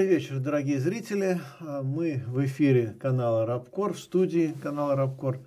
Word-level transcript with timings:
Добрый 0.00 0.16
вечер, 0.16 0.38
дорогие 0.38 0.80
зрители. 0.80 1.38
А, 1.60 1.82
Мы 1.82 2.22
в 2.26 2.42
эфире 2.46 2.96
канала 2.98 3.44
Рабкор, 3.44 3.92
в 3.92 4.00
студии 4.00 4.54
канала 4.62 4.96
Рабкор. 4.96 5.40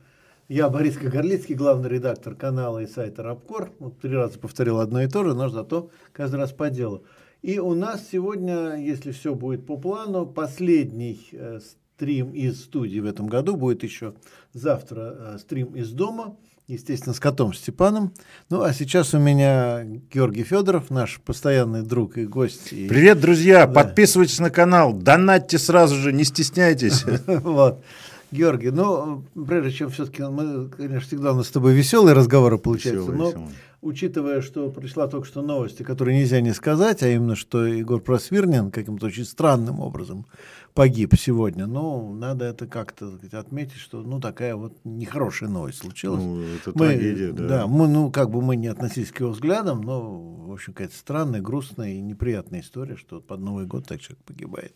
Я 0.47 0.69
Борис 0.69 0.95
Кагарлицкий, 0.95 1.55
главный 1.55 1.89
редактор 1.89 2.35
канала 2.35 2.77
и 2.77 2.85
сайта 2.85 3.23
Рабкор. 3.23 3.71
Вот 3.79 3.99
три 3.99 4.13
раза 4.13 4.37
повторил 4.37 4.79
одно 4.79 5.01
и 5.01 5.07
то 5.07 5.23
же, 5.23 5.33
но 5.33 5.49
зато 5.49 5.89
каждый 6.11 6.35
раз 6.35 6.51
по 6.51 6.69
делу. 6.69 7.03
И 7.41 7.57
у 7.57 7.73
нас 7.73 8.07
сегодня, 8.07 8.75
если 8.75 9.11
все 9.11 9.33
будет 9.33 9.65
по 9.65 9.75
плану, 9.75 10.27
последний 10.27 11.29
э, 11.31 11.59
стрим 11.95 12.29
из 12.29 12.63
студии 12.63 12.99
в 12.99 13.07
этом 13.07 13.25
году. 13.25 13.55
Будет 13.55 13.81
еще 13.81 14.13
завтра 14.51 15.15
э, 15.17 15.37
стрим 15.39 15.75
из 15.75 15.91
дома 15.91 16.37
естественно, 16.67 17.13
с 17.13 17.19
котом 17.19 17.53
Степаном. 17.53 18.13
Ну, 18.49 18.61
а 18.61 18.73
сейчас 18.73 19.13
у 19.13 19.19
меня 19.19 19.83
Георгий 20.13 20.43
Федоров, 20.43 20.89
наш 20.89 21.19
постоянный 21.19 21.81
друг 21.83 22.17
и 22.17 22.25
гость. 22.25 22.71
И... 22.71 22.87
Привет, 22.87 23.19
друзья! 23.19 23.65
Да. 23.65 23.73
Подписывайтесь 23.73 24.39
на 24.39 24.49
канал, 24.49 24.93
донатьте 24.93 25.57
сразу 25.57 25.95
же, 25.95 26.13
не 26.13 26.23
стесняйтесь. 26.23 27.05
Вот. 27.27 27.83
Георгий, 28.31 28.71
ну, 28.71 29.23
прежде 29.47 29.71
чем 29.71 29.89
все-таки 29.91 30.23
мы, 30.23 30.67
конечно, 30.69 31.01
всегда 31.01 31.33
у 31.33 31.35
нас 31.35 31.47
с 31.47 31.51
тобой 31.51 31.73
веселые 31.73 32.15
разговоры 32.15 32.57
получаются, 32.57 33.11
но 33.11 33.27
веселый. 33.27 33.47
учитывая, 33.81 34.41
что 34.41 34.69
пришла 34.69 35.07
только 35.07 35.27
что 35.27 35.43
новости, 35.43 35.83
которые 35.83 36.17
нельзя 36.17 36.41
не 36.41 36.51
сказать, 36.53 37.03
а 37.03 37.09
именно, 37.09 37.35
что 37.35 37.63
Егор 37.63 38.01
Просвирнин 38.01 38.71
каким-то 38.71 39.05
очень 39.05 39.25
странным 39.25 39.79
образом 39.79 40.25
погиб 40.73 41.15
сегодня. 41.17 41.65
Ну, 41.67 42.13
надо 42.13 42.45
это 42.45 42.67
как-то 42.67 43.19
отметить, 43.31 43.77
что 43.77 44.01
ну 44.01 44.19
такая 44.19 44.55
вот 44.55 44.77
нехорошая 44.83 45.49
новость 45.49 45.79
случилась. 45.79 46.23
Ну, 46.23 46.41
это 46.41 46.71
мы, 46.73 46.87
трагедия, 46.87 47.31
да. 47.31 47.47
Да, 47.47 47.67
мы, 47.67 47.87
ну, 47.87 48.11
как 48.11 48.29
бы 48.29 48.41
мы 48.41 48.55
не 48.55 48.67
относились 48.67 49.11
к 49.11 49.19
его 49.19 49.31
взглядам, 49.31 49.81
но, 49.81 50.21
в 50.21 50.51
общем, 50.51 50.73
какая-то 50.73 50.95
странная, 50.95 51.41
грустная 51.41 51.93
и 51.93 52.01
неприятная 52.01 52.61
история, 52.61 52.95
что 52.95 53.21
под 53.21 53.39
Новый 53.39 53.65
год 53.65 53.87
так 53.87 54.01
человек 54.01 54.23
погибает. 54.23 54.75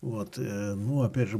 Вот, 0.00 0.38
э, 0.38 0.74
ну, 0.74 1.02
опять 1.02 1.28
же, 1.28 1.38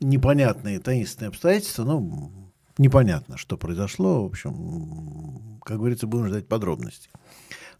непонятные 0.00 0.78
таинственные 0.78 1.28
обстоятельства, 1.28 1.84
ну, 1.84 2.52
непонятно, 2.76 3.36
что 3.36 3.56
произошло. 3.56 4.22
В 4.22 4.26
общем, 4.26 5.58
как 5.64 5.78
говорится, 5.78 6.06
будем 6.06 6.28
ждать 6.28 6.46
подробностей. 6.46 7.10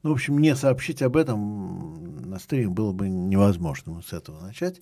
Ну, 0.03 0.10
в 0.10 0.12
общем, 0.15 0.38
не 0.38 0.54
сообщить 0.54 1.03
об 1.03 1.16
этом 1.16 2.21
на 2.28 2.38
стриме 2.38 2.69
было 2.69 2.93
бы 2.93 3.09
невозможно 3.09 4.00
с 4.03 4.12
этого 4.12 4.41
начать. 4.41 4.81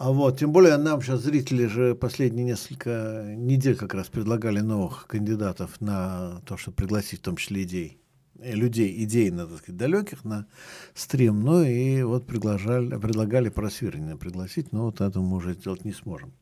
А 0.00 0.12
вот, 0.12 0.38
тем 0.38 0.50
более 0.50 0.78
нам 0.78 1.02
сейчас 1.02 1.20
зрители 1.20 1.66
же 1.66 1.94
последние 1.94 2.46
несколько 2.46 3.34
недель 3.36 3.76
как 3.76 3.92
раз 3.92 4.06
предлагали 4.08 4.60
новых 4.60 5.06
кандидатов 5.06 5.78
на 5.78 6.40
то, 6.46 6.56
чтобы 6.56 6.76
пригласить 6.76 7.20
в 7.20 7.22
том 7.22 7.36
числе 7.36 7.64
идей, 7.64 8.00
э, 8.38 8.54
людей 8.54 9.04
идейно, 9.04 9.46
так 9.46 9.58
сказать, 9.58 9.76
далеких 9.76 10.24
на 10.24 10.46
стрим. 10.94 11.40
Ну 11.42 11.64
и 11.64 12.02
вот 12.02 12.26
приглашали, 12.26 12.96
предлагали 12.96 13.50
просвирнина 13.50 14.16
пригласить, 14.16 14.72
но 14.72 14.86
вот 14.86 15.02
это 15.02 15.20
мы 15.20 15.36
уже 15.36 15.52
сделать 15.52 15.84
не 15.84 15.92
сможем. 15.92 16.32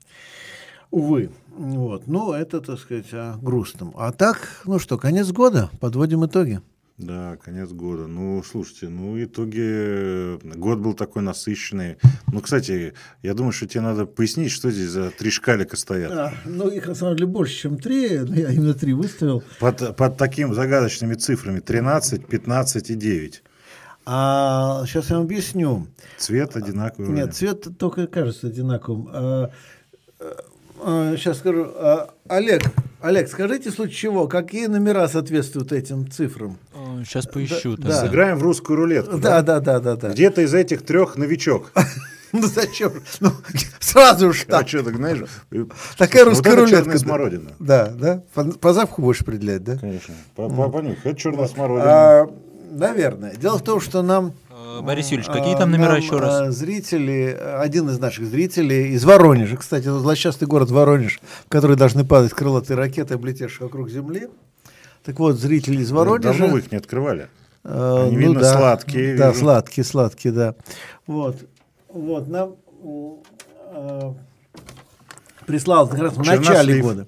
Увы. 0.93 1.33
Вот. 1.57 2.07
Ну, 2.07 2.35
это, 2.35 2.61
так 2.61 2.79
сказать, 2.79 3.13
о 3.13 3.39
грустном. 3.43 3.93
А 3.97 4.13
так, 4.13 4.63
ну 4.67 4.79
что, 4.79 4.99
конец 4.99 5.33
года, 5.33 5.69
подводим 5.81 6.25
итоги. 6.25 6.63
Да, 6.99 7.37
конец 7.37 7.71
года. 7.71 8.09
Ну, 8.09 8.43
слушайте, 8.43 8.89
ну, 8.89 9.23
итоге 9.23 10.39
год 10.43 10.81
был 10.81 10.95
такой 10.95 11.23
насыщенный. 11.23 11.97
Ну, 12.33 12.41
кстати, 12.41 12.93
я 13.23 13.35
думаю, 13.35 13.53
что 13.53 13.69
тебе 13.69 13.83
надо 13.83 14.05
пояснить, 14.05 14.51
что 14.51 14.73
здесь 14.73 14.91
за 14.91 15.11
три 15.11 15.31
шкалика 15.31 15.77
стоят. 15.77 16.11
А, 16.11 16.35
ну, 16.45 16.69
их 16.69 16.89
на 16.89 16.97
самом 16.97 17.15
деле 17.15 17.29
больше, 17.29 17.55
чем 17.55 17.79
три, 17.79 18.19
но 18.19 18.35
я 18.35 18.51
именно 18.51 18.75
три 18.75 18.95
выставил. 18.95 19.45
Под, 19.61 19.97
под 19.97 20.17
такими 20.17 20.53
загадочными 20.53 21.15
цифрами 21.15 21.61
13, 21.61 22.27
15 22.27 22.91
и 22.91 22.95
9. 22.97 23.43
А 24.05 24.85
сейчас 24.87 25.11
я 25.11 25.17
вам 25.17 25.27
объясню. 25.27 25.87
Цвет 26.17 26.57
одинаковый. 26.57 27.11
Нет, 27.11 27.33
цвет 27.33 27.69
только 27.79 28.09
кажется 28.09 28.49
одинаковым. 28.49 29.09
А, 29.13 29.51
сейчас 31.17 31.37
а, 31.37 31.41
скажу. 31.41 31.67
А, 31.75 32.11
Олег, 32.29 32.63
Олег, 33.01 33.29
скажите, 33.29 33.71
в 33.71 33.75
случае 33.75 33.95
чего, 33.97 34.29
какие 34.29 34.67
номера 34.67 35.09
соответствуют 35.09 35.73
этим 35.73 36.11
цифрам? 36.11 36.59
Сейчас 37.05 37.27
поищу. 37.27 37.77
Да, 37.77 37.89
да. 37.89 38.01
Сыграем 38.03 38.39
в 38.39 38.43
русскую 38.43 38.77
рулетку. 38.77 39.19
Да, 39.19 39.43
да, 39.43 39.61
да, 39.61 39.81
да. 39.81 39.97
да, 39.97 40.11
Где-то 40.11 40.43
из 40.43 40.55
этих 40.55 40.83
трех 40.83 41.17
новичок. 41.17 41.73
Ну 42.31 42.47
зачем? 42.47 42.93
Ну, 43.21 43.31
сразу 43.81 44.35
же 44.35 44.45
так. 44.45 44.63
А 44.63 44.69
что, 44.69 44.83
так 44.83 44.97
знаешь? 44.97 45.21
Такая 45.97 46.27
русская 46.27 46.51
вот 46.51 46.59
рулетка. 46.59 46.83
черная 46.83 46.99
смородина. 46.99 47.51
Да, 47.59 47.89
да. 47.89 48.23
По, 48.35 48.75
запаху 48.75 49.01
будешь 49.01 49.23
определять, 49.23 49.65
да? 49.65 49.79
Конечно. 49.79 50.13
По, 50.37 50.47
по. 50.47 50.79
Это 50.79 51.15
черная 51.17 51.47
смородина. 51.47 51.91
А, 51.91 52.31
наверное. 52.71 53.35
Дело 53.35 53.57
в 53.57 53.65
том, 53.65 53.81
что 53.81 54.03
нам 54.03 54.35
Э, 54.48 54.48
Борис 54.83 55.09
Юрьевич, 55.09 55.33
какие 55.33 55.57
там 55.57 55.71
номера 55.71 55.93
Нам, 55.93 56.01
еще 56.01 56.19
раз? 56.19 56.49
Э, 56.49 56.51
зрители, 56.51 57.37
один 57.41 57.89
из 57.89 57.99
наших 57.99 58.27
зрителей 58.27 58.91
из 58.91 59.05
Воронежа, 59.05 59.57
кстати, 59.57 59.83
это 59.85 59.99
злосчастный 59.99 60.47
город 60.47 60.71
Воронеж, 60.71 61.21
в 61.47 61.49
который 61.49 61.77
должны 61.77 62.05
падать 62.05 62.33
крылатые 62.33 62.77
ракеты, 62.77 63.15
облетевшие 63.15 63.67
вокруг 63.67 63.89
Земли. 63.91 64.29
Так 65.05 65.19
вот, 65.19 65.37
зрители 65.37 65.81
из 65.81 65.91
Воронежа... 65.91 66.29
Давно 66.29 66.49
вы 66.49 66.61
их 66.61 66.73
не 66.73 66.79
открывали. 66.79 67.29
Э, 67.65 68.05
Они, 68.07 68.17
ну, 68.17 68.19
видно, 68.19 68.41
да, 68.41 68.53
сладкие. 68.53 69.17
Да, 69.17 69.29
вижу. 69.29 69.41
сладкие, 69.41 69.85
сладкие, 69.85 70.33
да. 70.33 70.55
Вот, 71.07 71.37
вот, 71.89 72.29
нам 72.29 72.57
э, 73.73 74.13
прислал 75.47 75.89
как 75.89 76.01
раз 76.01 76.13
в 76.15 76.25
начале 76.25 76.81
года. 76.81 77.07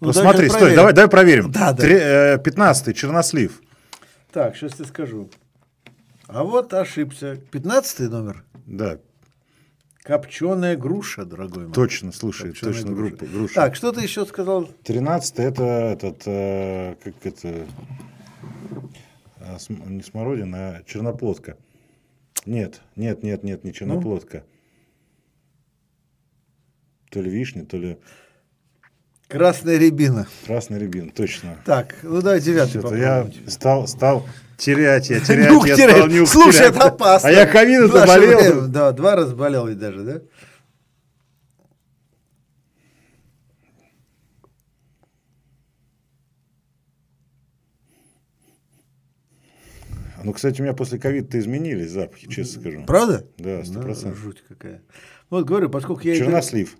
Ну, 0.00 0.08
Посмотри, 0.08 0.48
стой, 0.48 0.74
давай, 0.74 0.92
давай 0.92 1.08
проверим. 1.08 1.50
Да, 1.50 1.72
да. 1.72 2.38
15 2.38 2.96
чернослив. 2.96 3.60
Так, 4.32 4.56
сейчас 4.56 4.72
я 4.78 4.84
скажу. 4.84 5.30
А 6.26 6.42
вот 6.42 6.72
ошибся. 6.72 7.36
Пятнадцатый 7.50 8.08
номер? 8.08 8.44
Да. 8.66 8.98
Копченая 10.02 10.76
груша, 10.76 11.24
дорогой 11.24 11.64
мой. 11.64 11.74
Точно, 11.74 12.12
слушай, 12.12 12.50
Копченая 12.50 12.74
точно 12.74 12.90
груша. 12.92 13.16
Группа, 13.16 13.26
груша. 13.26 13.54
Так, 13.54 13.74
что 13.74 13.92
ты 13.92 14.02
еще 14.02 14.26
сказал? 14.26 14.66
Тринадцатый 14.82 15.46
это 15.46 15.64
этот, 15.64 16.22
э, 16.26 16.96
как 17.02 17.14
это, 17.24 17.66
э, 19.38 19.56
не 19.68 20.02
смородина, 20.02 20.76
а 20.76 20.82
черноплодка. 20.84 21.56
Нет, 22.46 22.80
нет, 22.96 23.22
нет, 23.22 23.42
нет, 23.42 23.64
не 23.64 23.72
черноплодка. 23.72 24.38
Ну? 24.38 24.44
То 27.10 27.20
ли 27.22 27.30
вишня, 27.30 27.64
то 27.64 27.76
ли... 27.76 27.98
Красная 29.28 29.78
рябина. 29.78 30.26
Красная 30.44 30.78
рябина, 30.78 31.10
точно. 31.12 31.58
Так, 31.64 31.96
ну 32.02 32.20
давай 32.20 32.40
девятый 32.40 32.82
Я 32.98 33.30
стал, 33.46 33.88
стал 33.88 34.26
терять, 34.56 35.10
я 35.10 35.20
терять, 35.20 35.50
нюх 35.50 35.66
я 35.66 35.76
терять. 35.76 35.96
стал 35.96 36.08
нюх 36.08 36.28
Слушай, 36.28 36.58
терять. 36.58 36.76
это 36.76 36.86
опасно. 36.86 37.28
А 37.28 37.32
я 37.32 37.46
ковид 37.46 37.90
заболел. 37.90 38.68
Да, 38.68 38.92
два 38.92 39.16
раза 39.16 39.34
болел 39.34 39.66
ведь 39.66 39.78
даже, 39.78 40.02
да? 40.02 40.20
Ну, 50.24 50.32
кстати, 50.32 50.60
у 50.60 50.64
меня 50.64 50.72
после 50.72 50.98
ковида-то 50.98 51.38
изменились 51.38 51.90
запахи, 51.90 52.26
честно 52.28 52.62
скажу. 52.62 52.84
Правда? 52.86 53.26
Да, 53.36 53.62
сто 53.62 53.80
процентов. 53.80 54.18
жуть 54.18 54.42
какая. 54.48 54.82
Вот 55.28 55.44
говорю, 55.44 55.68
поскольку 55.68 56.02
я... 56.08 56.16
Чернослив. 56.16 56.76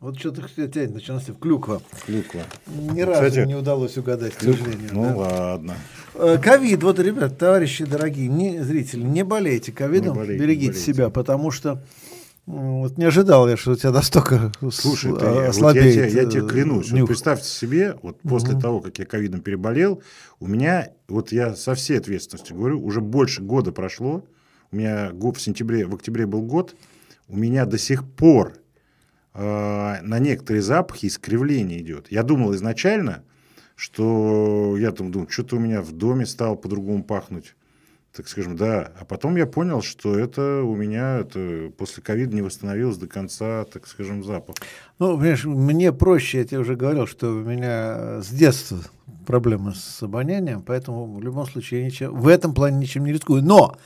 Вот 0.00 0.18
что-то 0.18 0.42
тянет 0.68 0.92
начался 0.92 1.32
в 1.32 1.38
клюква. 1.38 1.80
Клюква. 2.04 2.42
Ни 2.66 3.00
ну, 3.00 3.06
разу 3.06 3.28
Кстати, 3.28 3.46
не 3.46 3.54
удалось 3.54 3.96
угадать, 3.96 4.34
клюк... 4.34 4.56
к 4.56 4.58
сожалению. 4.58 4.90
Ну 4.92 5.02
да. 5.04 5.14
ладно. 5.14 5.76
Э, 6.14 6.38
ковид, 6.42 6.82
вот, 6.82 6.98
ребят, 6.98 7.38
товарищи 7.38 7.84
дорогие, 7.84 8.28
не, 8.28 8.62
зрители, 8.62 9.02
не 9.02 9.24
болейте 9.24 9.72
ковидом, 9.72 10.16
болейте, 10.16 10.42
берегите 10.42 10.72
болейте. 10.72 10.92
себя, 10.92 11.10
потому 11.10 11.50
что 11.50 11.82
вот 12.46 12.98
не 12.98 13.06
ожидал 13.06 13.48
я, 13.48 13.56
что 13.56 13.72
у 13.72 13.76
тебя 13.76 13.90
настолько 13.90 14.52
Слушай, 14.70 15.18
ты, 15.18 15.26
ослабеет. 15.46 15.84
Вот 15.86 16.02
я, 16.02 16.08
тебе, 16.10 16.22
я 16.22 16.30
тебе 16.30 16.46
клянусь, 16.46 16.90
вот 16.90 17.06
представьте 17.06 17.48
себе, 17.48 17.96
вот 18.02 18.20
после 18.20 18.52
угу. 18.52 18.60
того, 18.60 18.80
как 18.80 18.98
я 18.98 19.06
ковидом 19.06 19.40
переболел, 19.40 20.02
у 20.40 20.46
меня, 20.46 20.90
вот 21.08 21.32
я 21.32 21.56
со 21.56 21.74
всей 21.74 21.98
ответственностью 21.98 22.56
говорю, 22.56 22.84
уже 22.84 23.00
больше 23.00 23.42
года 23.42 23.72
прошло, 23.72 24.24
у 24.70 24.76
меня 24.76 25.10
в 25.14 25.36
сентябре, 25.38 25.86
в 25.86 25.94
октябре 25.94 26.26
был 26.26 26.42
год, 26.42 26.74
у 27.28 27.36
меня 27.36 27.64
до 27.64 27.78
сих 27.78 28.04
пор 28.06 28.52
э, 28.52 28.58
на 29.34 30.18
некоторые 30.18 30.62
запахи 30.62 31.06
искривление 31.06 31.80
идет. 31.80 32.10
Я 32.10 32.22
думал 32.22 32.54
изначально, 32.54 33.24
что 33.74 34.76
я 34.78 34.92
там 34.92 35.10
думаю, 35.10 35.28
что-то 35.28 35.56
у 35.56 35.58
меня 35.58 35.82
в 35.82 35.92
доме 35.92 36.26
стало 36.26 36.54
по-другому 36.54 37.02
пахнуть. 37.02 37.54
Так 38.16 38.28
скажем, 38.28 38.54
да. 38.56 38.92
А 39.00 39.04
потом 39.04 39.34
я 39.34 39.44
понял, 39.44 39.82
что 39.82 40.16
это 40.16 40.62
у 40.62 40.76
меня 40.76 41.18
это 41.18 41.72
после 41.76 42.00
ковида 42.00 42.36
не 42.36 42.42
восстановилось 42.42 42.96
до 42.96 43.08
конца, 43.08 43.64
так 43.64 43.88
скажем, 43.88 44.22
запах. 44.22 44.54
Ну, 45.00 45.16
понимаешь, 45.16 45.44
мне 45.44 45.92
проще, 45.92 46.38
я 46.38 46.44
тебе 46.44 46.60
уже 46.60 46.76
говорил, 46.76 47.08
что 47.08 47.32
у 47.32 47.42
меня 47.42 48.22
с 48.22 48.28
детства 48.28 48.78
проблемы 49.26 49.74
с 49.74 50.00
обонянием, 50.00 50.62
поэтому 50.62 51.12
в 51.12 51.20
любом 51.20 51.46
случае 51.46 51.80
я 51.80 51.86
ничем, 51.86 52.14
в 52.14 52.28
этом 52.28 52.54
плане 52.54 52.76
ничем 52.76 53.04
не 53.04 53.12
рискую. 53.12 53.42
Но 53.42 53.76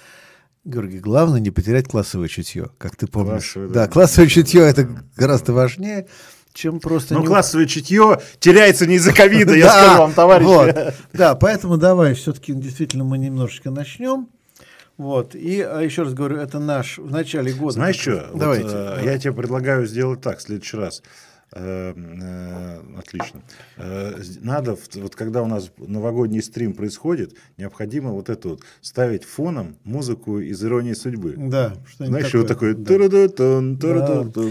Георгий, 0.64 0.98
главное 0.98 1.40
не 1.40 1.50
потерять 1.50 1.88
классовое 1.88 2.28
чутье, 2.28 2.70
как 2.78 2.96
ты 2.96 3.06
помнишь. 3.06 3.52
Классовое, 3.52 3.68
да. 3.68 3.74
да, 3.86 3.88
классовое 3.88 4.28
чутье 4.28 4.62
это 4.62 4.88
гораздо 5.16 5.52
важнее, 5.52 6.08
чем 6.52 6.80
просто... 6.80 7.14
Ну, 7.14 7.20
не... 7.20 7.26
классовое 7.26 7.66
чутье 7.66 8.20
теряется 8.38 8.86
не 8.86 8.96
из-за 8.96 9.12
ковида, 9.12 9.54
я 9.54 9.70
скажу 9.70 9.98
вам, 9.98 10.12
товарищи. 10.12 10.94
Да, 11.12 11.34
поэтому 11.36 11.78
давай 11.78 12.14
все-таки 12.14 12.52
действительно 12.52 13.04
мы 13.04 13.18
немножечко 13.18 13.70
начнем. 13.70 14.28
Вот. 14.98 15.36
И 15.36 15.60
а 15.60 15.80
еще 15.80 16.02
раз 16.02 16.12
говорю, 16.12 16.38
это 16.38 16.58
наш 16.58 16.98
в 16.98 17.10
начале 17.10 17.52
года. 17.52 17.74
Знаешь 17.74 17.96
что? 17.96 18.30
Давайте. 18.34 18.64
Вот, 18.64 18.74
э, 18.74 19.02
я 19.04 19.16
тебе 19.16 19.32
предлагаю 19.32 19.86
сделать 19.86 20.20
так 20.20 20.38
в 20.38 20.42
следующий 20.42 20.76
раз. 20.76 21.02
Э, 21.52 21.94
э, 21.96 22.80
отлично. 22.98 23.40
Э, 23.78 24.20
надо, 24.42 24.76
вот 24.96 25.16
когда 25.16 25.42
у 25.42 25.46
нас 25.46 25.70
новогодний 25.78 26.42
стрим 26.42 26.74
происходит, 26.74 27.34
необходимо 27.56 28.10
вот 28.10 28.28
это 28.28 28.50
вот 28.50 28.60
ставить 28.82 29.24
фоном 29.24 29.76
музыку 29.84 30.40
из 30.40 30.62
«Иронии 30.62 30.92
судьбы». 30.92 31.34
Да. 31.36 31.74
Знаешь, 31.98 32.34
вот 32.34 32.48
такое... 32.48 32.74
Да. 34.34 34.42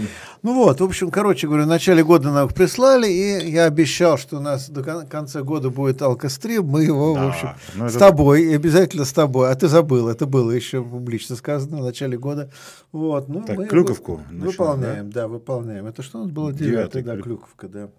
Ну 0.42 0.54
вот, 0.54 0.80
в 0.80 0.84
общем, 0.84 1.10
короче 1.10 1.46
говоря, 1.46 1.64
в 1.64 1.68
начале 1.68 2.02
года 2.02 2.32
нам 2.32 2.48
их 2.48 2.54
прислали, 2.54 3.08
и 3.08 3.48
я 3.50 3.66
обещал, 3.66 4.18
что 4.18 4.38
у 4.38 4.40
нас 4.40 4.68
до 4.68 4.82
конца 4.82 5.42
года 5.42 5.70
будет 5.70 6.02
алкострим, 6.02 6.64
мы 6.64 6.82
его, 6.82 7.14
да, 7.14 7.24
в 7.24 7.28
общем, 7.28 7.88
с 7.88 7.94
тобой, 7.94 8.42
и 8.42 8.54
обязательно 8.54 9.04
с 9.04 9.12
тобой. 9.12 9.50
А 9.50 9.54
ты 9.54 9.68
забыл, 9.68 10.08
это 10.08 10.26
было 10.26 10.50
еще 10.50 10.82
публично 10.82 11.36
сказано 11.36 11.78
в 11.78 11.84
начале 11.84 12.18
года. 12.18 12.50
Вот, 12.90 13.28
ну, 13.28 13.42
так, 13.42 13.56
мы 13.56 13.66
Клюковку 13.66 14.20
выполняем, 14.30 15.10
да? 15.10 15.22
да, 15.22 15.28
выполняем. 15.28 15.86
Это 15.86 16.02
что 16.02 16.18
у 16.18 16.22
нас 16.22 16.30
было? 16.32 16.52
9 16.52 16.87
тогда 16.88 17.14
клюк. 17.14 17.24
Клюковка, 17.24 17.68
да. 17.68 17.90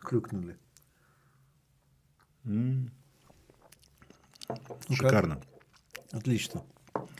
Клюкнули. 0.00 0.56
М 2.44 2.90
ну, 4.88 4.96
Шикарно. 4.96 5.40
Отлично. 6.10 6.62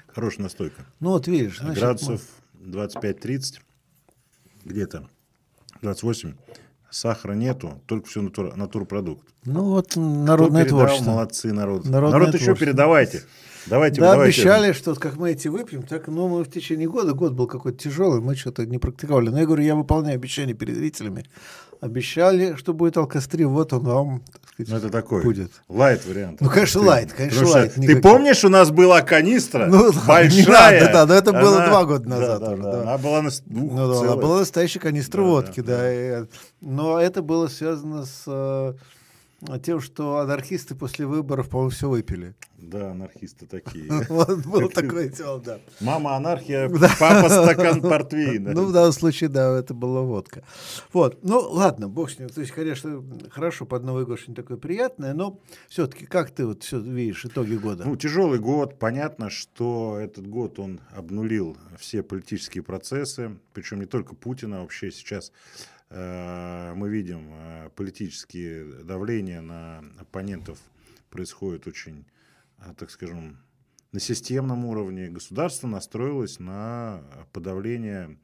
Хорошая 0.08 0.43
настойка. 0.43 0.84
Ну 1.00 1.10
вот 1.10 1.26
видишь. 1.26 1.58
Значит, 1.58 1.78
Градусов 1.78 2.22
мы... 2.54 2.72
25-30, 2.75 3.60
где-то 4.64 5.08
28. 5.81 6.34
Сахара 6.90 7.32
нету, 7.32 7.81
только 7.87 8.06
все 8.06 8.20
натур, 8.20 8.54
натурпродукт. 8.54 9.26
Ну 9.46 9.64
вот 9.64 9.96
народное 9.96 10.66
Кто 10.66 10.76
творчество. 10.76 11.12
Молодцы, 11.12 11.52
народ. 11.52 11.87
Народное 11.87 12.20
народ 12.20 12.34
еще 12.34 12.54
передавайте. 12.54 13.22
Давайте, 13.67 14.00
да, 14.00 14.12
давайте. 14.12 14.41
обещали, 14.41 14.73
что 14.73 14.94
как 14.94 15.17
мы 15.17 15.32
эти 15.32 15.49
выпьем, 15.49 15.82
так, 15.82 16.09
ну, 16.09 16.29
мы 16.29 16.44
в 16.44 16.50
течение 16.50 16.88
года, 16.88 17.12
год 17.12 17.32
был 17.32 17.47
какой-то 17.47 17.79
тяжелый, 17.79 18.20
мы 18.20 18.35
что-то 18.35 18.67
не 18.67 18.79
практиковали. 18.79 19.29
Но 19.29 19.38
я 19.38 19.47
говорю, 19.47 19.62
я 19.62 19.75
выполняю 19.75 20.17
обещания 20.17 20.55
перед 20.55 20.76
зрителями. 20.76 21.25
Обещали, 21.81 22.55
что 22.56 22.75
будет 22.75 22.97
алкострим, 22.97 23.50
вот 23.50 23.73
он 23.73 23.82
вам, 23.82 24.20
так 24.20 24.53
сказать, 24.53 24.70
ну, 24.70 24.76
это 24.76 24.88
такой 24.88 25.23
будет. 25.25 25.50
Light 25.69 26.06
вариант. 26.06 26.41
Ну, 26.41 26.49
конечно, 26.49 26.81
ты, 26.81 26.87
light, 26.87 27.12
конечно, 27.12 27.49
light. 27.49 27.75
Ты 27.75 28.00
помнишь, 28.00 28.44
у 28.44 28.49
нас 28.49 28.70
была 28.70 29.00
канистра 29.03 29.67
ну, 29.67 29.93
большая? 30.06 30.87
Да, 30.87 30.93
да, 30.93 31.06
но 31.06 31.14
это 31.14 31.31
она, 31.31 31.41
было 31.41 31.67
два 31.67 31.85
года 31.85 32.09
назад. 32.09 32.41
Да, 32.41 32.53
уже, 32.53 32.62
да, 32.62 32.73
да. 32.73 32.82
Она 32.82 32.99
была, 32.99 33.23
на, 33.23 33.31
ну, 33.47 33.88
да, 33.88 34.00
она 34.00 34.17
была 34.17 34.38
настоящая 34.41 34.79
канистра 34.79 35.23
да, 35.23 35.29
водки, 35.29 35.61
да. 35.61 35.79
да. 35.79 36.20
да. 36.20 36.26
Но 36.61 37.00
это 37.00 37.20
было 37.20 37.49
связано 37.49 38.05
с 38.05 38.23
э, 38.29 38.75
тем, 39.62 39.81
что 39.81 40.19
анархисты 40.19 40.75
после 40.75 41.06
выборов, 41.06 41.49
по-моему, 41.49 41.71
все 41.71 41.89
выпили. 41.89 42.35
Да, 42.59 42.93
анархисты 42.93 43.47
такие. 43.47 43.91
Вот 44.09 44.47
было 44.47 44.69
такое 44.69 45.09
дело, 45.09 45.41
да. 45.41 45.59
Мама 45.81 46.17
анархия, 46.17 46.69
папа 47.00 47.29
стакан 47.29 47.81
портвейна. 47.81 48.53
Ну, 48.53 48.67
в 48.67 48.73
данном 48.73 48.93
случае, 48.93 49.31
да, 49.31 49.59
это 49.59 49.75
была 49.75 50.03
водка. 50.03 50.44
Вот, 50.93 51.25
ну, 51.25 51.41
ладно, 51.41 51.89
бог 51.89 52.11
с 52.11 52.19
ним. 52.19 52.29
То 52.29 52.41
есть, 52.41 52.53
конечно, 52.53 53.03
хорошо 53.31 53.67
под 53.67 53.83
Новый 53.83 54.06
год 54.06 54.21
что-нибудь 54.21 54.44
такое 54.44 54.56
приятное, 54.59 55.12
но 55.12 55.41
все-таки 55.69 56.06
как 56.06 56.31
ты 56.31 56.47
вот 56.47 56.62
все 56.62 56.79
видишь 56.79 57.25
итоги 57.25 57.55
года? 57.55 57.85
Ну, 57.85 57.97
тяжелый 57.97 58.38
год. 58.38 58.79
Понятно, 58.79 59.29
что 59.29 59.99
этот 60.00 60.27
год 60.29 60.59
он 60.59 60.81
обнулил 60.95 61.56
все 61.79 62.03
политические 62.03 62.62
процессы, 62.62 63.38
причем 63.53 63.81
не 63.81 63.87
только 63.87 64.15
Путина, 64.15 64.61
вообще 64.61 64.93
сейчас 64.93 65.33
мы 65.94 66.89
видим 66.89 67.31
э, 67.33 67.71
политические 67.77 68.83
давления 68.85 69.41
на 69.41 69.81
оппонентов 69.99 70.59
происходит 71.11 71.67
очень, 71.67 72.06
э, 72.59 72.75
так 72.79 72.91
скажем, 72.91 73.39
на 73.93 74.00
системном 74.00 74.65
уровне. 74.65 75.09
Государство 75.09 75.67
настроилось 75.67 76.39
на 76.39 77.05
подавление 77.33 78.19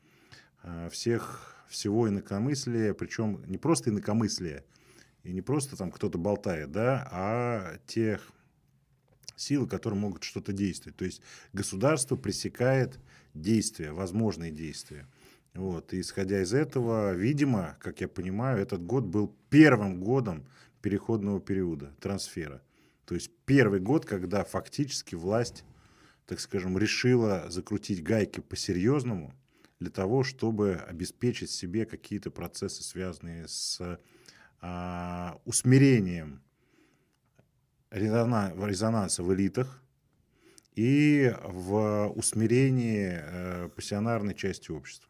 всех, 0.90 1.56
всего 1.68 2.08
инакомыслия, 2.08 2.94
причем 2.94 3.44
не 3.46 3.58
просто 3.58 3.90
инакомыслия, 3.90 4.64
и 5.24 5.32
не 5.32 5.42
просто 5.42 5.76
там 5.76 5.90
кто-то 5.90 6.16
болтает, 6.16 6.72
да, 6.72 7.06
а 7.12 7.78
тех 7.86 8.32
сил, 9.36 9.68
которые 9.68 10.00
могут 10.00 10.24
что-то 10.24 10.52
действовать. 10.52 10.96
То 10.96 11.04
есть 11.04 11.20
государство 11.52 12.16
пресекает 12.16 12.98
действия, 13.34 13.92
возможные 13.92 14.50
действия. 14.50 15.06
Вот, 15.54 15.92
и 15.92 16.00
исходя 16.00 16.42
из 16.42 16.54
этого, 16.54 17.12
видимо, 17.12 17.76
как 17.80 18.00
я 18.00 18.08
понимаю, 18.08 18.60
этот 18.60 18.84
год 18.84 19.04
был 19.04 19.34
первым 19.50 20.00
годом 20.00 20.46
переходного 20.82 21.40
периода, 21.40 21.94
трансфера. 22.00 22.62
То 23.04 23.14
есть 23.14 23.30
первый 23.44 23.80
год, 23.80 24.04
когда 24.04 24.44
фактически 24.44 25.14
власть, 25.14 25.64
так 26.26 26.40
скажем, 26.40 26.78
решила 26.78 27.46
закрутить 27.48 28.02
гайки 28.02 28.40
по-серьезному 28.40 29.34
для 29.80 29.90
того, 29.90 30.22
чтобы 30.22 30.74
обеспечить 30.74 31.50
себе 31.50 31.86
какие-то 31.86 32.30
процессы, 32.30 32.82
связанные 32.82 33.48
с 33.48 33.98
а, 34.60 35.40
усмирением 35.44 36.42
резонанса 37.90 39.22
в 39.22 39.32
элитах 39.32 39.82
и 40.74 41.34
в 41.42 42.12
усмирении 42.14 43.18
э, 43.20 43.68
пассионарной 43.74 44.34
части 44.34 44.70
общества. 44.70 45.07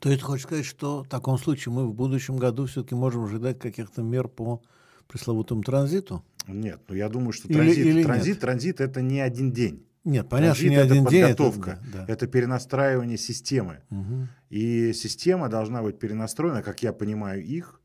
То 0.00 0.10
есть 0.10 0.22
хочешь 0.22 0.46
сказать, 0.46 0.64
что 0.64 1.04
в 1.04 1.08
таком 1.08 1.38
случае 1.38 1.72
мы 1.72 1.86
в 1.86 1.94
будущем 1.94 2.36
году 2.36 2.66
все-таки 2.66 2.94
можем 2.94 3.24
ожидать 3.24 3.58
каких-то 3.58 4.02
мер 4.02 4.28
по 4.28 4.62
пресловутому 5.06 5.62
транзиту? 5.62 6.24
Нет, 6.48 6.80
ну 6.88 6.94
я 6.94 7.08
думаю, 7.08 7.32
что 7.32 7.48
транзит, 7.48 7.78
или, 7.78 7.90
или 7.90 8.02
транзит, 8.02 8.40
транзит 8.40 8.80
это 8.80 9.00
не 9.00 9.20
один 9.20 9.52
день. 9.52 9.86
Нет, 10.04 10.28
понятно, 10.28 10.54
транзит 10.54 10.70
не 10.70 10.76
это 10.76 10.92
один 10.92 11.04
подготовка, 11.04 11.70
день. 11.70 11.90
Это, 11.90 12.06
да. 12.06 12.12
это 12.12 12.26
перенастраивание 12.26 13.18
системы. 13.18 13.82
Угу. 13.90 14.28
И 14.50 14.92
система 14.92 15.48
должна 15.48 15.82
быть 15.82 15.98
перенастроена, 15.98 16.62
как 16.62 16.82
я 16.82 16.92
понимаю 16.92 17.44
их, 17.44 17.80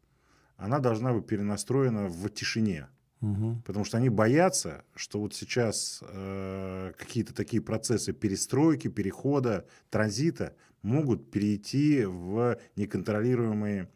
она 0.55 0.79
должна 0.79 1.13
быть 1.13 1.27
перенастроена 1.27 2.07
в 2.07 2.29
тишине. 2.29 2.87
Угу. 3.21 3.63
Потому 3.65 3.85
что 3.85 3.97
они 3.97 4.09
боятся, 4.09 4.83
что 4.95 5.19
вот 5.19 5.33
сейчас 5.33 6.03
э, 6.07 6.93
какие-то 6.97 7.33
такие 7.33 7.61
процессы 7.61 8.13
перестройки, 8.13 8.87
перехода, 8.87 9.65
транзита 9.89 10.55
могут 10.87 11.29
перейти 11.29 12.05
в 12.05 12.57
неконтролируемые 12.75 13.89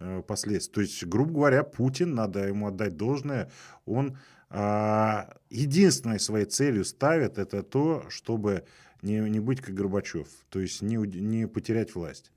э, 0.00 0.22
последствия. 0.26 0.74
То 0.74 0.80
есть, 0.80 1.04
грубо 1.04 1.32
говоря, 1.32 1.62
Путин, 1.62 2.14
надо 2.14 2.48
ему 2.48 2.66
отдать 2.66 2.96
должное, 2.96 3.50
он 3.84 4.18
э, 4.50 5.24
единственной 5.50 6.18
своей 6.18 6.46
целью 6.46 6.84
ставит 6.84 7.38
это 7.38 7.62
то, 7.62 8.04
чтобы 8.08 8.64
не, 9.02 9.18
не 9.20 9.40
быть 9.40 9.60
как 9.60 9.74
Горбачев, 9.74 10.28
то 10.48 10.58
есть 10.58 10.82
не, 10.82 10.96
не 10.96 11.46
потерять 11.46 11.94
власть. 11.94 12.32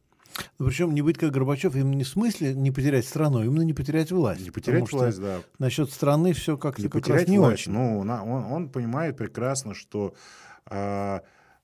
Ну, 0.59 0.67
причем 0.67 0.93
не 0.93 1.01
быть 1.01 1.17
как 1.17 1.31
Горбачев, 1.31 1.75
именно 1.75 1.95
не 1.95 2.03
в 2.03 2.07
смысле 2.07 2.53
не 2.53 2.71
потерять 2.71 3.05
страну, 3.05 3.39
а 3.39 3.45
именно 3.45 3.63
не 3.63 3.73
потерять 3.73 4.11
власть. 4.11 4.41
Не 4.41 4.51
потерять 4.51 4.91
власть, 4.91 5.19
да. 5.19 5.41
Насчет 5.59 5.91
страны 5.91 6.33
все 6.33 6.57
как-то 6.57 6.81
не 6.81 6.87
как 6.87 7.01
потерять 7.01 7.21
раз 7.21 7.29
не 7.29 7.39
власть. 7.39 7.53
очень. 7.63 7.73
Ну, 7.73 7.99
он, 7.99 8.09
он 8.09 8.69
понимает 8.69 9.17
прекрасно, 9.17 9.73
что 9.73 10.13
а, 10.65 11.21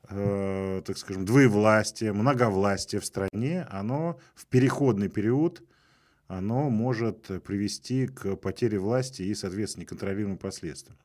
э, 0.10 0.82
так 0.86 0.98
скажем, 0.98 1.26
двоевластие, 1.26 2.14
многовластие 2.14 3.02
в 3.02 3.06
стране, 3.06 3.68
оно 3.70 4.20
в 4.36 4.46
переходный 4.48 5.10
период 5.10 5.64
оно 6.28 6.70
может 6.70 7.28
привести 7.44 8.08
к 8.08 8.36
потере 8.36 8.80
власти 8.80 9.22
и, 9.22 9.34
соответственно, 9.34 9.84
неконтролируемым 9.84 10.38
последствиям. 10.38 10.98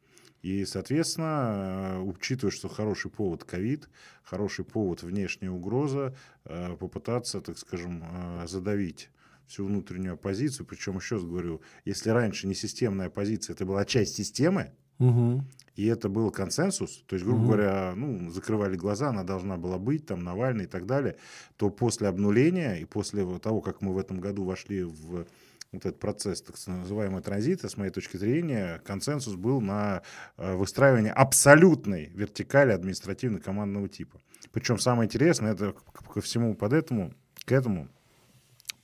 И, 0.43 0.65
соответственно, 0.65 1.95
э, 1.95 1.99
учитывая, 2.01 2.51
что 2.51 2.69
хороший 2.69 3.11
повод 3.11 3.45
ковид, 3.45 3.89
хороший 4.25 4.65
повод 4.65 5.03
внешняя 5.05 5.51
угроза, 5.51 6.17
э, 6.45 6.77
попытаться, 6.77 7.41
так 7.41 7.57
скажем, 7.59 8.03
э, 8.05 8.47
задавить 8.49 9.11
всю 9.47 9.65
внутреннюю 9.67 10.15
оппозицию. 10.15 10.67
Причем, 10.67 10.97
еще 10.97 11.17
раз 11.17 11.25
говорю, 11.25 11.63
если 11.85 12.11
раньше 12.11 12.49
не 12.49 12.55
системная 12.55 13.07
оппозиция, 13.07 13.55
это 13.55 13.65
была 13.65 13.85
часть 13.85 14.17
системы, 14.17 14.73
угу. 15.03 15.45
и 15.77 15.87
это 15.87 16.09
был 16.09 16.31
консенсус, 16.31 17.05
то 17.07 17.15
есть, 17.15 17.25
грубо 17.25 17.41
угу. 17.41 17.47
говоря, 17.47 17.93
ну, 17.97 18.31
закрывали 18.31 18.77
глаза, 18.77 19.09
она 19.09 19.25
должна 19.25 19.57
была 19.57 19.79
быть, 19.79 20.07
там, 20.07 20.23
Навальный 20.23 20.65
и 20.65 20.69
так 20.69 20.87
далее, 20.87 21.17
то 21.57 21.71
после 21.71 22.09
обнуления 22.09 22.77
и 22.77 22.85
после 22.85 23.25
того, 23.39 23.61
как 23.61 23.83
мы 23.83 23.93
в 23.95 23.99
этом 23.99 24.21
году 24.21 24.45
вошли 24.45 24.85
в 24.85 25.27
вот 25.73 25.87
этот 25.87 25.99
процесс 25.99 26.43
так 26.43 26.57
называемого 26.67 27.23
транзита, 27.23 27.69
с 27.69 27.77
моей 27.77 27.91
точки 27.91 28.19
зрения, 28.19 28.81
консенсус 28.85 29.37
был 29.37 29.61
на 29.61 30.03
э, 30.37 30.55
выстраивание 30.55 31.13
абсолютной 31.13 32.11
вертикали 32.15 32.73
административно-командного 32.73 33.89
типа. 33.89 34.21
Причем 34.53 34.79
самое 34.79 35.07
интересное, 35.07 35.53
это 35.53 35.73
ко 35.73 36.21
всему 36.21 36.55
под 36.55 36.75
этому, 36.75 37.15
к 37.47 37.53
этому 37.53 37.89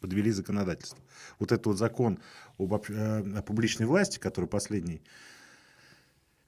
подвели 0.01 0.31
законодательство. 0.31 0.99
Вот 1.39 1.53
этот 1.53 1.67
вот 1.67 1.79
закон 1.79 2.19
об, 2.59 2.73
э, 2.89 3.43
публичной 3.43 3.87
власти, 3.87 4.19
который 4.19 4.47
последний 4.47 5.03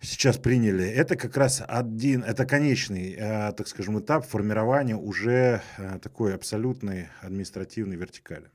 сейчас 0.00 0.38
приняли, 0.38 0.84
это 0.84 1.16
как 1.16 1.36
раз 1.36 1.62
один, 1.66 2.22
это 2.22 2.46
конечный, 2.46 3.12
э, 3.12 3.52
так 3.52 3.68
скажем, 3.68 3.98
этап 4.00 4.26
формирования 4.26 4.96
уже 4.96 5.62
такой 6.02 6.34
абсолютной 6.34 7.08
административной 7.22 7.96
вертикали. 7.96 8.50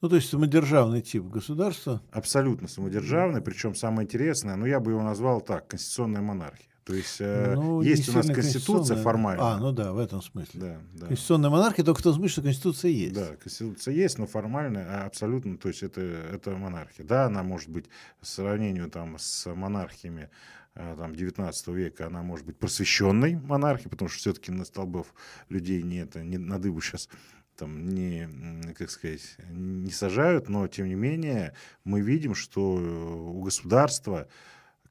Ну, 0.00 0.08
то 0.08 0.16
есть 0.16 0.28
самодержавный 0.28 1.02
тип 1.02 1.24
государства? 1.24 2.02
Абсолютно 2.10 2.68
самодержавный, 2.68 3.40
причем 3.40 3.74
самое 3.74 4.06
интересное, 4.06 4.56
ну, 4.56 4.66
я 4.66 4.80
бы 4.80 4.92
его 4.92 5.02
назвал 5.02 5.40
так, 5.40 5.68
конституционная 5.68 6.22
монархия. 6.22 6.68
То 6.88 6.94
есть 6.94 7.16
э, 7.20 7.52
ну, 7.54 7.82
есть 7.82 8.08
у 8.08 8.12
нас 8.12 8.26
конституция 8.26 8.96
формальная. 8.96 9.44
А, 9.44 9.58
ну 9.58 9.72
да, 9.72 9.92
в 9.92 9.98
этом 9.98 10.22
смысле. 10.22 10.58
Да, 10.58 10.80
да. 10.94 11.06
Конституционная 11.08 11.50
монархия 11.50 11.84
только 11.84 12.00
в 12.00 12.02
том 12.02 12.14
смысле, 12.14 12.28
что 12.30 12.42
конституция 12.42 12.90
есть. 12.90 13.12
Да, 13.12 13.36
конституция 13.36 13.92
есть, 13.92 14.16
но 14.16 14.26
формальная 14.26 15.04
абсолютно, 15.04 15.58
то 15.58 15.68
есть 15.68 15.82
это, 15.82 16.00
это 16.00 16.52
монархия. 16.52 17.04
Да, 17.04 17.26
она 17.26 17.42
может 17.42 17.68
быть 17.68 17.84
в 18.22 18.26
сравнении 18.26 18.88
там, 18.88 19.18
с 19.18 19.54
монархиями 19.54 20.22
э, 20.22 20.57
там, 20.78 21.14
19 21.14 21.68
века, 21.68 22.06
она 22.06 22.22
может 22.22 22.46
быть 22.46 22.56
просвещенной 22.56 23.36
монархией, 23.36 23.90
потому 23.90 24.08
что 24.08 24.18
все-таки 24.18 24.52
на 24.52 24.64
столбов 24.64 25.12
людей 25.48 25.82
не, 25.82 25.98
это, 25.98 26.22
не 26.22 26.38
на 26.38 26.58
дыбу 26.58 26.80
сейчас 26.80 27.08
там 27.56 27.88
не, 27.88 28.28
как 28.74 28.90
сказать, 28.90 29.36
не 29.50 29.90
сажают, 29.90 30.48
но 30.48 30.68
тем 30.68 30.86
не 30.86 30.94
менее 30.94 31.54
мы 31.82 32.00
видим, 32.00 32.34
что 32.34 32.74
у 32.74 33.42
государства 33.42 34.28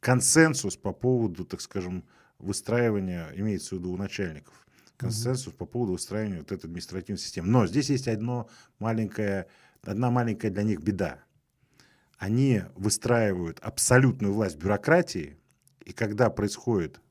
консенсус 0.02 0.76
по 0.76 0.92
поводу, 0.92 1.46
так 1.46 1.62
скажем, 1.62 2.04
выстраивания, 2.40 3.32
имеется 3.36 3.76
в 3.76 3.80
виду 3.80 3.94
у 3.94 3.98
начальников, 3.98 4.68
консенсус 4.98 5.54
mm-hmm. 5.54 5.58
по 5.58 5.66
поводу 5.66 5.94
выстраивания 5.94 6.40
вот 6.40 6.52
этой 6.52 6.66
административной 6.66 7.20
системы. 7.20 7.48
Но 7.48 7.66
здесь 7.66 7.90
есть 7.90 8.10
одно 8.10 8.50
маленькое, 8.80 9.48
одна 9.82 10.12
маленькая 10.12 10.52
для 10.52 10.64
них 10.64 10.82
беда. 10.82 11.24
Они 12.18 12.64
выстраивают 12.76 13.60
абсолютную 13.62 14.34
власть 14.34 14.58
бюрократии, 14.58 15.37
и 15.88 15.94
когда 15.94 16.30
происходит 16.30 17.02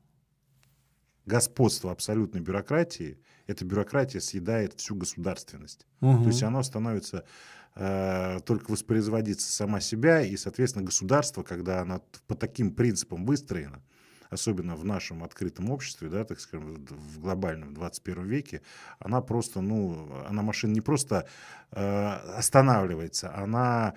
господство 1.25 1.91
абсолютной 1.91 2.41
бюрократии, 2.41 3.19
эта 3.47 3.65
бюрократия 3.65 4.21
съедает 4.21 4.73
всю 4.79 4.95
государственность. 4.95 5.85
Угу. 6.01 6.23
То 6.23 6.27
есть 6.29 6.43
оно 6.43 6.63
становится 6.63 7.25
Э, 7.79 8.39
только 8.43 8.71
воспроизводиться 8.71 9.51
сама 9.51 9.81
себя, 9.81 10.21
и, 10.21 10.35
соответственно, 10.35 10.83
государство, 10.83 11.43
когда 11.43 11.81
оно 11.81 12.01
по 12.25 12.33
таким 12.33 12.71
принципам 12.71 13.23
выстроено, 13.23 13.83
особенно 14.31 14.75
в 14.75 14.83
нашем 14.83 15.23
открытом 15.23 15.69
обществе, 15.69 16.09
да, 16.09 16.23
так 16.23 16.39
скажем, 16.39 16.87
в 16.87 17.19
глобальном 17.19 17.75
21 17.75 18.25
веке, 18.25 18.63
она 18.97 19.21
просто, 19.21 19.61
ну, 19.61 20.09
она 20.27 20.41
машина 20.41 20.73
не 20.73 20.81
просто 20.81 21.27
э, 21.71 22.07
останавливается, 22.35 23.35
она 23.35 23.93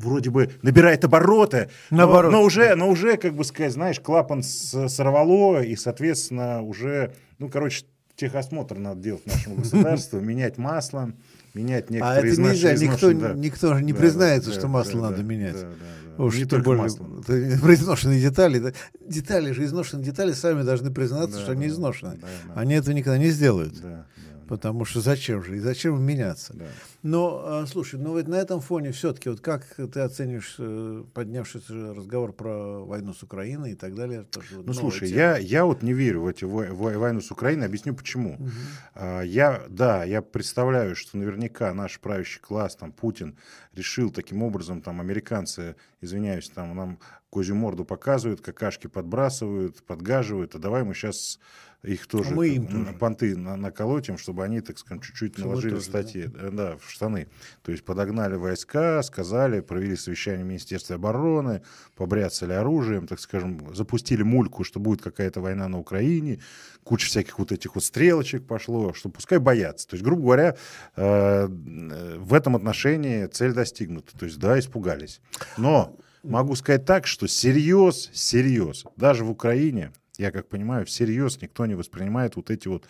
вроде 0.00 0.30
бы 0.30 0.50
набирает 0.62 1.04
обороты, 1.04 1.68
Наоборот. 1.90 2.32
Но, 2.32 2.38
но 2.38 2.44
уже, 2.44 2.74
но 2.74 2.88
уже, 2.88 3.16
как 3.16 3.34
бы 3.34 3.44
сказать, 3.44 3.72
знаешь, 3.72 4.00
клапан 4.00 4.42
сорвало, 4.42 5.62
и, 5.62 5.76
соответственно, 5.76 6.62
уже, 6.62 7.14
ну, 7.38 7.48
короче, 7.48 7.84
техосмотр 8.16 8.78
надо 8.78 9.00
делать 9.00 9.26
нашему 9.26 9.56
государству, 9.56 10.20
менять 10.20 10.58
масло, 10.58 11.12
менять 11.54 11.86
а 11.88 11.92
некоторые 11.92 12.32
А 12.32 12.32
это 12.32 12.40
нельзя, 12.40 12.74
никто, 12.74 13.12
да. 13.12 13.32
никто 13.34 13.74
же 13.74 13.82
не 13.82 13.92
да, 13.92 13.98
признается, 13.98 14.50
да, 14.50 14.56
что 14.56 14.68
масло 14.68 15.00
да, 15.00 15.10
надо 15.10 15.16
да, 15.18 15.22
менять. 15.22 15.54
Да, 15.54 15.60
да, 15.60 15.68
да. 16.16 16.24
Уж 16.24 16.36
не 16.36 16.44
только 16.44 16.64
более, 16.64 16.82
масло. 16.82 17.04
Про 17.26 17.74
изношенные 17.74 18.20
детали. 18.20 18.58
Да. 18.58 18.72
Детали 19.00 19.52
же, 19.52 19.64
изношенные 19.64 20.04
детали 20.04 20.32
сами 20.32 20.62
должны 20.62 20.90
признаться, 20.90 21.38
да, 21.38 21.42
что 21.42 21.52
они 21.52 21.68
изношены. 21.68 22.18
Да, 22.20 22.26
да. 22.54 22.60
Они 22.60 22.74
этого 22.74 22.94
никогда 22.94 23.16
не 23.16 23.30
сделают. 23.30 23.80
Да, 23.80 24.06
Потому 24.50 24.84
что 24.84 25.00
зачем 25.00 25.44
же? 25.44 25.58
И 25.58 25.60
зачем 25.60 26.02
меняться? 26.02 26.52
Да. 26.54 26.64
Но, 27.04 27.40
а, 27.44 27.66
слушай, 27.68 28.00
ну 28.00 28.10
вот 28.10 28.26
на 28.26 28.34
этом 28.34 28.60
фоне 28.60 28.90
все-таки, 28.90 29.28
вот 29.28 29.40
как 29.40 29.64
ты 29.76 30.00
оценишь 30.00 30.56
э, 30.58 31.04
поднявшийся 31.14 31.94
разговор 31.94 32.32
про 32.32 32.84
войну 32.84 33.14
с 33.14 33.22
Украиной 33.22 33.72
и 33.72 33.74
так 33.76 33.94
далее? 33.94 34.24
Тоже 34.24 34.60
ну, 34.66 34.72
слушай, 34.72 35.08
я, 35.08 35.38
я 35.38 35.64
вот 35.64 35.84
не 35.84 35.92
верю 35.92 36.22
в 36.22 36.26
эти 36.26 36.42
в, 36.42 36.66
в 36.66 36.98
войну 36.98 37.20
с 37.20 37.30
Украиной, 37.30 37.66
объясню 37.66 37.94
почему. 37.94 38.34
Угу. 38.34 38.50
А, 38.96 39.20
я, 39.20 39.62
да, 39.68 40.02
я 40.02 40.20
представляю, 40.20 40.96
что 40.96 41.16
наверняка 41.16 41.72
наш 41.72 42.00
правящий 42.00 42.40
класс, 42.40 42.74
там, 42.74 42.90
Путин, 42.90 43.36
решил 43.72 44.10
таким 44.10 44.42
образом, 44.42 44.82
там, 44.82 45.00
американцы, 45.00 45.76
извиняюсь, 46.00 46.50
там, 46.50 46.74
нам 46.74 46.98
козью 47.30 47.54
морду 47.54 47.84
показывают, 47.84 48.40
какашки 48.40 48.88
подбрасывают, 48.88 49.84
подгаживают, 49.84 50.56
а 50.56 50.58
давай 50.58 50.82
мы 50.82 50.94
сейчас 50.94 51.38
их 51.82 52.06
тоже, 52.06 52.30
а 52.30 52.34
мы 52.34 52.48
им 52.48 52.66
тоже. 52.66 52.92
понты 52.98 53.36
наколотим, 53.36 54.18
чтобы 54.18 54.44
они, 54.44 54.60
так 54.60 54.78
скажем, 54.78 55.02
чуть-чуть 55.02 55.34
чтобы 55.34 55.48
наложили 55.48 55.74
тоже, 55.74 55.84
статьи 55.86 56.26
да? 56.26 56.50
Да, 56.50 56.76
в 56.76 56.90
штаны. 56.90 57.28
То 57.62 57.72
есть 57.72 57.84
подогнали 57.84 58.34
войска, 58.34 59.02
сказали, 59.02 59.60
провели 59.60 59.96
совещание 59.96 60.44
в 60.44 60.48
Министерстве 60.48 60.96
обороны, 60.96 61.62
побряцали 61.96 62.52
оружием, 62.52 63.06
так 63.06 63.18
скажем, 63.20 63.74
запустили 63.74 64.22
мульку, 64.22 64.62
что 64.64 64.78
будет 64.78 65.00
какая-то 65.02 65.40
война 65.40 65.68
на 65.68 65.78
Украине, 65.78 66.40
куча 66.84 67.06
всяких 67.06 67.38
вот 67.38 67.52
этих 67.52 67.74
вот 67.74 67.84
стрелочек 67.84 68.46
пошло, 68.46 68.92
что 68.92 69.08
пускай 69.08 69.38
боятся. 69.38 69.88
То 69.88 69.94
есть, 69.94 70.04
грубо 70.04 70.22
говоря, 70.22 70.56
э, 70.96 71.46
в 71.46 72.34
этом 72.34 72.56
отношении 72.56 73.26
цель 73.26 73.52
достигнута. 73.52 74.16
То 74.18 74.26
есть, 74.26 74.38
да, 74.38 74.58
испугались. 74.58 75.20
Но 75.56 75.96
могу 76.22 76.54
сказать 76.56 76.84
так, 76.84 77.06
что 77.06 77.26
серьез, 77.26 78.10
серьез, 78.12 78.84
даже 78.96 79.24
в 79.24 79.30
Украине 79.30 79.92
я 80.20 80.30
как 80.30 80.48
понимаю, 80.48 80.84
всерьез 80.84 81.40
никто 81.40 81.66
не 81.66 81.74
воспринимает 81.74 82.36
вот 82.36 82.50
эти 82.50 82.68
вот 82.68 82.86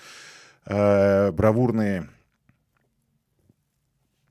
э, 0.66 1.30
бравурные 1.30 2.08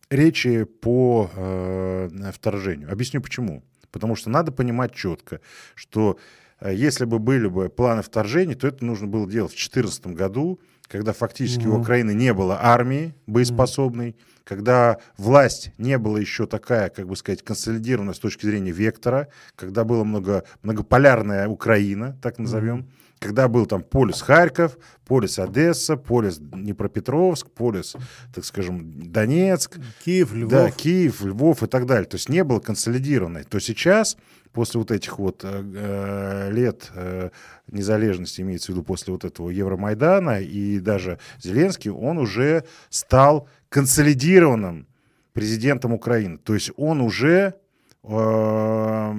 речи 0.10 0.66
по 0.66 1.32
э, 1.34 2.32
вторжению. 2.34 2.92
Объясню 2.92 3.22
почему. 3.22 3.64
Потому 3.92 4.16
что 4.16 4.30
надо 4.30 4.52
понимать 4.52 4.94
четко, 4.94 5.40
что 5.76 6.20
если 6.62 7.06
бы 7.06 7.20
были 7.20 7.48
бы 7.48 7.70
планы 7.70 8.02
вторжения, 8.02 8.56
то 8.56 8.68
это 8.68 8.84
нужно 8.84 9.08
было 9.08 9.30
делать 9.30 9.52
в 9.52 9.56
2014 9.56 10.08
году, 10.08 10.60
когда 10.88 11.14
фактически 11.14 11.62
mm-hmm. 11.62 11.78
у 11.78 11.82
Украины 11.82 12.14
не 12.14 12.34
было 12.34 12.60
армии 12.62 13.16
боеспособной, 13.28 14.10
mm-hmm 14.10 14.40
когда 14.50 14.98
власть 15.16 15.72
не 15.78 16.00
была 16.00 16.20
еще 16.20 16.48
такая, 16.48 16.90
как 16.90 17.08
бы 17.08 17.16
сказать, 17.16 17.44
консолидирована 17.44 18.16
с 18.16 18.20
точки 18.20 18.48
зрения 18.48 18.72
вектора, 18.72 19.28
когда 19.56 19.84
была 19.84 20.04
много, 20.04 20.44
многополярная 20.64 21.48
Украина, 21.48 22.18
так 22.20 22.40
назовем, 22.40 22.80
mm-hmm 22.80 23.09
когда 23.20 23.48
был 23.48 23.66
там 23.66 23.84
полис 23.84 24.22
Харьков, 24.22 24.78
полис 25.06 25.40
Одесса, 25.40 25.98
полис 25.98 26.38
Днепропетровск, 26.38 27.50
полис, 27.52 27.96
так 28.34 28.46
скажем, 28.46 29.12
Донецк. 29.12 29.78
Киев, 30.04 30.34
Львов. 30.34 30.52
Да, 30.52 30.72
Киев, 30.72 31.22
Львов 31.22 31.64
и 31.64 31.68
так 31.68 31.86
далее. 31.86 32.06
То 32.06 32.16
есть 32.16 32.30
не 32.30 32.44
было 32.44 32.60
консолидированной. 32.60 33.44
То 33.44 33.60
сейчас, 33.60 34.18
после 34.54 34.80
вот 34.80 34.92
этих 34.92 35.20
вот 35.20 35.42
э, 35.44 35.64
э 35.76 36.52
лет 36.52 36.92
э, 36.96 37.30
незалежности, 37.70 38.42
имеется 38.42 38.72
в 38.72 38.76
виду 38.76 38.84
после 38.84 39.12
вот 39.12 39.26
этого 39.26 39.50
Евромайдана, 39.50 40.40
и 40.40 40.80
даже 40.80 41.20
Зеленский, 41.40 41.92
он 41.92 42.18
уже 42.18 42.64
стал 42.90 43.50
консолидированным 43.68 44.88
президентом 45.34 45.94
Украины. 45.94 46.38
То 46.38 46.54
есть 46.54 46.72
он 46.78 47.02
уже 47.02 47.56
э, 48.04 49.14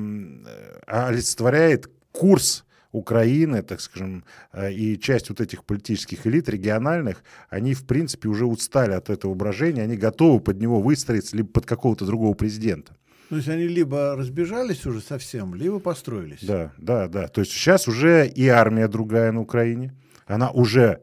олицетворяет 0.87 1.91
курс 2.13 2.65
Украины, 2.93 3.63
так 3.63 3.81
скажем, 3.81 4.25
э, 4.53 4.73
и 4.73 4.99
часть 4.99 5.29
вот 5.29 5.41
этих 5.41 5.65
политических 5.65 6.27
элит 6.27 6.49
региональных, 6.49 7.23
они, 7.49 7.75
в 7.75 7.87
принципе, 7.87 8.29
уже 8.29 8.47
устали 8.47 8.93
от 8.93 9.11
этого 9.11 9.35
брожения, 9.35 9.83
они 9.83 9.97
готовы 9.97 10.41
под 10.41 10.61
него 10.61 10.81
выстроиться 10.81 11.37
либо 11.37 11.49
под 11.49 11.67
какого-то 11.67 12.05
другого 12.05 12.35
президента. 12.35 12.95
То 13.29 13.37
есть 13.37 13.49
они 13.49 13.69
либо 13.69 14.17
разбежались 14.17 14.85
уже 14.87 15.01
совсем, 15.01 15.55
либо 15.55 15.79
построились. 15.79 16.43
Да, 16.43 16.73
да, 16.79 17.07
да. 17.07 17.29
То 17.29 17.43
есть 17.43 17.53
сейчас 17.53 17.87
уже 17.87 18.27
и 18.27 18.49
армия 18.49 18.89
другая 18.89 19.31
на 19.31 19.41
Украине, 19.41 19.95
она 20.27 20.51
уже 20.51 21.01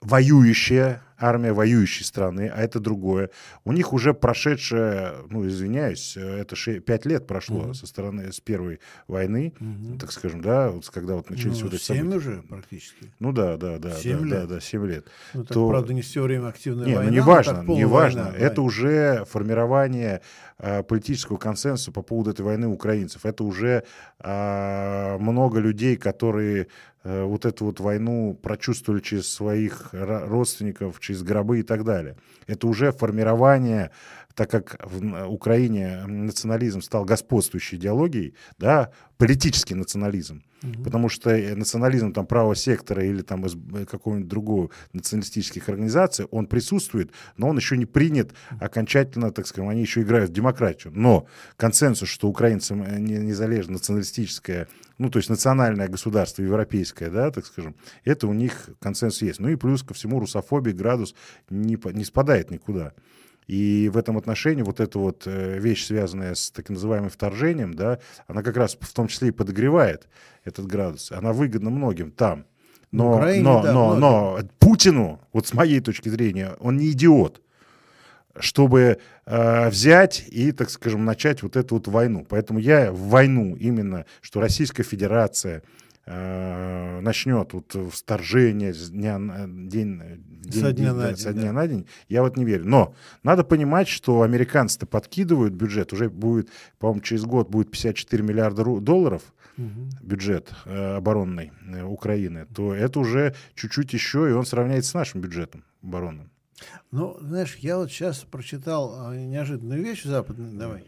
воюющая 0.00 1.02
армия 1.20 1.52
воюющей 1.52 2.04
страны, 2.04 2.50
а 2.52 2.60
это 2.62 2.80
другое. 2.80 3.30
У 3.64 3.72
них 3.72 3.92
уже 3.92 4.14
прошедшее, 4.14 5.12
ну, 5.28 5.46
извиняюсь, 5.46 6.16
это 6.16 6.56
5 6.56 7.06
лет 7.06 7.26
прошло 7.26 7.60
угу. 7.60 7.74
со 7.74 7.86
стороны, 7.86 8.32
с 8.32 8.40
первой 8.40 8.80
войны, 9.06 9.52
угу. 9.60 9.98
так 9.98 10.12
скажем, 10.12 10.40
да, 10.40 10.70
вот, 10.70 10.88
когда 10.88 11.14
вот 11.14 11.28
начались 11.28 11.58
ну, 11.58 11.66
вот 11.66 11.74
эти 11.74 11.82
7 11.82 11.96
события. 11.96 12.16
уже 12.16 12.42
практически. 12.48 13.12
Ну 13.18 13.32
да, 13.32 13.56
да, 13.56 13.78
да. 13.78 13.92
7 13.92 14.18
да, 14.18 14.24
лет. 14.24 14.48
Да, 14.48 14.54
да, 14.54 14.60
7 14.60 14.86
лет. 14.86 15.06
Ну, 15.34 15.44
так, 15.44 15.54
то... 15.54 15.68
правда, 15.68 15.92
не 15.92 16.02
все 16.02 16.22
время 16.22 16.48
активная 16.48 16.86
не, 16.86 16.94
война. 16.94 17.10
Ну, 17.10 17.14
не 17.14 17.20
важно, 17.20 17.62
не 17.62 17.84
важно. 17.84 18.34
Это 18.36 18.56
да. 18.56 18.62
уже 18.62 19.24
формирование 19.26 20.22
а, 20.58 20.82
политического 20.82 21.36
консенсуса 21.36 21.92
по 21.92 22.02
поводу 22.02 22.30
этой 22.30 22.42
войны 22.42 22.66
украинцев. 22.66 23.26
Это 23.26 23.44
уже 23.44 23.84
а, 24.18 25.18
много 25.18 25.58
людей, 25.58 25.96
которые 25.96 26.68
вот 27.02 27.46
эту 27.46 27.64
вот 27.64 27.80
войну 27.80 28.38
прочувствовали 28.42 29.00
через 29.00 29.32
своих 29.32 29.88
родственников, 29.92 31.00
через 31.00 31.22
гробы 31.22 31.60
и 31.60 31.62
так 31.62 31.84
далее. 31.84 32.16
Это 32.46 32.66
уже 32.66 32.92
формирование 32.92 33.90
так 34.40 34.50
как 34.50 34.78
в 34.82 35.26
Украине 35.26 36.06
национализм 36.06 36.80
стал 36.80 37.04
господствующей 37.04 37.76
идеологией, 37.76 38.34
да, 38.58 38.90
политический 39.18 39.74
национализм, 39.74 40.42
угу. 40.62 40.82
потому 40.82 41.10
что 41.10 41.28
э, 41.28 41.54
национализм 41.54 42.14
там 42.14 42.24
правого 42.24 42.56
сектора 42.56 43.04
или 43.04 43.20
там 43.20 43.44
из 43.44 43.54
э, 43.54 43.84
какого-нибудь 43.84 44.28
другого 44.28 44.70
националистических 44.94 45.68
организаций, 45.68 46.24
он 46.30 46.46
присутствует, 46.46 47.12
но 47.36 47.50
он 47.50 47.58
еще 47.58 47.76
не 47.76 47.84
принят 47.84 48.32
окончательно, 48.58 49.30
так 49.30 49.46
скажем, 49.46 49.68
они 49.68 49.82
еще 49.82 50.00
играют 50.00 50.30
в 50.30 50.32
демократию. 50.32 50.94
Но 50.96 51.26
консенсус, 51.58 52.08
что 52.08 52.26
украинцы 52.26 52.72
э, 52.72 52.98
незалежно 52.98 53.74
националистическое, 53.74 54.68
ну, 54.96 55.10
то 55.10 55.18
есть 55.18 55.28
национальное 55.28 55.88
государство 55.88 56.40
европейское, 56.40 57.10
да, 57.10 57.30
так 57.30 57.44
скажем, 57.44 57.76
это 58.04 58.26
у 58.26 58.32
них 58.32 58.70
консенсус 58.78 59.20
есть. 59.20 59.38
Ну 59.38 59.50
и 59.50 59.56
плюс 59.56 59.82
ко 59.82 59.92
всему 59.92 60.18
русофобия, 60.18 60.72
градус 60.72 61.14
не, 61.50 61.78
не 61.92 62.04
спадает 62.04 62.50
никуда. 62.50 62.94
И 63.50 63.90
в 63.92 63.96
этом 63.96 64.16
отношении 64.16 64.62
вот 64.62 64.78
эта 64.78 64.96
вот 65.00 65.24
э, 65.26 65.58
вещь, 65.58 65.84
связанная 65.84 66.36
с 66.36 66.52
так 66.52 66.68
называемым 66.68 67.10
вторжением, 67.10 67.74
да, 67.74 67.98
она 68.28 68.44
как 68.44 68.56
раз 68.56 68.78
в 68.80 68.92
том 68.92 69.08
числе 69.08 69.30
и 69.30 69.32
подогревает 69.32 70.06
этот 70.44 70.68
градус. 70.68 71.10
Она 71.10 71.32
выгодна 71.32 71.68
многим 71.68 72.12
там. 72.12 72.44
Но, 72.92 73.16
Украине, 73.16 73.42
но, 73.42 73.62
да, 73.64 73.72
но, 73.72 73.94
но 73.96 74.38
Путину, 74.60 75.20
вот 75.32 75.48
с 75.48 75.52
моей 75.52 75.80
точки 75.80 76.08
зрения, 76.08 76.52
он 76.60 76.76
не 76.76 76.90
идиот 76.92 77.42
чтобы 78.38 78.98
э, 79.26 79.68
взять 79.68 80.24
и, 80.28 80.52
так 80.52 80.70
скажем, 80.70 81.04
начать 81.04 81.42
вот 81.42 81.56
эту 81.56 81.74
вот 81.74 81.88
войну. 81.88 82.24
Поэтому 82.26 82.60
я 82.60 82.92
в 82.92 83.08
войну 83.08 83.56
именно, 83.56 84.06
что 84.20 84.40
Российская 84.40 84.84
Федерация 84.84 85.64
начнет 86.06 87.52
вот 87.52 87.76
вторжение 87.92 88.74
с 88.74 88.90
дня 88.90 89.18
день, 89.18 90.02
день, 90.28 90.62
со 90.62 90.72
дня, 90.72 90.72
день, 90.72 90.94
на, 90.94 91.06
день, 91.08 91.16
со 91.16 91.32
дня 91.32 91.42
да. 91.44 91.52
на 91.52 91.68
день, 91.68 91.86
я 92.08 92.22
вот 92.22 92.36
не 92.36 92.44
верю. 92.44 92.66
Но 92.66 92.94
надо 93.22 93.44
понимать, 93.44 93.86
что 93.86 94.22
американцы-то 94.22 94.86
подкидывают 94.86 95.54
бюджет, 95.54 95.92
уже 95.92 96.10
будет, 96.10 96.48
по-моему, 96.78 97.02
через 97.02 97.24
год 97.24 97.48
будет 97.48 97.70
54 97.70 98.22
миллиарда 98.22 98.64
долларов, 98.80 99.22
бюджет 100.02 100.50
э, 100.64 100.96
оборонный 100.96 101.52
э, 101.66 101.82
Украины, 101.82 102.46
то 102.54 102.74
это 102.74 103.00
уже 103.00 103.34
чуть-чуть 103.54 103.92
еще, 103.92 104.30
и 104.30 104.32
он 104.32 104.46
сравняется 104.46 104.90
с 104.90 104.94
нашим 104.94 105.20
бюджетом 105.20 105.64
оборонным. 105.82 106.30
Ну, 106.90 107.18
знаешь, 107.20 107.56
я 107.56 107.78
вот 107.78 107.90
сейчас 107.90 108.20
прочитал 108.20 109.12
э, 109.12 109.24
неожиданную 109.24 109.82
вещь 109.82 110.04
западную. 110.04 110.58
Давай. 110.58 110.84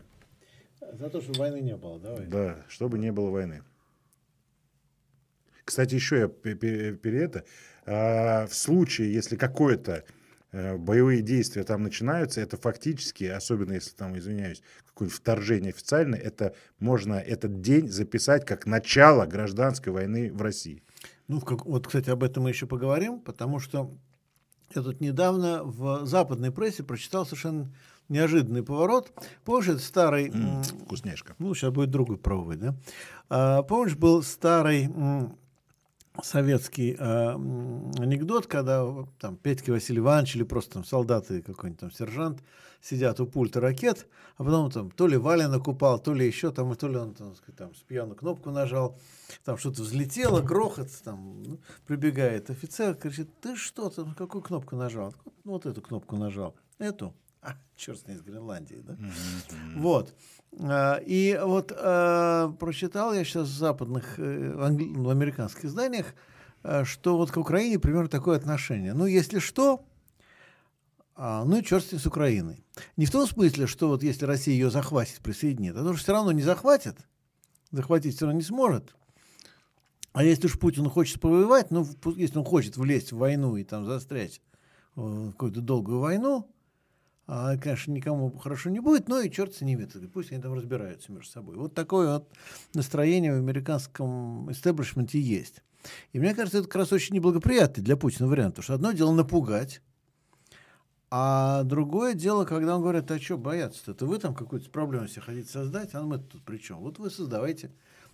За 0.92 1.08
то, 1.08 1.20
что 1.20 1.32
войны 1.38 1.60
не 1.60 1.76
было, 1.76 1.98
давай. 1.98 2.26
Да, 2.26 2.56
чтобы 2.68 2.98
не 2.98 3.12
было 3.12 3.30
войны. 3.30 3.62
Кстати, 5.64 5.94
еще 5.94 6.18
я 6.18 6.28
перед 6.28 7.06
это, 7.06 7.44
а, 7.86 8.46
в 8.46 8.54
случае, 8.54 9.12
если 9.12 9.36
какое-то 9.36 10.04
Э, 10.52 10.76
боевые 10.76 11.22
действия 11.22 11.64
там 11.64 11.82
начинаются, 11.82 12.42
это 12.42 12.58
фактически, 12.58 13.24
особенно 13.24 13.72
если 13.72 13.92
там, 13.92 14.18
извиняюсь, 14.18 14.62
какое-нибудь 14.86 15.18
вторжение 15.18 15.70
официальное, 15.70 16.18
это 16.18 16.54
можно 16.78 17.14
этот 17.14 17.62
день 17.62 17.88
записать 17.88 18.44
как 18.44 18.66
начало 18.66 19.24
гражданской 19.24 19.92
войны 19.92 20.30
в 20.30 20.42
России. 20.42 20.82
Ну, 21.26 21.40
как, 21.40 21.64
вот, 21.64 21.86
кстати, 21.86 22.10
об 22.10 22.22
этом 22.22 22.42
мы 22.42 22.50
еще 22.50 22.66
поговорим, 22.66 23.20
потому 23.20 23.60
что 23.60 23.94
я 24.74 24.82
тут 24.82 25.00
недавно 25.00 25.64
в 25.64 26.04
западной 26.04 26.50
прессе 26.50 26.82
прочитал 26.82 27.24
совершенно 27.24 27.74
неожиданный 28.10 28.62
поворот. 28.62 29.10
Помнишь, 29.46 29.68
это 29.68 29.78
старый... 29.78 30.28
Mm, 30.28 30.84
вкусняшка. 30.84 31.34
Ну, 31.38 31.54
сейчас 31.54 31.72
будет 31.72 31.90
другой 31.90 32.18
пробовать, 32.18 32.58
да? 32.58 32.74
А, 33.30 33.62
помнишь, 33.62 33.96
был 33.96 34.22
старый 34.22 34.90
советский 36.22 36.96
э, 36.98 37.32
анекдот, 37.34 38.46
когда 38.46 38.86
там 39.18 39.36
Петька 39.36 39.70
Василий 39.70 40.00
Иванович 40.00 40.36
или 40.36 40.42
просто 40.42 40.74
там 40.74 40.84
солдаты 40.84 41.42
какой-нибудь 41.42 41.80
там 41.80 41.90
сержант 41.90 42.42
сидят 42.82 43.20
у 43.20 43.26
пульта 43.26 43.60
ракет, 43.60 44.06
а 44.36 44.44
потом 44.44 44.70
там 44.70 44.90
то 44.90 45.06
ли 45.06 45.16
Валя 45.16 45.48
накупал, 45.48 45.98
то 45.98 46.12
ли 46.12 46.26
еще 46.26 46.50
там, 46.50 46.72
и 46.72 46.76
то 46.76 46.88
ли 46.88 46.96
он 46.96 47.14
там, 47.14 47.34
там 47.56 47.74
с 47.74 47.78
пьяную 47.78 48.16
кнопку 48.16 48.50
нажал, 48.50 48.98
там 49.44 49.56
что-то 49.56 49.82
взлетело, 49.82 50.42
грохот, 50.42 50.88
там 51.04 51.42
ну, 51.44 51.58
прибегает 51.86 52.50
офицер, 52.50 52.94
кричит, 52.94 53.28
ты 53.40 53.56
что 53.56 53.88
там, 53.88 54.14
какую 54.14 54.42
кнопку 54.42 54.76
нажал? 54.76 55.14
Ну, 55.44 55.52
вот 55.52 55.66
эту 55.66 55.80
кнопку 55.80 56.16
нажал. 56.16 56.54
Эту? 56.78 57.14
А, 57.44 57.56
черт 57.76 57.98
с 57.98 58.06
ней, 58.06 58.14
из 58.14 58.22
Гренландии, 58.22 58.82
да? 58.86 58.92
Mm-hmm. 58.92 59.78
Вот. 59.80 60.14
А, 60.60 60.96
и 61.04 61.38
вот 61.42 61.72
а, 61.76 62.52
прочитал 62.52 63.12
я 63.12 63.24
сейчас 63.24 63.48
в 63.48 63.56
западных, 63.56 64.18
э, 64.18 64.52
в 64.54 65.08
американских 65.10 65.64
изданиях, 65.64 66.14
а, 66.62 66.84
что 66.84 67.16
вот 67.16 67.32
к 67.32 67.36
Украине 67.36 67.78
примерно 67.78 68.08
такое 68.08 68.36
отношение. 68.36 68.94
Ну, 68.94 69.06
если 69.06 69.40
что, 69.40 69.84
ну 71.16 71.56
и 71.56 71.62
черт 71.62 71.84
с 71.84 71.92
ним 71.92 72.00
с 72.00 72.06
Украиной. 72.06 72.64
Не 72.96 73.06
в 73.06 73.10
том 73.10 73.26
смысле, 73.26 73.66
что 73.66 73.88
вот 73.88 74.02
если 74.02 74.24
Россия 74.24 74.54
ее 74.54 74.70
захватит, 74.70 75.18
присоединит, 75.20 75.76
а 75.76 75.82
то 75.82 75.92
что 75.92 76.02
все 76.02 76.12
равно 76.12 76.32
не 76.32 76.42
захватит, 76.42 76.96
захватить 77.70 78.16
все 78.16 78.26
равно 78.26 78.38
не 78.38 78.44
сможет. 78.44 78.94
А 80.12 80.24
если 80.24 80.46
уж 80.46 80.58
Путин 80.58 80.88
хочет 80.88 81.20
повоевать, 81.20 81.70
ну, 81.70 81.86
если 82.16 82.38
он 82.38 82.44
хочет 82.44 82.76
влезть 82.76 83.12
в 83.12 83.18
войну 83.18 83.56
и 83.56 83.64
там 83.64 83.84
застрять 83.84 84.40
в 84.94 85.32
какую-то 85.32 85.60
долгую 85.60 86.00
войну, 86.00 86.48
а, 87.26 87.56
конечно, 87.56 87.92
никому 87.92 88.30
хорошо 88.36 88.70
не 88.70 88.80
будет, 88.80 89.08
но 89.08 89.20
и 89.20 89.30
черт 89.30 89.54
с 89.54 89.60
ними, 89.60 89.88
пусть 90.12 90.32
они 90.32 90.42
там 90.42 90.54
разбираются 90.54 91.12
между 91.12 91.30
собой. 91.30 91.56
Вот 91.56 91.74
такое 91.74 92.14
вот 92.14 92.28
настроение 92.74 93.32
в 93.32 93.38
американском 93.38 94.50
истеблишменте 94.50 95.20
есть. 95.20 95.62
И 96.12 96.18
мне 96.18 96.34
кажется, 96.34 96.58
это 96.58 96.68
как 96.68 96.76
раз 96.76 96.92
очень 96.92 97.14
неблагоприятный 97.14 97.82
для 97.82 97.96
Путина 97.96 98.28
вариант, 98.28 98.54
потому 98.54 98.64
что 98.64 98.74
одно 98.74 98.92
дело 98.92 99.12
напугать, 99.12 99.80
а 101.14 101.62
другое 101.64 102.14
дело, 102.14 102.46
когда 102.46 102.74
он 102.74 102.80
говорит, 102.80 103.10
а 103.10 103.20
что 103.20 103.36
бояться-то? 103.36 103.92
Это 103.92 104.06
вы 104.06 104.18
там 104.18 104.34
какую-то 104.34 104.70
проблему 104.70 105.06
себе 105.08 105.20
хотите 105.20 105.46
создать, 105.46 105.90
а 105.92 106.02
мы 106.02 106.18
тут 106.18 106.42
при 106.42 106.56
чем? 106.56 106.78
Вот 106.78 106.98
вы 106.98 107.10
создавайте. 107.10 107.70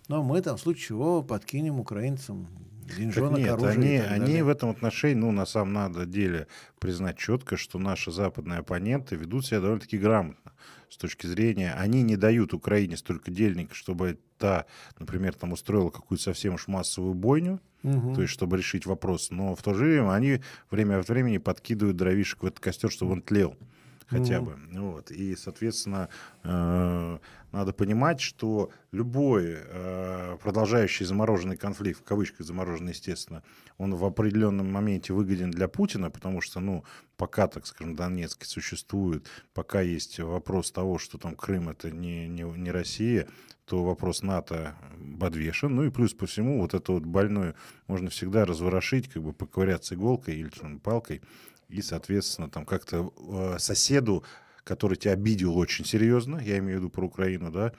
Но 0.09 0.21
мы 0.21 0.41
там 0.41 0.57
в 0.57 0.59
случае 0.59 0.87
чего 0.87 1.23
подкинем 1.23 1.79
украинцам 1.79 2.49
Деньжонок, 2.97 3.39
нет, 3.39 3.51
оружие 3.51 4.03
они, 4.03 4.23
они 4.23 4.41
в 4.41 4.49
этом 4.49 4.69
отношении, 4.69 5.15
ну, 5.15 5.31
на 5.31 5.45
самом 5.45 6.09
деле, 6.09 6.47
признать 6.79 7.17
четко, 7.17 7.57
что 7.57 7.79
наши 7.79 8.11
западные 8.11 8.59
оппоненты 8.59 9.15
ведут 9.15 9.45
себя 9.45 9.59
довольно-таки 9.59 9.97
грамотно 9.97 10.51
с 10.89 10.97
точки 10.97 11.27
зрения, 11.27 11.73
они 11.77 12.01
не 12.01 12.17
дают 12.17 12.53
Украине 12.53 12.97
столько 12.97 13.31
денег, 13.31 13.73
чтобы 13.73 14.17
та, 14.37 14.65
например, 14.97 15.33
там 15.33 15.53
устроила 15.53 15.89
какую-то 15.89 16.23
совсем 16.23 16.55
уж 16.55 16.67
массовую 16.67 17.13
бойню, 17.13 17.59
угу. 17.83 18.15
то 18.15 18.21
есть 18.21 18.33
чтобы 18.33 18.57
решить 18.57 18.85
вопрос, 18.85 19.29
но 19.29 19.55
в 19.55 19.61
то 19.61 19.73
же 19.73 19.85
время 19.85 20.11
они 20.11 20.41
время 20.71 20.99
от 20.99 21.09
времени 21.09 21.37
подкидывают 21.37 21.97
дровишек 21.97 22.43
в 22.43 22.45
этот 22.45 22.59
костер, 22.59 22.91
чтобы 22.91 23.13
он 23.13 23.21
тлел 23.21 23.55
хотя 24.09 24.41
бы. 24.41 24.57
Вот. 24.71 25.11
И, 25.11 25.35
соответственно, 25.35 26.09
э, 26.43 27.19
надо 27.51 27.73
понимать, 27.73 28.19
что 28.19 28.71
любой 28.91 29.57
э, 29.57 30.37
продолжающий 30.41 31.05
замороженный 31.05 31.57
конфликт, 31.57 32.01
в 32.01 32.03
кавычках 32.03 32.45
замороженный, 32.45 32.91
естественно, 32.91 33.43
он 33.77 33.95
в 33.95 34.03
определенном 34.03 34.71
моменте 34.71 35.13
выгоден 35.13 35.51
для 35.51 35.67
Путина, 35.67 36.09
потому 36.09 36.41
что, 36.41 36.59
ну, 36.59 36.83
пока, 37.17 37.47
так 37.47 37.65
скажем, 37.65 37.95
Донецк 37.95 38.45
существует, 38.45 39.27
пока 39.53 39.81
есть 39.81 40.19
вопрос 40.19 40.71
того, 40.71 40.97
что 40.97 41.17
там 41.17 41.35
Крым 41.35 41.69
это 41.69 41.91
не, 41.91 42.27
не, 42.27 42.43
не 42.43 42.71
Россия, 42.71 43.27
то 43.65 43.83
вопрос 43.83 44.23
НАТО 44.23 44.75
подвешен. 45.19 45.75
Ну 45.75 45.83
и 45.83 45.91
плюс 45.91 46.13
по 46.13 46.25
всему 46.25 46.61
вот 46.61 46.73
эту 46.73 46.93
вот 46.93 47.05
больную 47.05 47.53
можно 47.87 48.09
всегда 48.09 48.45
разворошить, 48.45 49.07
как 49.07 49.21
бы 49.21 49.31
поковыряться 49.31 49.93
иголкой 49.93 50.37
или 50.37 50.49
там, 50.49 50.79
палкой 50.79 51.21
и, 51.69 51.81
соответственно, 51.81 52.49
там 52.49 52.65
как-то 52.65 53.13
э, 53.17 53.59
соседу, 53.59 54.23
который 54.63 54.97
тебя 54.97 55.13
обидел 55.13 55.57
очень 55.57 55.85
серьезно, 55.85 56.37
я 56.37 56.57
имею 56.57 56.79
в 56.79 56.81
виду 56.81 56.89
про 56.89 57.05
Украину, 57.05 57.51
да, 57.51 57.71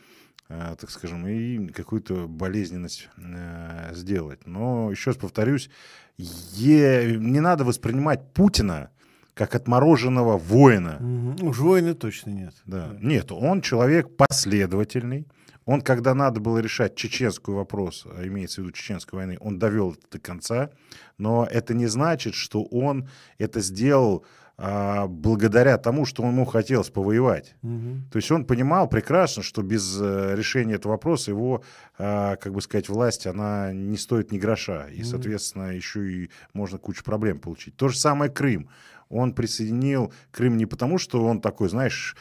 э, 0.48 0.76
так 0.80 0.90
скажем, 0.90 1.26
и 1.26 1.68
какую-то 1.68 2.28
болезненность 2.28 3.08
э, 3.16 3.90
сделать. 3.94 4.46
Но 4.46 4.90
еще 4.90 5.10
раз 5.10 5.18
повторюсь, 5.18 5.70
е... 6.16 7.16
не 7.18 7.40
надо 7.40 7.64
воспринимать 7.64 8.32
Путина 8.32 8.90
как 9.34 9.54
отмороженного 9.54 10.36
воина. 10.36 10.98
Уж 11.40 11.58
воина 11.58 11.94
точно 11.94 12.30
нет. 12.30 12.54
Да. 12.66 12.94
Нет, 13.00 13.32
он 13.32 13.62
человек 13.62 14.14
последовательный, 14.16 15.26
он, 15.64 15.82
когда 15.82 16.14
надо 16.14 16.40
было 16.40 16.58
решать 16.58 16.96
чеченскую 16.96 17.56
вопрос, 17.56 18.06
а 18.06 18.26
имеется 18.26 18.60
в 18.60 18.64
виду 18.64 18.72
чеченской 18.72 19.18
войны, 19.18 19.36
он 19.40 19.58
довел 19.58 19.92
это 19.92 20.02
до 20.12 20.18
конца, 20.18 20.70
но 21.18 21.46
это 21.50 21.74
не 21.74 21.86
значит, 21.86 22.34
что 22.34 22.64
он 22.64 23.08
это 23.38 23.60
сделал 23.60 24.24
а, 24.62 25.06
благодаря 25.06 25.78
тому, 25.78 26.04
что 26.04 26.22
ему 26.22 26.44
хотелось 26.44 26.90
повоевать. 26.90 27.54
Угу. 27.62 28.10
То 28.12 28.16
есть 28.16 28.30
он 28.30 28.44
понимал 28.44 28.90
прекрасно, 28.90 29.42
что 29.42 29.62
без 29.62 29.98
а, 29.98 30.34
решения 30.34 30.74
этого 30.74 30.92
вопроса 30.92 31.30
его, 31.30 31.62
а, 31.96 32.36
как 32.36 32.52
бы 32.52 32.60
сказать, 32.60 32.90
власть, 32.90 33.26
она 33.26 33.72
не 33.72 33.96
стоит 33.96 34.32
ни 34.32 34.38
гроша. 34.38 34.88
И, 34.88 35.00
угу. 35.00 35.04
соответственно, 35.06 35.74
еще 35.74 36.12
и 36.12 36.30
можно 36.52 36.76
кучу 36.76 37.02
проблем 37.02 37.38
получить. 37.38 37.74
То 37.76 37.88
же 37.88 37.96
самое 37.96 38.30
Крым. 38.30 38.68
Он 39.08 39.32
присоединил 39.32 40.12
Крым 40.30 40.58
не 40.58 40.66
потому, 40.66 40.98
что 40.98 41.24
он 41.24 41.40
такой, 41.40 41.70
знаешь, 41.70 42.14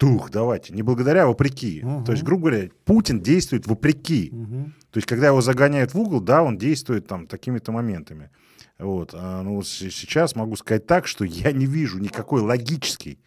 тух, 0.00 0.30
давайте, 0.30 0.72
не 0.72 0.80
благодаря, 0.80 1.24
а 1.24 1.26
вопреки. 1.26 1.82
Угу. 1.84 2.04
То 2.04 2.12
есть, 2.12 2.24
грубо 2.24 2.48
говоря, 2.48 2.70
Путин 2.86 3.20
действует 3.20 3.66
вопреки. 3.66 4.30
Угу. 4.32 4.72
То 4.90 4.96
есть, 4.96 5.06
когда 5.06 5.26
его 5.26 5.42
загоняют 5.42 5.92
в 5.92 6.00
угол, 6.00 6.22
да, 6.22 6.42
он 6.42 6.56
действует 6.56 7.06
там 7.06 7.26
такими-то 7.26 7.70
моментами. 7.70 8.30
Вот. 8.78 9.10
А, 9.12 9.42
ну, 9.42 9.62
сейчас 9.62 10.34
могу 10.34 10.56
сказать 10.56 10.86
так, 10.86 11.06
что 11.06 11.24
я 11.24 11.52
не 11.52 11.66
вижу 11.66 11.98
никакой 11.98 12.40
логической 12.40 13.20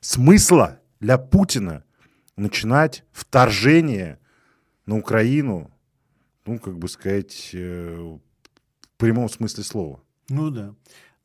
смысла 0.00 0.80
для 1.00 1.16
Путина 1.16 1.84
начинать 2.36 3.02
вторжение 3.12 4.18
на 4.84 4.98
Украину, 4.98 5.70
ну, 6.44 6.58
как 6.58 6.78
бы 6.78 6.88
сказать, 6.88 7.50
э, 7.54 7.96
в 7.96 8.20
прямом 8.98 9.30
смысле 9.30 9.64
слова. 9.64 10.02
Ну 10.28 10.50
да. 10.50 10.74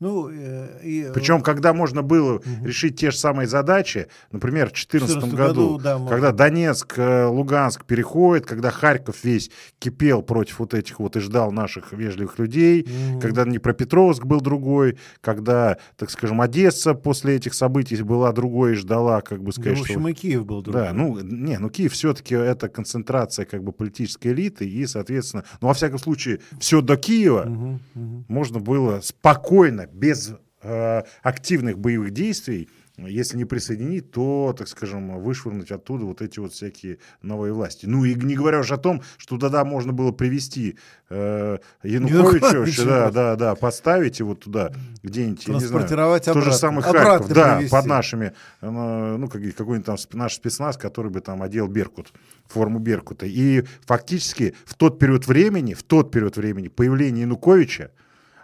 Ну, 0.02 0.30
э, 0.30 0.82
и... 0.84 1.10
Причем, 1.14 1.42
когда 1.42 1.74
можно 1.74 2.02
было 2.02 2.36
угу. 2.36 2.44
решить 2.66 3.00
те 3.00 3.12
же 3.12 3.18
самые 3.18 3.48
задачи, 3.48 4.08
например, 4.30 4.68
в 4.68 4.74
2014 4.74 5.34
году, 5.34 5.78
году 5.78 5.80
да, 5.82 6.00
когда 6.10 6.34
Донецк, 6.34 6.96
э, 6.98 7.26
Луганск 7.28 7.86
переходит, 7.86 8.46
когда 8.46 8.72
Харьков 8.72 9.24
весь 9.24 9.50
кипел 9.80 10.22
против 10.22 10.60
вот 10.60 10.74
этих 10.74 11.00
вот 11.00 11.16
и 11.16 11.22
ждал 11.22 11.54
наших 11.54 11.94
вежливых 11.94 12.38
людей, 12.40 12.82
угу. 12.82 13.22
когда 13.22 13.46
Днепропетровск 13.46 14.26
был 14.26 14.42
другой, 14.42 14.98
когда, 15.22 15.78
так 15.96 16.12
скажем, 16.12 16.42
Одесса 16.42 16.94
после 16.94 17.38
этих 17.38 17.54
событий 17.54 17.96
была 18.04 18.34
другой 18.34 18.74
и 18.74 18.76
ждала, 18.76 19.22
как 19.22 19.42
бы 19.42 19.54
сказать, 19.54 19.76
ну, 19.76 19.80
в 19.80 19.82
общем, 19.84 20.00
что... 20.02 20.10
и 20.10 20.14
Киев 20.14 20.46
был 20.46 20.62
другой. 20.62 20.82
Да, 20.82 20.94
ну, 20.94 21.20
не, 21.22 21.58
ну 21.58 21.70
Киев 21.70 21.94
все-таки 21.94 22.36
это 22.36 22.68
концентрация 22.68 23.46
как 23.46 23.64
бы 23.64 23.72
политической 23.72 24.34
элиты, 24.34 24.68
и, 24.68 24.86
соответственно, 24.88 25.46
ну, 25.62 25.70
во 25.70 25.74
всяком 25.74 26.00
случае, 26.00 26.42
все 26.60 26.82
до 26.82 26.98
Киева 26.98 27.44
угу, 27.48 27.80
угу. 27.96 28.26
можно 28.28 28.60
было 28.60 29.00
спокойно 29.00 29.85
без 29.94 30.34
э, 30.62 31.04
активных 31.22 31.80
боевых 31.80 32.12
действий, 32.12 32.70
если 32.98 33.38
не 33.38 33.46
присоединить, 33.46 34.12
то, 34.12 34.56
так 34.58 34.68
скажем, 34.68 35.20
вышвырнуть 35.20 35.72
оттуда 35.72 36.06
вот 36.06 36.22
эти 36.22 36.40
вот 36.40 36.54
всякие 36.54 37.00
новые 37.22 37.54
власти. 37.54 37.86
Ну 37.86 38.06
и 38.06 38.16
не 38.16 38.36
говоря 38.36 38.60
уже 38.60 38.76
о 38.76 38.78
том, 38.78 39.02
что 39.18 39.38
тогда 39.38 39.66
можно 39.66 39.92
было 39.92 40.12
привести 40.12 40.78
э, 41.10 41.58
Януковича, 41.84 42.86
да, 42.86 43.12
да, 43.12 43.36
да, 43.36 43.56
поставить 43.56 44.20
его 44.20 44.34
туда 44.36 44.72
где-нибудь, 45.04 45.46
я 45.48 45.54
не 45.56 45.60
знаю, 45.60 45.86
обратно. 45.86 46.34
тот 46.34 46.44
же 46.44 46.54
самый 46.54 46.84
Харьков, 46.84 47.28
да, 47.30 47.58
привести. 47.58 47.72
под 47.72 47.86
нашими, 47.86 48.34
э, 48.62 48.70
ну, 49.18 49.28
какой-нибудь 49.28 49.86
там 49.86 49.98
наш 50.14 50.36
спецназ, 50.36 50.78
который 50.78 51.12
бы 51.12 51.20
там 51.20 51.44
одел 51.44 51.68
Беркут, 51.68 52.14
форму 52.48 52.80
Беркута. 52.80 53.26
И 53.26 53.66
фактически 53.86 54.56
в 54.66 54.74
тот 54.76 55.00
период 55.00 55.28
времени, 55.28 55.74
в 55.74 55.84
тот 55.84 56.12
период 56.12 56.38
времени 56.38 56.70
появление 56.70 57.24
Януковича, 57.24 57.92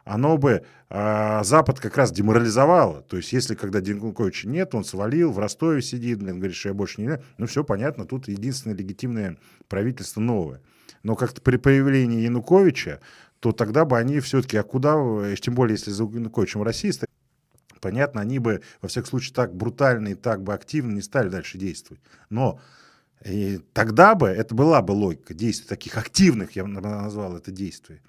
оно 0.03 0.37
бы 0.37 0.65
э, 0.91 1.43
Запад 1.43 1.79
как 1.79 1.97
раз 1.97 2.11
деморализовало. 2.11 3.01
То 3.01 3.17
есть, 3.17 3.33
если 3.33 3.55
когда 3.55 3.79
Януковича 3.79 4.47
нет, 4.47 4.75
он 4.75 4.83
свалил, 4.83 5.31
в 5.31 5.39
Ростове 5.39 5.81
сидит, 5.81 6.19
блин, 6.19 6.37
говорит, 6.37 6.55
что 6.55 6.69
я 6.69 6.73
больше 6.73 7.01
не... 7.01 7.21
Ну, 7.37 7.45
все 7.47 7.63
понятно, 7.63 8.05
тут 8.05 8.27
единственное 8.27 8.75
легитимное 8.75 9.37
правительство 9.67 10.21
новое. 10.21 10.61
Но 11.03 11.15
как-то 11.15 11.41
при 11.41 11.57
появлении 11.57 12.21
Януковича, 12.21 12.99
то 13.39 13.51
тогда 13.53 13.85
бы 13.85 13.97
они 13.97 14.19
все-таки, 14.19 14.57
а 14.57 14.63
куда, 14.63 14.95
тем 15.41 15.55
более, 15.55 15.75
если 15.75 15.91
за 15.91 16.03
Януковичем 16.03 16.61
Россия 16.61 16.93
понятно, 17.79 18.21
они 18.21 18.37
бы, 18.37 18.61
во 18.81 18.87
всяком 18.87 19.09
случае, 19.09 19.33
так 19.33 19.55
брутально 19.55 20.09
и 20.09 20.13
так 20.13 20.43
бы 20.43 20.53
активно 20.53 20.93
не 20.93 21.01
стали 21.01 21.29
дальше 21.29 21.57
действовать. 21.57 22.01
Но 22.29 22.59
и 23.25 23.59
тогда 23.73 24.13
бы 24.13 24.27
это 24.27 24.53
была 24.53 24.81
бы 24.81 24.91
логика 24.91 25.33
действий, 25.33 25.67
таких 25.67 25.97
активных, 25.97 26.55
я 26.55 26.65
назвал 26.65 27.35
это 27.35 27.51
действия 27.51 28.01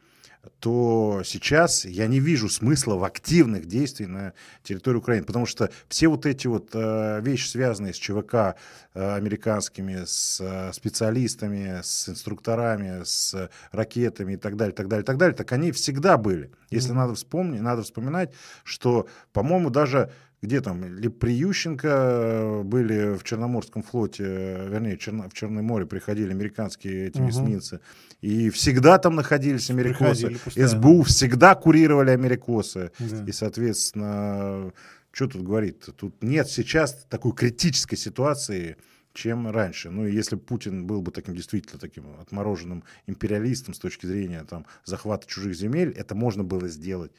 то 0.59 1.23
сейчас 1.25 1.85
я 1.85 2.09
не 2.09 2.19
вижу 2.19 2.49
смысла 2.49 2.95
в 2.97 3.05
активных 3.05 3.67
действиях 3.67 4.11
на 4.11 4.33
территории 4.65 4.99
Украины, 4.99 5.25
потому 5.25 5.47
что 5.47 5.71
все 5.89 6.09
вот 6.09 6.27
эти 6.27 6.49
вот 6.49 6.71
э, 6.75 7.21
вещи, 7.21 7.49
связанные 7.49 7.95
с 7.95 7.97
ЧВК 7.97 8.35
э, 8.35 8.55
американскими, 8.95 10.05
с 10.05 10.41
э, 10.41 10.73
специалистами, 10.73 11.81
с 11.83 12.09
инструкторами, 12.09 13.05
с 13.05 13.51
ракетами 13.71 14.35
и 14.35 14.37
так 14.37 14.57
далее, 14.57 14.75
так 14.75 14.89
далее, 14.89 15.05
так 15.05 15.17
далее, 15.17 15.37
так 15.37 15.53
они 15.53 15.71
всегда 15.71 16.17
были. 16.17 16.51
Если 16.71 16.91
mm-hmm. 16.91 16.95
надо 16.95 17.15
вспомнить, 17.15 17.61
надо 17.61 17.83
вспоминать, 17.83 18.33
что, 18.65 19.07
по-моему, 19.33 19.71
даже 19.71 20.11
где 20.43 20.61
там, 20.61 20.85
ли 20.85 21.09
при 21.09 21.33
Ющенко 21.33 21.89
э, 21.89 22.63
были 22.65 23.17
в 23.17 23.23
Черноморском 23.23 23.85
флоте, 23.85 24.25
э, 24.27 24.69
вернее, 24.69 24.99
Черно, 24.99 25.29
в 25.29 25.35
Черное 25.35 25.63
море 25.63 25.87
приходили 25.87 26.33
американские 26.33 27.07
эти 27.07 27.21
угу. 27.21 27.31
эсминцы, 27.31 27.81
и 28.21 28.51
всегда 28.51 28.99
там 28.99 29.15
находились 29.15 29.71
америкосы. 29.71 30.37
СБУ 30.55 31.03
всегда 31.03 31.55
курировали 31.55 32.11
америкосы. 32.11 32.91
Да. 32.99 33.25
И, 33.25 33.33
соответственно, 33.33 34.73
что 35.13 35.29
тут 35.29 35.43
говорит? 35.43 35.89
Тут 35.97 36.21
нет 36.23 36.49
сейчас 36.49 37.07
такой 37.09 37.33
критической 37.33 37.97
ситуации, 37.97 38.77
чем 39.15 39.49
раньше. 39.49 39.91
Ну, 39.91 40.07
и 40.07 40.13
если 40.13 40.35
Путин 40.35 40.87
был 40.87 41.03
бы 41.03 41.13
таким 41.13 41.37
действительно 41.37 41.79
таким 41.79 42.07
отмороженным 42.21 42.83
империалистом 43.07 43.75
с 43.75 43.79
точки 43.79 44.07
зрения 44.07 44.43
там, 44.43 44.67
захвата 44.85 45.29
чужих 45.29 45.55
земель, 45.55 45.91
это 45.91 46.17
можно 46.17 46.43
было 46.43 46.67
сделать 46.67 47.13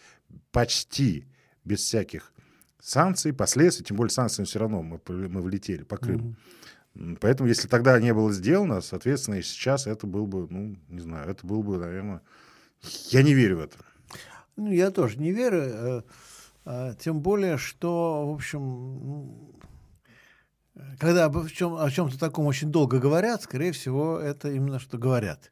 почти 0.52 1.26
без 1.64 1.80
всяких 1.80 2.33
санкции, 2.84 3.32
последствия, 3.32 3.86
тем 3.86 3.98
более 3.98 4.12
санкциями 4.12 4.46
все 4.46 4.60
равно 4.60 4.84
мы, 4.84 5.00
мы 5.08 5.42
влетели 5.42 5.84
по 5.84 5.98
Крыму. 5.98 6.36
Mm-hmm. 6.96 7.18
Поэтому, 7.22 7.50
если 7.50 7.68
тогда 7.68 8.00
не 8.00 8.14
было 8.14 8.32
сделано, 8.32 8.82
соответственно, 8.82 9.36
и 9.36 9.42
сейчас 9.42 9.88
это 9.88 10.06
был 10.06 10.28
бы, 10.28 10.48
ну, 10.50 10.76
не 10.90 11.00
знаю, 11.00 11.30
это 11.30 11.48
был 11.48 11.64
бы, 11.64 11.78
наверное, 11.78 12.22
я 13.10 13.24
не 13.24 13.34
верю 13.34 13.58
в 13.58 13.62
это. 13.62 13.78
Ну, 14.58 14.72
я 14.72 14.92
тоже 14.92 15.18
не 15.18 15.32
верю, 15.32 15.62
э, 15.64 16.02
э, 16.66 16.96
тем 17.00 17.22
более, 17.22 17.58
что, 17.58 18.30
в 18.30 18.36
общем, 18.36 19.54
когда 21.00 21.28
о, 21.28 21.50
чем, 21.50 21.76
о 21.76 21.90
чем-то 21.90 22.20
таком 22.20 22.46
очень 22.46 22.72
долго 22.72 23.00
говорят, 23.00 23.42
скорее 23.42 23.72
всего, 23.72 24.20
это 24.20 24.52
именно 24.52 24.78
что 24.78 25.00
говорят. 25.00 25.52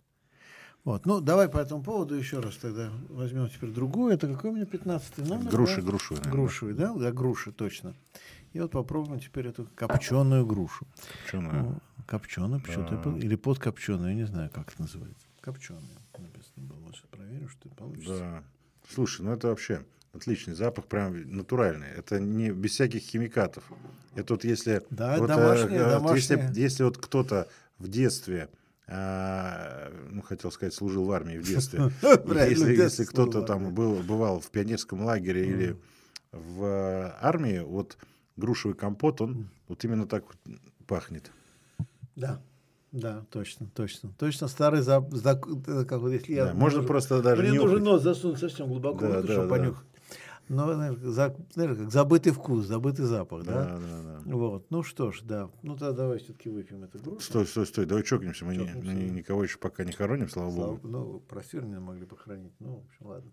Вот. 0.84 1.06
Ну, 1.06 1.22
давай 1.22 1.48
по 1.48 1.60
этому 1.60 1.84
поводу 1.84 2.16
еще 2.16 2.40
раз 2.40 2.56
тогда 2.56 2.90
возьмем 3.10 3.50
теперь 3.50 3.70
другую. 3.70 4.14
Это 4.14 4.28
какой 4.28 4.50
у 4.52 4.54
меня 4.54 4.66
15 4.66 5.18
номер? 5.20 5.52
Груши, 5.52 5.82
да? 5.82 5.88
грушевый. 5.88 6.32
Грушевый, 6.32 6.74
да? 6.74 6.94
Да, 6.94 7.12
груши, 7.12 7.52
точно. 7.52 7.94
И 8.54 8.60
вот 8.60 8.72
попробуем 8.72 9.20
теперь 9.20 9.48
эту 9.48 9.68
копченую 9.76 10.46
грушу. 10.46 10.88
Копченую. 11.22 11.64
Ну, 11.64 11.80
копченую, 12.06 12.62
почему-то. 12.62 12.98
Да. 12.98 13.18
Или 13.18 13.36
подкопченую, 13.36 14.10
я 14.10 14.16
не 14.16 14.26
знаю, 14.26 14.50
как 14.50 14.74
это 14.74 14.82
называется. 14.82 15.28
Копченую 15.40 15.84
написано 16.22 16.68
было. 16.68 16.80
Вот 16.80 16.96
сейчас 16.96 17.06
проверю, 17.10 17.48
что 17.50 17.70
получится. 17.70 18.20
Да. 18.20 18.44
Слушай, 18.94 19.22
ну 19.24 19.34
это 19.34 19.48
вообще 19.48 19.86
отличный 20.14 20.56
запах, 20.56 20.86
прям 20.86 21.36
натуральный. 21.36 21.88
Это 21.88 22.20
не 22.20 22.52
без 22.52 22.72
всяких 22.72 23.02
химикатов. 23.02 23.64
Это 24.16 24.34
вот 24.34 24.44
если... 24.44 24.82
Да, 24.90 25.18
вот, 25.18 25.28
домашние, 25.28 25.80
э, 25.80 25.90
домашние. 25.90 26.40
Если, 26.40 26.62
если 26.62 26.84
вот 26.84 26.98
кто-то 26.98 27.48
в 27.78 27.88
детстве 27.88 28.50
а, 28.50 28.61
ну, 28.92 30.22
хотел 30.22 30.52
сказать, 30.52 30.74
служил 30.74 31.06
в 31.06 31.12
армии 31.12 31.38
в 31.38 31.48
детстве. 31.48 31.92
Если, 32.02 32.76
если 32.76 33.06
кто-то 33.06 33.42
там 33.44 33.74
был, 33.74 33.96
бывал 34.04 34.42
в 34.42 34.50
пионерском 34.52 35.04
лагере 35.04 35.46
или 35.46 35.78
в 36.32 37.16
армии, 37.22 37.60
вот 37.60 37.98
грушевый 38.36 38.76
компот, 38.76 39.22
он 39.22 39.50
вот 39.68 39.84
именно 39.86 40.08
так 40.08 40.26
пахнет. 40.88 41.32
Да. 42.16 42.42
Да, 42.92 43.24
точно, 43.32 43.68
точно. 43.74 44.12
Точно 44.20 44.50
старый 44.50 44.82
зап... 44.82 45.14
Зак... 45.14 45.48
Как 45.88 46.00
вот 46.00 46.10
если 46.12 46.36
да, 46.36 46.48
я... 46.48 46.54
Можно 46.54 46.84
просто 46.84 47.22
даже 47.22 47.42
Мне 47.42 47.54
нужен 47.54 47.84
нос 47.84 48.02
засунуть 48.02 48.40
совсем 48.40 48.68
глубоко, 48.68 49.00
да, 49.00 49.22
да, 49.22 49.32
чтобы 49.32 49.44
да. 49.44 49.50
понюхать. 49.50 49.88
Но, 50.52 50.74
знаешь, 50.74 50.98
за, 50.98 51.34
знаешь, 51.54 51.78
как 51.78 51.92
забытый 51.92 52.34
вкус, 52.34 52.66
забытый 52.66 53.06
запах, 53.06 53.46
да? 53.46 53.64
Да, 53.64 53.80
да, 53.80 54.02
да. 54.02 54.36
Вот. 54.36 54.70
Ну 54.70 54.84
что 54.84 55.14
ж, 55.14 55.22
да. 55.22 55.50
Ну 55.62 55.78
тогда 55.78 55.94
давай 55.94 56.18
все-таки 56.20 56.50
выпьем 56.50 56.84
эту 56.84 57.00
грушу. 57.00 57.22
Стой, 57.22 57.48
стой, 57.48 57.66
стой, 57.66 57.86
давай 57.86 58.04
чокнемся. 58.04 58.44
Мы 58.44 58.58
чокнемся. 58.58 58.92
Не, 58.92 59.12
никого 59.12 59.46
еще 59.46 59.58
пока 59.58 59.86
не 59.86 59.94
хороним, 59.94 60.28
слава, 60.28 60.52
слава 60.52 60.76
богу. 60.76 60.88
Ну, 60.90 61.20
простернее 61.22 61.80
могли 61.80 62.06
похоронить. 62.06 62.52
Ну, 62.60 62.82
в 62.82 62.86
общем, 62.86 63.06
ладно. 63.08 63.32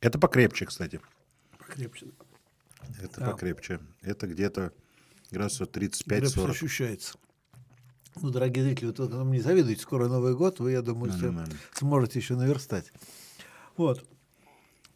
Это 0.00 0.20
покрепче, 0.20 0.66
кстати. 0.66 1.00
Покрепче. 1.58 2.06
Это 3.02 3.18
да. 3.18 3.30
покрепче. 3.32 3.80
Это 4.02 4.28
где-то 4.28 4.72
градусов 5.32 5.70
35-40. 5.70 6.50
ощущается. 6.50 7.18
Ну, 8.16 8.30
дорогие 8.30 8.64
зрители, 8.64 8.94
вы 8.96 9.08
нам 9.08 9.32
не 9.32 9.40
завидуете, 9.40 9.82
скоро 9.82 10.08
Новый 10.08 10.34
год, 10.36 10.60
вы, 10.60 10.72
я 10.72 10.82
думаю, 10.82 11.12
все 11.12 11.34
сможете 11.74 12.18
еще 12.18 12.36
наверстать. 12.36 12.92
Вот. 13.76 14.04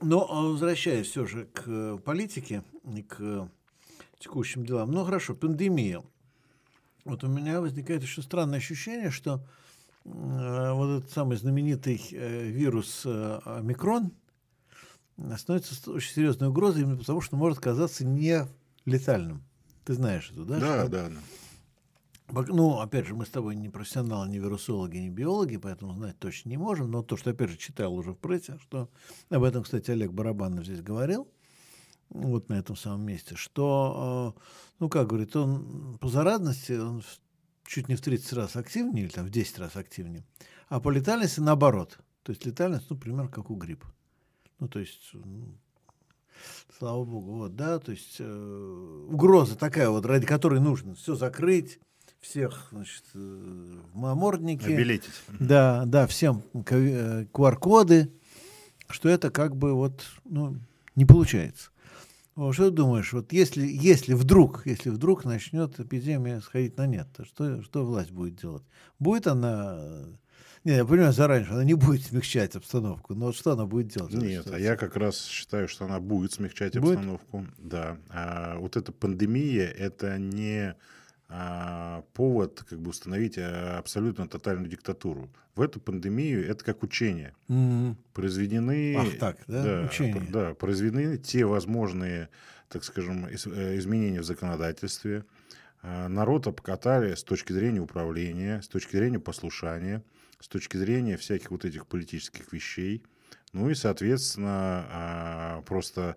Но 0.01 0.27
а, 0.31 0.43
возвращаясь 0.43 1.09
все 1.09 1.27
же 1.27 1.47
к 1.47 1.65
э, 1.67 1.99
политике 2.05 2.63
и 2.85 3.03
к 3.03 3.51
текущим 4.21 4.65
делам. 4.65 4.93
Ну, 4.93 5.05
хорошо, 5.05 5.35
пандемия. 5.35 6.03
Вот 7.05 7.25
у 7.25 7.29
меня 7.29 7.61
возникает 7.61 8.03
еще 8.03 8.23
странное 8.23 8.59
ощущение, 8.59 9.11
что 9.11 9.45
э, 10.05 10.73
вот 10.73 10.99
этот 10.99 11.11
самый 11.11 11.37
знаменитый 11.37 12.01
э, 12.13 12.49
вирус 12.49 13.03
э, 13.05 13.41
омикрон 13.45 14.13
становится 15.37 15.91
очень 15.91 16.13
серьезной 16.15 16.51
угрозой 16.51 16.83
именно 16.83 16.97
потому, 16.99 17.21
что 17.21 17.37
может 17.37 17.59
казаться 17.59 18.05
не 18.05 18.47
летальным. 18.85 19.43
Ты 19.85 19.95
знаешь 19.95 20.31
это, 20.31 20.45
да? 20.45 20.61
Да, 20.61 20.81
что? 20.83 20.89
да. 20.89 21.11
Ну, 22.31 22.81
опять 22.81 23.07
же, 23.07 23.15
мы 23.15 23.25
с 23.25 23.31
тобой 23.31 23.57
не 23.57 23.71
профессионалы, 23.71 24.29
не 24.29 24.39
вирусологи, 24.39 24.99
не 24.99 25.09
биологи, 25.09 25.57
поэтому 25.57 25.95
знать 25.95 26.19
точно 26.19 26.51
не 26.51 26.59
можем. 26.59 26.91
Но 26.91 27.03
то, 27.03 27.17
что, 27.17 27.31
опять 27.31 27.51
же, 27.51 27.57
читал 27.57 27.95
уже 27.95 28.13
в 28.13 28.19
прессе, 28.19 28.59
что 28.63 28.91
об 29.31 29.43
этом, 29.43 29.63
кстати, 29.63 29.91
Олег 29.91 30.13
Барабанов 30.13 30.65
здесь 30.65 30.83
говорил, 30.83 31.29
вот 32.11 32.49
на 32.49 32.55
этом 32.55 32.77
самом 32.77 33.07
месте, 33.07 33.35
что, 33.35 34.35
э, 34.37 34.41
ну, 34.79 34.89
как 34.89 35.09
говорит, 35.09 35.35
он 35.37 35.99
по 35.99 36.09
заразности, 36.09 36.73
он 36.73 37.03
чуть 37.67 37.89
не 37.89 37.97
в 37.97 38.01
30 38.01 38.33
раз 38.35 38.57
активнее, 38.57 39.05
или 39.05 39.13
там 39.13 39.27
в 39.27 39.31
10 39.31 39.59
раз 39.59 39.77
активнее, 39.77 40.25
а 40.69 40.81
по 40.81 40.91
летальности 40.91 41.41
наоборот. 41.41 41.99
То 42.23 42.33
есть 42.33 42.45
летальность, 42.45 42.87
ну, 42.91 42.97
примерно 42.97 43.31
как 43.31 43.51
у 43.51 43.57
гриппа. 43.57 43.87
Ну, 44.59 44.69
то 44.69 44.81
есть, 44.81 45.13
слава 46.79 47.05
богу, 47.05 47.33
вот, 47.39 47.57
да, 47.57 47.79
то 47.79 47.93
есть 47.93 48.17
э, 48.19 49.05
угроза 49.09 49.57
такая 49.57 49.89
вот, 49.89 50.05
ради 50.05 50.27
которой 50.27 50.61
нужно 50.61 50.95
все 50.95 51.15
закрыть, 51.15 51.79
всех 52.21 52.69
значит, 52.73 53.05
э, 53.15 53.19
в 53.95 53.99
наморднике. 53.99 54.67
Обелетить. 54.67 55.13
Да, 55.39 55.85
да, 55.87 56.07
всем 56.07 56.43
QR-коды, 56.53 57.95
э, 57.95 58.09
что 58.89 59.09
это 59.09 59.31
как 59.31 59.57
бы 59.57 59.75
вот, 59.75 60.05
ну, 60.25 60.57
не 60.97 61.05
получается. 61.05 61.71
Что 62.53 62.67
ты 62.67 62.71
думаешь, 62.71 63.13
вот 63.13 63.33
если, 63.33 63.67
если 63.67 64.15
вдруг, 64.15 64.65
если 64.65 64.91
вдруг 64.91 65.25
начнет 65.25 65.81
эпидемия 65.81 66.41
сходить 66.41 66.77
на 66.77 66.87
нет, 66.87 67.09
то 67.17 67.25
что, 67.25 67.63
что 67.63 67.85
власть 67.85 68.13
будет 68.13 68.37
делать? 68.37 68.63
Будет 69.01 69.27
она 69.27 70.07
не, 70.65 70.73
я 70.73 70.85
понимаю 70.85 71.13
заранее, 71.13 71.47
что 71.47 71.55
она 71.55 71.65
не 71.65 71.75
будет 71.75 72.05
смягчать 72.05 72.57
обстановку, 72.57 73.15
но 73.15 73.27
вот 73.27 73.37
что 73.37 73.53
она 73.53 73.67
будет 73.67 73.89
делать? 73.89 74.13
Нет, 74.13 74.47
а 74.53 74.59
я 74.59 74.77
как 74.77 74.97
раз 74.97 75.25
считаю, 75.25 75.69
что 75.69 75.85
она 75.85 76.01
будет 76.01 76.33
смягчать 76.33 76.79
будет? 76.79 76.97
обстановку. 76.97 77.47
Да. 77.59 77.97
А 78.11 78.59
вот 78.59 78.77
эта 78.77 78.93
пандемия, 78.93 79.67
это 79.67 80.19
не 80.19 80.77
повод 82.15 82.65
как 82.69 82.81
бы 82.81 82.91
установить 82.91 83.37
а, 83.37 83.79
абсолютно 83.79 84.27
тотальную 84.27 84.69
диктатуру. 84.69 85.29
В 85.55 85.61
эту 85.61 85.79
пандемию 85.79 86.49
это 86.49 86.65
как 86.65 86.83
учение. 86.83 87.35
Mm-hmm. 87.49 87.97
Произведены... 88.15 88.97
Ах 88.97 89.19
так, 89.19 89.39
да? 89.47 89.63
Да, 89.63 89.83
учение. 89.83 90.27
да, 90.31 90.55
произведены 90.55 91.19
те 91.19 91.45
возможные, 91.45 92.31
так 92.69 92.83
скажем, 92.83 93.27
э, 93.27 93.35
изменения 93.79 94.21
в 94.21 94.25
законодательстве. 94.25 95.25
А, 95.83 96.09
народ 96.09 96.47
обкатали 96.47 97.15
с 97.15 97.23
точки 97.23 97.53
зрения 97.53 97.81
управления, 97.81 98.63
с 98.63 98.69
точки 98.69 98.97
зрения 98.97 99.19
послушания– 99.21 100.03
с 100.41 100.49
точки 100.49 100.77
зрения 100.77 101.17
всяких 101.17 101.51
вот 101.51 101.65
этих 101.65 101.87
политических 101.87 102.53
вещей. 102.53 103.03
Ну 103.53 103.71
и, 103.71 103.75
соответственно, 103.75 104.87
а, 104.91 105.63
просто 105.63 106.03
а, 106.11 106.17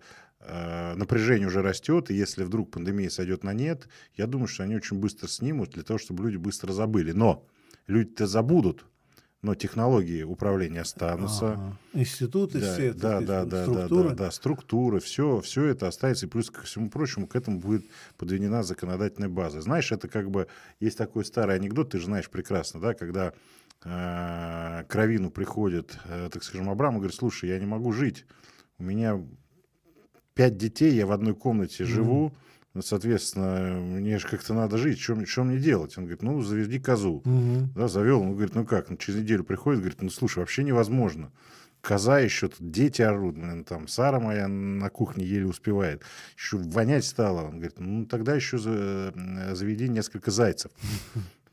напряжение 0.96 1.46
уже 1.46 1.62
растет, 1.62 2.10
и 2.10 2.14
если 2.14 2.44
вдруг 2.44 2.70
пандемия 2.70 3.10
сойдет 3.10 3.44
на 3.44 3.52
нет, 3.52 3.88
я 4.16 4.26
думаю, 4.26 4.48
что 4.48 4.64
они 4.64 4.76
очень 4.76 4.98
быстро 4.98 5.28
снимут 5.28 5.70
для 5.70 5.82
того, 5.82 5.98
чтобы 5.98 6.24
люди 6.24 6.36
быстро 6.36 6.72
забыли. 6.72 7.12
Но 7.12 7.46
люди-то 7.86 8.26
забудут, 8.26 8.84
но 9.42 9.56
технологии 9.56 10.22
управления 10.22 10.82
останутся. 10.82 11.52
Ага. 11.52 11.78
Институты 11.94 12.60
да, 12.60 12.72
все 12.72 12.92
да, 12.92 13.16
это, 13.18 13.26
да, 13.26 13.44
да, 13.44 13.62
структуры. 13.64 14.08
Да, 14.08 14.14
да, 14.14 14.24
да, 14.24 14.30
структуры, 14.30 15.00
все, 15.00 15.40
все 15.40 15.64
это 15.64 15.88
останется. 15.88 16.26
И 16.26 16.28
плюс 16.28 16.50
ко 16.50 16.62
всему 16.62 16.90
прочему, 16.90 17.26
к 17.26 17.34
этому 17.34 17.58
будет 17.58 17.84
подведена 18.16 18.62
законодательная 18.62 19.28
база. 19.28 19.60
Знаешь, 19.60 19.90
это 19.90 20.06
как 20.06 20.30
бы, 20.30 20.46
есть 20.78 20.96
такой 20.96 21.24
старый 21.24 21.56
анекдот, 21.56 21.90
ты 21.90 21.98
же 21.98 22.04
знаешь 22.06 22.30
прекрасно, 22.30 22.80
да, 22.80 22.94
когда 22.94 23.32
э, 23.84 24.84
к 24.88 24.94
Равину 24.94 25.30
приходит, 25.30 25.98
э, 26.04 26.28
так 26.32 26.44
скажем, 26.44 26.70
Абрам 26.70 26.94
и 26.94 26.98
говорит, 26.98 27.16
слушай, 27.16 27.48
я 27.48 27.58
не 27.58 27.66
могу 27.66 27.92
жить, 27.92 28.24
у 28.78 28.84
меня 28.84 29.20
пять 30.34 30.56
детей, 30.56 30.94
я 30.94 31.06
в 31.06 31.12
одной 31.12 31.34
комнате 31.34 31.84
mm-hmm. 31.84 31.86
живу, 31.86 32.32
соответственно, 32.80 33.80
мне 33.80 34.18
же 34.18 34.26
как-то 34.26 34.54
надо 34.54 34.78
жить, 34.78 34.98
что, 34.98 35.24
что 35.26 35.44
мне 35.44 35.58
делать? 35.58 35.98
Он 35.98 36.04
говорит, 36.04 36.22
ну, 36.22 36.40
заведи 36.40 36.78
козу. 36.78 37.22
Угу. 37.24 37.68
Да, 37.74 37.88
завел, 37.88 38.22
он 38.22 38.32
говорит, 38.32 38.54
ну 38.54 38.64
как? 38.64 38.88
Ну, 38.88 38.96
через 38.96 39.20
неделю 39.20 39.44
приходит, 39.44 39.80
говорит, 39.80 40.00
ну, 40.00 40.08
слушай, 40.08 40.38
вообще 40.38 40.64
невозможно. 40.64 41.30
Коза 41.82 42.20
еще, 42.20 42.48
тут 42.48 42.70
дети 42.70 43.02
орут, 43.02 43.34
блин, 43.34 43.64
там, 43.64 43.88
Сара 43.88 44.20
моя 44.20 44.46
на 44.48 44.88
кухне 44.88 45.26
еле 45.26 45.46
успевает. 45.46 46.02
Еще 46.36 46.56
вонять 46.56 47.04
стало. 47.04 47.42
Он 47.42 47.56
говорит, 47.56 47.78
ну, 47.78 48.06
тогда 48.06 48.34
еще 48.34 48.56
заведи 48.56 49.88
несколько 49.88 50.30
зайцев. 50.30 50.70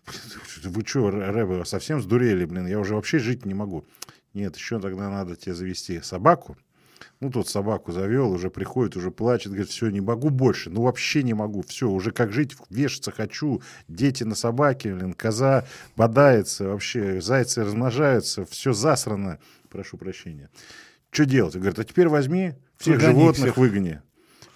Вы 0.63 0.85
что, 0.85 1.09
Рэбе, 1.09 1.65
совсем 1.65 2.01
сдурели, 2.01 2.45
блин, 2.45 2.67
я 2.67 2.79
уже 2.79 2.95
вообще 2.95 3.19
жить 3.19 3.45
не 3.45 3.53
могу. 3.53 3.85
Нет, 4.33 4.55
еще 4.55 4.79
тогда 4.79 5.09
надо 5.09 5.35
тебе 5.35 5.55
завести 5.55 5.99
собаку. 6.01 6.55
Ну, 7.21 7.29
тот 7.31 7.49
собаку 7.49 7.91
завел, 7.91 8.31
уже 8.31 8.49
приходит, 8.49 8.95
уже 8.95 9.11
плачет, 9.11 9.47
говорит, 9.47 9.69
все, 9.69 9.89
не 9.89 9.99
могу 9.99 10.29
больше, 10.29 10.69
ну, 10.69 10.83
вообще 10.83 11.21
не 11.21 11.33
могу, 11.33 11.61
все, 11.63 11.89
уже 11.89 12.11
как 12.11 12.31
жить, 12.31 12.55
вешаться 12.69 13.11
хочу, 13.11 13.61
дети 13.89 14.23
на 14.23 14.35
собаке, 14.35 14.95
блин, 14.95 15.13
коза 15.13 15.65
бодается, 15.97 16.69
вообще 16.69 17.19
зайцы 17.19 17.65
размножаются, 17.65 18.45
все 18.45 18.71
засрано, 18.71 19.39
прошу 19.69 19.97
прощения. 19.97 20.49
Что 21.11 21.25
делать? 21.25 21.55
Говорит, 21.55 21.79
а 21.79 21.83
теперь 21.83 22.07
возьми 22.07 22.53
всех 22.77 22.95
Выгони 23.01 23.11
животных, 23.11 23.43
всех. 23.43 23.57
выгони. 23.57 24.01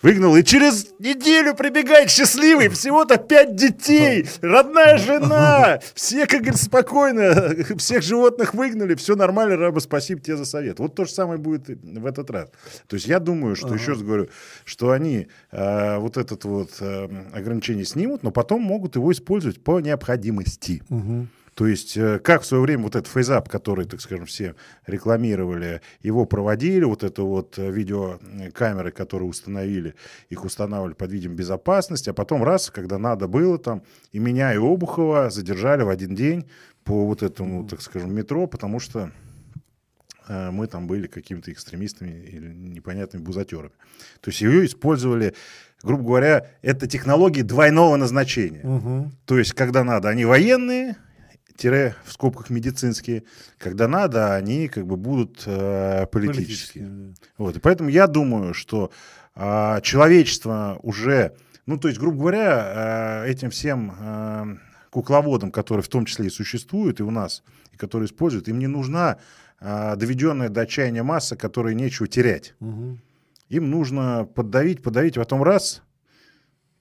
Выгнал, 0.03 0.35
и 0.35 0.43
через 0.43 0.93
неделю 0.99 1.55
прибегает 1.55 2.09
счастливый, 2.09 2.67
всего-то 2.67 3.17
пять 3.17 3.55
детей, 3.55 4.27
родная 4.41 4.97
жена, 4.97 5.79
все, 5.95 6.27
как 6.27 6.41
говорится, 6.41 6.65
спокойно, 6.65 7.55
всех 7.77 8.03
животных 8.03 8.53
выгнали, 8.53 8.95
все 8.95 9.15
нормально, 9.15 9.55
раба, 9.55 9.79
спасибо 9.79 10.19
тебе 10.19 10.35
за 10.35 10.43
совет. 10.43 10.79
Вот 10.79 10.93
то 10.93 11.05
же 11.05 11.11
самое 11.11 11.39
будет 11.39 11.69
в 11.69 12.05
этот 12.05 12.29
раз. 12.31 12.49
То 12.87 12.97
есть 12.97 13.07
я 13.07 13.19
думаю, 13.19 13.55
что, 13.55 13.67
ага. 13.67 13.75
еще 13.77 13.91
раз 13.91 14.01
говорю, 14.01 14.27
что 14.65 14.91
они 14.91 15.29
э, 15.51 15.97
вот 15.99 16.17
этот 16.17 16.43
вот 16.43 16.71
э, 16.81 17.07
ограничение 17.31 17.85
снимут, 17.85 18.23
но 18.23 18.31
потом 18.31 18.61
могут 18.61 18.97
его 18.97 19.09
использовать 19.09 19.63
по 19.63 19.79
необходимости. 19.79 20.83
Угу. 20.89 21.27
То 21.55 21.67
есть, 21.67 21.97
э, 21.97 22.19
как 22.19 22.41
в 22.41 22.45
свое 22.45 22.63
время 22.63 22.83
вот 22.83 22.95
этот 22.95 23.11
фейзап, 23.11 23.47
который, 23.47 23.85
так 23.85 24.01
скажем, 24.01 24.25
все 24.25 24.55
рекламировали, 24.87 25.81
его 26.01 26.25
проводили, 26.25 26.83
вот 26.83 27.03
это 27.03 27.21
вот 27.23 27.59
э, 27.59 27.69
видеокамеры, 27.69 28.91
которые 28.91 29.29
установили, 29.29 29.93
их 30.29 30.45
устанавливали 30.45 30.93
под 30.93 31.11
видом 31.11 31.35
безопасности, 31.35 32.09
а 32.09 32.13
потом 32.13 32.43
раз, 32.43 32.71
когда 32.71 32.97
надо 32.97 33.27
было 33.27 33.59
там, 33.59 33.83
и 34.11 34.19
меня, 34.19 34.53
и 34.53 34.57
Обухова 34.57 35.29
задержали 35.29 35.83
в 35.83 35.89
один 35.89 36.15
день 36.15 36.45
по 36.83 37.05
вот 37.05 37.21
этому, 37.21 37.67
так 37.67 37.81
скажем, 37.81 38.13
метро, 38.13 38.47
потому 38.47 38.79
что 38.79 39.11
э, 40.27 40.49
мы 40.49 40.65
там 40.65 40.87
были 40.87 41.05
какими-то 41.05 41.51
экстремистами 41.51 42.11
или 42.11 42.51
непонятными 42.51 43.23
бузатерами. 43.23 43.73
То 44.21 44.31
есть 44.31 44.41
ее 44.41 44.65
использовали, 44.65 45.35
грубо 45.83 46.03
говоря, 46.03 46.47
это 46.63 46.87
технологии 46.87 47.43
двойного 47.43 47.95
назначения. 47.95 48.63
Угу. 48.63 49.11
То 49.25 49.37
есть, 49.37 49.53
когда 49.53 49.83
надо, 49.83 50.09
они 50.09 50.25
военные, 50.25 50.97
тире 51.57 51.95
в 52.03 52.11
скобках 52.11 52.49
медицинские, 52.49 53.23
когда 53.57 53.87
надо, 53.87 54.35
они 54.35 54.67
как 54.67 54.85
бы 54.85 54.97
будут 54.97 55.43
э, 55.45 56.05
политические. 56.11 56.85
политические 56.85 57.13
Вот, 57.37 57.55
и 57.57 57.59
поэтому 57.59 57.89
я 57.89 58.07
думаю, 58.07 58.53
что 58.53 58.91
э, 59.35 59.79
человечество 59.81 60.79
уже, 60.81 61.35
ну 61.65 61.77
то 61.77 61.87
есть, 61.87 61.99
грубо 61.99 62.19
говоря, 62.19 63.23
э, 63.25 63.31
этим 63.31 63.49
всем 63.49 63.93
э, 63.99 64.57
кукловодам, 64.89 65.51
которые 65.51 65.83
в 65.83 65.89
том 65.89 66.05
числе 66.05 66.27
и 66.27 66.29
существуют 66.29 66.99
и 66.99 67.03
у 67.03 67.11
нас, 67.11 67.43
и 67.71 67.77
которые 67.77 68.07
используют, 68.07 68.47
им 68.47 68.59
не 68.59 68.67
нужна 68.67 69.17
э, 69.59 69.95
доведенная 69.95 70.49
до 70.49 70.61
отчаяния 70.61 71.03
масса, 71.03 71.35
которой 71.35 71.75
нечего 71.75 72.07
терять. 72.07 72.55
Угу. 72.59 72.97
Им 73.49 73.69
нужно 73.69 74.25
поддавить, 74.25 74.81
подавить, 74.81 75.17
а 75.17 75.21
потом 75.21 75.43
раз 75.43 75.83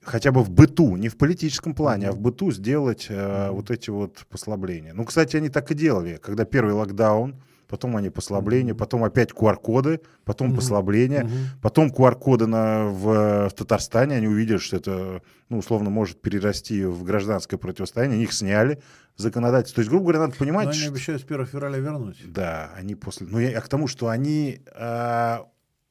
хотя 0.03 0.31
бы 0.31 0.43
в 0.43 0.49
быту, 0.49 0.95
не 0.95 1.09
в 1.09 1.17
политическом 1.17 1.73
плане, 1.73 2.07
mm-hmm. 2.07 2.09
а 2.09 2.13
в 2.13 2.19
быту 2.19 2.51
сделать 2.51 3.07
э, 3.09 3.13
mm-hmm. 3.13 3.51
вот 3.51 3.71
эти 3.71 3.89
вот 3.89 4.25
послабления. 4.29 4.93
Ну, 4.93 5.05
кстати, 5.05 5.37
они 5.37 5.49
так 5.49 5.71
и 5.71 5.75
делали, 5.75 6.19
когда 6.21 6.45
первый 6.45 6.73
локдаун, 6.73 7.41
потом 7.67 7.97
они 7.97 8.09
послабления, 8.09 8.73
mm-hmm. 8.73 8.77
потом 8.77 9.03
опять 9.03 9.31
QR-коды, 9.31 10.01
потом 10.25 10.51
mm-hmm. 10.51 10.55
послабления, 10.55 11.23
mm-hmm. 11.23 11.61
потом 11.61 11.87
QR-коды 11.89 12.45
на, 12.45 12.85
в, 12.85 13.49
в 13.49 13.53
Татарстане, 13.53 14.17
они 14.17 14.27
увидели, 14.27 14.57
что 14.57 14.77
это, 14.77 15.21
ну, 15.49 15.57
условно, 15.57 15.89
может 15.89 16.21
перерасти 16.21 16.85
в 16.85 17.03
гражданское 17.03 17.57
противостояние, 17.57 18.15
они 18.15 18.23
их 18.23 18.33
сняли, 18.33 18.81
законодательство. 19.15 19.77
То 19.77 19.81
есть, 19.81 19.89
грубо 19.89 20.05
говоря, 20.05 20.19
надо 20.19 20.35
понимать... 20.35 20.65
Но 20.65 20.71
они 20.71 20.79
что... 20.79 20.91
обещают 20.91 21.21
с 21.21 21.25
1 21.25 21.45
февраля 21.45 21.77
вернуть. 21.77 22.17
Да, 22.31 22.71
они 22.75 22.95
после... 22.95 23.27
Ну, 23.27 23.39
я, 23.39 23.57
а 23.57 23.61
к 23.61 23.67
тому, 23.67 23.87
что 23.87 24.07
они 24.09 24.61
э, 24.75 25.37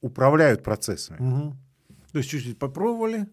управляют 0.01 0.63
процессами. 0.63 1.19
Угу. 1.19 1.57
То 2.13 2.19
есть 2.19 2.31
чуть-чуть 2.31 2.59
попробовали, 2.59 3.27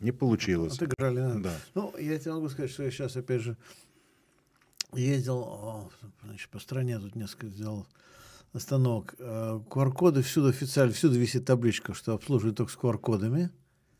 не 0.00 0.12
получилось. 0.12 0.74
Отыграли, 0.74 1.40
да. 1.40 1.52
Ну, 1.74 1.94
я 1.98 2.18
тебе 2.18 2.32
могу 2.34 2.48
сказать, 2.48 2.70
что 2.70 2.82
я 2.82 2.90
сейчас, 2.90 3.16
опять 3.16 3.42
же, 3.42 3.56
ездил 4.92 5.90
значит, 6.22 6.48
по 6.50 6.58
стране, 6.58 6.98
тут 6.98 7.14
несколько 7.14 7.48
сделал 7.48 7.86
остановок. 8.52 9.14
QR-коды 9.18 10.22
всюду 10.22 10.48
официально, 10.48 10.92
всюду 10.92 11.18
висит 11.18 11.44
табличка, 11.44 11.94
что 11.94 12.14
обслуживают 12.14 12.56
только 12.56 12.72
с 12.72 12.76
QR-кодами. 12.76 13.50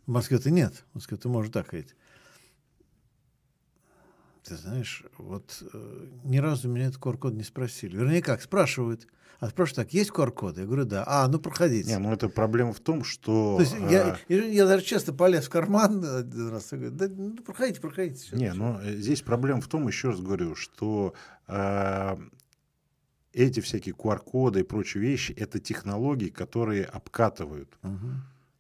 В 0.07 0.11
Москве-то 0.11 0.51
нет. 0.51 0.85
В 0.93 0.97
Москве 0.97 1.17
ты 1.17 1.29
можешь 1.29 1.53
так 1.53 1.69
ходить. 1.69 1.95
Ты 4.45 4.57
знаешь, 4.57 5.05
вот 5.17 5.63
э, 5.73 6.07
ни 6.25 6.37
разу 6.37 6.69
меня 6.69 6.87
этот 6.87 7.01
QR-код 7.01 7.33
не 7.33 7.45
спросили. 7.45 7.97
Вернее, 7.97 8.21
как, 8.21 8.43
спрашивают. 8.43 9.07
А 9.41 9.49
спрашивают 9.49 9.89
так, 9.89 9.95
есть 9.95 10.11
QR-коды? 10.11 10.63
Я 10.63 10.67
говорю, 10.67 10.85
да. 10.85 11.03
А, 11.07 11.27
ну 11.29 11.39
проходите. 11.39 11.89
Не, 11.89 11.99
ну 11.99 12.13
это 12.13 12.29
проблема 12.29 12.73
в 12.73 12.81
том, 12.81 13.05
что... 13.05 13.57
То 13.57 13.63
есть 13.63 13.75
а... 13.81 14.19
я, 14.29 14.45
я 14.45 14.67
даже 14.67 14.85
часто 14.85 15.13
полез 15.15 15.47
в 15.47 15.51
карман 15.51 16.05
один 16.05 16.51
раз 16.51 16.73
и 16.73 16.77
говорю, 16.77 16.95
да, 16.95 17.09
ну, 17.09 17.37
проходите, 17.37 17.81
проходите. 17.81 18.23
Все, 18.23 18.37
не, 18.37 18.53
ну 18.53 18.79
здесь 18.83 19.23
проблема 19.23 19.63
в 19.63 19.69
том, 19.69 19.89
еще 19.89 20.11
раз 20.11 20.21
говорю, 20.21 20.55
что 20.55 21.15
а, 21.47 22.19
эти 23.33 23.61
всякие 23.61 23.95
QR-коды 23.95 24.61
и 24.61 24.63
прочие 24.63 25.03
вещи, 25.03 25.33
это 25.33 25.59
технологии, 25.59 26.29
которые 26.29 26.85
обкатывают. 26.85 27.79
Угу. 27.83 28.11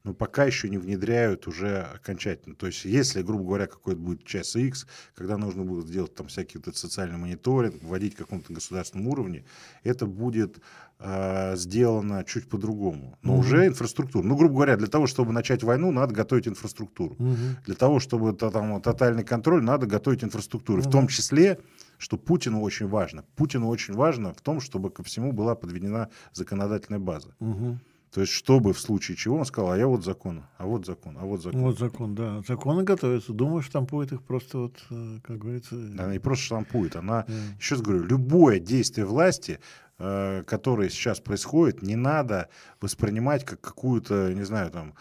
Но 0.05 0.13
пока 0.13 0.45
еще 0.45 0.69
не 0.69 0.77
внедряют 0.79 1.47
уже 1.47 1.81
окончательно. 1.83 2.55
То 2.55 2.67
есть, 2.67 2.85
если, 2.85 3.23
грубо 3.23 3.45
говоря, 3.45 3.67
какой-то 3.67 3.99
будет 3.99 4.25
час 4.25 4.55
X, 4.55 4.87
когда 5.15 5.39
нужно 5.39 5.65
будет 5.65 5.89
сделать 5.89 6.15
там 6.15 6.29
всякий 6.29 6.59
вот 6.59 6.69
этот 6.69 6.77
социальный 6.77 7.17
мониторинг, 7.17 7.83
вводить 7.83 8.15
в 8.15 8.19
каком-то 8.19 8.53
государственном 8.53 9.09
уровне, 9.09 9.45
это 9.83 10.05
будет 10.05 10.61
э, 10.99 11.57
сделано 11.57 12.23
чуть 12.25 12.49
по-другому. 12.51 13.19
Но 13.23 13.35
mm-hmm. 13.35 13.39
уже 13.39 13.67
инфраструктура. 13.67 14.23
Ну, 14.25 14.37
грубо 14.37 14.55
говоря, 14.55 14.77
для 14.77 14.89
того, 14.89 15.07
чтобы 15.07 15.33
начать 15.33 15.63
войну, 15.63 15.91
надо 15.91 16.15
готовить 16.15 16.47
инфраструктуру. 16.47 17.17
Mm-hmm. 17.19 17.65
Для 17.65 17.75
того, 17.75 17.99
чтобы 17.99 18.35
там, 18.35 18.83
тотальный 18.83 19.25
контроль, 19.25 19.63
надо 19.63 19.87
готовить 19.87 20.23
инфраструктуру. 20.23 20.83
Mm-hmm. 20.83 20.89
В 20.89 20.93
том 20.93 21.09
числе 21.09 21.59
что 21.97 22.19
Путину 22.19 22.61
очень 22.61 22.89
важно. 22.89 23.25
Путину 23.37 23.69
очень 23.69 23.95
важно 23.95 24.35
в 24.35 24.41
том, 24.43 24.61
чтобы 24.61 24.91
ко 24.91 25.03
всему 25.03 25.33
была 25.33 25.55
подведена 25.55 26.11
законодательная 26.33 26.99
база. 26.99 27.35
Угу. 27.39 27.79
То 28.15 28.21
есть, 28.21 28.33
чтобы 28.33 28.73
в 28.73 28.79
случае 28.79 29.17
чего 29.17 29.39
он 29.39 29.45
сказал, 29.45 29.73
а 29.73 29.77
я 29.77 29.89
вот 29.89 30.05
закон, 30.05 30.45
а 30.57 30.67
вот 30.67 30.87
закон, 30.87 31.19
а 31.21 31.25
вот 31.25 31.43
закон. 31.43 31.61
Вот 31.63 31.79
закон, 31.81 32.15
да. 32.15 32.43
Законы 32.47 32.85
готовятся. 32.85 33.33
Думаю, 33.33 33.61
штампует 33.61 34.13
их 34.13 34.23
просто 34.23 34.59
вот, 34.59 34.77
э, 34.89 35.19
как 35.25 35.39
говорится... 35.39 35.75
Она 35.75 36.13
не 36.13 36.21
просто 36.21 36.45
штампует, 36.45 36.95
она, 36.95 37.25
да. 37.27 37.35
еще 37.59 37.75
раз 37.75 37.83
говорю, 37.83 38.05
любое 38.05 38.61
действие 38.61 39.05
власти, 39.05 39.59
э, 39.99 40.45
которое 40.47 40.91
сейчас 40.91 41.19
происходит, 41.19 41.83
не 41.83 41.97
надо 41.97 42.51
воспринимать 42.81 43.45
как 43.45 43.61
какую-то, 43.61 44.33
не 44.33 44.45
знаю, 44.45 44.71
там, 44.71 44.95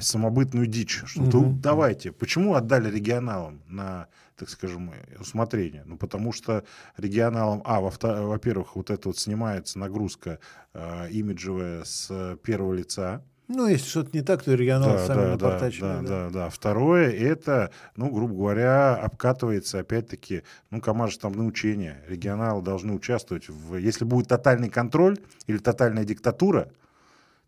самобытную 0.00 0.66
дичь. 0.66 1.02
Что 1.06 1.20
угу. 1.20 1.58
давайте. 1.60 2.12
Почему 2.12 2.54
отдали 2.54 2.90
регионалам 2.90 3.62
на, 3.68 4.08
так 4.36 4.48
скажем, 4.48 4.92
усмотрение? 5.18 5.82
Ну, 5.86 5.96
потому 5.96 6.32
что 6.32 6.64
регионалам, 6.96 7.62
а, 7.64 7.80
во-первых, 7.80 8.76
вот 8.76 8.90
это 8.90 9.08
вот 9.08 9.18
снимается 9.18 9.78
нагрузка 9.78 10.38
э, 10.72 11.10
имиджевая 11.10 11.84
с 11.84 12.36
первого 12.42 12.74
лица. 12.74 13.22
Ну, 13.46 13.66
если 13.66 13.86
что-то 13.86 14.10
не 14.14 14.22
так, 14.22 14.42
то 14.42 14.54
регионал 14.54 14.92
да, 14.94 15.06
сами 15.06 15.22
да, 15.22 15.30
напортачили. 15.32 15.80
Да, 15.80 16.00
да, 16.00 16.06
да, 16.06 16.30
да. 16.30 16.48
Второе, 16.48 17.10
это, 17.10 17.70
ну, 17.94 18.10
грубо 18.10 18.34
говоря, 18.34 18.96
обкатывается, 18.96 19.80
опять-таки, 19.80 20.44
ну, 20.70 20.80
командно-штабные 20.80 21.46
учения. 21.46 22.02
Регионалы 22.08 22.62
должны 22.62 22.94
участвовать 22.94 23.48
в... 23.48 23.76
Если 23.76 24.06
будет 24.06 24.28
тотальный 24.28 24.70
контроль 24.70 25.18
или 25.46 25.58
тотальная 25.58 26.04
диктатура, 26.04 26.70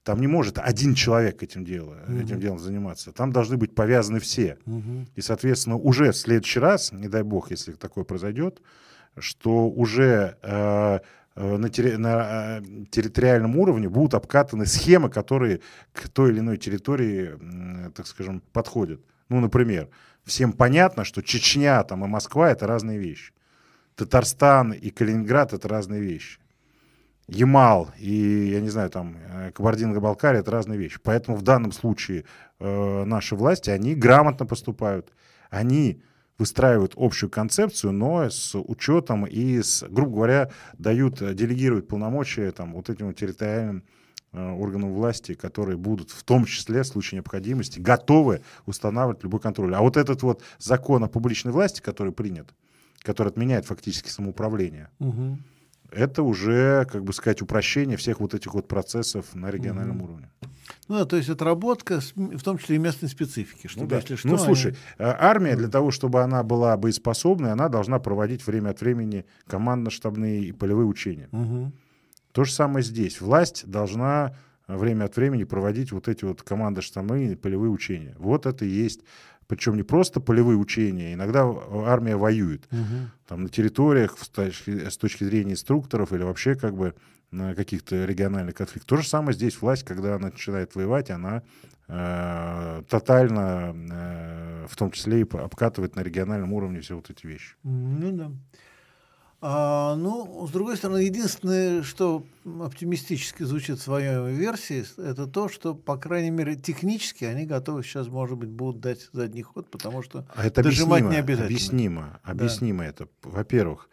там 0.06 0.20
не 0.20 0.28
может 0.28 0.58
один 0.58 0.94
человек 0.94 1.42
этим 1.42 1.64
делом, 1.64 1.98
угу. 2.06 2.20
этим 2.20 2.38
делом 2.38 2.60
заниматься. 2.60 3.10
Там 3.10 3.32
должны 3.32 3.56
быть 3.56 3.74
повязаны 3.74 4.20
все. 4.20 4.56
Угу. 4.64 5.06
И, 5.16 5.20
соответственно, 5.20 5.74
уже 5.74 6.12
в 6.12 6.16
следующий 6.16 6.60
раз, 6.60 6.92
не 6.92 7.08
дай 7.08 7.24
бог, 7.24 7.50
если 7.50 7.72
такое 7.72 8.04
произойдет, 8.04 8.62
что 9.18 9.68
уже 9.68 10.36
э, 10.42 11.00
э 11.34 11.56
на, 11.56 11.68
терри, 11.70 11.96
на 11.96 12.60
э, 12.60 12.62
территориальном 12.88 13.56
уровне 13.56 13.88
будут 13.88 14.14
обкатаны 14.14 14.64
схемы, 14.66 15.10
которые 15.10 15.60
к 15.92 16.08
той 16.08 16.30
или 16.30 16.38
иной 16.38 16.56
территории, 16.56 17.34
э, 17.40 17.90
так 17.90 18.06
скажем, 18.06 18.44
подходят. 18.52 19.00
Ну, 19.28 19.40
например, 19.40 19.88
всем 20.24 20.52
понятно, 20.52 21.02
что 21.02 21.20
Чечня 21.20 21.82
там, 21.82 22.04
и 22.04 22.06
Москва— 22.08 22.48
это 22.52 22.68
разные 22.68 23.00
вещи. 23.00 23.32
Татарстан 23.96 24.70
и 24.70 24.90
Калининград— 24.90 25.52
это 25.52 25.66
разные 25.66 26.00
вещи. 26.00 26.38
Ямал 27.28 27.90
и, 27.98 28.50
я 28.52 28.60
не 28.60 28.68
знаю, 28.68 28.88
там, 28.88 29.16
э, 29.16 29.50
Кабардино-Балкария— 29.52 30.40
это 30.42 30.52
разные 30.52 30.78
вещи. 30.78 31.00
Поэтому 31.02 31.36
в 31.36 31.42
данном 31.42 31.72
случае 31.72 32.24
э, 32.60 33.04
наши 33.04 33.34
власти, 33.34 33.70
они 33.70 33.94
грамотно 33.96 34.46
поступают. 34.46 35.12
Они 35.50 36.02
выстраивают 36.38 36.94
общую 36.96 37.30
концепцию, 37.30 37.92
но 37.92 38.28
с 38.30 38.54
учетом 38.56 39.26
и, 39.26 39.60
с, 39.60 39.84
грубо 39.88 40.14
говоря, 40.14 40.50
дают, 40.78 41.20
э, 41.20 41.34
делегируют 41.34 41.88
полномочия 41.88 42.52
там, 42.52 42.74
вот 42.74 42.90
этим 42.90 43.12
территориальным 43.12 43.82
э, 44.32 44.50
органам 44.52 44.92
власти, 44.92 45.34
которые 45.34 45.76
будут 45.76 46.10
в 46.10 46.22
том 46.22 46.44
числе 46.44 46.84
в 46.84 46.86
случае 46.86 47.16
необходимости 47.16 47.80
готовы 47.80 48.42
устанавливать 48.66 49.24
любой 49.24 49.40
контроль. 49.40 49.74
А 49.74 49.80
вот 49.80 49.96
этот 49.96 50.22
вот 50.22 50.42
закон 50.58 51.02
о 51.02 51.08
публичной 51.08 51.52
власти, 51.52 51.80
который 51.80 52.12
принят, 52.12 52.54
который 53.00 53.28
отменяет 53.28 53.66
фактически 53.66 54.10
самоуправление, 54.10 54.90
угу 55.00 55.38
это 55.90 56.22
уже, 56.22 56.86
как 56.90 57.04
бы 57.04 57.12
сказать, 57.12 57.42
упрощение 57.42 57.96
всех 57.96 58.20
вот 58.20 58.34
этих 58.34 58.54
вот 58.54 58.68
процессов 58.68 59.34
на 59.34 59.50
региональном 59.50 59.98
mm-hmm. 59.98 60.04
уровне. 60.04 60.30
Ну 60.88 60.98
да, 60.98 61.04
то 61.04 61.16
есть 61.16 61.28
отработка, 61.28 62.00
в 62.14 62.42
том 62.42 62.58
числе 62.58 62.76
и 62.76 62.78
местной 62.78 63.08
специфики. 63.08 63.66
Чтобы, 63.66 63.94
ну, 63.94 64.00
да. 64.08 64.16
что, 64.16 64.28
ну 64.28 64.38
слушай, 64.38 64.76
они... 64.98 65.10
Э, 65.10 65.14
армия 65.18 65.56
для 65.56 65.68
того, 65.68 65.90
чтобы 65.90 66.22
она 66.22 66.42
была 66.42 66.76
боеспособной, 66.76 67.52
она 67.52 67.68
должна 67.68 67.98
проводить 67.98 68.46
время 68.46 68.70
от 68.70 68.80
времени 68.80 69.24
командно-штабные 69.46 70.44
и 70.44 70.52
полевые 70.52 70.86
учения. 70.86 71.28
Угу. 71.32 71.72
То 72.32 72.44
же 72.44 72.52
самое 72.52 72.84
здесь. 72.84 73.20
Власть 73.20 73.66
должна 73.66 74.34
время 74.68 75.04
от 75.04 75.16
времени 75.16 75.44
проводить 75.44 75.92
вот 75.92 76.08
эти 76.08 76.24
вот 76.24 76.42
командно-штабные 76.42 77.32
и 77.32 77.36
полевые 77.36 77.70
учения. 77.70 78.14
Вот 78.18 78.46
это 78.46 78.64
и 78.64 78.68
есть 78.68 79.00
причем 79.48 79.76
не 79.76 79.82
просто 79.82 80.20
полевые 80.20 80.56
учения, 80.56 81.14
иногда 81.14 81.44
армия 81.86 82.16
воюет. 82.16 82.66
Угу. 82.72 83.10
Там 83.28 83.42
на 83.44 83.48
территориях 83.48 84.18
с 84.18 84.28
точки, 84.28 84.88
с 84.88 84.96
точки 84.96 85.24
зрения 85.24 85.52
инструкторов 85.52 86.12
или 86.12 86.22
вообще 86.22 86.54
как 86.54 86.76
бы 86.76 86.94
на 87.30 87.54
каких-то 87.54 88.04
региональных 88.04 88.54
конфликтах. 88.54 88.88
То 88.88 88.96
же 88.96 89.08
самое 89.08 89.34
здесь 89.34 89.60
власть, 89.60 89.84
когда 89.84 90.14
она 90.14 90.28
начинает 90.28 90.74
воевать, 90.74 91.10
она 91.10 91.42
э, 91.88 92.82
тотально, 92.88 93.74
э, 93.74 94.66
в 94.68 94.76
том 94.76 94.90
числе 94.90 95.20
и 95.20 95.36
обкатывает 95.36 95.96
на 95.96 96.00
региональном 96.00 96.52
уровне 96.52 96.80
все 96.80 96.96
вот 96.96 97.10
эти 97.10 97.26
вещи. 97.26 97.54
Ну 97.62 98.12
да. 98.12 98.32
А, 99.42 99.94
ну, 99.96 100.46
с 100.46 100.50
другой 100.50 100.78
стороны, 100.78 100.98
единственное, 100.98 101.82
что 101.82 102.24
оптимистически 102.44 103.42
звучит 103.42 103.78
в 103.78 103.82
своей 103.82 104.34
версии, 104.34 104.84
это 104.98 105.26
то, 105.26 105.48
что, 105.48 105.74
по 105.74 105.98
крайней 105.98 106.30
мере, 106.30 106.56
технически 106.56 107.24
они 107.24 107.44
готовы 107.44 107.82
сейчас, 107.82 108.08
может 108.08 108.38
быть, 108.38 108.48
будут 108.48 108.80
дать 108.80 109.08
задний 109.12 109.42
ход, 109.42 109.70
потому 109.70 110.02
что 110.02 110.26
а 110.34 110.46
это 110.46 110.62
дожимать 110.62 111.04
не 111.04 111.16
обязательно. 111.16 111.46
Объяснимо, 111.46 112.20
объяснимо 112.22 112.84
да. 112.84 112.88
это. 112.88 113.08
Во-первых, 113.22 113.90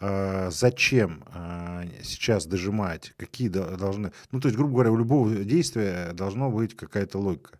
а, 0.00 0.48
зачем 0.50 1.24
а, 1.28 1.84
сейчас 2.02 2.46
дожимать, 2.46 3.12
какие 3.18 3.48
должны... 3.48 4.12
Ну, 4.30 4.40
то 4.40 4.48
есть, 4.48 4.56
грубо 4.56 4.72
говоря, 4.74 4.92
у 4.92 4.96
любого 4.96 5.30
действия 5.30 6.12
должно 6.14 6.50
быть 6.50 6.74
какая-то 6.74 7.18
логика. 7.18 7.58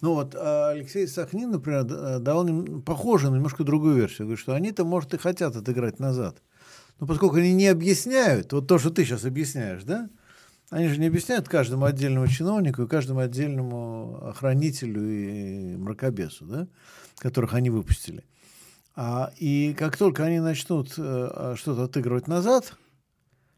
Ну 0.00 0.14
вот 0.14 0.34
Алексей 0.34 1.06
Сахнин, 1.06 1.50
например, 1.50 1.84
дал 1.84 2.46
похожую, 2.80 3.34
немножко 3.34 3.62
другую 3.62 3.94
версию. 3.94 4.26
Говорит, 4.26 4.40
что 4.40 4.54
они-то, 4.54 4.84
может, 4.84 5.12
и 5.12 5.18
хотят 5.18 5.54
отыграть 5.54 5.98
назад. 6.00 6.42
Но 6.98 7.06
поскольку 7.06 7.36
они 7.36 7.52
не 7.52 7.66
объясняют, 7.66 8.52
вот 8.52 8.66
то, 8.66 8.78
что 8.78 8.90
ты 8.90 9.04
сейчас 9.04 9.24
объясняешь, 9.24 9.84
да, 9.84 10.08
они 10.70 10.88
же 10.88 10.98
не 10.98 11.06
объясняют 11.06 11.48
каждому 11.48 11.84
отдельному 11.84 12.26
чиновнику 12.26 12.82
и 12.82 12.88
каждому 12.88 13.20
отдельному 13.20 14.28
охранителю 14.28 15.02
и 15.08 15.76
мракобесу, 15.76 16.44
да, 16.46 16.68
которых 17.18 17.54
они 17.54 17.70
выпустили. 17.70 18.24
А, 18.96 19.32
и 19.38 19.74
как 19.78 19.96
только 19.96 20.24
они 20.24 20.40
начнут 20.40 20.94
а, 20.98 21.54
что-то 21.56 21.84
отыгрывать 21.84 22.28
назад, 22.28 22.76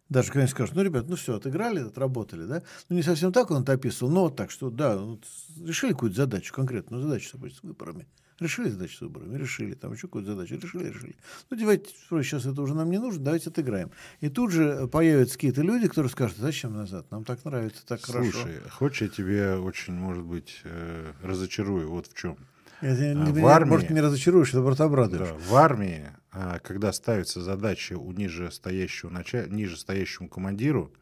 даже 0.09 0.29
когда 0.29 0.41
они 0.41 0.51
скажут, 0.51 0.75
ну, 0.75 0.83
ребят, 0.83 1.07
ну 1.09 1.17
все, 1.17 1.37
отыграли, 1.37 1.81
отработали, 1.81 2.45
да? 2.45 2.63
Ну, 2.89 2.97
не 2.97 3.03
совсем 3.03 3.33
так 3.33 3.51
он 3.51 3.63
это 3.63 3.73
описывал, 3.73 4.11
но 4.11 4.21
вот 4.23 4.37
так, 4.37 4.51
что, 4.51 4.71
да, 4.71 4.97
вот, 4.97 5.25
решили 5.65 5.93
какую-то 5.93 6.17
задачу, 6.17 6.53
конкретную 6.53 7.03
задачу 7.03 7.39
с 7.39 7.63
выборами. 7.63 8.07
Решили 8.41 8.69
задачу 8.69 8.97
с 8.97 9.01
выборами, 9.01 9.37
решили, 9.37 9.75
там 9.75 9.93
еще 9.93 10.03
какую-то 10.03 10.35
задачу, 10.35 10.55
решили, 10.55 10.91
решили. 10.91 11.17
Ну, 11.51 11.57
давайте, 11.57 11.91
сейчас 12.23 12.47
это 12.47 12.63
уже 12.63 12.75
нам 12.75 12.89
не 12.89 12.99
нужно, 12.99 13.25
давайте 13.25 13.51
отыграем. 13.51 13.91
И 14.21 14.29
тут 14.29 14.53
же 14.53 14.87
появятся 14.87 15.35
какие-то 15.35 15.63
люди, 15.63 15.89
которые 15.89 16.11
скажут, 16.11 16.37
зачем 16.37 16.73
назад, 16.73 17.11
нам 17.11 17.25
так 17.25 17.45
нравится, 17.45 17.85
так 17.85 18.01
Слушай, 18.01 18.31
хорошо. 18.31 18.39
Слушай, 18.43 18.71
хочешь, 18.71 19.03
я 19.03 19.09
тебя 19.09 19.61
очень, 19.61 19.95
может 19.95 20.23
быть, 20.23 20.61
э, 20.63 21.13
разочарую, 21.21 21.91
вот 21.91 22.07
в 22.07 22.15
чем. 22.15 22.37
Я, 22.81 22.93
а, 22.93 23.33
в 23.33 23.47
армии, 23.47 23.71
может, 23.71 23.91
не 23.91 24.01
разочаруешь, 24.01 24.51
это 24.51 24.63
просто 24.63 24.85
обрадуешь. 24.85 25.31
Да, 25.31 25.35
в 25.35 25.55
армии, 25.57 26.11
а, 26.31 26.61
когда 26.61 26.93
ставится 26.93 27.41
задача 27.41 27.99
у 27.99 28.13
ниже 28.13 28.53
стоящего, 28.53 29.11
началь... 29.11 29.51
ниже 29.51 29.77
стоящему 29.77 30.29
командиру, 30.29 30.93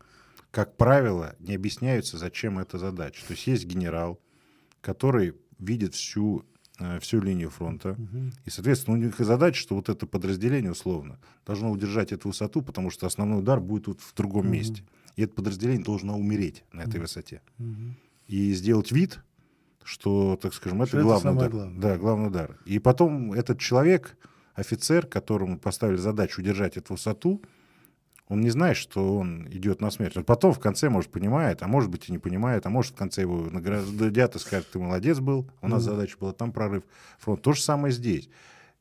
как 0.51 0.78
правило, 0.78 1.37
не 1.39 1.55
объясняются, 1.55 2.16
зачем 2.16 2.59
эта 2.59 2.78
задача. 2.78 3.20
То 3.26 3.34
есть 3.34 3.47
есть 3.47 3.66
генерал, 3.66 4.18
который 4.80 5.34
видит 5.59 5.95
всю 5.95 6.47
Э, 6.47 6.55
всю 7.01 7.20
линию 7.20 7.51
фронта. 7.51 7.93
Угу. 7.93 8.33
И, 8.45 8.51
соответственно, 8.51 8.97
у 8.97 9.01
них 9.01 9.18
задача, 9.18 9.61
что 9.61 9.74
вот 9.74 9.89
это 9.89 10.07
подразделение 10.07 10.72
условно 10.72 11.18
должно 11.47 11.70
удержать 11.70 12.12
эту 12.12 12.29
высоту, 12.29 12.62
потому 12.62 12.91
что 12.91 13.07
основной 13.07 13.39
удар 13.39 13.61
будет 13.61 13.87
вот 13.87 14.01
в 14.01 14.14
другом 14.14 14.47
угу. 14.47 14.55
месте. 14.55 14.83
И 15.16 15.22
это 15.22 15.35
подразделение 15.35 15.85
должно 15.85 16.18
умереть 16.18 16.64
на 16.72 16.83
этой 16.83 16.97
угу. 16.97 17.03
высоте. 17.03 17.41
Угу. 17.59 17.95
И 18.29 18.53
сделать 18.53 18.93
вид, 18.93 19.20
что, 19.83 20.39
так 20.41 20.53
скажем, 20.53 20.83
это, 20.83 21.01
главный 21.01 21.31
это 21.33 21.39
удар. 21.39 21.51
Главное. 21.51 21.81
Да, 21.81 21.97
главный 21.97 22.27
удар. 22.29 22.59
И 22.66 22.79
потом 22.79 23.33
этот 23.33 23.59
человек, 23.59 24.16
офицер, 24.55 25.07
которому 25.07 25.59
поставили 25.59 25.97
задачу 25.97 26.41
удержать 26.41 26.77
эту 26.77 26.95
высоту, 26.95 27.41
он 28.29 28.41
не 28.41 28.51
знает, 28.51 28.77
что 28.77 29.18
он 29.18 29.47
идет 29.51 29.81
на 29.81 29.91
смерть. 29.91 30.16
Он 30.16 30.24
потом 30.24 30.53
в 30.53 30.59
конце, 30.59 30.89
может, 30.89 31.11
понимает, 31.11 31.62
а 31.62 31.68
может 31.68 31.91
быть 31.91 32.09
и 32.09 32.12
не 32.12 32.18
понимает, 32.18 32.66
а 32.66 32.70
может 32.70 32.93
в 32.93 32.97
конце 32.97 33.22
его 33.22 33.49
наградят 33.51 34.35
и 34.35 34.39
скажут, 34.39 34.70
ты 34.70 34.79
молодец 34.79 35.20
был, 35.20 35.49
у 35.62 35.68
нас 35.68 35.83
mm-hmm. 35.83 35.91
задача 35.91 36.16
была 36.18 36.33
там 36.33 36.53
прорыв 36.53 36.83
фронт. 37.18 37.43
То 37.43 37.53
же 37.53 37.62
самое 37.62 37.93
здесь. 37.93 38.29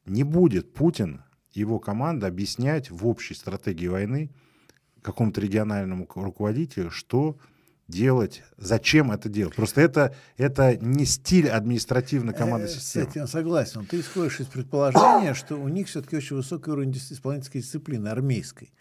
Не 0.05 0.23
будет 0.23 0.73
Путин 0.73 1.23
и 1.53 1.59
его 1.59 1.79
команда 1.79 2.27
объяснять 2.27 2.89
в 2.89 3.07
общей 3.07 3.33
стратегии 3.33 3.87
войны 3.87 4.31
какому-то 5.01 5.39
региональному 5.41 6.07
руководителю, 6.15 6.89
что 6.89 7.37
делать, 7.87 8.43
зачем 8.57 9.11
это 9.11 9.29
делать. 9.29 9.55
Просто 9.55 9.81
это, 9.81 10.15
это 10.37 10.75
не 10.77 11.05
стиль 11.05 11.49
административной 11.49 12.33
команды 12.33 12.67
системы. 12.67 13.05
Кстати, 13.05 13.17
я 13.19 13.27
согласен. 13.27 13.85
Ты 13.85 13.99
исходишь 13.99 14.39
из 14.39 14.47
предположения, 14.47 15.35
что 15.35 15.55
у 15.55 15.67
них 15.67 15.87
все-таки 15.87 16.17
очень 16.17 16.35
высокий 16.35 16.71
уровень 16.71 16.91
исполнительской 16.91 17.61
дисциплины, 17.61 18.07
армейской. 18.07 18.73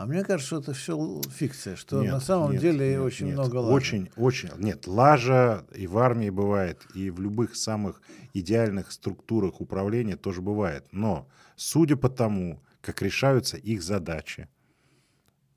А 0.00 0.06
мне 0.06 0.24
кажется, 0.24 0.46
что 0.46 0.58
это 0.60 0.72
все 0.72 1.20
фикция, 1.30 1.76
что 1.76 2.00
нет, 2.00 2.12
на 2.12 2.20
самом 2.20 2.52
нет, 2.52 2.62
деле 2.62 2.92
нет, 2.92 3.00
очень 3.00 3.26
нет. 3.26 3.34
много 3.34 3.56
лажи. 3.56 3.74
Очень, 3.74 4.10
очень. 4.16 4.48
Нет, 4.56 4.86
лажа 4.86 5.66
и 5.74 5.86
в 5.86 5.98
армии 5.98 6.30
бывает, 6.30 6.86
и 6.94 7.10
в 7.10 7.20
любых 7.20 7.54
самых 7.54 8.00
идеальных 8.32 8.92
структурах 8.92 9.60
управления 9.60 10.16
тоже 10.16 10.40
бывает. 10.40 10.86
Но 10.90 11.28
судя 11.54 11.96
по 11.96 12.08
тому, 12.08 12.62
как 12.80 13.02
решаются 13.02 13.58
их 13.58 13.82
задачи, 13.82 14.48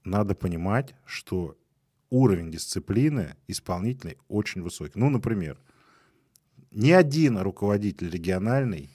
надо 0.03 0.35
понимать, 0.35 0.93
что 1.05 1.57
уровень 2.09 2.51
дисциплины 2.51 3.37
исполнительной 3.47 4.17
очень 4.27 4.61
высокий. 4.61 4.99
Ну, 4.99 5.09
например, 5.09 5.57
ни 6.71 6.91
один 6.91 7.37
руководитель 7.37 8.09
региональный 8.09 8.89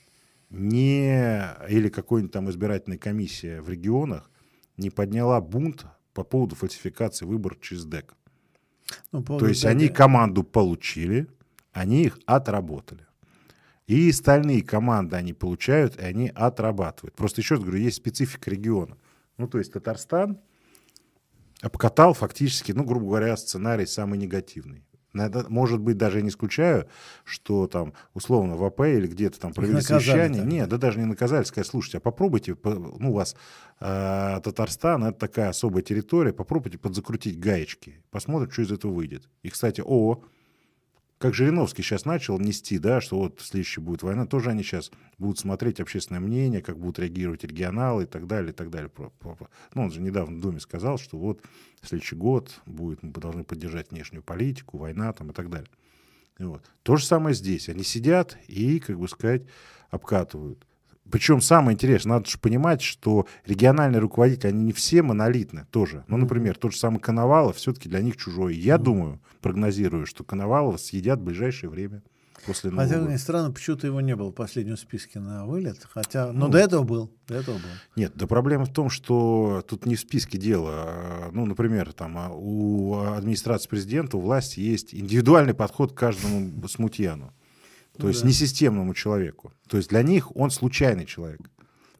не, 0.51 1.43
или 1.71 1.89
какой-нибудь 1.89 2.33
там 2.35 2.51
избирательная 2.51 2.99
комиссия 2.99 3.63
в 3.63 3.71
регионах 3.71 4.31
не 4.79 4.91
подняла 4.91 5.41
бунт 5.41 5.87
по 6.15 6.25
поводу 6.25 6.55
фальсификации 6.55 7.27
выборов 7.27 7.61
через 7.61 7.85
ДЭК. 7.85 8.15
Ну, 9.13 9.23
То 9.23 9.47
есть 9.47 9.63
ДЭК... 9.63 9.71
они 9.71 9.89
команду 9.89 10.43
получили, 10.43 11.29
они 11.73 12.05
их 12.05 12.19
отработали. 12.27 13.07
И 13.87 14.11
остальные 14.11 14.63
команды 14.63 15.17
они 15.17 15.33
получают, 15.33 15.97
и 15.99 16.03
они 16.03 16.29
отрабатывают. 16.35 17.15
Просто 17.15 17.41
еще 17.41 17.55
раз 17.55 17.65
говорю, 17.65 17.81
есть 17.81 17.97
специфика 17.97 18.51
региона. 18.51 18.97
Ну, 19.39 19.49
то 19.49 19.59
есть 19.59 19.73
Татарстан 19.73 20.39
обкатал 21.63 22.13
фактически, 22.13 22.73
ну, 22.73 22.85
грубо 22.85 23.07
говоря, 23.07 23.37
сценарий 23.37 23.87
самый 23.87 24.19
негативный. 24.19 24.85
Может 25.13 25.81
быть, 25.81 25.97
даже 25.97 26.19
я 26.19 26.23
не 26.23 26.29
исключаю, 26.29 26.87
что 27.25 27.67
там, 27.67 27.93
условно, 28.15 28.57
в 28.57 28.65
АП 28.65 28.81
или 28.81 29.07
где-то 29.07 29.41
там 29.41 29.53
провели 29.53 29.81
совещание. 29.81 30.43
Нет, 30.45 30.69
да 30.69 30.77
даже 30.77 30.99
не 30.99 31.07
наказали, 31.07 31.45
сказать, 31.45 31.67
слушайте, 31.67 31.99
а 31.99 32.01
попробуйте, 32.01 32.57
ну, 32.63 33.11
у 33.11 33.15
вас 33.15 33.35
э, 33.81 34.41
Татарстан, 34.43 35.05
это 35.05 35.19
такая 35.19 35.49
особая 35.49 35.83
территория, 35.83 36.33
попробуйте 36.33 36.79
подзакрутить 36.79 37.39
гаечки, 37.39 38.03
посмотрим, 38.11 38.51
что 38.51 38.63
из 38.63 38.73
этого 38.73 38.93
выйдет. 38.93 39.29
И, 39.43 39.49
кстати, 39.49 39.83
о, 39.85 40.23
как 41.19 41.35
Жириновский 41.35 41.83
сейчас 41.83 42.05
начал 42.05 42.39
нести, 42.39 42.79
да, 42.79 43.01
что 43.01 43.19
вот 43.19 43.41
следующая 43.41 43.81
будет 43.81 44.03
война, 44.03 44.27
тоже 44.27 44.51
они 44.51 44.63
сейчас 44.63 44.91
будут 45.19 45.39
смотреть 45.39 45.81
общественное 45.81 46.21
мнение, 46.21 46.63
как 46.63 46.79
будут 46.79 47.01
реагировать 47.01 47.43
регионалы 47.45 48.05
и 48.05 48.07
так 48.07 48.27
далее, 48.27 48.51
и 48.53 48.55
так 48.55 48.71
далее. 48.71 48.91
Ну, 48.95 49.83
он 49.83 49.91
же 49.91 50.01
недавно 50.01 50.37
в 50.39 50.41
Думе 50.41 50.61
сказал, 50.61 50.97
что 50.97 51.19
вот 51.19 51.43
следующий 51.83 52.17
год 52.17 52.61
будет, 52.67 53.03
мы 53.03 53.13
должны 53.13 53.43
поддержать 53.45 53.91
внешнюю 53.91 54.23
политику, 54.23 54.79
война 54.79 55.13
там 55.13 55.31
и 55.31 55.35
так 55.35 55.51
далее. 55.51 55.69
И 56.39 56.45
вот. 56.45 56.65
То 56.85 56.97
же 56.97 57.05
самое 57.05 57.35
здесь. 57.35 57.69
Они 57.69 57.83
сидят 57.83 58.39
и, 58.47 58.79
как 58.79 58.99
бы 58.99 59.09
сказать, 59.09 59.43
обкатывают. 59.91 60.65
Причем 61.11 61.41
самое 61.41 61.75
интересное, 61.75 62.15
надо 62.15 62.29
же 62.29 62.39
понимать, 62.39 62.83
что 62.83 63.27
региональные 63.47 64.01
руководители, 64.01 64.49
они 64.49 64.65
не 64.65 64.73
все 64.73 65.03
монолитны 65.03 65.67
тоже. 65.71 66.05
Ну, 66.09 66.17
например, 66.17 66.57
тот 66.57 66.73
же 66.73 66.79
самый 66.79 67.01
Коновалов 67.01 67.57
все-таки 67.57 67.89
для 67.89 68.01
них 68.01 68.17
чужой. 68.17 68.57
Я 68.57 68.75
mm-hmm. 68.75 68.83
думаю, 68.83 69.21
прогнозирую, 69.41 70.07
что 70.07 70.25
Коновалова 70.25 70.77
съедят 70.77 71.21
в 71.21 71.25
ближайшее 71.25 71.71
время. 71.71 72.03
После 72.47 72.71
Нового 72.71 72.89
Хотя, 72.89 73.01
года. 73.01 73.19
странно, 73.19 73.51
почему-то 73.51 73.87
его 73.87 74.01
не 74.01 74.15
было 74.15 74.31
в 74.31 74.35
последнем 74.35 74.77
списке 74.77 75.19
на 75.19 75.45
вылет. 75.45 75.87
Хотя, 75.91 76.33
но 76.33 76.47
ну, 76.47 76.49
до 76.49 76.59
этого 76.59 76.85
был. 76.85 77.11
До 77.27 77.35
этого 77.35 77.57
был. 77.57 77.69
Нет, 77.97 78.13
да 78.15 78.27
проблема 78.27 78.65
в 78.65 78.73
том, 78.73 78.91
что 78.91 79.65
тут 79.69 79.87
не 79.87 79.97
в 79.97 80.01
списке 80.01 80.39
дело. 80.39 80.71
А, 80.73 81.31
ну, 81.33 81.47
например, 81.47 81.93
там 81.93 82.17
а, 82.17 82.29
у 82.31 83.01
администрации 83.01 83.69
президента, 83.69 84.17
у 84.17 84.21
власти 84.21 84.61
есть 84.61 84.95
индивидуальный 84.95 85.55
подход 85.55 85.93
к 85.93 85.97
каждому 85.97 86.67
смутьяну. 86.69 87.33
То 87.99 88.05
ну, 88.05 88.09
есть 88.09 88.23
да. 88.23 88.29
несистемному 88.29 88.95
человеку. 88.95 89.53
То 89.69 89.77
есть 89.77 89.91
для 89.91 90.03
них 90.03 90.35
он 90.37 90.51
случайный 90.51 91.05
человек. 91.05 91.41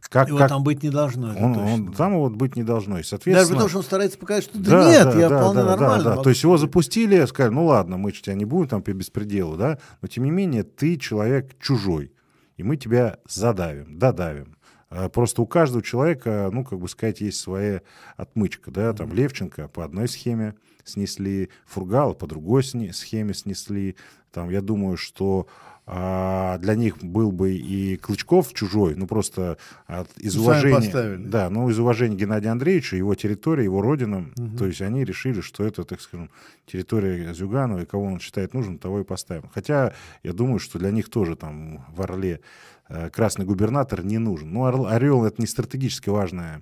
Как, 0.01 0.29
его 0.29 0.39
как... 0.39 0.49
там 0.49 0.63
быть 0.63 0.83
не 0.83 0.91
должно. 0.91 1.37
Он, 1.37 1.57
он, 1.57 1.93
там 1.93 2.15
его 2.15 2.31
быть 2.31 2.55
не 2.57 2.63
должно. 2.63 3.01
И, 3.01 3.03
соответственно... 3.03 3.41
Даже 3.41 3.53
потому, 3.53 3.69
что 3.69 3.79
он 3.79 3.85
старается 3.85 4.17
показать, 4.17 4.45
что 4.45 4.59
да, 4.59 4.85
да 4.85 4.91
нет, 4.91 5.05
да, 5.05 5.21
я 5.21 5.29
да, 5.29 5.39
вполне 5.39 5.63
да, 5.63 5.67
нормально. 5.67 6.05
Да, 6.05 6.17
да. 6.17 6.23
То 6.23 6.31
есть 6.31 6.43
его 6.43 6.57
запустили, 6.57 7.25
сказали, 7.27 7.53
ну 7.53 7.67
ладно, 7.67 7.99
мы 7.99 8.13
тебя 8.13 8.35
не 8.35 8.45
будем 8.45 8.69
там 8.69 8.83
по 8.83 8.93
беспределу, 8.93 9.57
да, 9.57 9.79
но 10.01 10.09
тем 10.09 10.25
не 10.25 10.31
менее 10.31 10.63
ты 10.63 10.97
человек 10.97 11.59
чужой, 11.61 12.13
и 12.57 12.63
мы 12.63 12.77
тебя 12.77 13.19
задавим, 13.29 13.99
додавим. 13.99 14.57
А 14.89 15.09
просто 15.09 15.43
у 15.43 15.47
каждого 15.47 15.83
человека, 15.83 16.49
ну, 16.53 16.65
как 16.65 16.79
бы 16.79 16.89
сказать, 16.89 17.21
есть 17.21 17.41
своя 17.41 17.83
отмычка, 18.17 18.71
да, 18.71 18.93
там 18.95 19.13
Левченко 19.13 19.69
по 19.69 19.85
одной 19.85 20.09
схеме 20.09 20.55
снесли, 20.85 21.51
Фургала 21.67 22.15
по 22.15 22.27
другой 22.27 22.63
схеме 22.63 23.35
снесли, 23.35 23.97
там, 24.33 24.49
я 24.49 24.63
думаю, 24.63 24.97
что 24.97 25.49
а 25.91 26.59
для 26.59 26.75
них 26.75 26.99
был 26.99 27.33
бы 27.33 27.55
и 27.55 27.97
Клычков 27.97 28.53
чужой, 28.53 28.95
ну 28.95 29.07
просто 29.07 29.57
от, 29.87 30.11
из 30.19 30.37
ну, 30.37 30.43
уважения, 30.43 31.17
да, 31.17 31.49
ну 31.49 31.71
из 31.71 31.79
уважения 31.79 32.15
Геннадия 32.15 32.51
Андреевича, 32.51 32.97
его 32.97 33.15
территория, 33.15 33.65
его 33.65 33.81
родина, 33.81 34.31
угу. 34.37 34.59
то 34.59 34.67
есть 34.67 34.83
они 34.83 35.03
решили, 35.03 35.41
что 35.41 35.65
это, 35.65 35.85
так 35.85 36.03
скажем, 36.03 36.29
территория 36.67 37.33
Зюганова, 37.33 37.81
и 37.81 37.87
кого 37.87 38.05
он 38.05 38.21
считает 38.21 38.53
нужным, 38.53 38.77
того 38.77 39.01
и 39.01 39.05
поставим. 39.05 39.49
Хотя 39.55 39.95
я 40.23 40.35
думаю, 40.35 40.59
что 40.59 40.79
для 40.79 40.91
них 40.91 41.09
тоже 41.09 41.37
там 41.37 41.87
в 41.91 42.03
Орле 42.03 42.43
э, 42.91 43.09
красный 43.09 43.47
губернатор 43.47 44.05
не 44.05 44.19
нужен. 44.19 44.53
Ну 44.53 44.67
Орел 44.85 45.25
это 45.25 45.41
не 45.41 45.47
стратегически 45.47 46.11
важная, 46.11 46.61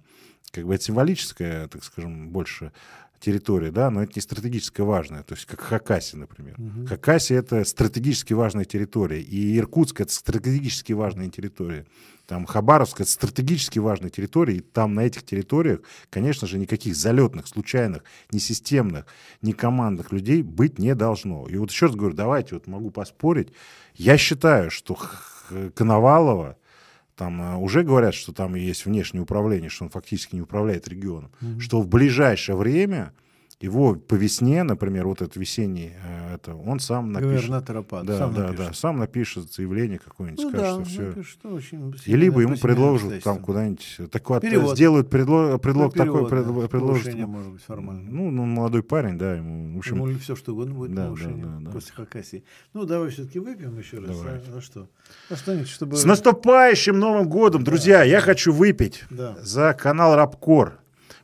как 0.53 0.67
бы 0.67 0.77
это 0.77 0.85
символическая, 0.85 1.67
так 1.67 1.83
скажем, 1.83 2.29
больше 2.29 2.71
территория, 3.21 3.71
да, 3.71 3.91
но 3.91 4.03
это 4.03 4.13
не 4.17 4.23
стратегически 4.23 4.81
важная, 4.81 5.23
то 5.23 5.35
есть 5.35 5.47
как 5.47 5.61
Хакаси, 5.61 6.17
например. 6.17 6.55
Угу. 6.59 6.87
Хакаси 6.87 7.35
это 7.35 7.65
стратегически 7.65 8.33
важная 8.33 8.65
территория, 8.65 9.21
и 9.21 9.59
Иркутск 9.59 10.01
это 10.01 10.13
стратегически 10.13 10.93
важная 10.93 11.29
территория. 11.29 11.87
Там 12.27 12.45
Хабаровск 12.45 13.01
это 13.01 13.11
стратегически 13.11 13.79
важная 13.79 14.11
территория, 14.11 14.57
и 14.57 14.61
там 14.61 14.95
на 14.95 15.01
этих 15.01 15.25
территориях, 15.25 15.81
конечно 16.11 16.49
же, 16.49 16.59
никаких 16.59 16.97
залетных, 16.97 17.47
случайных, 17.47 18.03
несистемных, 18.33 19.07
не 19.43 19.53
командных 19.53 20.13
людей 20.13 20.43
быть 20.43 20.79
не 20.79 20.95
должно. 20.95 21.47
И 21.47 21.57
вот 21.57 21.71
еще 21.71 21.87
раз 21.87 21.95
говорю, 21.95 22.17
давайте, 22.17 22.55
вот 22.55 22.67
могу 22.67 22.91
поспорить, 22.91 23.49
я 23.95 24.19
считаю, 24.19 24.71
что 24.71 24.99
Коновалова, 25.75 26.57
там 27.17 27.41
э, 27.41 27.57
уже 27.57 27.83
говорят, 27.83 28.15
что 28.15 28.33
там 28.33 28.55
есть 28.55 28.85
внешнее 28.85 29.23
управление, 29.23 29.71
что 29.71 29.85
он 29.85 29.91
фактически 29.91 30.37
не 30.37 30.43
управляет 30.43 30.87
регионом, 30.87 31.31
mm-hmm. 31.41 31.61
что 31.61 31.81
в 31.81 31.89
ближайшее 31.89 32.57
время 32.57 33.13
его 33.61 33.95
по 33.95 34.15
весне, 34.15 34.63
например, 34.65 35.07
вот 35.07 35.23
этот 35.23 35.37
весенний, 35.37 35.93
э, 36.05 36.35
это, 36.35 36.55
он 36.55 36.79
сам 36.79 37.13
напишет. 37.13 37.37
Губернатор 37.37 37.79
ОПАД, 37.79 38.07
да, 38.07 38.19
сам 38.19 38.35
да, 38.35 38.43
напишет. 38.49 38.67
да, 38.67 38.73
сам 38.75 38.99
напишет 38.99 39.53
заявление 39.53 39.99
какое-нибудь, 39.99 40.45
ну, 40.45 40.51
скажет, 40.51 40.79
да, 40.79 40.85
что 40.85 40.91
все. 40.91 41.03
Напишет, 41.09 41.47
очень 41.47 41.95
И 42.05 42.17
либо 42.17 42.43
ему 42.43 42.57
предложат 42.57 43.23
там 43.23 43.39
куда-нибудь, 43.39 44.01
так 44.11 44.29
вот, 44.29 44.43
перевод. 44.43 44.75
сделают 44.75 45.09
предлог, 45.09 45.63
предлог 45.63 45.97
ну, 45.97 46.03
перевод, 46.03 46.29
такой, 46.29 46.63
да. 46.63 46.69
предложат. 46.69 47.15
может 47.15 47.53
быть, 47.53 47.63
формально. 47.63 48.11
Ну, 48.11 48.31
ну, 48.31 48.45
молодой 48.45 48.83
парень, 48.83 49.17
да, 49.17 49.37
ему, 49.37 49.75
в 49.75 49.79
общем. 49.79 50.07
Ему 50.07 50.19
все 50.19 50.37
что 50.37 50.53
угодно 50.53 50.75
будет 50.75 50.95
да, 50.95 51.07
повышение 51.07 51.47
да, 51.47 51.57
да, 51.59 51.65
да. 51.65 51.71
после 51.71 51.95
Хакасии. 51.95 52.45
Ну, 52.75 52.85
давай 52.85 53.09
все-таки 53.09 53.39
выпьем 53.39 53.79
еще 53.79 53.99
раз. 54.01 54.19
Давай. 54.19 54.35
А, 54.35 54.43
ну 54.55 54.61
что? 54.61 54.87
А 55.31 55.37
что-нибудь, 55.37 55.69
чтобы... 55.69 55.97
С 55.97 56.05
наступающим 56.05 56.99
Новым 56.99 57.27
годом, 57.27 57.65
да. 57.65 57.71
друзья! 57.71 58.03
Я 58.03 58.21
хочу 58.21 58.53
выпить 58.53 59.05
да. 59.09 59.39
за 59.41 59.73
канал 59.73 60.15
Рабкор. 60.15 60.79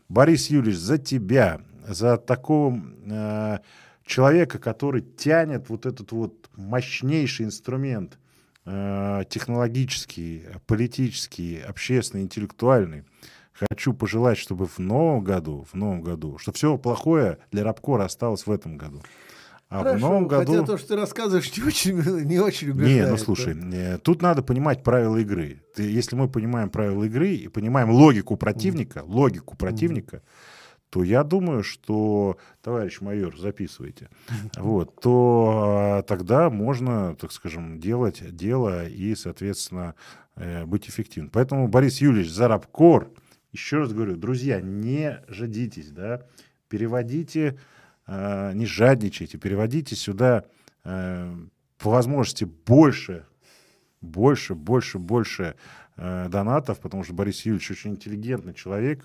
Борис 0.09 0.49
Юлич, 0.49 0.76
за 0.76 0.99
тебя, 0.99 1.61
за 1.93 2.16
такого 2.16 2.80
э, 3.07 3.59
человека, 4.05 4.59
который 4.59 5.03
тянет 5.03 5.68
вот 5.68 5.86
этот 5.86 6.12
вот 6.12 6.51
мощнейший 6.55 7.47
инструмент 7.47 8.18
э, 8.64 9.22
технологический, 9.28 10.45
политический, 10.66 11.61
общественный, 11.61 12.24
интеллектуальный. 12.24 13.05
Хочу 13.53 13.93
пожелать, 13.93 14.38
чтобы 14.38 14.66
в 14.66 14.78
новом 14.78 15.22
году, 15.22 15.66
в 15.70 15.74
новом 15.74 16.03
году, 16.03 16.38
что 16.38 16.53
все 16.53 16.78
плохое 16.78 17.38
для 17.51 17.64
Рабкора 17.64 18.05
осталось 18.05 18.47
в 18.47 18.51
этом 18.51 18.76
году. 18.76 19.03
А 19.68 19.78
Хорошо, 19.78 19.97
в 19.97 20.01
новом 20.01 20.28
году... 20.28 20.53
Хотя 20.53 20.66
то, 20.66 20.78
что 20.78 20.88
ты 20.88 20.97
рассказываешь, 20.97 21.57
не 21.57 21.62
очень, 21.64 22.24
не 22.26 22.38
очень 22.38 22.70
убеждает. 22.70 23.05
Не, 23.07 23.11
ну 23.11 23.16
слушай, 23.16 23.55
да? 23.55 23.99
тут 23.99 24.20
надо 24.20 24.43
понимать 24.43 24.82
правила 24.82 25.16
игры. 25.16 25.62
Ты, 25.74 25.84
если 25.90 26.16
мы 26.16 26.28
понимаем 26.28 26.68
правила 26.68 27.05
игры 27.05 27.34
и 27.34 27.49
понимаем 27.49 27.90
логику 27.90 28.36
противника, 28.36 29.01
mm. 29.01 29.05
логику 29.07 29.57
противника, 29.57 30.16
mm 30.16 30.22
то 30.93 31.03
я 31.03 31.24
думаю, 31.24 31.62
что, 31.62 32.36
товарищ 32.61 33.01
майор, 33.01 33.34
записывайте, 33.38 34.11
вот, 34.59 35.01
то 35.01 35.62
а, 35.64 36.03
тогда 36.03 36.51
можно, 36.51 37.16
так 37.16 37.32
скажем, 37.32 37.80
делать 37.80 38.36
дело 38.36 38.86
и, 38.86 39.14
соответственно, 39.14 39.95
э, 40.36 40.66
быть 40.66 40.90
эффективным. 40.90 41.30
Поэтому, 41.30 41.66
Борис 41.66 42.03
Юрьевич, 42.03 42.30
Зарабкор, 42.30 43.11
еще 43.53 43.78
раз 43.78 43.95
говорю, 43.95 44.16
друзья, 44.16 44.61
не 44.61 45.24
жадитесь, 45.28 45.90
да, 45.93 46.26
переводите, 46.68 47.59
э, 48.07 48.53
не 48.53 48.66
жадничайте, 48.66 49.38
переводите 49.38 49.97
сюда 49.97 50.45
э, 50.84 51.34
по 51.78 51.88
возможности 51.88 52.45
больше, 52.45 53.24
больше, 54.03 54.55
больше, 54.55 54.99
больше 54.99 55.55
донатов, 55.97 56.80
потому 56.80 57.05
что 57.05 57.12
Борис 57.12 57.45
Юрьевич 57.45 57.70
очень 57.70 57.93
интеллигентный 57.93 58.55
человек, 58.55 59.05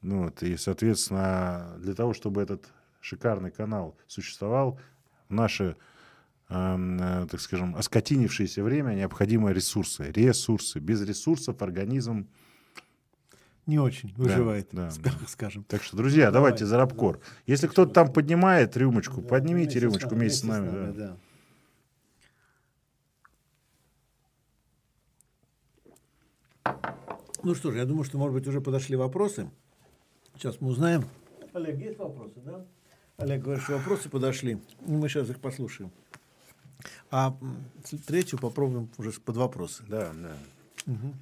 ну, 0.00 0.24
вот, 0.24 0.42
и, 0.42 0.56
соответственно, 0.56 1.76
для 1.78 1.94
того, 1.94 2.14
чтобы 2.14 2.42
этот 2.42 2.68
шикарный 3.00 3.50
канал 3.50 3.96
существовал 4.06 4.78
в 5.28 5.34
наше, 5.34 5.76
эм, 6.48 6.98
э, 7.00 7.26
так 7.28 7.40
скажем, 7.40 7.74
оскотинившееся 7.76 8.62
время 8.62 8.94
необходимые 8.94 9.54
ресурсы. 9.54 10.10
Ресурсы. 10.12 10.78
Без 10.78 11.02
ресурсов 11.02 11.62
организм 11.62 12.28
не 13.66 13.78
очень 13.78 14.14
выживает, 14.16 14.68
да, 14.72 14.90
да, 15.04 15.12
скажем. 15.26 15.64
Так 15.64 15.82
что, 15.82 15.96
друзья, 15.96 16.30
Давай, 16.30 16.50
давайте 16.52 16.64
за 16.64 16.78
рабкор. 16.78 17.20
Если 17.46 17.66
кто-то 17.66 17.92
там 17.92 18.12
поднимает 18.12 18.76
рюмочку, 18.76 19.20
да, 19.20 19.28
поднимите 19.28 19.78
рюмочку 19.78 20.14
вместе, 20.14 20.46
вместе 20.46 20.46
с 20.46 20.48
нами. 20.48 20.68
С 20.68 20.72
нами 20.72 20.92
да. 20.92 21.06
Да. 21.06 21.16
Ну 27.42 27.54
что 27.54 27.70
ж, 27.70 27.76
я 27.76 27.84
думаю, 27.84 28.04
что, 28.04 28.18
может 28.18 28.34
быть, 28.34 28.46
уже 28.46 28.60
подошли 28.60 28.96
вопросы. 28.96 29.50
Сейчас 30.38 30.60
мы 30.60 30.68
узнаем. 30.68 31.04
Олег, 31.52 31.80
есть 31.80 31.98
вопросы, 31.98 32.34
да? 32.44 32.64
Олег 33.16 33.42
говорит, 33.42 33.64
что 33.64 33.72
вопросы 33.72 34.08
подошли. 34.08 34.58
Мы 34.86 35.08
сейчас 35.08 35.28
их 35.30 35.40
послушаем. 35.40 35.90
А 37.10 37.36
третью 38.06 38.38
попробуем 38.38 38.88
уже 38.98 39.10
под 39.10 39.36
вопросы. 39.36 39.82
Да, 39.88 40.12
да. 40.14 40.92
Угу. 40.92 41.14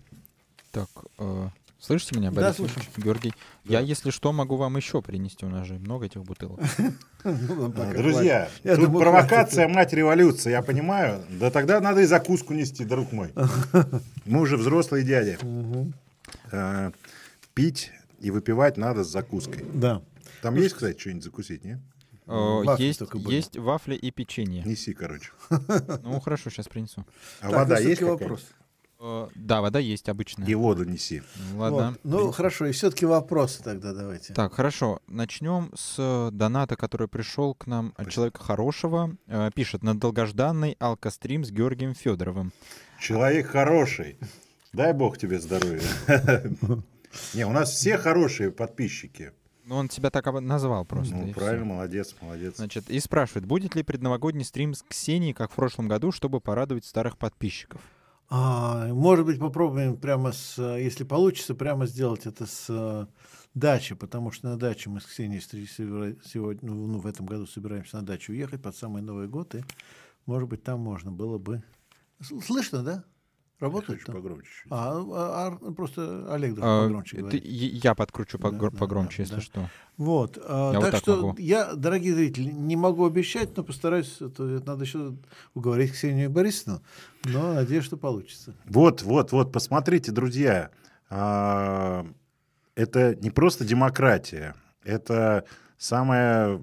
Так, 0.71 0.89
э, 1.19 1.49
Слышите 1.79 2.19
меня, 2.19 2.31
Борис? 2.31 2.49
Да, 2.49 2.53
слышу. 2.53 2.81
Георгий. 2.99 3.33
Да. 3.65 3.79
Я, 3.79 3.81
если 3.81 4.11
что, 4.11 4.33
могу 4.35 4.57
вам 4.57 4.77
еще 4.77 5.01
принести. 5.01 5.47
У 5.47 5.49
нас 5.49 5.67
же 5.67 5.75
много 5.75 6.05
этих 6.07 6.23
бутылок. 6.23 6.61
Ну, 7.25 7.71
Друзья, 7.71 8.49
тут 8.63 8.93
провокация 8.93 9.67
мать 9.67 9.93
революции, 9.93 10.53
я 10.53 10.63
понимаю. 10.63 11.25
Да 11.29 11.51
тогда 11.51 11.81
надо 11.81 12.03
и 12.03 12.05
закуску 12.05 12.55
нести, 12.55 12.85
друг 12.85 13.11
мой. 13.11 13.33
Мы 14.25 14.43
уже 14.43 14.57
взрослые 14.57 15.05
дяди. 15.05 15.37
А, 16.53 16.93
пить 17.53 17.91
и 18.21 18.31
выпивать 18.31 18.77
надо 18.77 19.05
с 19.05 19.09
закуской. 19.09 19.65
Да. 19.73 20.03
Там 20.43 20.57
есть, 20.57 20.75
кстати, 20.75 20.99
что-нибудь 20.99 21.25
закусить, 21.25 21.65
нет? 21.65 21.81
Есть, 22.79 23.01
есть 23.29 23.57
вафли 23.57 23.95
и 23.95 24.11
печенье. 24.11 24.63
Неси, 24.65 24.95
короче. 24.95 25.31
Ну, 26.03 26.21
хорошо, 26.21 26.51
сейчас 26.51 26.67
принесу. 26.67 27.05
А 27.41 27.51
вода 27.51 27.79
есть 27.79 28.03
вопрос? 28.03 28.47
Э, 28.99 29.29
да, 29.35 29.61
вода 29.61 29.79
есть 29.79 30.09
обычная. 30.09 30.47
И 30.47 30.55
воду 30.55 30.85
неси. 30.85 31.23
Ладно. 31.55 31.91
Вот. 31.91 32.01
Ну, 32.03 32.33
хорошо, 32.33 32.67
и 32.67 32.73
все-таки 32.73 33.07
вопросы 33.07 33.63
тогда 33.63 33.93
давайте. 33.93 34.33
Так, 34.33 34.55
хорошо. 34.55 35.01
Начнем 35.07 35.71
с 35.75 36.31
доната, 36.33 36.77
который 36.77 37.09
пришел 37.09 37.55
к 37.55 37.67
нам 37.67 37.93
от 37.97 38.11
человека 38.11 38.43
хорошего. 38.43 39.17
Э, 39.27 39.51
пишет 39.55 39.83
на 39.83 39.99
долгожданный 39.99 40.77
алкострим 40.81 41.45
с 41.45 41.51
Георгием 41.51 41.95
Федоровым. 41.95 42.53
Человек 42.99 43.49
хороший. 43.49 44.19
Дай 44.73 44.93
бог 44.93 45.19
тебе 45.19 45.39
здоровья. 45.39 45.83
Не, 47.35 47.47
у 47.47 47.51
нас 47.51 47.71
все 47.71 47.99
хорошие 47.99 48.51
подписчики. 48.51 49.33
Ну, 49.65 49.77
он 49.77 49.89
тебя 49.89 50.11
так 50.11 50.33
назвал 50.41 50.85
просто. 50.85 51.17
Ну, 51.17 51.33
правильно, 51.33 51.65
все. 51.65 51.75
молодец, 51.75 52.15
молодец. 52.21 52.57
Значит, 52.57 52.89
и 52.89 53.01
спрашивает, 53.01 53.47
будет 53.47 53.75
ли 53.75 53.83
предновогодний 53.83 54.45
стрим 54.45 54.75
с 54.75 54.83
Ксенией, 54.83 55.35
как 55.35 55.51
в 55.51 55.55
прошлом 55.57 55.89
году, 55.89 56.13
чтобы 56.13 56.41
порадовать 56.41 56.85
старых 56.85 57.19
подписчиков? 57.19 57.81
А, 58.29 58.87
может 58.93 59.27
быть, 59.27 59.41
попробуем 59.41 59.97
прямо 59.97 60.33
с, 60.33 60.57
если 60.79 61.05
получится, 61.05 61.55
прямо 61.55 61.87
сделать 61.87 62.27
это 62.27 62.47
с 62.47 62.67
э, 62.69 63.07
дачи, 63.55 63.95
потому 63.95 64.31
что 64.31 64.49
на 64.49 64.57
даче 64.57 64.91
мы 64.91 65.01
с 65.01 65.07
Ксенией 65.07 65.41
сегодня, 65.41 66.69
ну, 66.69 66.87
ну, 66.87 66.99
в 66.99 67.07
этом 67.07 67.27
году 67.27 67.47
собираемся 67.47 67.97
на 67.97 68.03
дачу 68.03 68.33
уехать 68.33 68.63
под 68.63 68.77
самый 68.77 69.03
Новый 69.03 69.29
год, 69.29 69.55
и, 69.55 69.65
может 70.27 70.49
быть, 70.49 70.63
там 70.63 70.81
можно 70.81 71.11
было 71.11 71.39
бы... 71.39 71.63
Слышно, 72.21 72.83
да? 72.83 73.05
Работает? 73.59 74.03
Я 74.07 74.13
погромче. 74.13 74.51
А, 74.69 74.99
а, 74.99 75.59
а 75.63 75.73
просто 75.73 76.33
Олег 76.33 76.59
а, 76.61 76.83
погромче 76.85 77.23
ты, 77.23 77.41
Я 77.43 77.95
подкручу 77.95 78.39
погр- 78.39 78.71
да, 78.71 78.79
погромче, 78.79 79.19
да, 79.19 79.23
если 79.23 79.35
да. 79.37 79.41
что. 79.41 79.71
Вот. 79.97 80.39
А, 80.45 80.73
я 80.73 80.81
так, 80.81 80.83
вот 80.83 80.91
так 80.91 81.01
что 81.01 81.17
могу. 81.17 81.39
я, 81.39 81.75
дорогие 81.75 82.15
зрители, 82.15 82.51
не 82.51 82.77
могу 82.77 83.07
обещать, 83.07 83.57
но 83.57 83.65
постараюсь. 83.65 84.21
Это, 84.21 84.45
это 84.45 84.67
надо 84.67 84.85
еще 84.85 85.17
уговорить 85.55 85.93
Ксению 85.93 86.29
Борисовну, 86.29 86.83
но 87.25 87.55
надеюсь, 87.55 87.85
что 87.85 87.97
получится. 87.97 88.55
Вот, 88.67 89.03
вот, 89.03 89.33
вот, 89.33 89.53
посмотрите, 89.53 90.13
друзья. 90.13 90.71
А, 91.09 92.07
это 92.75 93.15
не 93.17 93.31
просто 93.31 93.65
демократия. 93.65 94.55
Это 94.85 95.45
самая 95.79 96.63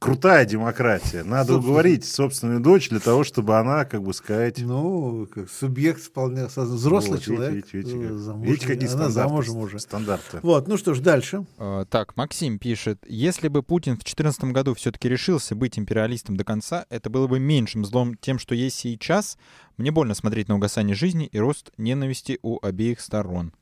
крутая 0.00 0.46
демократия. 0.46 1.22
Надо 1.22 1.58
уговорить 1.58 2.06
собственную 2.06 2.60
дочь 2.60 2.88
для 2.88 3.00
того, 3.00 3.22
чтобы 3.22 3.58
она, 3.58 3.84
как 3.84 4.02
бы 4.02 4.14
сказать... 4.14 4.58
Ну, 4.58 5.28
как 5.32 5.48
субъект 5.50 6.00
вполне 6.00 6.46
взрослый 6.46 7.18
вот, 7.18 7.22
человек. 7.22 7.52
Видите, 7.52 7.78
видите, 7.78 8.08
как. 8.08 8.36
видите 8.42 8.66
какие 8.66 8.88
она 8.88 9.10
стандарты, 9.10 9.50
уже. 9.52 9.78
стандарты. 9.78 10.40
Вот, 10.42 10.66
ну 10.68 10.78
что 10.78 10.94
ж, 10.94 11.00
дальше. 11.00 11.44
Uh, 11.58 11.84
так, 11.84 12.16
Максим 12.16 12.58
пишет, 12.58 13.04
если 13.06 13.48
бы 13.48 13.62
Путин 13.62 13.92
в 13.92 13.98
2014 13.98 14.44
году 14.44 14.74
все-таки 14.74 15.06
решился 15.06 15.54
быть 15.54 15.78
империалистом 15.78 16.36
до 16.36 16.44
конца, 16.44 16.86
это 16.88 17.10
было 17.10 17.26
бы 17.26 17.38
меньшим 17.38 17.84
злом 17.84 18.14
тем, 18.16 18.38
что 18.38 18.54
есть 18.54 18.76
сейчас. 18.76 19.36
Мне 19.76 19.90
больно 19.90 20.14
смотреть 20.14 20.48
на 20.48 20.56
угасание 20.56 20.96
жизни 20.96 21.26
и 21.26 21.38
рост 21.38 21.72
ненависти 21.76 22.38
у 22.42 22.58
обеих 22.64 23.00
сторон. 23.00 23.52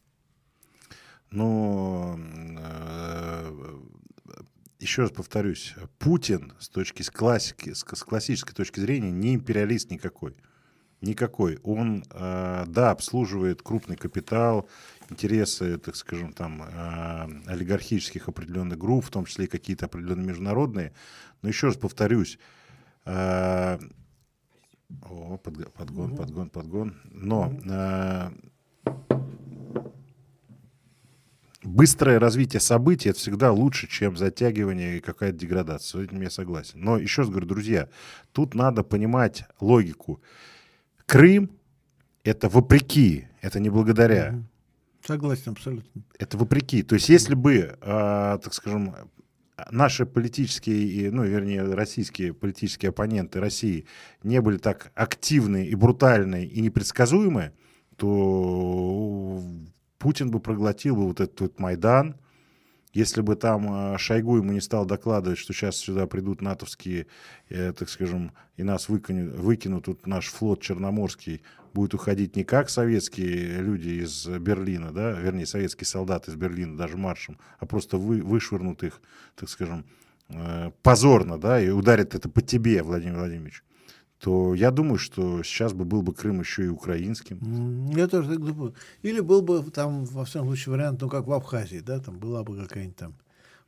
Ну, 1.30 2.16
э, 2.58 3.50
еще 4.78 5.02
раз 5.02 5.10
повторюсь, 5.10 5.74
Путин 5.98 6.52
с 6.58 6.68
точки 6.68 7.02
с 7.02 7.10
классики, 7.10 7.72
с, 7.72 7.80
с 7.80 8.02
классической 8.04 8.54
точки 8.54 8.80
зрения 8.80 9.10
не 9.10 9.34
империалист 9.34 9.90
никакой. 9.90 10.36
Никакой. 11.00 11.58
Он, 11.62 12.04
э, 12.10 12.64
да, 12.66 12.90
обслуживает 12.90 13.62
крупный 13.62 13.96
капитал, 13.96 14.68
интересы, 15.10 15.78
так 15.78 15.94
скажем, 15.94 16.32
там, 16.32 16.62
э, 16.62 17.50
олигархических 17.50 18.28
определенных 18.28 18.78
групп, 18.78 19.04
в 19.04 19.10
том 19.10 19.24
числе 19.24 19.44
и 19.44 19.48
какие-то 19.48 19.86
определенные 19.86 20.26
международные. 20.26 20.92
Но 21.42 21.48
еще 21.48 21.68
раз 21.68 21.76
повторюсь, 21.76 22.38
э, 23.04 23.78
о, 25.02 25.36
под, 25.38 25.72
подгон, 25.72 26.16
подгон, 26.16 26.50
подгон. 26.50 26.96
Но 27.04 27.52
э, 27.64 28.30
быстрое 31.62 32.18
развитие 32.18 32.60
событий 32.60 33.08
это 33.08 33.18
всегда 33.18 33.52
лучше, 33.52 33.88
чем 33.88 34.16
затягивание 34.16 34.98
и 34.98 35.00
какая-то 35.00 35.38
деградация. 35.38 36.00
С 36.00 36.04
этим 36.04 36.20
я 36.20 36.30
согласен. 36.30 36.80
Но 36.80 36.98
еще 36.98 37.22
раз 37.22 37.30
говорю, 37.30 37.46
друзья, 37.46 37.88
тут 38.32 38.54
надо 38.54 38.82
понимать 38.82 39.44
логику. 39.60 40.20
Крым 41.06 41.50
это 42.24 42.48
вопреки, 42.48 43.26
это 43.40 43.60
не 43.60 43.70
благодаря. 43.70 44.42
Согласен, 45.04 45.52
абсолютно. 45.52 46.02
Это 46.18 46.36
вопреки. 46.36 46.82
То 46.82 46.94
есть, 46.94 47.08
если 47.08 47.34
бы, 47.34 47.54
э, 47.54 47.76
так 47.80 48.52
скажем, 48.52 48.94
наши 49.70 50.06
политические, 50.06 51.10
ну, 51.10 51.24
вернее, 51.24 51.62
российские 51.62 52.34
политические 52.34 52.90
оппоненты 52.90 53.40
России 53.40 53.86
не 54.22 54.40
были 54.40 54.58
так 54.58 54.92
активны 54.94 55.66
и 55.66 55.74
брутальны 55.74 56.44
и 56.44 56.60
непредсказуемы, 56.60 57.52
то 57.96 59.42
Путин 59.98 60.30
бы 60.30 60.40
проглотил 60.40 60.96
бы 60.96 61.06
вот 61.06 61.20
этот 61.20 61.40
вот 61.40 61.58
Майдан, 61.58 62.16
если 62.92 63.20
бы 63.20 63.36
там 63.36 63.94
э, 63.94 63.98
Шойгу 63.98 64.38
ему 64.38 64.52
не 64.52 64.60
стал 64.60 64.86
докладывать, 64.86 65.38
что 65.38 65.52
сейчас 65.52 65.76
сюда 65.76 66.06
придут 66.06 66.40
натовские, 66.40 67.06
э, 67.48 67.72
так 67.72 67.88
скажем, 67.88 68.32
и 68.56 68.62
нас 68.62 68.88
выкинут, 68.88 69.34
выкинут 69.36 69.84
тут 69.84 70.06
наш 70.06 70.28
флот 70.28 70.62
Черноморский, 70.62 71.42
будет 71.74 71.94
уходить 71.94 72.34
не 72.34 72.44
как 72.44 72.70
советские 72.70 73.60
люди 73.60 74.02
из 74.02 74.26
Берлина, 74.26 74.90
да, 74.90 75.12
вернее, 75.12 75.46
советские 75.46 75.86
солдаты 75.86 76.30
из 76.30 76.36
Берлина, 76.36 76.76
даже 76.76 76.96
маршем, 76.96 77.38
а 77.58 77.66
просто 77.66 77.98
вы, 77.98 78.22
вышвырнут 78.22 78.82
их, 78.82 79.02
так 79.36 79.48
скажем, 79.50 79.84
э, 80.30 80.70
позорно, 80.82 81.38
да, 81.38 81.60
и 81.60 81.68
ударит 81.68 82.14
это 82.14 82.28
по 82.28 82.40
тебе, 82.40 82.82
Владимир 82.82 83.18
Владимирович 83.18 83.62
то 84.20 84.54
я 84.54 84.70
думаю, 84.70 84.98
что 84.98 85.42
сейчас 85.42 85.72
бы 85.72 85.84
был 85.84 86.02
бы 86.02 86.12
Крым 86.12 86.40
еще 86.40 86.64
и 86.64 86.68
украинским. 86.68 87.90
Я 87.90 88.08
тоже 88.08 88.30
так 88.30 88.44
думаю. 88.44 88.74
Или 89.02 89.20
был 89.20 89.42
бы 89.42 89.62
там, 89.70 90.04
во 90.04 90.24
всяком 90.24 90.48
случае, 90.48 90.74
вариант, 90.74 91.00
ну, 91.00 91.08
как 91.08 91.26
в 91.26 91.32
Абхазии, 91.32 91.80
да, 91.80 92.00
там 92.00 92.18
была 92.18 92.42
бы 92.42 92.56
какая-нибудь 92.56 92.96
там 92.96 93.14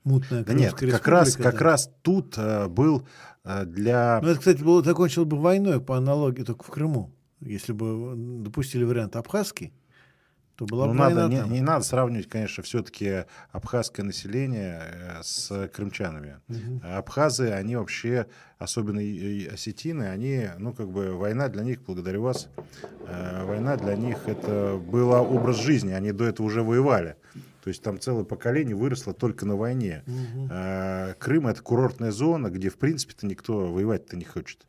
мутная 0.05 0.45
да 0.45 0.55
нет, 0.55 0.75
как 0.75 1.07
раз, 1.07 1.37
да. 1.37 1.43
как 1.43 1.61
раз 1.61 1.91
тут 2.03 2.35
э, 2.37 2.69
был 2.69 3.07
э, 3.45 3.65
для... 3.65 4.21
Ну, 4.23 4.31
это, 4.31 4.39
кстати, 4.39 4.63
было, 4.63 4.83
закончилось 4.83 5.29
бы 5.29 5.39
войной 5.39 5.81
по 5.81 5.97
аналогии 5.97 6.43
только 6.43 6.65
в 6.65 6.71
Крыму. 6.71 7.15
Если 7.41 7.73
бы 7.73 8.15
допустили 8.17 8.85
вариант 8.85 9.17
абхазский, 9.17 9.73
то 10.61 10.67
была 10.67 10.89
ну, 10.89 10.93
надо, 10.93 11.27
не, 11.27 11.41
не 11.49 11.61
надо 11.63 11.83
сравнивать, 11.87 12.29
конечно, 12.29 12.63
все-таки 12.63 13.25
абхазское 13.51 14.05
население 14.05 14.83
э, 14.83 15.23
с 15.23 15.69
крымчанами. 15.69 16.37
Угу. 16.51 16.83
Абхазы, 16.85 17.51
они 17.53 17.77
вообще, 17.77 18.27
особенно 18.59 19.01
и 19.01 19.47
осетины, 19.47 20.03
они, 20.03 20.49
ну, 20.59 20.75
как 20.75 20.91
бы, 20.91 21.17
война 21.17 21.49
для 21.49 21.65
них, 21.65 21.81
благодарю 21.81 22.21
вас, 22.21 22.51
э, 23.07 23.45
война 23.47 23.79
для 23.79 23.97
них 23.97 24.29
это 24.29 24.79
была 24.79 25.23
образ 25.23 25.57
жизни, 25.57 25.93
они 25.93 26.13
до 26.13 26.27
этого 26.27 26.49
уже 26.49 26.63
воевали. 26.63 27.17
То 27.65 27.69
есть 27.69 27.83
там 27.83 27.99
целое 27.99 28.25
поколение 28.25 28.77
выросло 28.77 29.15
только 29.15 29.47
на 29.47 29.57
войне. 29.57 30.03
Угу. 30.07 30.51
Крым 31.19 31.47
это 31.47 31.63
курортная 31.63 32.11
зона, 32.11 32.51
где, 32.51 32.69
в 32.69 32.77
принципе-то, 32.77 33.27
никто 33.27 33.73
воевать-то 33.73 34.15
не 34.17 34.25
хочет. 34.25 34.67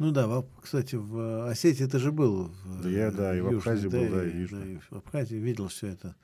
Ну 0.00 0.12
да, 0.12 0.42
кстати, 0.62 0.96
в 0.96 1.50
Осетии 1.50 1.84
это 1.84 1.98
же 1.98 2.10
был. 2.10 2.50
Да, 2.82 2.88
я, 2.88 3.10
да, 3.10 3.36
и 3.36 3.42
в 3.42 3.48
Абхазии 3.48 3.86
был, 3.86 4.08
да, 4.08 4.24
и, 4.24 4.46
да, 4.46 4.64
и 4.64 4.78
в 4.90 4.96
Абхазии 4.96 5.34
видел 5.34 5.68
все 5.68 5.88
это. 5.88 6.16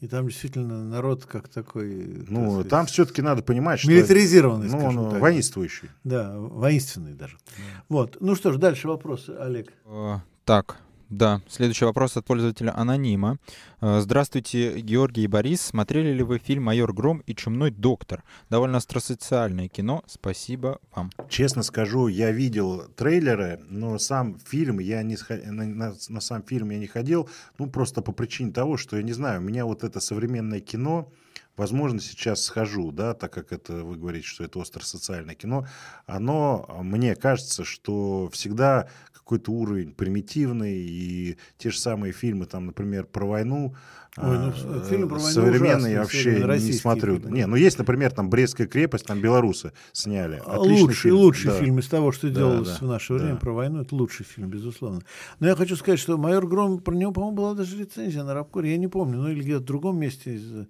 И 0.00 0.06
там 0.06 0.28
действительно 0.28 0.84
народ 0.84 1.24
как 1.24 1.48
такой... 1.48 2.24
Ну, 2.28 2.52
сказать, 2.52 2.68
там 2.68 2.86
все-таки 2.86 3.22
надо 3.22 3.42
понимать, 3.42 3.80
что... 3.80 3.90
Милитаризированный, 3.90 4.68
ну, 4.68 4.84
он 4.84 5.10
так. 5.10 5.20
воинствующий. 5.20 5.90
Да, 6.04 6.38
воинственный 6.38 7.14
даже. 7.14 7.36
Да. 7.56 7.82
Вот. 7.88 8.18
Ну 8.20 8.36
что 8.36 8.52
ж, 8.52 8.56
дальше 8.56 8.86
вопросы, 8.86 9.30
Олег. 9.30 9.72
Э, 9.84 10.18
так, 10.44 10.78
да, 11.08 11.42
следующий 11.48 11.84
вопрос 11.84 12.16
от 12.16 12.24
пользователя 12.24 12.76
Анонима. 12.76 13.38
Э, 13.80 14.00
здравствуйте, 14.00 14.80
Георгий 14.80 15.24
и 15.24 15.26
Борис. 15.26 15.60
Смотрели 15.62 16.12
ли 16.12 16.22
вы 16.22 16.38
фильм 16.38 16.64
«Майор 16.64 16.92
Гром» 16.92 17.22
и 17.26 17.34
«Чумной 17.34 17.70
доктор»? 17.70 18.24
Довольно 18.50 18.78
остросоциальное 18.78 19.68
кино. 19.68 20.02
Спасибо 20.06 20.78
вам. 20.94 21.10
Честно 21.28 21.62
скажу, 21.62 22.08
я 22.08 22.30
видел 22.30 22.88
трейлеры, 22.96 23.60
но 23.68 23.98
сам 23.98 24.38
фильм, 24.38 24.78
я 24.78 25.02
не, 25.02 25.16
на, 25.28 25.64
на, 25.64 25.94
на 26.08 26.20
сам 26.20 26.42
фильм 26.42 26.70
я 26.70 26.78
не 26.78 26.86
ходил, 26.86 27.28
ну, 27.58 27.66
просто 27.68 28.02
по 28.02 28.12
причине 28.12 28.52
того, 28.52 28.76
что, 28.76 28.96
я 28.96 29.02
не 29.02 29.12
знаю, 29.12 29.40
у 29.40 29.44
меня 29.44 29.66
вот 29.66 29.84
это 29.84 30.00
современное 30.00 30.60
кино, 30.60 31.12
возможно, 31.56 32.00
сейчас 32.00 32.42
схожу, 32.42 32.92
да, 32.92 33.14
так 33.14 33.32
как 33.32 33.52
это 33.52 33.84
вы 33.84 33.96
говорите, 33.96 34.26
что 34.26 34.44
это 34.44 34.60
остросоциальное 34.60 35.34
кино, 35.34 35.66
оно, 36.06 36.68
мне 36.82 37.14
кажется, 37.16 37.64
что 37.64 38.28
всегда 38.32 38.88
какой-то 39.12 39.52
уровень 39.52 39.92
примитивный, 39.94 40.74
и 40.74 41.38
те 41.56 41.70
же 41.70 41.78
самые 41.78 42.12
фильмы, 42.12 42.44
там, 42.44 42.66
например, 42.66 43.06
про 43.06 43.24
войну, 43.24 43.74
Ой, 44.16 44.38
ну, 44.38 44.52
а, 44.52 44.84
фильм 44.88 45.08
про 45.08 45.16
войну 45.16 45.30
современные 45.30 45.98
вообще 45.98 46.40
не 46.40 46.72
смотрю. 46.72 47.18
Фильм, 47.18 47.34
Не, 47.34 47.46
ну 47.46 47.56
есть, 47.56 47.78
например, 47.78 48.12
там 48.12 48.30
Брестская 48.30 48.68
крепость, 48.68 49.06
там 49.06 49.20
белорусы 49.20 49.72
сняли. 49.92 50.40
А 50.46 50.56
Отличный 50.56 50.82
лучший, 50.82 51.02
фильм. 51.02 51.16
лучший 51.16 51.50
да. 51.50 51.58
фильм 51.58 51.78
из 51.80 51.88
того, 51.88 52.12
что 52.12 52.28
да, 52.28 52.34
делалось 52.34 52.78
да, 52.78 52.86
в 52.86 52.88
наше 52.88 53.14
время 53.14 53.32
да. 53.32 53.38
про 53.40 53.52
войну, 53.52 53.80
это 53.80 53.94
лучший 53.94 54.24
фильм, 54.24 54.50
безусловно. 54.50 55.00
Но 55.40 55.48
я 55.48 55.56
хочу 55.56 55.74
сказать, 55.74 55.98
что 55.98 56.16
майор 56.16 56.46
Гром, 56.46 56.78
про 56.78 56.94
него, 56.94 57.10
по-моему, 57.10 57.36
была 57.36 57.54
даже 57.54 57.76
рецензия 57.76 58.22
на 58.22 58.34
Рабкоре, 58.34 58.70
я 58.70 58.76
не 58.76 58.88
помню, 58.88 59.18
ну 59.18 59.28
или 59.30 59.40
где-то 59.40 59.60
в 59.60 59.64
другом 59.64 59.98
месте 59.98 60.34
из 60.34 60.52
а, 60.52 60.66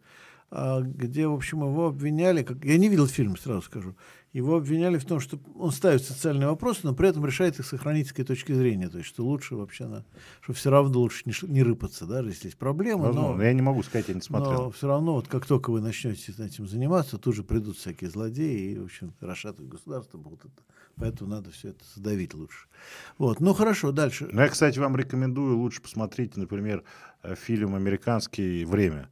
где, 0.83 1.27
в 1.27 1.35
общем, 1.35 1.63
его 1.63 1.89
обвиняли, 1.89 2.43
как... 2.43 2.65
я 2.65 2.79
не 2.79 2.89
видел 2.89 3.07
фильм, 3.09 3.37
сразу 3.37 3.63
скажу, 3.63 3.97
его 4.33 4.57
обвиняли 4.57 4.99
в 4.99 5.05
том, 5.05 5.21
что 5.21 5.39
он 5.57 5.71
ставит 5.71 6.03
социальные 6.05 6.49
вопросы, 6.49 6.81
но 6.85 6.95
при 6.95 7.09
этом 7.09 7.25
решает 7.25 7.59
их 7.59 7.67
с 7.67 7.73
охранительской 7.73 8.25
точки 8.25 8.53
зрения, 8.53 8.89
то 8.89 8.99
есть 8.99 9.09
что 9.09 9.25
лучше 9.25 9.55
вообще, 9.57 9.87
на... 9.87 10.05
что 10.41 10.53
все 10.53 10.71
равно 10.71 11.01
лучше 11.01 11.23
не, 11.25 11.35
не 11.49 11.63
рыпаться, 11.63 12.05
да, 12.07 12.21
если 12.21 12.47
есть 12.47 12.59
проблемы. 12.59 13.07
Возможно, 13.07 13.37
но... 13.37 13.45
я 13.45 13.53
не 13.53 13.63
могу 13.63 13.83
сказать, 13.83 14.09
я 14.09 14.15
не 14.15 14.21
смотрел. 14.21 14.65
Но 14.65 14.71
все 14.71 14.89
равно, 14.89 15.15
вот 15.15 15.29
как 15.29 15.47
только 15.47 15.71
вы 15.71 15.81
начнете 15.81 16.33
этим 16.39 16.69
заниматься, 16.69 17.19
тут 17.19 17.35
же 17.35 17.43
придут 17.43 17.77
всякие 17.77 18.11
злодеи 18.11 18.73
и, 18.73 18.79
в 18.79 18.85
общем, 18.85 19.13
расшатывать 19.21 19.71
государство 19.71 20.19
будут 20.19 20.41
это. 20.45 20.63
Поэтому 20.97 21.31
надо 21.31 21.51
все 21.51 21.71
это 21.71 21.85
задавить 21.95 22.35
лучше. 22.35 22.67
Вот, 23.19 23.41
ну 23.41 23.55
хорошо, 23.55 23.93
дальше. 23.93 24.29
Ну, 24.31 24.41
я, 24.41 24.49
кстати, 24.49 24.79
вам 24.79 24.97
рекомендую 24.97 25.59
лучше 25.59 25.83
посмотреть, 25.83 26.37
например, 26.37 26.85
э, 27.23 27.35
фильм 27.35 27.75
американский 27.75 28.65
«Время». 28.65 29.09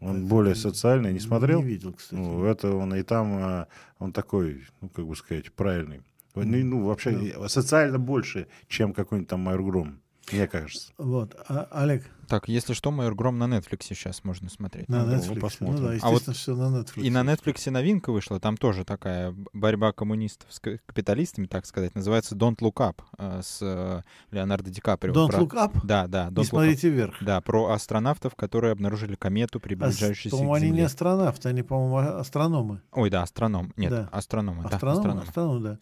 Он 0.00 0.18
это 0.18 0.26
более 0.26 0.54
социальный, 0.54 1.12
не 1.12 1.20
смотрел? 1.20 1.60
Не 1.60 1.68
видел, 1.68 1.92
кстати. 1.92 2.18
Ну, 2.18 2.44
это 2.44 2.74
он 2.74 2.94
и 2.94 3.02
там, 3.02 3.36
а, 3.38 3.68
он 3.98 4.12
такой, 4.12 4.64
ну, 4.80 4.88
как 4.88 5.06
бы 5.06 5.14
сказать, 5.14 5.52
правильный. 5.52 6.02
Ну, 6.34 6.42
ну 6.44 6.86
вообще, 6.86 7.34
да. 7.36 7.48
социально 7.48 7.98
больше, 7.98 8.48
чем 8.66 8.92
какой-нибудь 8.92 9.28
там 9.28 9.40
Майор 9.40 9.62
Гром, 9.62 10.00
мне 10.32 10.46
кажется. 10.46 10.92
Вот. 10.98 11.34
А, 11.48 11.68
Олег, 11.70 12.04
так, 12.26 12.48
если 12.48 12.72
что, 12.72 12.90
«Майор 12.90 13.14
Гром» 13.14 13.38
на 13.38 13.44
Netflix 13.44 13.84
сейчас 13.88 14.24
можно 14.24 14.48
смотреть. 14.48 14.88
На 14.88 15.04
Netflix, 15.04 15.40
посмотрим. 15.40 15.82
Ну 15.82 15.88
да, 15.88 15.98
а 16.00 16.10
вот 16.10 16.22
все 16.22 16.54
на 16.54 16.80
Netflix. 16.80 17.02
И 17.02 17.10
на 17.10 17.22
Netflix 17.22 17.70
новинка 17.70 18.12
вышла, 18.12 18.40
там 18.40 18.56
тоже 18.56 18.84
такая 18.84 19.34
борьба 19.52 19.92
коммунистов 19.92 20.52
с 20.52 20.60
капиталистами, 20.60 21.46
так 21.46 21.66
сказать, 21.66 21.94
называется 21.94 22.34
«Don't 22.34 22.58
Look 22.58 22.76
Up» 22.76 23.00
э, 23.18 23.40
с 23.42 23.58
э, 23.60 24.02
Леонардо 24.30 24.70
Ди 24.70 24.80
Каприо. 24.80 25.12
«Don't 25.12 25.28
про... 25.28 25.38
Look 25.40 25.54
Up»? 25.54 25.78
Да, 25.84 26.06
да. 26.06 26.28
Don't 26.28 26.38
Не 26.38 26.44
смотрите 26.44 26.88
вверх. 26.88 27.16
Да, 27.20 27.40
про 27.40 27.70
астронавтов, 27.70 28.34
которые 28.34 28.72
обнаружили 28.72 29.14
комету, 29.16 29.60
приближающуюся 29.60 30.36
а, 30.36 30.38
по-моему, 30.38 30.54
к 30.54 30.58
Земле. 30.58 30.70
они 30.70 30.78
не 30.78 30.86
астронавты, 30.86 31.48
они, 31.48 31.62
по-моему, 31.62 32.18
астрономы. 32.18 32.80
Ой, 32.92 33.10
да, 33.10 33.22
астроном. 33.22 33.72
Нет, 33.76 33.90
да. 33.90 34.08
астрономы. 34.12 34.64
Астроном, 34.64 34.80
да, 34.80 34.98
астроном, 35.00 35.28
астроном, 35.28 35.62
да. 35.62 35.78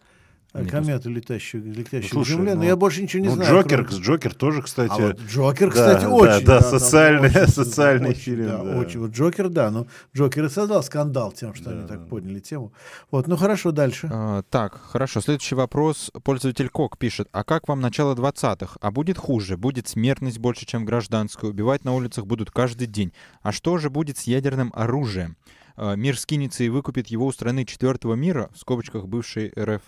Мне 0.55 0.69
комету 0.69 1.09
летящую, 1.09 1.65
летящую 1.65 2.11
Слушай, 2.11 2.33
Земле, 2.33 2.55
ну, 2.55 2.61
но 2.61 2.67
я 2.67 2.77
больше 2.77 3.03
ничего 3.03 3.23
не 3.23 3.29
ну, 3.31 3.37
знаю. 3.37 3.51
Джокер, 3.51 3.87
кроме... 3.87 4.03
Джокер 4.03 4.35
тоже, 4.35 4.61
кстати. 4.61 4.93
А 4.93 5.07
вот 5.07 5.21
Джокер, 5.21 5.71
кстати, 5.71 6.03
да, 6.03 6.11
очень. 6.11 6.45
Да, 6.45 6.61
да, 6.61 6.61
социальный, 6.61 7.29
очень, 7.31 7.49
социальный 7.49 8.11
очень, 8.11 8.21
фильм. 8.21 8.47
Да, 8.49 8.63
да. 8.63 8.79
Очень. 8.79 9.01
Вот 9.01 9.13
Джокер, 9.13 9.49
да, 9.49 9.71
но 9.71 9.87
Джокер 10.15 10.45
и 10.45 10.49
создал 10.51 10.83
скандал 10.83 11.33
тем, 11.33 11.55
что 11.55 11.71
да. 11.71 11.71
они 11.71 11.89
так 11.89 12.07
подняли 12.07 12.41
тему. 12.41 12.75
Вот, 13.11 13.29
ну 13.29 13.37
хорошо, 13.39 13.73
дальше. 13.73 14.11
А, 14.13 14.43
так, 14.43 14.79
хорошо. 14.79 15.23
Следующий 15.23 15.55
вопрос. 15.55 16.11
Пользователь 16.23 16.69
Кок 16.69 16.99
пишет. 16.99 17.29
А 17.33 17.45
как 17.45 17.67
вам 17.69 17.81
начало 17.81 18.15
20-х? 18.15 18.77
А 18.79 18.91
будет 18.91 19.17
хуже? 19.17 19.57
Будет 19.57 19.89
смертность 19.89 20.39
больше, 20.39 20.67
чем 20.67 20.85
гражданскую? 20.85 21.53
Убивать 21.53 21.87
на 21.87 21.95
улицах 21.95 22.27
будут 22.27 22.51
каждый 22.51 22.89
день. 22.89 23.15
А 23.41 23.53
что 23.53 23.79
же 23.79 23.89
будет 23.89 24.19
с 24.19 24.25
ядерным 24.25 24.71
оружием? 24.75 25.39
А, 25.77 25.95
мир 25.95 26.19
скинется 26.19 26.63
и 26.63 26.69
выкупит 26.69 27.07
его 27.07 27.25
у 27.25 27.33
страны 27.33 27.65
четвертого 27.65 28.15
мира, 28.15 28.51
в 28.55 28.59
скобочках 28.59 29.07
бывшей 29.07 29.51
РФ. 29.59 29.81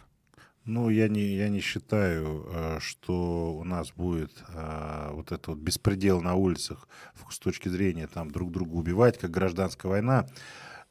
Ну, 0.66 0.88
я 0.88 1.08
не, 1.08 1.36
я 1.36 1.50
не 1.50 1.60
считаю, 1.60 2.46
э, 2.48 2.78
что 2.80 3.54
у 3.54 3.64
нас 3.64 3.92
будет 3.92 4.32
э, 4.48 5.10
вот 5.12 5.30
это 5.30 5.50
вот 5.50 5.60
беспредел 5.60 6.22
на 6.22 6.36
улицах 6.36 6.88
с 7.30 7.38
точки 7.38 7.68
зрения 7.68 8.06
там 8.06 8.30
друг 8.30 8.50
друга 8.50 8.72
убивать, 8.72 9.18
как 9.18 9.30
гражданская 9.30 9.90
война. 9.90 10.26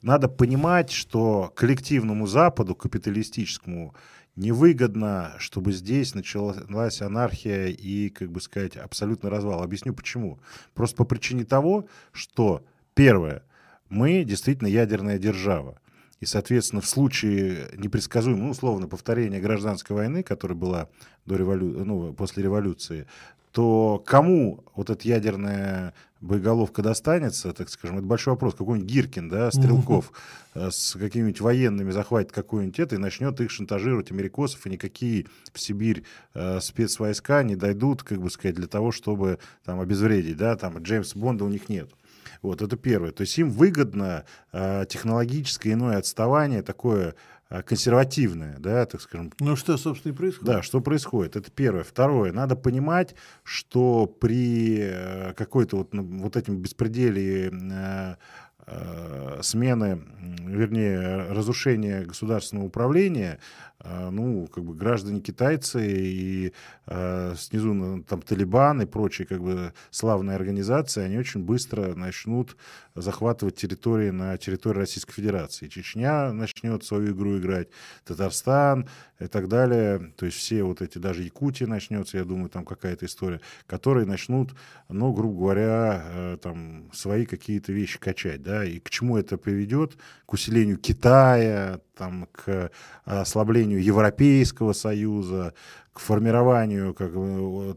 Надо 0.03 0.27
понимать, 0.27 0.91
что 0.91 1.51
коллективному 1.55 2.27
Западу, 2.27 2.75
капиталистическому, 2.75 3.95
невыгодно, 4.35 5.33
чтобы 5.39 5.71
здесь 5.71 6.13
началась 6.13 7.01
анархия 7.01 7.67
и, 7.67 8.09
как 8.09 8.31
бы 8.31 8.41
сказать, 8.41 8.77
абсолютный 8.77 9.31
развал. 9.31 9.63
Объясню 9.63 9.95
почему. 9.95 10.39
Просто 10.75 10.97
по 10.97 11.05
причине 11.05 11.45
того, 11.45 11.87
что, 12.11 12.63
первое, 12.93 13.41
мы 13.89 14.23
действительно 14.23 14.67
ядерная 14.67 15.17
держава. 15.17 15.79
И, 16.23 16.25
соответственно, 16.25 16.81
в 16.81 16.87
случае 16.87 17.67
непредсказуемого, 17.75 18.45
ну, 18.45 18.49
условно, 18.51 18.87
повторения 18.87 19.41
гражданской 19.41 19.93
войны, 19.93 20.23
которая 20.23 20.57
была 20.57 20.87
до 21.25 21.35
револю... 21.35 21.83
ну, 21.83 22.13
после 22.13 22.43
революции, 22.43 23.07
то 23.51 24.01
кому 24.05 24.63
вот 24.73 24.89
эта 24.89 25.05
ядерная 25.05 25.93
боеголовка 26.21 26.81
достанется, 26.81 27.51
так 27.51 27.67
скажем, 27.67 27.97
это 27.97 28.07
большой 28.07 28.35
вопрос. 28.35 28.55
Какой-нибудь 28.55 28.89
Гиркин, 28.89 29.27
да, 29.27 29.51
Стрелков 29.51 30.13
mm-hmm. 30.55 30.71
с 30.71 30.97
какими-нибудь 30.97 31.41
военными 31.41 31.91
захватит 31.91 32.31
какую-нибудь 32.31 32.79
это 32.79 32.95
и 32.95 32.99
начнет 32.99 33.41
их 33.41 33.51
шантажировать, 33.51 34.11
америкосов, 34.11 34.65
и 34.65 34.69
никакие 34.69 35.25
в 35.51 35.59
Сибирь 35.59 36.05
э, 36.35 36.61
спецвойска 36.61 37.43
не 37.43 37.57
дойдут, 37.57 38.03
как 38.03 38.21
бы 38.21 38.29
сказать, 38.29 38.55
для 38.55 38.67
того, 38.67 38.93
чтобы 38.93 39.39
там 39.65 39.81
обезвредить, 39.81 40.37
да, 40.37 40.55
там 40.55 40.77
Джеймса 40.77 41.19
Бонда 41.19 41.43
у 41.43 41.49
них 41.49 41.67
нет. 41.67 41.89
Вот, 42.43 42.61
это 42.61 42.75
первое. 42.75 43.11
То 43.11 43.21
есть 43.21 43.37
им 43.39 43.49
выгодно 43.49 44.25
э, 44.51 44.85
технологическое 44.87 45.73
иное 45.73 45.97
отставание, 45.97 46.61
такое 46.61 47.15
э, 47.49 47.63
консервативное, 47.63 48.57
да, 48.59 48.85
так 48.85 48.99
скажем. 48.99 49.31
Ну, 49.39 49.55
что, 49.55 49.77
собственно, 49.77 50.11
и 50.11 50.15
происходит. 50.15 50.45
Да, 50.45 50.61
что 50.61 50.81
происходит. 50.81 51.37
Это 51.37 51.49
первое. 51.49 51.83
Второе. 51.83 52.33
Надо 52.33 52.57
понимать, 52.57 53.15
что 53.43 54.07
при 54.07 54.77
э, 54.81 55.33
какой-то 55.35 55.77
вот, 55.77 55.89
вот 55.93 56.35
этим 56.35 56.57
беспределе 56.57 57.49
э, 57.49 58.15
э, 58.67 59.39
смены, 59.41 60.01
вернее, 60.41 61.27
разрушения 61.29 62.03
государственного 62.03 62.65
управления, 62.65 63.39
ну, 63.83 64.47
как 64.47 64.63
бы 64.63 64.73
граждане 64.73 65.19
китайцы 65.19 65.85
и 65.85 66.53
э, 66.87 67.35
снизу 67.37 67.73
ну, 67.73 68.03
там 68.03 68.21
Талибан 68.21 68.81
и 68.81 68.85
прочие 68.85 69.27
как 69.27 69.41
бы 69.41 69.73
славные 69.91 70.35
организации, 70.35 71.03
они 71.03 71.17
очень 71.17 71.43
быстро 71.43 71.93
начнут 71.95 72.55
захватывать 72.95 73.55
территории 73.55 74.11
на 74.11 74.37
территории 74.37 74.79
Российской 74.79 75.13
Federaции. 75.13 75.67
Чечня 75.67 76.31
начнет 76.31 76.83
свою 76.83 77.13
игру 77.13 77.37
играть, 77.37 77.69
Татарстан 78.05 78.87
и 79.19 79.27
так 79.27 79.47
далее. 79.47 80.13
То 80.17 80.25
есть 80.25 80.37
все 80.37 80.63
вот 80.63 80.81
эти, 80.81 80.97
даже 80.97 81.23
Якутия 81.23 81.67
начнется, 81.67 82.17
я 82.17 82.25
думаю, 82.25 82.49
там 82.49 82.65
какая-то 82.65 83.05
история, 83.05 83.41
которые 83.67 84.05
начнут, 84.05 84.53
ну, 84.89 85.11
грубо 85.13 85.39
говоря, 85.39 86.05
э, 86.05 86.37
там 86.41 86.91
свои 86.93 87.25
какие-то 87.25 87.71
вещи 87.71 87.99
качать, 87.99 88.43
да, 88.43 88.63
и 88.63 88.79
к 88.79 88.89
чему 88.89 89.17
это 89.17 89.37
приведет? 89.37 89.97
К 90.25 90.33
усилению 90.33 90.77
Китая, 90.77 91.79
там, 92.03 92.27
к 92.31 92.69
ослаблению 93.05 93.81
Европейского 93.81 94.73
Союза, 94.73 95.53
к 95.93 95.99
формированию 95.99 96.93
как, 96.93 97.11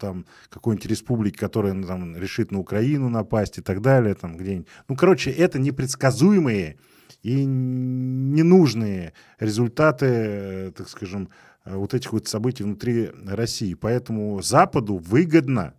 там, 0.00 0.26
какой-нибудь 0.48 0.86
республики, 0.86 1.36
которая 1.36 1.74
ну, 1.74 1.86
там, 1.86 2.16
решит 2.16 2.50
на 2.50 2.58
Украину 2.58 3.08
напасть 3.08 3.58
и 3.58 3.62
так 3.62 3.80
далее. 3.82 4.14
Там, 4.14 4.36
где-нибудь. 4.36 4.66
Ну, 4.88 4.96
короче, 4.96 5.30
это 5.30 5.58
непредсказуемые 5.58 6.78
и 7.22 7.44
ненужные 7.44 9.12
результаты, 9.38 10.72
так 10.76 10.88
скажем, 10.88 11.28
вот 11.64 11.94
этих 11.94 12.12
вот 12.12 12.26
событий 12.26 12.64
внутри 12.64 13.10
России. 13.26 13.74
Поэтому 13.74 14.42
Западу 14.42 14.96
выгодно, 14.96 15.74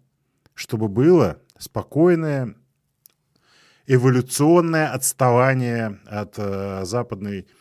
чтобы 0.53 0.87
было 0.87 1.41
спокойное, 1.57 2.55
эволюционное 3.87 4.91
отставание 4.91 5.99
от 6.05 6.33
э, 6.37 6.81
западной 6.83 7.41
Э, 7.41 7.57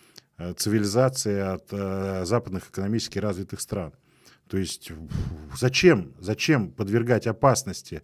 цивилизации 0.57 1.39
от 1.41 1.69
э, 1.71 2.25
западных 2.25 2.69
экономически 2.69 3.19
развитых 3.19 3.61
стран. 3.61 3.93
То 4.49 4.59
есть 4.59 4.93
зачем, 5.59 6.13
зачем 6.21 6.71
подвергать 6.71 7.27
опасности, 7.27 8.03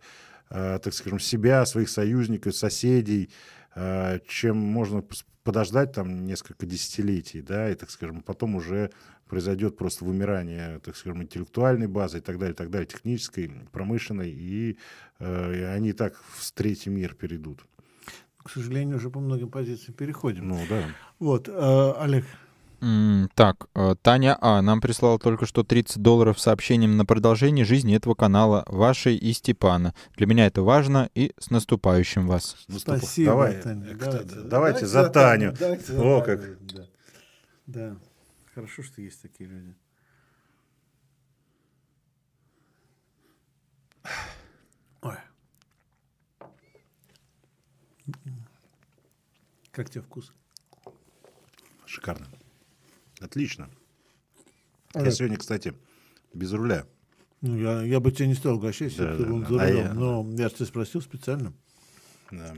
э, 0.50 0.78
так 0.82 0.92
скажем, 0.92 1.20
себя, 1.20 1.64
своих 1.66 1.88
союзников, 1.88 2.56
соседей, 2.56 3.30
э, 3.74 4.18
чем 4.26 4.56
можно 4.56 5.04
подождать 5.44 5.92
там 5.92 6.24
несколько 6.26 6.66
десятилетий, 6.66 7.42
да, 7.42 7.70
и, 7.70 7.74
так 7.74 7.90
скажем, 7.90 8.22
потом 8.22 8.54
уже 8.56 8.90
произойдет 9.26 9.76
просто 9.76 10.04
вымирание, 10.04 10.78
так 10.80 10.96
скажем, 10.96 11.22
интеллектуальной 11.22 11.86
базы 11.86 12.18
и 12.18 12.20
так 12.20 12.38
далее, 12.38 12.54
и 12.54 12.56
так 12.56 12.70
далее, 12.70 12.86
технической, 12.86 13.50
промышленной, 13.72 14.30
и, 14.30 14.78
э, 15.18 15.54
и 15.56 15.62
они 15.62 15.92
так 15.92 16.16
в 16.16 16.52
третий 16.52 16.90
мир 16.90 17.14
перейдут. 17.14 17.64
К 18.42 18.50
сожалению, 18.50 18.96
уже 18.96 19.10
по 19.10 19.20
многим 19.20 19.50
позициям 19.50 19.94
переходим. 19.94 20.48
Ну 20.48 20.60
да. 20.68 20.82
Вот, 21.18 21.48
э, 21.48 21.92
Олег, 21.98 22.24
так, 23.36 23.68
э, 23.76 23.94
Таня 24.02 24.36
А. 24.40 24.60
нам 24.60 24.80
прислала 24.80 25.16
только 25.18 25.46
что 25.46 25.62
30 25.62 26.02
долларов 26.02 26.40
сообщением 26.40 26.96
на 26.96 27.04
продолжение 27.06 27.64
жизни 27.64 27.94
этого 27.94 28.14
канала, 28.14 28.64
вашей 28.66 29.14
и 29.16 29.32
Степана. 29.32 29.94
Для 30.16 30.26
меня 30.26 30.46
это 30.46 30.62
важно, 30.62 31.08
и 31.14 31.32
с 31.38 31.50
наступающим 31.50 32.26
вас. 32.26 32.56
Наступ... 32.66 32.96
Спасибо, 32.96 33.30
Давай, 33.30 33.62
Таня. 33.62 33.84
Давайте, 33.84 34.00
давайте, 34.00 34.48
давайте 34.48 34.86
за 34.86 35.08
Таню. 35.10 35.54
Давайте 35.56 35.92
О, 35.92 36.22
как. 36.22 36.66
Да. 36.66 36.86
да, 37.66 37.96
хорошо, 38.52 38.82
что 38.82 39.00
есть 39.00 39.22
такие 39.22 39.48
люди. 39.48 39.76
Как 49.70 49.90
тебе 49.90 50.02
вкус? 50.02 50.32
Шикарно. 51.86 52.26
Отлично. 53.20 53.68
А 54.94 55.02
я 55.02 55.10
сегодня, 55.10 55.38
кстати, 55.38 55.74
без 56.34 56.52
руля. 56.52 56.84
Ну, 57.40 57.56
я, 57.56 57.82
я 57.82 58.00
бы 58.00 58.12
тебя 58.12 58.26
не 58.28 58.34
стал 58.34 58.56
угощать, 58.56 58.92
если 58.92 59.04
Да, 59.04 59.10
бы 59.12 59.16
ты 59.16 59.22
да, 59.24 59.28
был 59.30 59.40
да. 59.40 59.48
за 59.48 59.54
А 59.62 59.66
рулем. 59.68 59.84
я- 59.84 59.92
Но 59.94 60.30
я 60.36 60.48
же 60.48 60.54
тебя 60.54 60.66
спросил 60.66 61.00
специально. 61.00 61.52
Да. 62.30 62.54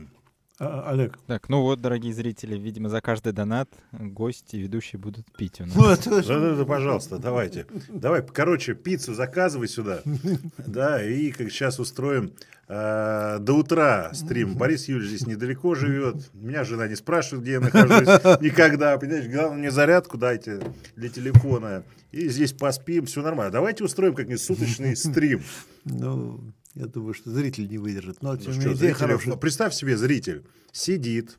А, 0.57 0.89
Олег. 0.91 1.19
Так, 1.27 1.49
ну 1.49 1.61
вот, 1.61 1.81
дорогие 1.81 2.13
зрители, 2.13 2.57
видимо, 2.57 2.87
за 2.87 3.01
каждый 3.01 3.33
донат 3.33 3.69
гости 3.91 4.55
и 4.55 4.59
ведущие 4.59 4.99
будут 4.99 5.25
пить 5.35 5.59
у 5.59 5.65
нас. 5.65 5.75
Ну, 5.75 5.89
это 5.89 6.09
Да, 6.25 6.39
да, 6.39 6.55
да, 6.55 6.65
пожалуйста, 6.65 7.17
давайте. 7.17 7.65
Давай, 7.89 8.25
короче, 8.25 8.73
пиццу 8.73 9.13
заказывай 9.13 9.67
сюда. 9.67 10.01
Да, 10.57 11.03
и 11.03 11.31
как 11.31 11.49
сейчас 11.51 11.79
устроим 11.79 12.33
э, 12.67 13.37
до 13.39 13.53
утра 13.53 14.11
стрим. 14.13 14.55
Борис 14.57 14.87
Юрьевич 14.87 15.09
здесь 15.17 15.27
недалеко 15.27 15.75
живет. 15.75 16.33
Меня 16.33 16.63
жена 16.63 16.87
не 16.87 16.95
спрашивает, 16.95 17.43
где 17.43 17.53
я 17.53 17.59
нахожусь. 17.59 18.07
Никогда. 18.41 18.97
Понимаешь, 18.97 19.27
главное, 19.27 19.57
мне 19.57 19.71
зарядку 19.71 20.17
дайте 20.17 20.61
для 20.95 21.09
телефона. 21.09 21.83
И 22.11 22.29
здесь 22.29 22.53
поспим, 22.53 23.05
все 23.05 23.21
нормально. 23.21 23.51
Давайте 23.51 23.83
устроим 23.83 24.13
как-нибудь 24.15 24.41
суточный 24.41 24.95
стрим. 24.95 25.41
Ну, 25.85 26.39
я 26.73 26.85
думаю, 26.87 27.13
что 27.13 27.29
зритель 27.31 27.67
не 27.69 27.77
выдержит. 27.77 28.21
Но, 28.21 28.33
Ну 28.33 28.39
что, 28.39 28.51
идея 28.51 28.75
зритель, 28.75 28.93
хорошая. 28.93 29.35
представь 29.35 29.73
себе, 29.73 29.97
зритель 29.97 30.43
сидит, 30.71 31.37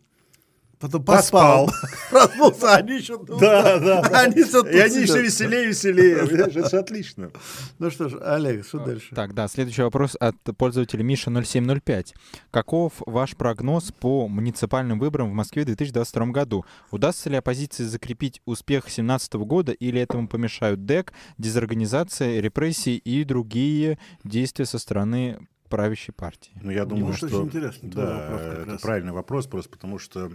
Потом 0.79 1.05
поспал. 1.05 1.70
Проснулся, 2.11 2.74
а 2.74 2.77
они 2.77 2.99
еще 2.99 3.16
тут. 3.18 3.41
Да, 3.41 3.79
да. 3.79 4.01
Они 4.12 4.43
И 4.43 4.79
они 4.79 5.05
все 5.05 5.22
веселее, 5.22 5.68
веселее. 5.68 6.16
Это 6.57 6.81
отлично. 6.81 7.31
Ну 7.79 7.91
что 7.91 8.09
ж, 8.11 8.16
Олег, 8.20 8.66
что 8.66 8.79
дальше? 8.81 9.14
Так, 9.14 9.33
да, 9.35 9.49
следующий 9.49 9.83
вопрос 9.83 10.16
от 10.20 10.37
пользователя 10.59 11.03
Миша0705. 11.03 12.14
Каков 12.51 12.93
ваш 13.07 13.37
прогноз 13.37 13.91
по 13.93 14.29
муниципальным 14.29 14.99
выборам 14.99 15.31
в 15.31 15.35
Москве 15.35 15.62
в 15.62 15.66
2022 15.66 16.27
году? 16.27 16.66
Удастся 16.91 17.31
ли 17.31 17.37
оппозиции 17.37 17.85
закрепить 17.85 18.43
успех 18.45 18.85
2017 18.85 19.35
года 19.35 19.72
или 19.72 20.01
этому 20.01 20.29
помешают 20.29 20.85
ДЭК, 20.85 21.14
дезорганизация, 21.39 22.41
репрессии 22.41 22.97
и 22.97 23.24
другие 23.24 23.99
действия 24.24 24.66
со 24.66 24.79
стороны 24.79 25.39
правящей 25.67 26.12
партии? 26.12 26.53
Ну, 26.62 26.71
я 26.71 26.85
думаю, 26.85 27.07
вот 27.07 27.17
что... 27.17 27.27
очень 27.27 27.47
интересный 27.47 27.91
твой 27.91 28.07
да, 28.07 28.17
вопрос 28.17 28.41
как 28.41 28.59
это 28.59 28.73
раз. 28.73 28.81
правильный 28.83 29.12
вопрос, 29.12 29.47
просто 29.47 29.71
потому 29.71 29.99
что 29.99 30.33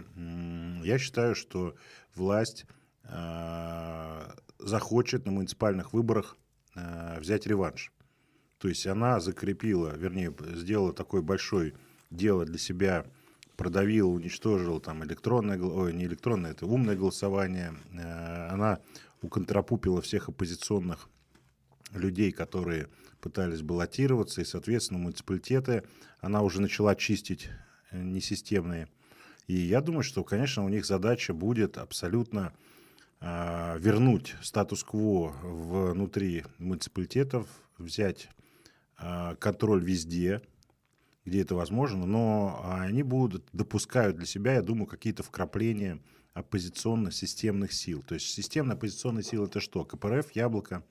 я 0.84 0.98
считаю, 0.98 1.34
что 1.34 1.74
власть 2.14 2.66
э, 3.04 4.22
захочет 4.58 5.26
на 5.26 5.32
муниципальных 5.32 5.92
выборах 5.92 6.36
э, 6.74 7.18
взять 7.20 7.46
реванш. 7.46 7.92
То 8.58 8.68
есть 8.68 8.86
она 8.86 9.18
закрепила, 9.18 9.96
вернее, 9.96 10.32
сделала 10.54 10.92
такое 10.92 11.20
большое 11.20 11.74
дело 12.10 12.44
для 12.44 12.58
себя, 12.58 13.04
продавила, 13.56 14.08
уничтожила 14.08 14.80
там 14.80 15.04
электронное, 15.04 15.60
ой, 15.60 15.92
не 15.92 16.04
электронное, 16.04 16.52
это 16.52 16.66
умное 16.66 16.96
голосование. 16.96 17.74
Э, 17.92 18.48
Она 18.50 18.78
уконтрапупила 19.20 20.00
всех 20.00 20.28
оппозиционных 20.28 21.08
людей, 21.92 22.32
которые 22.32 22.88
пытались 23.20 23.62
баллотироваться, 23.62 24.40
и, 24.40 24.44
соответственно, 24.44 25.00
муниципалитеты 25.00 25.84
она 26.20 26.42
уже 26.42 26.60
начала 26.60 26.94
чистить 26.94 27.48
э, 27.90 28.02
несистемные. 28.02 28.88
И 29.46 29.54
я 29.54 29.80
думаю, 29.80 30.02
что, 30.02 30.24
конечно, 30.24 30.64
у 30.64 30.68
них 30.68 30.86
задача 30.86 31.34
будет 31.34 31.76
абсолютно 31.76 32.52
а, 33.24 33.76
вернуть 33.78 34.34
статус-кво 34.42 35.34
внутри 35.42 36.44
муниципалитетов, 36.58 37.46
взять 37.78 38.28
а, 38.96 39.36
контроль 39.36 39.84
везде, 39.84 40.42
где 41.24 41.42
это 41.42 41.54
возможно, 41.54 42.04
но 42.04 42.60
они 42.64 43.04
будут, 43.04 43.44
допускают 43.52 44.16
для 44.16 44.26
себя, 44.26 44.54
я 44.54 44.62
думаю, 44.62 44.86
какие-то 44.86 45.22
вкрапления 45.22 46.00
оппозиционно-системных 46.34 47.72
сил. 47.72 48.02
То 48.02 48.14
есть 48.14 48.26
системная 48.26 48.74
оппозиционная 48.74 49.22
сила 49.22 49.46
это 49.46 49.60
что? 49.60 49.84
КПРФ, 49.84 50.32
Яблоко, 50.32 50.82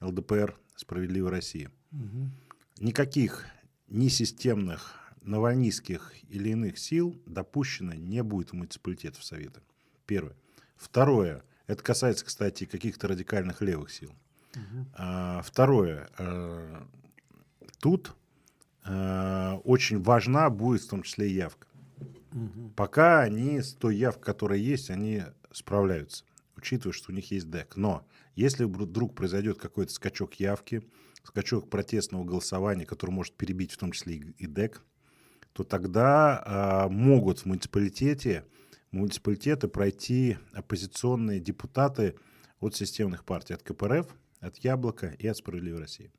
ЛДПР, 0.00 0.56
Справедливая 0.76 1.30
Россия. 1.30 1.70
Никаких 2.78 3.46
несистемных, 3.88 4.94
навальнистских 5.22 6.12
или 6.28 6.50
иных 6.50 6.78
сил 6.78 7.20
допущено 7.26 7.94
не 7.94 8.22
будет 8.22 8.50
в 8.50 8.52
муниципалитетов 8.54 9.24
Совета. 9.24 9.60
Первое. 10.06 10.36
Второе. 10.76 11.42
Это 11.66 11.82
касается, 11.82 12.24
кстати, 12.24 12.64
каких-то 12.64 13.08
радикальных 13.08 13.60
левых 13.60 13.90
сил. 13.90 14.14
А, 14.94 15.42
второе. 15.42 16.08
э, 16.18 16.82
Тут 17.80 18.14
э, 18.84 19.52
очень 19.64 20.02
важна 20.02 20.50
будет 20.50 20.82
в 20.82 20.88
том 20.88 21.02
числе 21.02 21.30
и 21.30 21.34
явка. 21.34 21.66
Пока 22.76 23.20
они 23.22 23.60
с 23.60 23.72
той 23.74 23.96
явкой, 23.96 24.24
которая 24.24 24.58
есть, 24.58 24.90
они 24.90 25.22
справляются, 25.52 26.24
учитывая, 26.56 26.92
что 26.92 27.10
у 27.10 27.14
них 27.14 27.30
есть 27.30 27.50
ДЭК. 27.50 27.76
Но 27.76 28.06
если 28.38 28.64
вдруг 28.64 29.16
произойдет 29.16 29.58
какой-то 29.58 29.92
скачок 29.92 30.34
явки, 30.34 30.82
скачок 31.24 31.68
протестного 31.68 32.24
голосования, 32.24 32.86
который 32.86 33.10
может 33.10 33.34
перебить 33.34 33.72
в 33.72 33.78
том 33.78 33.90
числе 33.90 34.16
и 34.16 34.46
ДЭК, 34.46 34.84
то 35.52 35.64
тогда 35.64 36.42
а, 36.46 36.88
могут 36.88 37.40
в 37.40 37.46
муниципалитете, 37.46 38.44
муниципалитеты 38.92 39.66
пройти 39.66 40.38
оппозиционные 40.52 41.40
депутаты 41.40 42.14
от 42.60 42.76
системных 42.76 43.24
партий, 43.24 43.54
от 43.54 43.64
КПРФ, 43.64 44.06
от 44.38 44.56
Яблока 44.58 45.08
и 45.18 45.26
от 45.26 45.36
Справедливой 45.36 45.80
России. 45.80 46.12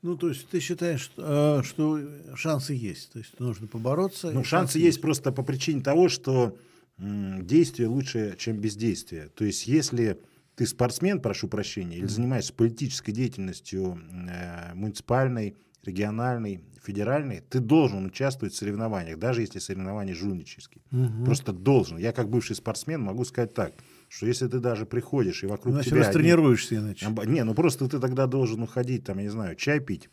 Ну, 0.00 0.16
то 0.16 0.28
есть 0.30 0.48
ты 0.48 0.60
считаешь, 0.60 1.02
что, 1.02 1.60
э, 1.60 1.62
что 1.64 2.00
шансы 2.34 2.72
есть? 2.72 3.12
То 3.12 3.18
есть 3.18 3.38
нужно 3.40 3.66
побороться? 3.66 4.30
Ну, 4.30 4.40
и 4.40 4.44
шансы 4.44 4.78
есть 4.78 5.02
просто 5.02 5.32
по 5.32 5.42
причине 5.42 5.82
того, 5.82 6.08
что 6.08 6.56
действие 6.96 7.88
лучше, 7.88 8.36
чем 8.38 8.58
бездействие. 8.58 9.28
То 9.34 9.44
есть, 9.44 9.66
если 9.66 10.18
ты 10.56 10.66
спортсмен, 10.66 11.20
прошу 11.20 11.48
прощения, 11.48 11.98
или 11.98 12.06
занимаешься 12.06 12.52
политической 12.52 13.12
деятельностью 13.12 13.98
э, 14.28 14.74
муниципальной, 14.74 15.56
региональной, 15.84 16.62
федеральной, 16.82 17.40
ты 17.40 17.60
должен 17.60 18.04
участвовать 18.06 18.54
в 18.54 18.56
соревнованиях, 18.56 19.18
даже 19.18 19.40
если 19.40 19.58
соревнования 19.58 20.14
жульнические. 20.14 20.82
Просто 21.24 21.52
должен. 21.52 21.98
Я 21.98 22.12
как 22.12 22.28
бывший 22.28 22.56
спортсмен 22.56 23.00
могу 23.00 23.24
сказать 23.24 23.54
так, 23.54 23.72
что 24.08 24.26
если 24.26 24.46
ты 24.48 24.60
даже 24.60 24.86
приходишь 24.86 25.42
и 25.42 25.46
вокруг 25.46 25.74
Иначе 25.74 25.90
тебя... 25.90 26.02
одни- 26.02 26.12
тренируешься 26.12 26.76
иначе. 26.76 27.06
Не, 27.26 27.44
ну 27.44 27.54
просто 27.54 27.88
ты 27.88 27.98
тогда 27.98 28.26
должен 28.26 28.62
уходить, 28.62 29.04
там, 29.04 29.18
я 29.18 29.24
не 29.24 29.30
знаю, 29.30 29.56
чай 29.56 29.80
пить 29.80 30.08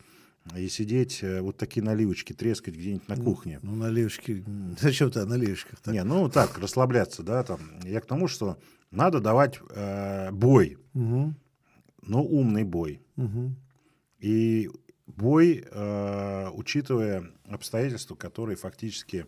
и 0.56 0.68
сидеть, 0.68 1.20
э, 1.22 1.40
вот 1.40 1.56
такие 1.56 1.84
наливочки 1.84 2.32
трескать 2.32 2.74
где-нибудь 2.74 3.08
на 3.08 3.16
кухне. 3.16 3.60
Ну, 3.62 3.76
наливочки. 3.76 4.44
Зачем 4.80 5.10
ты 5.10 5.20
о 5.20 5.26
наливочках? 5.26 5.78
Не, 5.86 6.02
ну 6.02 6.28
так, 6.28 6.58
расслабляться, 6.58 7.22
да, 7.22 7.44
там. 7.44 7.60
Я 7.84 8.00
к 8.00 8.06
тому, 8.06 8.26
что 8.26 8.58
надо 8.92 9.20
давать 9.20 9.58
э, 9.70 10.30
бой, 10.30 10.78
Угу, 10.94 11.34
но 12.02 12.22
умный 12.22 12.64
бой. 12.64 13.00
угу. 13.16 13.54
И 14.20 14.70
бой, 15.06 15.64
э, 15.68 16.50
учитывая 16.52 17.32
обстоятельства, 17.48 18.14
которые 18.14 18.56
фактически 18.56 19.26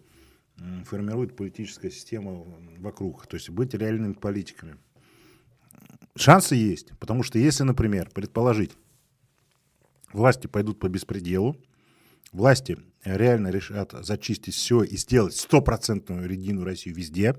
м, 0.59 0.85
формируют 0.85 1.35
политическая 1.35 1.91
система 1.91 2.45
вокруг. 2.79 3.27
То 3.27 3.35
есть 3.35 3.51
быть 3.51 3.75
реальными 3.75 4.13
политиками. 4.13 4.77
Шансы 6.17 6.55
есть, 6.55 6.97
потому 7.01 7.25
что 7.25 7.41
если, 7.41 7.65
например, 7.65 8.11
предположить, 8.15 8.71
власти 10.13 10.47
пойдут 10.47 10.79
по 10.79 10.89
беспределу, 10.89 11.57
власти 12.31 12.79
реально 13.03 13.49
решат 13.49 13.93
зачистить 13.93 14.55
все 14.55 14.85
и 14.85 14.97
сделать 14.97 15.35
стопроцентную 15.35 16.31
Единую 16.31 16.65
Россию 16.65 16.95
везде, 16.95 17.35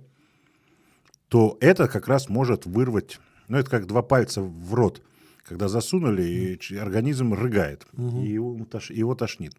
то 1.28 1.58
это 1.62 1.88
как 1.88 2.08
раз 2.08 2.30
может 2.30 2.66
вырвать, 2.66 3.20
ну 3.48 3.58
это 3.58 3.70
как 3.70 3.88
два 3.88 4.02
пальца 4.02 4.42
в 4.42 4.74
рот, 4.74 5.02
когда 5.44 5.68
засунули, 5.68 6.24
и 6.24 6.76
организм 6.76 7.34
рыгает, 7.34 7.86
и 7.98 8.28
его, 8.28 8.56
тош- 8.66 8.94
его 8.94 9.16
тошнит. 9.16 9.54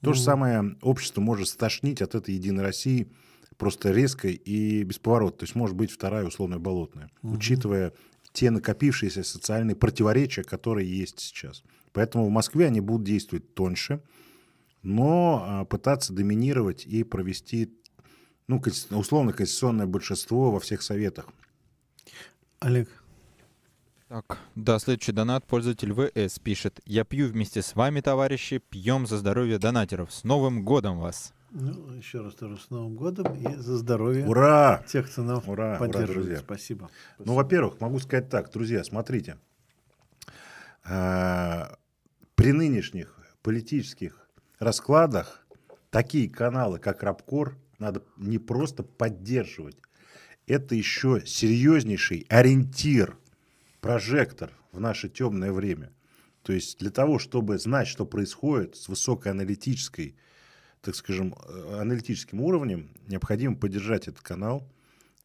То 0.00 0.10
mm. 0.10 0.14
же 0.14 0.20
самое 0.20 0.76
общество 0.82 1.20
может 1.20 1.48
стошнить 1.48 2.02
от 2.02 2.14
этой 2.14 2.34
Единой 2.34 2.62
России 2.64 3.08
просто 3.56 3.92
резко 3.92 4.28
и 4.28 4.82
бесповоротно. 4.82 5.38
То 5.38 5.44
есть 5.44 5.54
может 5.54 5.76
быть 5.76 5.92
вторая 5.92 6.24
условная 6.24 6.58
болотная, 6.58 7.06
mm-hmm. 7.22 7.34
учитывая 7.36 7.92
те 8.32 8.50
накопившиеся 8.50 9.22
социальные 9.22 9.76
противоречия, 9.76 10.42
которые 10.42 10.90
есть 10.98 11.20
сейчас. 11.20 11.62
Поэтому 11.92 12.26
в 12.26 12.30
Москве 12.30 12.66
они 12.66 12.80
будут 12.80 13.06
действовать 13.06 13.54
тоньше, 13.54 14.02
но 14.82 15.44
а, 15.44 15.64
пытаться 15.64 16.12
доминировать 16.12 16.86
и 16.86 17.04
провести 17.04 17.72
ну, 18.48 18.60
условно 18.90 19.32
конституционное 19.32 19.86
большинство 19.86 20.50
во 20.50 20.60
всех 20.60 20.82
советах. 20.82 21.26
Олег. 22.60 22.88
Так, 24.08 24.38
да, 24.54 24.78
следующий 24.78 25.12
донат. 25.12 25.46
Пользователь 25.46 25.94
ВС 25.94 26.38
пишет. 26.38 26.80
Я 26.84 27.04
пью 27.04 27.28
вместе 27.28 27.62
с 27.62 27.74
вами, 27.74 28.00
товарищи. 28.00 28.58
Пьем 28.58 29.06
за 29.06 29.16
здоровье 29.16 29.58
донатеров. 29.58 30.12
С 30.12 30.22
Новым 30.22 30.64
годом 30.64 30.98
вас! 31.00 31.32
Ну, 31.50 31.92
еще 31.94 32.20
раз 32.20 32.34
тоже 32.34 32.58
с 32.58 32.70
Новым 32.70 32.94
годом 32.94 33.34
и 33.34 33.56
за 33.56 33.76
здоровье 33.76 34.26
ура! 34.26 34.82
тех, 34.86 35.10
кто 35.10 35.22
нас 35.22 35.42
ура, 35.46 35.78
поддерживает. 35.78 36.10
Ура, 36.10 36.14
друзья. 36.14 36.38
Спасибо. 36.38 36.90
Ну, 37.18 37.34
во-первых, 37.34 37.80
могу 37.80 37.98
сказать 37.98 38.28
так, 38.30 38.50
друзья, 38.50 38.84
смотрите. 38.84 39.38
А, 40.84 41.76
при 42.34 42.52
нынешних 42.52 43.18
политических 43.42 44.28
раскладах 44.58 45.46
такие 45.90 46.28
каналы, 46.28 46.78
как 46.78 47.02
Рабкор, 47.02 47.56
надо 47.82 48.02
не 48.16 48.38
просто 48.38 48.82
поддерживать. 48.82 49.76
Это 50.46 50.74
еще 50.74 51.22
серьезнейший 51.26 52.26
ориентир, 52.28 53.18
прожектор 53.80 54.50
в 54.72 54.80
наше 54.80 55.08
темное 55.08 55.52
время. 55.52 55.92
То 56.42 56.52
есть 56.52 56.78
для 56.78 56.90
того, 56.90 57.18
чтобы 57.18 57.58
знать, 57.58 57.86
что 57.86 58.04
происходит 58.06 58.76
с 58.76 58.88
высокой 58.88 59.32
аналитической, 59.32 60.16
так 60.80 60.96
скажем, 60.96 61.34
э, 61.34 61.78
аналитическим 61.80 62.40
уровнем, 62.40 62.90
необходимо 63.06 63.54
поддержать 63.54 64.08
этот 64.08 64.22
канал 64.22 64.68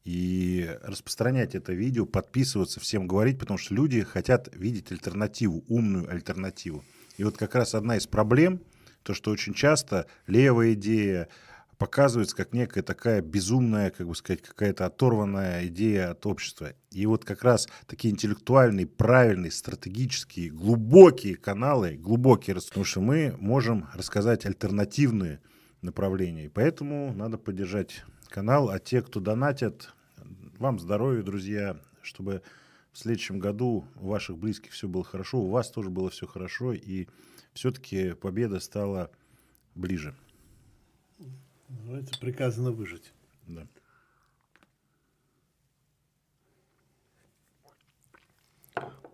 и 0.04 0.70
распространять 0.84 1.56
это 1.56 1.74
видео, 1.74 2.06
подписываться, 2.06 2.80
всем 2.80 3.08
говорить, 3.08 3.40
потому 3.40 3.58
что 3.58 3.74
люди 3.74 4.04
хотят 4.04 4.50
видеть 4.54 4.92
альтернативу, 4.92 5.64
умную 5.68 6.10
альтернативу. 6.10 6.84
И 7.18 7.24
вот 7.24 7.38
как 7.38 7.56
раз 7.56 7.74
одна 7.74 7.98
из 7.98 8.06
проблем, 8.06 8.62
то, 9.02 9.14
что 9.14 9.32
очень 9.32 9.54
часто 9.54 10.06
левая 10.28 10.74
идея, 10.74 11.30
показывается 11.78 12.36
как 12.36 12.54
некая 12.54 12.82
такая 12.82 13.22
безумная, 13.22 13.92
как 13.92 14.08
бы 14.08 14.16
сказать, 14.16 14.42
какая-то 14.42 14.86
оторванная 14.86 15.68
идея 15.68 16.12
от 16.12 16.26
общества. 16.26 16.74
И 16.92 17.06
вот 17.06 17.24
как 17.24 17.44
раз 17.44 17.68
такие 17.86 18.14
интеллектуальные, 18.14 18.88
правильные, 18.88 19.52
стратегические, 19.52 20.50
глубокие 20.50 21.36
каналы, 21.36 21.96
глубокие, 21.96 22.56
потому 22.56 22.86
что 22.86 23.02
мы 23.02 23.36
можем 23.40 23.88
рассказать 23.94 24.46
альтернативные 24.46 25.40
направления. 25.82 26.46
И 26.46 26.50
поэтому 26.50 27.14
надо 27.14 27.38
поддержать 27.38 28.04
канал. 28.30 28.70
А 28.70 28.80
те, 28.80 29.02
кто 29.02 29.20
донатят, 29.20 29.94
вам 30.58 30.80
здоровья, 30.80 31.22
друзья, 31.22 31.80
чтобы 32.02 32.42
в 32.92 32.98
следующем 32.98 33.38
году 33.38 33.88
у 33.96 34.08
ваших 34.08 34.38
близких 34.38 34.72
все 34.72 34.88
было 34.88 35.04
хорошо, 35.04 35.40
у 35.40 35.52
вас 35.52 35.70
тоже 35.70 35.92
было 35.92 36.10
все 36.10 36.26
хорошо, 36.26 36.74
и 36.74 37.08
все-таки 37.54 38.14
победа 38.14 38.60
стала 38.60 39.12
ближе. 39.76 40.16
Называется 41.70 42.20
приказано 42.20 42.72
выжить. 42.72 43.14
Да. 43.46 43.68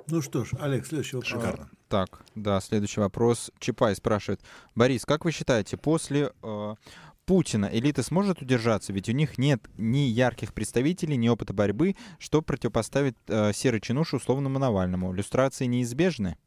Ну 0.07 0.21
что 0.21 0.43
ж, 0.43 0.51
Олег, 0.59 0.85
следующий 0.85 1.15
вопрос. 1.15 1.31
Шикарно. 1.31 1.69
Так, 1.87 2.25
да, 2.35 2.59
следующий 2.59 2.99
вопрос. 2.99 3.51
Чапай 3.59 3.95
спрашивает. 3.95 4.41
Борис, 4.75 5.05
как 5.05 5.23
вы 5.25 5.31
считаете, 5.31 5.77
после 5.77 6.33
э, 6.41 6.75
Путина 7.25 7.69
элита 7.71 8.03
сможет 8.03 8.41
удержаться? 8.41 8.91
Ведь 8.91 9.07
у 9.09 9.13
них 9.13 9.37
нет 9.37 9.61
ни 9.77 9.99
ярких 9.99 10.53
представителей, 10.53 11.15
ни 11.15 11.29
опыта 11.29 11.53
борьбы, 11.53 11.95
что 12.19 12.41
противопоставит 12.41 13.17
э, 13.27 13.53
серый 13.53 13.79
чинуш 13.79 14.13
условному 14.13 14.59
Навальному. 14.59 15.13
Люстрации 15.13 15.65
неизбежны? 15.65 16.37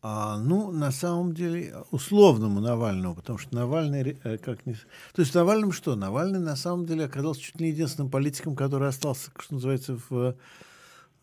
А, 0.00 0.38
ну, 0.38 0.70
на 0.70 0.92
самом 0.92 1.34
деле, 1.34 1.74
условному 1.90 2.60
Навальному, 2.60 3.16
потому 3.16 3.38
что 3.38 3.52
Навальный, 3.54 4.16
э, 4.22 4.38
как 4.38 4.64
не... 4.64 4.74
То 4.74 5.22
есть 5.22 5.34
Навальным 5.34 5.72
что? 5.72 5.96
Навальный, 5.96 6.38
на 6.38 6.54
самом 6.54 6.86
деле, 6.86 7.04
оказался 7.06 7.40
чуть 7.40 7.58
ли 7.58 7.66
не 7.66 7.72
единственным 7.72 8.08
политиком, 8.08 8.54
который 8.54 8.88
остался, 8.88 9.32
что 9.40 9.54
называется, 9.54 9.98
в, 10.08 10.36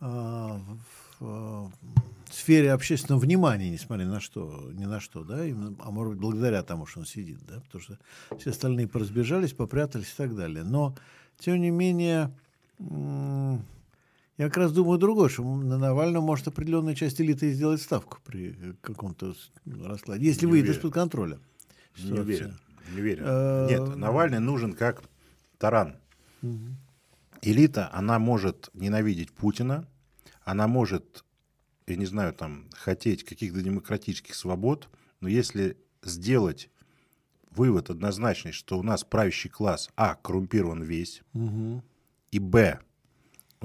а, 0.02 0.60
в, 1.20 1.22
в 1.22 1.72
сфере 2.30 2.74
общественного 2.74 3.22
внимания, 3.22 3.70
несмотря 3.70 4.08
на 4.08 4.20
что, 4.20 4.70
ни 4.74 4.84
на 4.84 5.00
что, 5.00 5.24
да, 5.24 5.46
Именно, 5.46 5.76
а 5.80 5.92
может 5.92 6.14
быть, 6.14 6.22
благодаря 6.22 6.62
тому, 6.62 6.86
что 6.86 7.00
он 7.00 7.06
сидит, 7.06 7.40
да, 7.48 7.62
потому 7.62 7.82
что 7.82 7.98
все 8.38 8.50
остальные 8.50 8.90
поразбежались, 8.90 9.54
попрятались 9.54 10.12
и 10.12 10.18
так 10.18 10.36
далее. 10.36 10.66
Но, 10.66 10.96
тем 11.40 11.62
не 11.62 11.70
менее, 11.70 12.30
я 14.38 14.48
как 14.48 14.58
раз 14.58 14.72
думаю 14.74 15.00
другое, 15.00 15.30
что 15.30 15.44
на 15.44 15.78
Навального 15.78 16.24
может 16.24 16.48
определенная 16.48 16.96
часть 16.96 17.22
элиты 17.22 17.52
сделать 17.54 17.82
ставку 17.82 18.20
при 18.26 18.76
каком-то 18.82 19.34
раскладе, 19.66 20.26
если 20.26 20.46
не 20.46 20.52
выйдет 20.52 20.76
из-под 20.76 20.94
контроля. 20.94 21.40
Не 21.98 22.20
уверен. 22.20 22.58
Не 22.94 23.02
уверен. 23.02 23.24
А, 23.26 23.68
Нет, 23.70 23.96
Навальный 23.96 24.40
нужен 24.40 24.74
как 24.74 25.04
таран. 25.58 25.98
Элита, 27.42 27.90
она 27.94 28.20
может 28.20 28.70
ненавидеть 28.74 29.32
Путина, 29.32 29.88
она 30.44 30.68
может, 30.68 31.24
я 31.88 31.96
не 31.96 32.06
знаю, 32.06 32.34
там, 32.34 32.70
хотеть 32.74 33.24
каких-то 33.24 33.62
демократических 33.62 34.36
свобод, 34.36 34.90
но 35.22 35.28
если 35.28 35.78
сделать 36.04 36.70
вывод 37.52 37.90
однозначный, 37.90 38.52
что 38.52 38.78
у 38.78 38.84
нас 38.84 39.04
правящий 39.04 39.50
класс, 39.50 39.90
а, 39.96 40.16
коррумпирован 40.16 40.84
весь, 40.84 41.22
угу. 41.34 41.84
и, 42.32 42.40
б, 42.40 42.80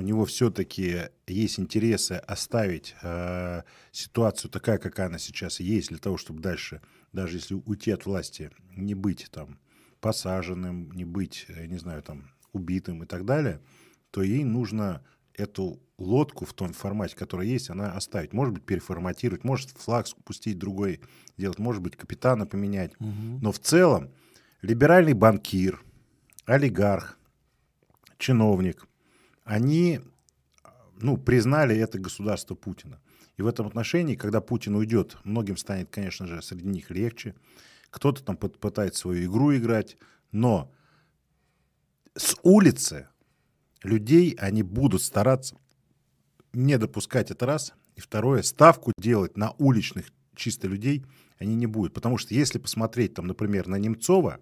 у 0.01 0.03
него 0.03 0.25
все-таки 0.25 1.11
есть 1.27 1.61
интересы 1.61 2.13
оставить 2.13 2.95
э, 3.03 3.63
ситуацию 3.93 4.51
такая, 4.51 4.79
какая 4.79 5.09
она 5.09 5.19
сейчас 5.19 5.61
есть, 5.61 5.91
для 5.91 5.99
того, 5.99 6.17
чтобы 6.17 6.41
дальше, 6.41 6.81
даже 7.13 7.37
если 7.37 7.53
уйти 7.55 7.91
от 7.91 8.07
власти, 8.07 8.51
не 8.75 8.95
быть 8.95 9.29
там 9.31 9.59
посаженным, 10.01 10.91
не 10.93 11.05
быть, 11.05 11.45
я 11.51 11.67
не 11.67 11.77
знаю, 11.77 12.03
там 12.03 12.31
убитым 12.55 13.03
и 13.03 13.07
так 13.07 13.27
далее, 13.27 13.61
то 14.11 14.23
ей 14.23 14.43
нужно 14.43 15.05
эту 15.35 15.79
лодку 15.99 16.47
в 16.47 16.55
том 16.55 16.73
формате, 16.73 17.15
который 17.15 17.47
есть, 17.47 17.69
она 17.69 17.93
оставить. 17.93 18.33
Может 18.33 18.55
быть, 18.55 18.65
переформатировать, 18.65 19.45
может 19.45 19.69
флаг 19.69 20.07
спустить 20.07 20.59
другой 20.59 21.01
делать, 21.37 21.59
может 21.59 21.83
быть, 21.83 21.97
капитана 21.97 22.47
поменять. 22.47 22.93
Угу. 23.01 23.41
Но 23.43 23.53
в 23.53 23.59
целом 23.59 24.09
либеральный 24.63 25.13
банкир, 25.13 25.85
олигарх, 26.47 27.19
чиновник, 28.17 28.87
они 29.51 30.01
ну, 31.01 31.17
признали 31.17 31.77
это 31.77 31.99
государство 31.99 32.55
Путина. 32.55 33.01
И 33.37 33.43
в 33.43 33.49
этом 33.49 33.67
отношении, 33.67 34.15
когда 34.15 34.41
Путин 34.41 34.77
уйдет, 34.77 35.17
многим 35.25 35.57
станет, 35.57 35.91
конечно 35.91 36.29
же, 36.29 36.41
среди 36.41 36.69
них 36.69 36.91
легче. 36.91 37.35
Кто-то 37.91 38.23
там 38.23 38.37
пытается 38.37 39.01
свою 39.01 39.29
игру 39.29 39.57
играть, 39.57 39.97
но 40.31 40.73
с 42.15 42.37
улицы 42.45 43.09
людей 43.83 44.37
они 44.39 44.63
будут 44.63 45.03
стараться 45.03 45.57
не 46.53 46.79
допускать 46.79 47.33
это 47.33 47.45
раз. 47.45 47.75
И 47.97 48.01
второе, 48.01 48.43
ставку 48.43 48.93
делать 48.99 49.37
на 49.37 49.51
уличных 49.59 50.13
чисто 50.37 50.69
людей 50.69 51.05
они 51.39 51.57
не 51.57 51.67
будут. 51.67 51.93
Потому 51.93 52.19
что 52.19 52.35
если 52.35 52.59
посмотреть, 52.59 53.15
там, 53.15 53.27
например, 53.27 53.67
на 53.67 53.77
Немцова, 53.77 54.39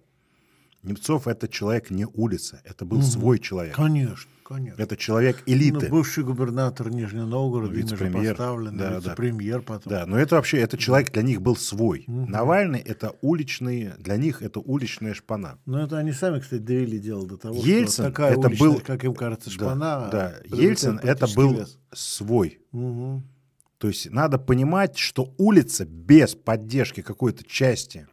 Немцов 0.83 1.27
это 1.27 1.47
человек 1.47 1.89
не 1.89 2.05
улица, 2.05 2.61
это 2.63 2.85
был 2.85 2.99
угу. 2.99 3.05
свой 3.05 3.39
человек. 3.39 3.75
Конечно. 3.75 4.29
Конечно. 4.49 4.81
Это 4.81 4.97
человек 4.97 5.43
элиты. 5.45 5.85
Ну, 5.85 5.89
бывший 5.89 6.23
губернатор 6.23 6.89
Нижнего 6.89 7.27
Новгорода, 7.27 7.71
вице-премьер, 7.71 8.35
да, 8.35 8.95
вице-премьер 8.95 9.61
потом. 9.61 9.91
Да, 9.91 10.07
но 10.07 10.17
это 10.17 10.37
вообще, 10.37 10.57
это 10.57 10.75
человек 10.75 11.11
для 11.11 11.21
них 11.21 11.39
был 11.39 11.55
свой. 11.55 12.05
Угу. 12.07 12.25
Навальный 12.25 12.79
это 12.79 13.13
уличные, 13.21 13.93
для 13.99 14.17
них 14.17 14.41
это 14.41 14.59
уличная 14.59 15.13
шпана. 15.13 15.59
Но 15.67 15.83
это 15.83 15.99
они 15.99 16.13
сами, 16.13 16.39
кстати, 16.39 16.61
довели 16.61 16.97
дело 16.97 17.27
до 17.27 17.37
того, 17.37 17.61
Ельцин 17.63 17.87
что 17.91 18.03
такая 18.05 18.31
это 18.31 18.47
уличная, 18.47 18.69
был, 18.69 18.79
как 18.79 19.03
им 19.03 19.13
кажется, 19.13 19.51
шпана. 19.51 20.09
Да, 20.11 20.33
да. 20.49 20.57
Ельцин 20.57 20.97
это 21.03 21.27
был 21.35 21.53
вес. 21.53 21.77
свой. 21.93 22.59
Угу. 22.71 23.23
То 23.77 23.87
есть 23.87 24.09
надо 24.09 24.39
понимать, 24.39 24.97
что 24.97 25.31
улица 25.37 25.85
без 25.85 26.33
поддержки 26.33 27.01
какой-то 27.01 27.43
части 27.43 28.07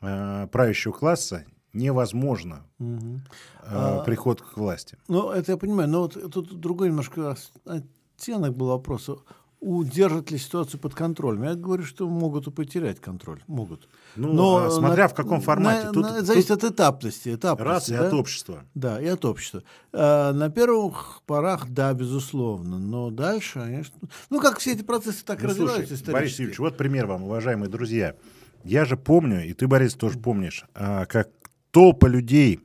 э, 0.00 0.48
правящего 0.50 0.92
класса 0.92 1.44
невозможно 1.72 2.64
угу. 2.78 3.20
э, 3.62 3.66
а, 3.66 4.02
приход 4.02 4.42
к 4.42 4.56
власти. 4.56 4.98
Ну, 5.08 5.30
это 5.30 5.52
я 5.52 5.58
понимаю, 5.58 5.88
но 5.88 6.02
вот 6.02 6.32
тут 6.32 6.58
другой 6.58 6.88
немножко 6.88 7.36
оттенок 7.64 8.56
был 8.56 8.68
вопроса. 8.68 9.16
Удержат 9.60 10.30
ли 10.30 10.38
ситуацию 10.38 10.80
под 10.80 10.94
контролем? 10.94 11.42
Я 11.42 11.54
говорю, 11.54 11.82
что 11.82 12.08
могут 12.08 12.46
и 12.46 12.50
потерять 12.50 12.98
контроль. 12.98 13.42
Могут. 13.46 13.90
Ну, 14.16 14.32
Но 14.32 14.56
а, 14.56 14.70
смотря 14.70 15.02
на, 15.02 15.08
в 15.10 15.14
каком 15.14 15.42
формате. 15.42 15.88
На, 15.88 15.92
тут, 15.92 16.02
на, 16.02 16.22
зависит 16.22 16.48
тут 16.48 16.64
от 16.64 16.72
этапности. 16.72 17.34
этапности 17.34 17.68
раз 17.68 17.88
и 17.90 17.92
да? 17.92 18.06
от 18.06 18.14
общества. 18.14 18.64
Да, 18.74 18.98
и 18.98 19.06
от 19.06 19.22
общества. 19.26 19.62
А, 19.92 20.32
на 20.32 20.48
первых 20.48 21.20
порах, 21.26 21.68
да, 21.68 21.92
безусловно. 21.92 22.78
Но 22.78 23.10
дальше, 23.10 23.60
конечно... 23.60 23.96
Ну, 24.30 24.40
как 24.40 24.60
все 24.60 24.72
эти 24.72 24.82
процессы 24.82 25.22
так 25.26 25.42
ну, 25.42 25.50
развиваются 25.50 25.94
слушай, 25.94 26.10
Борис 26.10 26.38
Юрьевич, 26.38 26.58
вот 26.58 26.78
пример 26.78 27.04
вам, 27.04 27.24
уважаемые 27.24 27.68
друзья. 27.68 28.16
Я 28.64 28.84
же 28.84 28.96
помню, 28.96 29.46
и 29.46 29.52
ты, 29.52 29.66
Борис, 29.66 29.94
тоже 29.94 30.18
помнишь, 30.18 30.64
а, 30.74 31.06
как 31.06 31.30
толпа 31.70 32.08
людей 32.08 32.60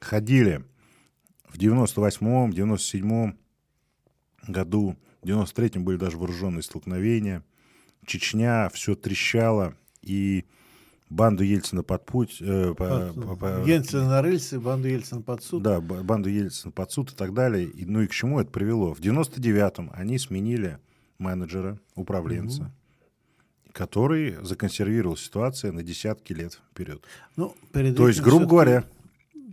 ходили 0.00 0.64
в 1.48 1.58
98-м, 1.58 2.50
97-м 2.50 3.38
году, 4.48 4.96
в 5.22 5.26
93-м 5.26 5.84
были 5.84 5.96
даже 5.96 6.16
вооруженные 6.16 6.62
столкновения, 6.62 7.44
Чечня, 8.06 8.70
все 8.72 8.94
трещало, 8.94 9.74
и 10.02 10.46
банду 11.10 11.44
Ельцина 11.44 11.82
под 11.82 12.06
путь... 12.06 12.38
Э, 12.40 12.74
по, 12.76 13.12
по, 13.14 13.36
по, 13.36 13.64
Ельцина 13.66 14.08
на 14.08 14.22
рельсы, 14.22 14.58
банду 14.58 14.88
Ельцина 14.88 15.20
под 15.22 15.42
суд. 15.42 15.62
Да, 15.62 15.80
банду 15.80 16.30
Ельцина 16.30 16.72
под 16.72 16.90
суд 16.90 17.12
и 17.12 17.14
так 17.14 17.34
далее. 17.34 17.66
И, 17.66 17.84
ну 17.84 18.00
и 18.00 18.06
к 18.06 18.12
чему 18.12 18.40
это 18.40 18.50
привело? 18.50 18.94
В 18.94 19.00
99-м 19.00 19.90
они 19.92 20.18
сменили 20.18 20.78
менеджера, 21.18 21.78
управленца, 21.94 22.62
угу. 22.62 22.70
Который 23.72 24.36
законсервировал 24.42 25.16
ситуацию 25.16 25.72
на 25.72 25.82
десятки 25.82 26.32
лет 26.32 26.60
вперед. 26.70 27.02
Ну, 27.36 27.54
То 27.72 28.08
есть, 28.08 28.20
грубо 28.20 28.46
говоря... 28.46 28.84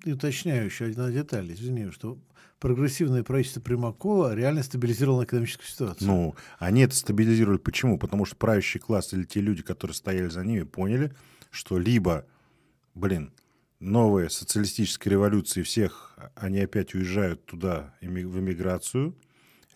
И 0.06 0.14
уточняю 0.14 0.66
еще 0.66 0.86
одна 0.86 1.12
деталь, 1.12 1.52
извини, 1.52 1.92
что 1.92 2.18
прогрессивное 2.60 3.24
правительство 3.24 3.62
Примакова 3.62 4.36
реально 4.36 4.64
стабилизировало 4.64 5.26
экономическую 5.26 5.68
ситуацию. 5.68 6.08
Ну, 6.08 6.36
они 6.60 6.82
это 6.82 6.96
стабилизировали 6.96 7.58
почему? 7.58 7.98
Потому 7.98 8.26
что 8.26 8.36
правящий 8.36 8.80
класс 8.80 9.14
или 9.14 9.24
те 9.24 9.42
люди, 9.42 9.64
которые 9.64 9.96
стояли 9.96 10.30
за 10.30 10.44
ними, 10.46 10.64
поняли, 10.64 11.14
что 11.52 11.78
либо, 11.78 12.26
блин, 12.96 13.34
новые 13.80 14.30
социалистические 14.30 15.14
революции 15.14 15.62
всех, 15.62 16.18
они 16.36 16.60
опять 16.60 16.94
уезжают 16.96 17.46
туда 17.46 17.94
в 18.02 18.06
эмиграцию, 18.06 19.16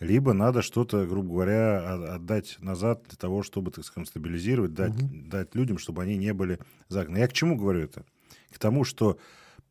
либо 0.02 0.32
надо 0.32 0.62
что-то, 0.62 1.06
грубо 1.06 1.30
говоря, 1.30 2.14
отдать 2.14 2.56
назад 2.60 3.04
для 3.08 3.16
того, 3.16 3.42
чтобы, 3.42 3.70
так 3.70 3.84
скажем, 3.84 4.04
стабилизировать, 4.04 4.74
дать, 4.74 5.00
угу. 5.00 5.08
дать 5.12 5.54
людям, 5.54 5.78
чтобы 5.78 6.02
они 6.02 6.16
не 6.16 6.34
были 6.34 6.58
загнаны. 6.88 7.18
Я 7.18 7.28
к 7.28 7.32
чему 7.32 7.56
говорю 7.56 7.84
это? 7.84 8.04
К 8.50 8.58
тому, 8.58 8.84
что 8.84 9.18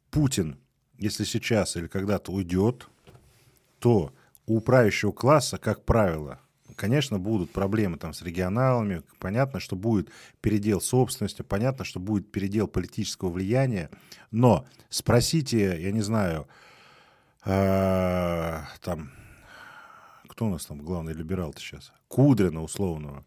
Путин, 0.09 0.57
если 0.97 1.25
сейчас 1.25 1.75
или 1.75 1.87
когда-то 1.87 2.31
уйдет, 2.31 2.87
то 3.79 4.13
у 4.47 4.61
правящего 4.61 5.11
класса, 5.11 5.57
как 5.57 5.83
правило, 5.83 6.39
конечно, 6.77 7.19
будут 7.19 7.51
проблемы 7.51 7.97
там 7.97 8.13
с 8.13 8.21
регионалами, 8.21 9.03
понятно, 9.19 9.59
что 9.59 9.75
будет 9.75 10.09
передел 10.39 10.79
собственности, 10.79 11.41
понятно, 11.41 11.83
что 11.83 11.99
будет 11.99 12.31
передел 12.31 12.67
политического 12.67 13.29
влияния, 13.29 13.89
но 14.31 14.65
спросите, 14.89 15.77
я 15.81 15.91
не 15.91 16.01
знаю, 16.01 16.47
э, 17.43 18.61
там, 18.81 19.11
кто 20.41 20.47
у 20.47 20.49
нас 20.49 20.65
там 20.65 20.79
главный 20.81 21.13
либерал-то 21.13 21.59
сейчас? 21.59 21.93
Кудрина 22.07 22.63
условного. 22.63 23.23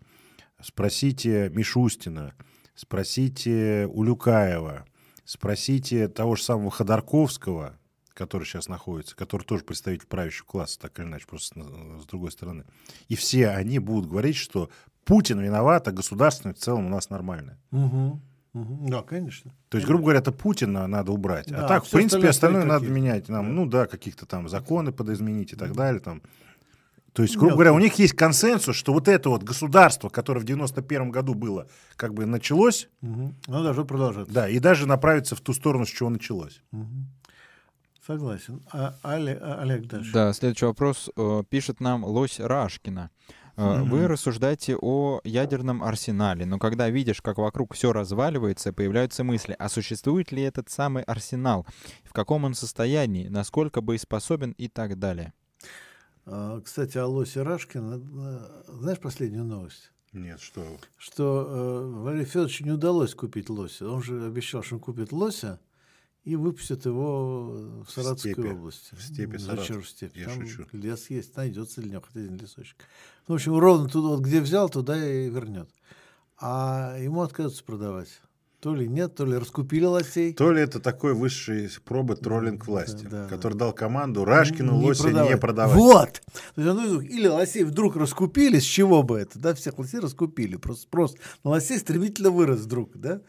Спросите 0.60 1.48
Мишустина, 1.54 2.34
спросите 2.74 3.88
Улюкаева, 3.92 4.84
спросите 5.24 6.08
того 6.08 6.34
же 6.34 6.42
самого 6.42 6.72
Ходорковского, 6.72 7.78
который 8.14 8.42
сейчас 8.42 8.66
находится, 8.66 9.14
который 9.14 9.44
тоже 9.44 9.62
представитель 9.62 10.08
правящего 10.08 10.46
класса, 10.46 10.80
так 10.80 10.98
или 10.98 11.06
иначе, 11.06 11.28
просто 11.28 11.62
с 12.02 12.06
другой 12.06 12.32
стороны. 12.32 12.64
И 13.06 13.14
все 13.14 13.50
они 13.50 13.78
будут 13.78 14.10
говорить, 14.10 14.34
что 14.34 14.68
Путин 15.04 15.38
виноват, 15.38 15.86
а 15.86 15.92
государственность 15.92 16.58
в 16.58 16.64
целом 16.64 16.86
у 16.86 16.90
нас 16.90 17.10
нормальное. 17.10 17.60
Угу. 17.70 18.20
Угу. 18.54 18.88
Да, 18.88 19.02
конечно. 19.02 19.52
То 19.68 19.78
есть, 19.78 19.86
грубо 19.86 20.04
говоря, 20.04 20.20
это 20.20 20.32
Путина 20.32 20.88
надо 20.88 21.12
убрать. 21.12 21.46
А 21.52 21.58
да, 21.58 21.64
а 21.64 21.68
так, 21.68 21.84
в 21.84 21.90
принципе, 21.90 22.28
остальное 22.28 22.64
надо 22.64 22.86
менять. 22.86 23.28
Нам, 23.28 23.46
да. 23.46 23.52
Ну 23.52 23.66
да, 23.66 23.86
каких-то 23.86 24.26
там 24.26 24.48
законы 24.48 24.90
подизменить 24.90 25.52
и 25.52 25.56
так 25.56 25.74
далее. 25.74 26.00
Там. 26.00 26.22
То 27.14 27.22
есть, 27.22 27.36
грубо 27.36 27.54
говоря, 27.54 27.72
у 27.72 27.78
них 27.78 27.94
есть 27.94 28.14
консенсус, 28.14 28.74
что 28.74 28.92
вот 28.92 29.06
это 29.06 29.28
вот 29.28 29.44
государство, 29.44 30.08
которое 30.08 30.40
в 30.40 30.44
91 30.44 31.12
году 31.12 31.34
было, 31.34 31.68
как 31.94 32.12
бы 32.12 32.26
началось. 32.26 32.88
Угу. 33.02 33.34
Оно 33.46 33.62
должно 33.62 33.84
продолжаться. 33.84 34.34
Да, 34.34 34.48
и 34.48 34.58
даже 34.58 34.88
направиться 34.88 35.36
в 35.36 35.40
ту 35.40 35.52
сторону, 35.52 35.86
с 35.86 35.90
чего 35.90 36.10
началось. 36.10 36.60
Угу. 36.72 36.88
Согласен. 38.04 38.62
А, 38.72 38.96
Олег, 39.04 39.38
а, 39.40 39.60
Олег 39.62 39.86
дальше. 39.86 40.12
Да, 40.12 40.32
следующий 40.32 40.66
вопрос 40.66 41.08
э, 41.16 41.44
пишет 41.48 41.78
нам 41.78 42.04
Лось 42.04 42.40
Рашкина. 42.40 43.10
Э, 43.56 43.82
вы 43.82 44.08
рассуждаете 44.08 44.76
о 44.76 45.20
ядерном 45.22 45.84
арсенале, 45.84 46.44
но 46.46 46.58
когда 46.58 46.90
видишь, 46.90 47.22
как 47.22 47.38
вокруг 47.38 47.74
все 47.74 47.92
разваливается, 47.92 48.72
появляются 48.72 49.22
мысли, 49.22 49.54
а 49.56 49.68
существует 49.68 50.32
ли 50.32 50.42
этот 50.42 50.68
самый 50.68 51.04
арсенал, 51.04 51.64
в 52.02 52.12
каком 52.12 52.42
он 52.42 52.54
состоянии, 52.54 53.28
насколько 53.28 53.80
боеспособен 53.80 54.50
и 54.50 54.66
так 54.66 54.98
далее. 54.98 55.32
А, 56.26 56.60
кстати, 56.60 56.96
о 56.98 57.06
Лосе 57.06 57.42
Рашкина, 57.42 58.00
э, 58.00 58.62
знаешь 58.68 58.98
последнюю 58.98 59.44
новость? 59.44 59.92
Нет, 60.12 60.40
что? 60.40 60.64
Что 60.96 61.46
э, 61.48 62.00
Валерию 62.02 62.26
Федоровичу 62.26 62.64
не 62.64 62.70
удалось 62.70 63.14
купить 63.14 63.50
лося. 63.50 63.88
Он 63.88 64.02
же 64.02 64.24
обещал, 64.24 64.62
что 64.62 64.76
он 64.76 64.80
купит 64.80 65.12
лося, 65.12 65.60
и 66.22 66.36
выпустят 66.36 66.86
его 66.86 67.82
в 67.84 67.90
Саратовской 67.90 68.32
степи. 68.32 68.48
области. 68.48 68.94
В 68.94 69.02
степи 69.02 69.36
Зачем 69.36 69.82
в 69.82 69.88
степи? 69.88 70.20
Я 70.20 70.28
Там 70.28 70.46
шучу. 70.46 70.66
лес 70.72 71.10
есть, 71.10 71.36
найдется 71.36 71.82
ли 71.82 71.94
хоть 71.96 72.16
один 72.16 72.36
лесочек. 72.36 72.76
Ну, 73.28 73.34
в 73.34 73.36
общем, 73.36 73.58
ровно 73.58 73.88
туда, 73.88 74.08
вот 74.08 74.20
где 74.20 74.40
взял, 74.40 74.70
туда 74.70 74.96
и 74.96 75.28
вернет. 75.28 75.68
А 76.38 76.96
ему 76.98 77.20
отказываются 77.22 77.64
продавать. 77.64 78.08
То 78.64 78.74
ли 78.74 78.88
нет, 78.88 79.14
то 79.14 79.26
ли 79.26 79.36
раскупили 79.36 79.84
лосей. 79.84 80.32
То 80.32 80.50
ли 80.50 80.62
это 80.62 80.80
такой 80.80 81.12
высший 81.12 81.68
пробы 81.84 82.16
троллинг 82.16 82.66
власти, 82.66 83.04
да, 83.04 83.24
да, 83.24 83.28
который 83.28 83.58
дал 83.58 83.74
команду 83.74 84.24
Рашкину 84.24 84.78
не 84.78 84.86
лося 84.86 85.02
продавать. 85.02 85.30
не 85.30 85.36
продавать. 85.36 85.76
Вот! 85.76 86.22
Или 86.56 87.26
лосей 87.26 87.64
вдруг 87.64 87.96
раскупили, 87.96 88.60
с 88.60 88.62
чего 88.62 89.02
бы 89.02 89.18
это, 89.18 89.38
да, 89.38 89.52
всех 89.52 89.78
лосей 89.78 90.00
раскупили. 90.00 90.56
Просто 90.56 90.84
спрос 90.84 91.14
на 91.44 91.50
лосей 91.50 91.78
стремительно 91.78 92.30
вырос 92.30 92.60
вдруг, 92.60 92.96
да. 92.96 93.20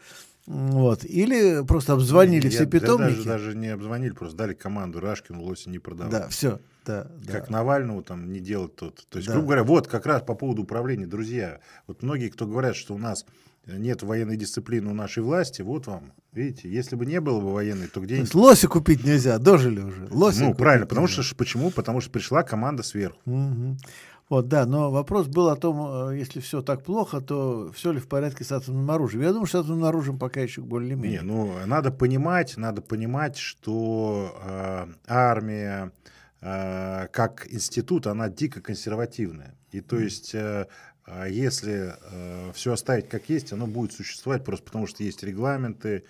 Вот. 0.46 1.04
Или 1.04 1.62
просто 1.66 1.92
обзвонили 1.92 2.48
все 2.48 2.64
питомники. 2.64 3.16
Даже, 3.16 3.24
даже 3.24 3.54
не 3.54 3.68
обзвонили, 3.68 4.12
просто 4.12 4.38
дали 4.38 4.54
команду 4.54 5.00
Рашкину 5.00 5.42
лоси 5.42 5.68
не 5.68 5.78
продавать. 5.78 6.12
Да, 6.12 6.28
все. 6.28 6.60
Да, 6.86 7.10
как 7.26 7.48
да. 7.48 7.52
Навальному 7.52 8.02
там 8.02 8.32
не 8.32 8.40
делать 8.40 8.74
тот. 8.74 9.04
То 9.10 9.18
есть, 9.18 9.28
да. 9.28 9.34
грубо 9.34 9.48
говоря, 9.48 9.64
вот 9.64 9.86
как 9.86 10.06
раз 10.06 10.22
по 10.22 10.34
поводу 10.34 10.62
управления, 10.62 11.06
друзья, 11.06 11.60
вот 11.86 12.02
многие, 12.02 12.30
кто 12.30 12.46
говорят, 12.46 12.74
что 12.74 12.94
у 12.94 12.98
нас 12.98 13.26
нет 13.66 14.02
военной 14.02 14.36
дисциплины 14.36 14.90
у 14.90 14.94
нашей 14.94 15.22
власти, 15.22 15.62
вот 15.62 15.86
вам, 15.86 16.12
видите, 16.32 16.70
если 16.70 16.96
бы 16.96 17.04
не 17.06 17.20
было 17.20 17.40
бы 17.40 17.52
военной, 17.52 17.88
то 17.88 18.00
где-нибудь... 18.00 18.34
Лоси 18.34 18.66
купить 18.68 19.04
нельзя, 19.04 19.38
дожили 19.38 19.80
уже. 19.80 20.06
Лоси 20.10 20.42
ну, 20.42 20.54
правильно, 20.54 20.86
потому 20.86 21.06
что, 21.08 21.22
почему? 21.34 21.70
Потому 21.70 22.00
что 22.00 22.10
пришла 22.10 22.42
команда 22.42 22.82
сверху. 22.82 23.18
Угу. 23.26 23.76
Вот, 24.28 24.48
да, 24.48 24.66
но 24.66 24.90
вопрос 24.90 25.28
был 25.28 25.48
о 25.48 25.56
том, 25.56 26.10
э, 26.10 26.18
если 26.18 26.40
все 26.40 26.60
так 26.60 26.82
плохо, 26.82 27.20
то 27.20 27.70
все 27.72 27.92
ли 27.92 28.00
в 28.00 28.08
порядке 28.08 28.42
с 28.42 28.50
атомным 28.50 28.90
оружием. 28.90 29.22
Я 29.22 29.30
думаю, 29.30 29.46
что 29.46 29.62
с 29.62 29.64
атомным 29.64 29.84
оружием 29.84 30.18
пока 30.18 30.40
еще 30.40 30.62
более-менее. 30.62 31.20
Не, 31.20 31.24
ну, 31.24 31.52
надо 31.66 31.92
понимать, 31.92 32.56
надо 32.56 32.82
понимать, 32.82 33.36
что 33.36 34.36
э, 34.44 34.86
армия 35.06 35.92
э, 36.40 37.06
как 37.12 37.46
институт, 37.52 38.08
она 38.08 38.28
дико 38.28 38.60
консервативная. 38.60 39.54
И 39.70 39.80
то 39.80 39.96
есть, 39.96 40.34
э, 40.34 40.66
э 41.06 41.26
если 41.30 41.94
э, 42.00 42.52
все 42.54 42.72
оставить 42.72 43.08
как 43.08 43.28
есть, 43.28 43.52
оно 43.52 43.66
будет 43.66 43.92
существовать 43.92 44.44
просто 44.44 44.64
потому, 44.64 44.86
что 44.86 45.02
есть 45.02 45.22
регламенты, 45.22 46.04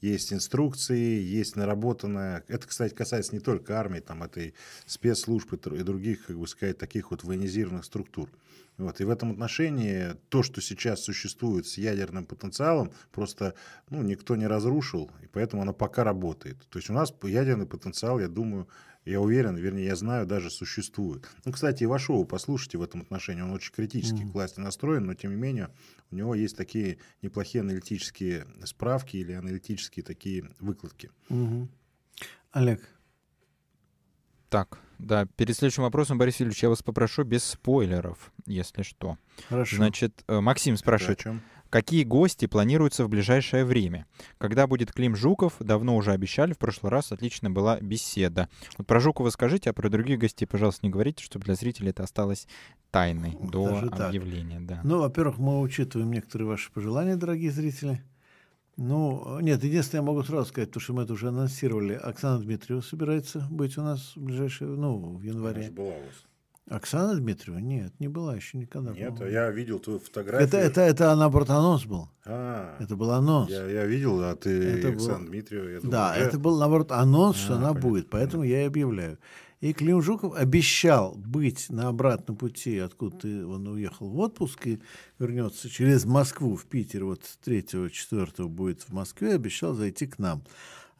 есть 0.00 0.32
инструкции, 0.32 1.20
есть 1.20 1.56
наработанная. 1.56 2.44
Это, 2.48 2.66
кстати, 2.68 2.94
касается 2.94 3.34
не 3.34 3.40
только 3.40 3.78
армии, 3.78 4.00
там, 4.00 4.22
этой 4.22 4.54
спецслужб 4.86 5.52
и 5.54 5.82
других, 5.82 6.26
как 6.26 6.38
бы 6.38 6.46
сказать, 6.46 6.78
таких 6.78 7.10
вот 7.10 7.24
военизированных 7.24 7.84
структур. 7.84 8.30
Вот. 8.76 9.00
И 9.00 9.04
в 9.04 9.10
этом 9.10 9.32
отношении 9.32 10.14
то, 10.28 10.44
что 10.44 10.60
сейчас 10.60 11.02
существует 11.02 11.66
с 11.66 11.78
ядерным 11.78 12.24
потенциалом, 12.24 12.92
просто 13.10 13.54
ну, 13.90 14.02
никто 14.02 14.36
не 14.36 14.46
разрушил, 14.46 15.10
и 15.20 15.26
поэтому 15.26 15.62
оно 15.62 15.72
пока 15.72 16.04
работает. 16.04 16.58
То 16.70 16.78
есть 16.78 16.88
у 16.88 16.92
нас 16.92 17.12
ядерный 17.24 17.66
потенциал, 17.66 18.20
я 18.20 18.28
думаю, 18.28 18.68
я 19.08 19.20
уверен, 19.20 19.56
вернее, 19.56 19.86
я 19.86 19.96
знаю, 19.96 20.26
даже 20.26 20.50
существует. 20.50 21.28
Ну, 21.44 21.52
кстати, 21.52 21.84
Ивашова, 21.84 22.24
послушайте 22.24 22.78
в 22.78 22.82
этом 22.82 23.00
отношении, 23.00 23.42
он 23.42 23.52
очень 23.52 23.72
критически 23.72 24.22
mm-hmm. 24.22 24.30
к 24.30 24.34
власти 24.34 24.60
настроен, 24.60 25.06
но, 25.06 25.14
тем 25.14 25.30
не 25.30 25.36
менее, 25.36 25.70
у 26.10 26.16
него 26.16 26.34
есть 26.34 26.56
такие 26.56 26.98
неплохие 27.22 27.62
аналитические 27.62 28.46
справки 28.64 29.16
или 29.16 29.32
аналитические 29.32 30.04
такие 30.04 30.50
выкладки. 30.60 31.10
Mm-hmm. 31.30 31.68
Олег. 32.52 32.82
Так, 34.48 34.78
да, 34.98 35.26
перед 35.36 35.56
следующим 35.56 35.84
вопросом, 35.84 36.18
Борис 36.18 36.40
Ильич, 36.40 36.62
я 36.62 36.68
вас 36.68 36.82
попрошу 36.82 37.22
без 37.22 37.44
спойлеров, 37.44 38.32
если 38.46 38.82
что. 38.82 39.18
Хорошо. 39.48 39.76
Значит, 39.76 40.24
э, 40.26 40.40
Максим 40.40 40.76
спрашивает. 40.76 41.20
Это 41.20 41.30
о 41.30 41.32
чем? 41.32 41.42
Какие 41.70 42.04
гости 42.04 42.46
планируются 42.46 43.04
в 43.04 43.08
ближайшее 43.08 43.64
время? 43.64 44.06
Когда 44.38 44.66
будет 44.66 44.92
Клим 44.92 45.14
Жуков? 45.14 45.54
Давно 45.60 45.96
уже 45.96 46.12
обещали, 46.12 46.54
в 46.54 46.58
прошлый 46.58 46.90
раз 46.90 47.12
отлично 47.12 47.50
была 47.50 47.78
беседа. 47.80 48.48
Вот 48.78 48.86
про 48.86 49.00
Жукова 49.00 49.30
скажите, 49.30 49.70
а 49.70 49.72
про 49.74 49.90
других 49.90 50.18
гостей, 50.18 50.46
пожалуйста, 50.46 50.86
не 50.86 50.90
говорите, 50.90 51.22
чтобы 51.24 51.44
для 51.44 51.54
зрителей 51.54 51.90
это 51.90 52.04
осталось 52.04 52.46
тайной 52.90 53.36
до 53.40 53.68
Даже 53.68 53.86
объявления. 53.86 54.60
Да. 54.60 54.80
Ну, 54.82 55.00
во-первых, 55.00 55.38
мы 55.38 55.60
учитываем 55.60 56.10
некоторые 56.10 56.48
ваши 56.48 56.72
пожелания, 56.72 57.16
дорогие 57.16 57.50
зрители. 57.50 58.02
Ну, 58.78 59.40
нет, 59.40 59.62
единственное, 59.64 60.02
я 60.02 60.06
могу 60.06 60.22
сразу 60.22 60.48
сказать, 60.48 60.68
потому 60.70 60.82
что 60.82 60.92
мы 60.94 61.02
это 61.02 61.12
уже 61.12 61.28
анонсировали. 61.28 61.94
Оксана 61.94 62.38
Дмитриева 62.38 62.80
собирается 62.80 63.46
быть 63.50 63.76
у 63.76 63.82
нас 63.82 64.12
в 64.14 64.22
ближайшее, 64.22 64.70
ну, 64.70 65.16
в 65.16 65.22
январе. 65.22 65.66
Она 65.66 65.72
была 65.72 65.88
у 65.88 66.04
вас. 66.04 66.24
Оксана 66.70 67.14
Дмитриева? 67.14 67.58
Нет, 67.58 67.92
не 67.98 68.08
была 68.08 68.36
еще 68.36 68.58
никогда. 68.58 68.92
Нет, 68.92 69.18
я 69.20 69.50
видел 69.50 69.78
твою 69.78 70.00
фотографию. 70.00 70.46
Это, 70.46 70.58
это, 70.58 70.80
это 70.82 71.14
наоборот 71.16 71.50
анонс 71.50 71.84
был. 71.84 72.08
А, 72.24 72.76
это 72.78 72.94
был 72.96 73.10
анонс. 73.10 73.50
Я, 73.50 73.64
я 73.66 73.86
видел, 73.86 74.20
а 74.22 74.36
ты 74.36 74.50
это 74.50 74.88
Оксана 74.90 75.20
был... 75.20 75.26
Дмитриева. 75.28 75.68
Я 75.68 75.80
думал, 75.80 75.92
да, 75.92 76.12
уже... 76.12 76.20
это 76.20 76.38
был 76.38 76.58
наоборот 76.58 76.92
анонс, 76.92 77.36
а, 77.36 77.40
что 77.40 77.54
она 77.54 77.68
понятно, 77.68 77.88
будет, 77.88 78.10
поэтому 78.10 78.42
я 78.42 78.62
и 78.62 78.66
объявляю. 78.66 79.18
И 79.60 79.72
Клим 79.72 80.00
Жуков 80.00 80.34
обещал 80.36 81.14
быть 81.16 81.68
на 81.68 81.88
обратном 81.88 82.36
пути, 82.36 82.78
откуда 82.78 83.26
он 83.26 83.66
уехал 83.66 84.08
в 84.08 84.18
отпуск 84.20 84.66
и 84.68 84.80
вернется 85.18 85.68
через 85.68 86.04
Москву 86.04 86.54
в 86.54 86.64
Питер, 86.66 87.04
вот 87.04 87.22
3-4 87.44 88.46
будет 88.46 88.82
в 88.82 88.92
Москве, 88.92 89.34
обещал 89.34 89.74
зайти 89.74 90.06
к 90.06 90.18
нам. 90.18 90.44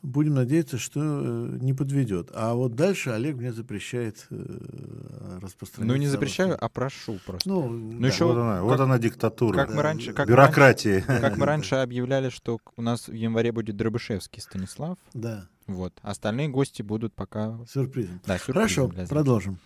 Будем 0.03 0.35
надеяться, 0.35 0.79
что 0.79 1.01
э, 1.01 1.59
не 1.61 1.75
подведет. 1.75 2.31
А 2.33 2.55
вот 2.55 2.75
дальше 2.75 3.11
Олег 3.11 3.37
мне 3.37 3.53
запрещает 3.53 4.27
э, 4.31 5.39
распространять. 5.43 5.89
Ну, 5.89 5.97
не 5.97 6.07
запрещаю, 6.07 6.57
а 6.63 6.69
прошу 6.69 7.19
просто. 7.27 7.49
Ну, 7.49 7.69
ну 7.69 8.01
да. 8.01 8.07
еще 8.07 8.25
вот 8.27 8.37
она, 8.37 8.55
как, 8.57 8.63
вот 8.63 8.81
она 8.81 8.99
диктатура. 8.99 9.57
Как 9.57 9.75
мы 9.75 9.83
раньше, 9.83 10.13
как 10.13 10.29
Бюрократии. 10.29 11.05
Мы 11.07 11.15
раньше, 11.15 11.21
как 11.21 11.37
мы 11.37 11.47
раньше 11.47 11.75
объявляли, 11.77 12.29
что 12.31 12.61
у 12.77 12.83
нас 12.83 13.09
в 13.09 13.13
январе 13.13 13.51
будет 13.51 13.77
Дробышевский 13.77 14.41
Станислав. 14.41 14.99
Да. 15.15 15.49
Вот. 15.67 15.93
Остальные 16.03 16.49
гости 16.49 16.83
будут 16.83 17.13
пока... 17.15 17.59
Сюрпризом. 17.69 18.21
Да, 18.25 18.39
сюрпризом 18.39 18.91
Хорошо, 18.91 19.07
продолжим. 19.09 19.59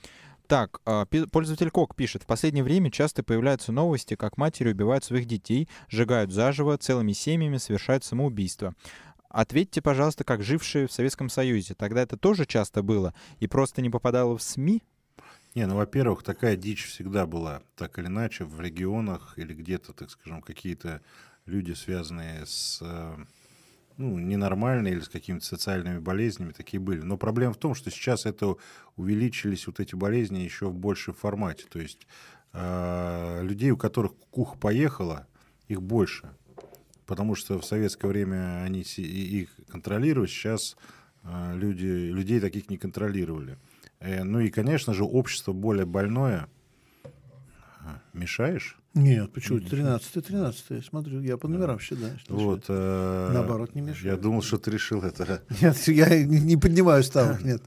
Так, 0.46 0.80
а, 0.84 1.06
пользователь 1.06 1.70
Кок 1.70 1.94
пишет, 1.94 2.24
в 2.24 2.26
последнее 2.26 2.62
время 2.62 2.90
часто 2.90 3.22
появляются 3.22 3.72
новости, 3.72 4.16
как 4.16 4.36
матери 4.36 4.72
убивают 4.72 5.04
своих 5.04 5.26
детей, 5.26 5.68
сжигают 5.88 6.30
заживо, 6.30 6.76
целыми 6.76 7.12
семьями 7.12 7.56
совершают 7.56 8.04
самоубийство. 8.04 8.74
Ответьте, 9.32 9.80
пожалуйста, 9.80 10.24
как 10.24 10.42
жившие 10.42 10.86
в 10.86 10.92
Советском 10.92 11.30
Союзе. 11.30 11.74
Тогда 11.74 12.02
это 12.02 12.18
тоже 12.18 12.44
часто 12.44 12.82
было 12.82 13.14
и 13.40 13.46
просто 13.46 13.80
не 13.80 13.88
попадало 13.88 14.36
в 14.36 14.42
СМИ? 14.42 14.82
Не, 15.54 15.66
ну, 15.66 15.76
во-первых, 15.76 16.22
такая 16.22 16.54
дичь 16.54 16.86
всегда 16.86 17.26
была, 17.26 17.62
так 17.74 17.98
или 17.98 18.06
иначе, 18.06 18.44
в 18.44 18.60
регионах 18.60 19.34
или 19.38 19.54
где-то, 19.54 19.94
так 19.94 20.10
скажем, 20.10 20.42
какие-то 20.42 21.00
люди, 21.46 21.72
связанные 21.72 22.44
с 22.44 22.80
э, 22.82 23.16
ну, 23.96 24.18
ненормальные 24.18 24.94
или 24.94 25.00
с 25.00 25.08
какими-то 25.08 25.46
социальными 25.46 25.98
болезнями, 25.98 26.52
такие 26.52 26.78
были. 26.78 27.00
Но 27.00 27.16
проблема 27.16 27.54
в 27.54 27.58
том, 27.58 27.74
что 27.74 27.90
сейчас 27.90 28.26
это 28.26 28.56
увеличились 28.96 29.66
вот 29.66 29.80
эти 29.80 29.94
болезни 29.94 30.40
еще 30.40 30.66
в 30.66 30.74
большем 30.74 31.14
формате. 31.14 31.64
То 31.70 31.80
есть 31.80 32.06
э, 32.52 33.40
людей, 33.42 33.70
у 33.70 33.78
которых 33.78 34.14
куха 34.30 34.58
поехала, 34.58 35.26
их 35.68 35.80
больше 35.80 36.34
потому 37.07 37.34
что 37.34 37.59
в 37.59 37.64
советское 37.64 38.09
время 38.09 38.62
они 38.62 38.80
их 38.80 39.50
контролировали, 39.68 40.28
сейчас 40.28 40.76
э, 41.24 41.53
люди, 41.57 41.86
людей 41.86 42.40
таких 42.40 42.70
не 42.70 42.78
контролировали. 42.78 43.59
Э, 44.00 44.22
ну 44.24 44.40
и, 44.40 44.50
конечно 44.50 44.94
же, 44.94 45.05
общество 45.05 45.53
более 45.53 45.86
больное. 45.86 46.48
Мешаешь? 48.12 48.78
Нет, 48.94 49.32
почему? 49.32 49.59
13 49.59 50.24
13 50.24 50.64
я 50.68 50.82
смотрю, 50.82 51.20
я 51.22 51.36
по 51.36 51.48
номерам 51.48 51.80
считаю. 51.80 52.16
Вот, 52.28 52.66
э, 52.68 53.30
Наоборот, 53.32 53.74
не 53.74 53.80
мешает. 53.80 54.05
Я 54.05 54.16
думал, 54.16 54.42
что 54.42 54.59
ты 54.59 54.70
решил 54.70 55.03
это. 55.03 55.42
Нет, 55.61 55.76
я 55.88 56.24
не 56.24 56.57
поднимаю 56.57 57.03
ставок, 57.03 57.42
нет. 57.44 57.62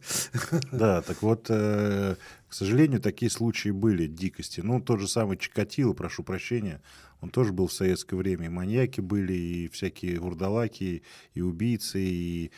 Да, 0.72 1.02
так 1.02 1.22
вот, 1.22 1.48
к 1.48 2.18
сожалению, 2.50 3.02
такие 3.02 3.32
случаи 3.32 3.70
были, 3.70 4.08
дикости. 4.08 4.62
Ну, 4.62 4.80
тот 4.80 5.02
же 5.02 5.08
самый 5.08 5.38
Чикатило, 5.38 5.94
прошу 5.94 6.24
прощения, 6.24 6.80
он 7.22 7.30
тоже 7.30 7.54
был 7.54 7.68
в 7.68 7.74
советское 7.74 8.16
время. 8.16 8.46
И 8.46 8.50
маньяки 8.50 9.02
были, 9.02 9.34
и 9.34 9.68
всякие 9.70 10.20
вурдалаки, 10.20 11.04
и 11.34 11.42
убийцы, 11.42 12.02
и 12.02 12.52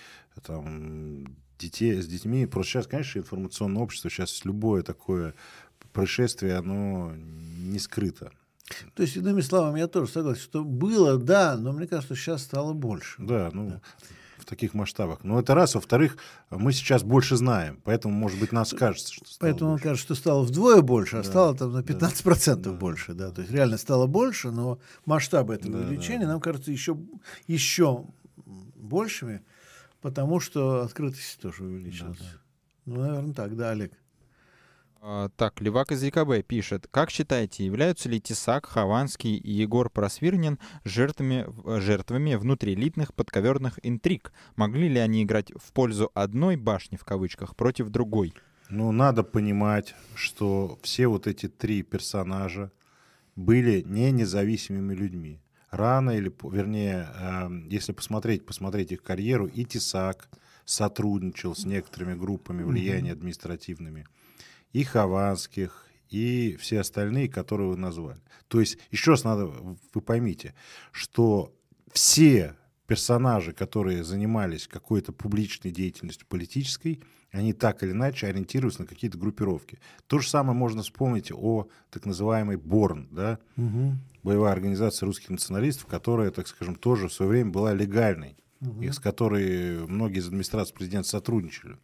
там 0.43 1.37
детей, 1.57 2.01
с 2.01 2.07
детьми. 2.07 2.45
Просто 2.45 2.73
сейчас, 2.73 2.87
конечно, 2.87 3.19
информационное 3.19 3.81
общество, 3.81 4.09
сейчас 4.09 4.45
любое 4.45 4.83
такое 4.83 5.33
происшествие, 5.93 6.55
оно 6.55 7.13
не 7.15 7.79
скрыто. 7.79 8.31
То 8.95 9.03
есть, 9.03 9.15
иными 9.15 9.41
словами, 9.41 9.79
я 9.79 9.87
тоже 9.87 10.11
согласен, 10.11 10.41
что 10.41 10.63
было, 10.63 11.17
да, 11.17 11.55
но 11.57 11.71
мне 11.71 11.87
кажется, 11.87 12.15
сейчас 12.15 12.43
стало 12.43 12.73
больше. 12.73 13.15
Да, 13.19 13.49
ну, 13.53 13.69
да 13.69 13.81
таких 14.47 14.73
масштабах. 14.73 15.23
Но 15.23 15.39
это 15.39 15.53
раз. 15.53 15.75
Во-вторых, 15.75 16.17
мы 16.49 16.73
сейчас 16.73 17.03
больше 17.03 17.35
знаем, 17.35 17.79
поэтому, 17.83 18.13
может 18.13 18.39
быть, 18.39 18.51
нас 18.51 18.71
кажется, 18.71 19.13
что 19.13 19.25
стало 19.25 19.51
Поэтому 19.51 19.71
больше. 19.71 19.83
кажется, 19.83 20.05
что 20.05 20.15
стало 20.15 20.43
вдвое 20.43 20.81
больше, 20.81 21.17
а 21.17 21.23
да, 21.23 21.29
стало 21.29 21.55
там 21.55 21.73
на 21.73 21.79
15% 21.79 22.55
да, 22.55 22.71
больше. 22.71 23.13
Да. 23.13 23.31
То 23.31 23.41
есть 23.41 23.53
реально 23.53 23.77
стало 23.77 24.07
больше, 24.07 24.51
но 24.51 24.79
масштабы 25.05 25.53
этого 25.53 25.79
да, 25.79 25.85
увеличения 25.85 26.25
да. 26.25 26.33
нам 26.33 26.41
кажется 26.41 26.71
еще, 26.71 26.97
еще 27.47 28.05
большими, 28.75 29.43
потому 30.01 30.39
что 30.39 30.81
открытость 30.81 31.39
тоже 31.41 31.63
увеличилась. 31.63 32.17
Да, 32.17 32.25
да. 32.25 32.41
Ну, 32.85 33.01
наверное, 33.01 33.33
так, 33.33 33.55
да, 33.55 33.71
Олег. 33.71 33.91
А, 35.09 35.29
так, 35.37 35.61
Левак 35.61 35.93
из 35.93 36.03
ЕКБ 36.03 36.45
пишет. 36.45 36.89
Как 36.91 37.11
считаете, 37.11 37.65
являются 37.65 38.09
ли 38.09 38.19
Тесак, 38.19 38.65
Хованский 38.65 39.37
и 39.37 39.51
Егор 39.53 39.89
Просвирнин 39.89 40.59
жертвами, 40.83 41.45
э, 41.63 41.79
жертвами 41.79 42.35
внутриэлитных 42.35 43.13
подковерных 43.13 43.79
интриг? 43.83 44.33
Могли 44.57 44.89
ли 44.89 44.99
они 44.99 45.23
играть 45.23 45.53
в 45.55 45.71
пользу 45.71 46.11
одной 46.13 46.57
башни, 46.57 46.97
в 46.97 47.05
кавычках, 47.05 47.55
против 47.55 47.87
другой? 47.87 48.33
Ну, 48.69 48.91
надо 48.91 49.23
понимать, 49.23 49.95
что 50.13 50.77
все 50.83 51.07
вот 51.07 51.25
эти 51.25 51.47
три 51.47 51.83
персонажа 51.83 52.73
были 53.37 53.83
не 53.83 54.11
независимыми 54.11 54.93
людьми. 54.93 55.39
Рано 55.71 56.11
или, 56.11 56.29
вернее, 56.51 57.07
э, 57.15 57.49
если 57.69 57.93
посмотреть, 57.93 58.45
посмотреть 58.45 58.91
их 58.91 59.03
карьеру, 59.03 59.47
и 59.47 59.63
Тесак 59.63 60.27
сотрудничал 60.65 61.55
с 61.55 61.63
некоторыми 61.63 62.15
группами 62.15 62.63
влияния 62.63 63.13
административными 63.13 64.05
и 64.77 64.83
Хованских, 64.83 65.87
и 66.11 66.55
все 66.59 66.81
остальные, 66.81 67.29
которые 67.29 67.69
вы 67.69 67.77
назвали. 67.77 68.19
То 68.47 68.59
есть, 68.59 68.77
еще 68.91 69.11
раз 69.11 69.23
надо, 69.23 69.47
вы 69.47 70.01
поймите, 70.01 70.53
что 70.91 71.51
все 71.91 72.55
персонажи, 72.85 73.53
которые 73.53 74.03
занимались 74.03 74.67
какой-то 74.67 75.11
публичной 75.13 75.71
деятельностью 75.71 76.27
политической, 76.27 77.01
они 77.31 77.53
так 77.53 77.81
или 77.81 77.91
иначе 77.91 78.27
ориентируются 78.27 78.81
на 78.81 78.87
какие-то 78.87 79.17
группировки. 79.17 79.79
То 80.05 80.19
же 80.19 80.29
самое 80.29 80.55
можно 80.55 80.83
вспомнить 80.83 81.31
о 81.31 81.67
так 81.89 82.05
называемой 82.05 82.57
БОРН, 82.57 83.07
да? 83.09 83.39
угу. 83.57 83.95
боевая 84.21 84.53
организация 84.53 85.07
русских 85.07 85.31
националистов, 85.31 85.87
которая, 85.87 86.29
так 86.29 86.47
скажем, 86.47 86.75
тоже 86.75 87.07
в 87.07 87.13
свое 87.13 87.31
время 87.31 87.49
была 87.49 87.73
легальной, 87.73 88.37
угу. 88.61 88.83
и 88.83 88.91
с 88.91 88.99
которой 88.99 89.87
многие 89.87 90.19
из 90.19 90.27
администрации 90.27 90.75
президента 90.75 91.09
сотрудничали. 91.09 91.77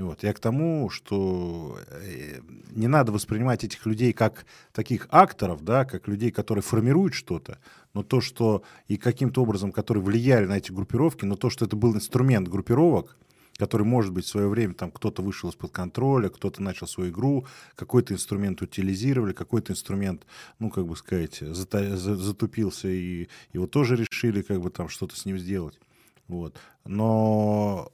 Вот. 0.00 0.22
Я 0.22 0.32
к 0.32 0.40
тому, 0.40 0.88
что 0.88 1.78
э, 1.88 2.40
не 2.70 2.88
надо 2.88 3.12
воспринимать 3.12 3.64
этих 3.64 3.84
людей 3.84 4.14
как 4.14 4.46
таких 4.72 5.06
акторов, 5.10 5.62
да, 5.62 5.84
как 5.84 6.08
людей, 6.08 6.30
которые 6.30 6.62
формируют 6.62 7.12
что-то, 7.12 7.58
но 7.92 8.02
то, 8.02 8.22
что 8.22 8.62
и 8.88 8.96
каким-то 8.96 9.42
образом, 9.42 9.72
которые 9.72 10.02
влияли 10.02 10.46
на 10.46 10.56
эти 10.56 10.72
группировки, 10.72 11.26
но 11.26 11.36
то, 11.36 11.50
что 11.50 11.66
это 11.66 11.76
был 11.76 11.94
инструмент 11.94 12.48
группировок, 12.48 13.18
который, 13.58 13.82
может 13.82 14.14
быть, 14.14 14.24
в 14.24 14.28
свое 14.28 14.48
время 14.48 14.72
там 14.72 14.90
кто-то 14.90 15.20
вышел 15.20 15.50
из-под 15.50 15.70
контроля, 15.70 16.30
кто-то 16.30 16.62
начал 16.62 16.86
свою 16.86 17.10
игру, 17.10 17.46
какой-то 17.74 18.14
инструмент 18.14 18.62
утилизировали, 18.62 19.34
какой-то 19.34 19.74
инструмент, 19.74 20.24
ну, 20.58 20.70
как 20.70 20.86
бы 20.86 20.96
сказать, 20.96 21.40
затупился, 21.40 22.88
и 22.88 23.28
его 23.52 23.66
тоже 23.66 23.96
решили 23.96 24.40
как 24.40 24.62
бы 24.62 24.70
там 24.70 24.88
что-то 24.88 25.14
с 25.14 25.26
ним 25.26 25.38
сделать. 25.38 25.78
Вот. 26.26 26.56
Но 26.86 27.90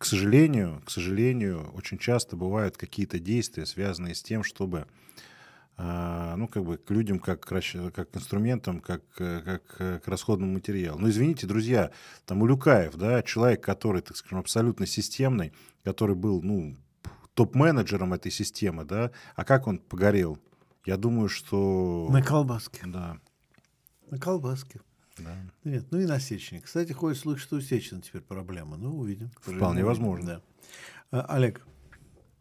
к 0.00 0.06
сожалению, 0.06 0.80
к 0.86 0.90
сожалению, 0.90 1.70
очень 1.74 1.98
часто 1.98 2.34
бывают 2.34 2.78
какие-то 2.78 3.18
действия, 3.18 3.66
связанные 3.66 4.14
с 4.14 4.22
тем, 4.22 4.42
чтобы 4.42 4.86
а, 5.76 6.36
ну, 6.36 6.48
как 6.48 6.64
бы 6.64 6.78
к 6.78 6.90
людям 6.90 7.18
как, 7.18 7.40
как 7.40 8.10
к 8.10 8.16
инструментам, 8.16 8.80
как, 8.80 9.02
как 9.10 9.62
к 9.76 10.02
расходному 10.06 10.54
материалу. 10.54 10.98
Но 10.98 11.10
извините, 11.10 11.46
друзья, 11.46 11.90
там 12.24 12.40
Улюкаев, 12.40 12.94
да, 12.94 13.22
человек, 13.22 13.62
который, 13.62 14.00
так 14.00 14.16
скажем, 14.16 14.38
абсолютно 14.38 14.86
системный, 14.86 15.52
который 15.84 16.16
был, 16.16 16.40
ну, 16.40 16.78
топ-менеджером 17.34 18.14
этой 18.14 18.32
системы, 18.32 18.86
да, 18.86 19.10
а 19.36 19.44
как 19.44 19.66
он 19.66 19.80
погорел? 19.80 20.38
Я 20.86 20.96
думаю, 20.96 21.28
что... 21.28 22.08
На 22.10 22.22
колбаске. 22.22 22.86
Да. 22.86 23.18
На 24.10 24.18
колбаске. 24.18 24.80
Да. 25.24 25.36
Нет, 25.64 25.86
ну 25.90 26.00
и 26.00 26.06
на 26.06 26.18
Сечине. 26.20 26.60
Кстати, 26.60 26.92
ходит 26.92 27.18
слух, 27.18 27.38
что 27.38 27.56
у 27.56 27.60
Сечина 27.60 28.00
теперь 28.00 28.22
проблема. 28.22 28.76
Ну, 28.76 28.98
увидим. 28.98 29.30
Вполне 29.40 29.84
возможно. 29.84 30.26
Да. 30.26 30.42
А, 31.10 31.36
Олег. 31.36 31.66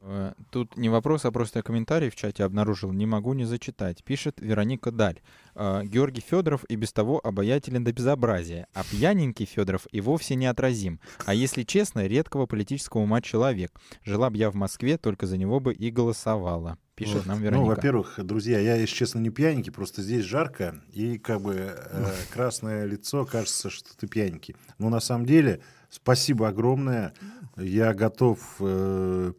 Э, 0.02 0.34
тут 0.52 0.78
не 0.78 0.90
вопрос, 0.90 1.26
а 1.26 1.32
просто 1.32 1.62
комментарий 1.62 2.10
в 2.10 2.16
чате 2.16 2.44
обнаружил. 2.44 2.92
Не 2.92 3.06
могу 3.06 3.34
не 3.34 3.46
зачитать. 3.46 4.04
Пишет 4.04 4.40
Вероника 4.40 4.92
Даль. 4.92 5.20
«Э, 5.56 5.82
Георгий 5.84 6.22
Федоров 6.22 6.64
и 6.70 6.76
без 6.76 6.94
того 6.94 7.20
обаятелен 7.24 7.84
до 7.84 7.92
безобразия, 7.92 8.68
а 8.74 8.84
пьяненький 8.84 9.46
Федоров 9.46 9.88
и 9.92 10.02
вовсе 10.02 10.36
неотразим. 10.36 11.00
А 11.26 11.34
если 11.34 11.64
честно, 11.64 12.08
редкого 12.08 12.46
политического 12.46 13.02
ума 13.02 13.22
человек. 13.22 13.72
Жила 14.04 14.30
бы 14.30 14.38
я 14.38 14.50
в 14.50 14.56
Москве, 14.56 14.98
только 14.98 15.28
за 15.28 15.38
него 15.38 15.60
бы 15.60 15.74
и 15.74 15.92
голосовала 15.92 16.78
пишет 17.00 17.16
вот. 17.16 17.26
нам 17.28 17.38
ну, 17.38 17.46
Вероника. 17.46 17.70
Ну, 17.70 17.76
во-первых, 17.76 18.20
друзья, 18.22 18.60
я, 18.60 18.76
если 18.76 18.94
честно, 18.94 19.20
не 19.20 19.30
пьяненький, 19.30 19.72
просто 19.72 20.02
здесь 20.02 20.26
жарко, 20.26 20.82
и 20.92 21.18
как 21.18 21.40
бы 21.40 21.56
э, 21.56 22.12
красное 22.34 22.86
лицо, 22.86 23.26
кажется, 23.26 23.70
что 23.70 23.96
ты 23.96 24.06
пьяненький. 24.06 24.58
Но 24.80 24.90
на 24.90 25.00
самом 25.00 25.26
деле, 25.26 25.62
спасибо 25.90 26.50
огромное. 26.50 27.14
Я 27.56 27.94
готов 27.94 28.40
э, 28.60 29.32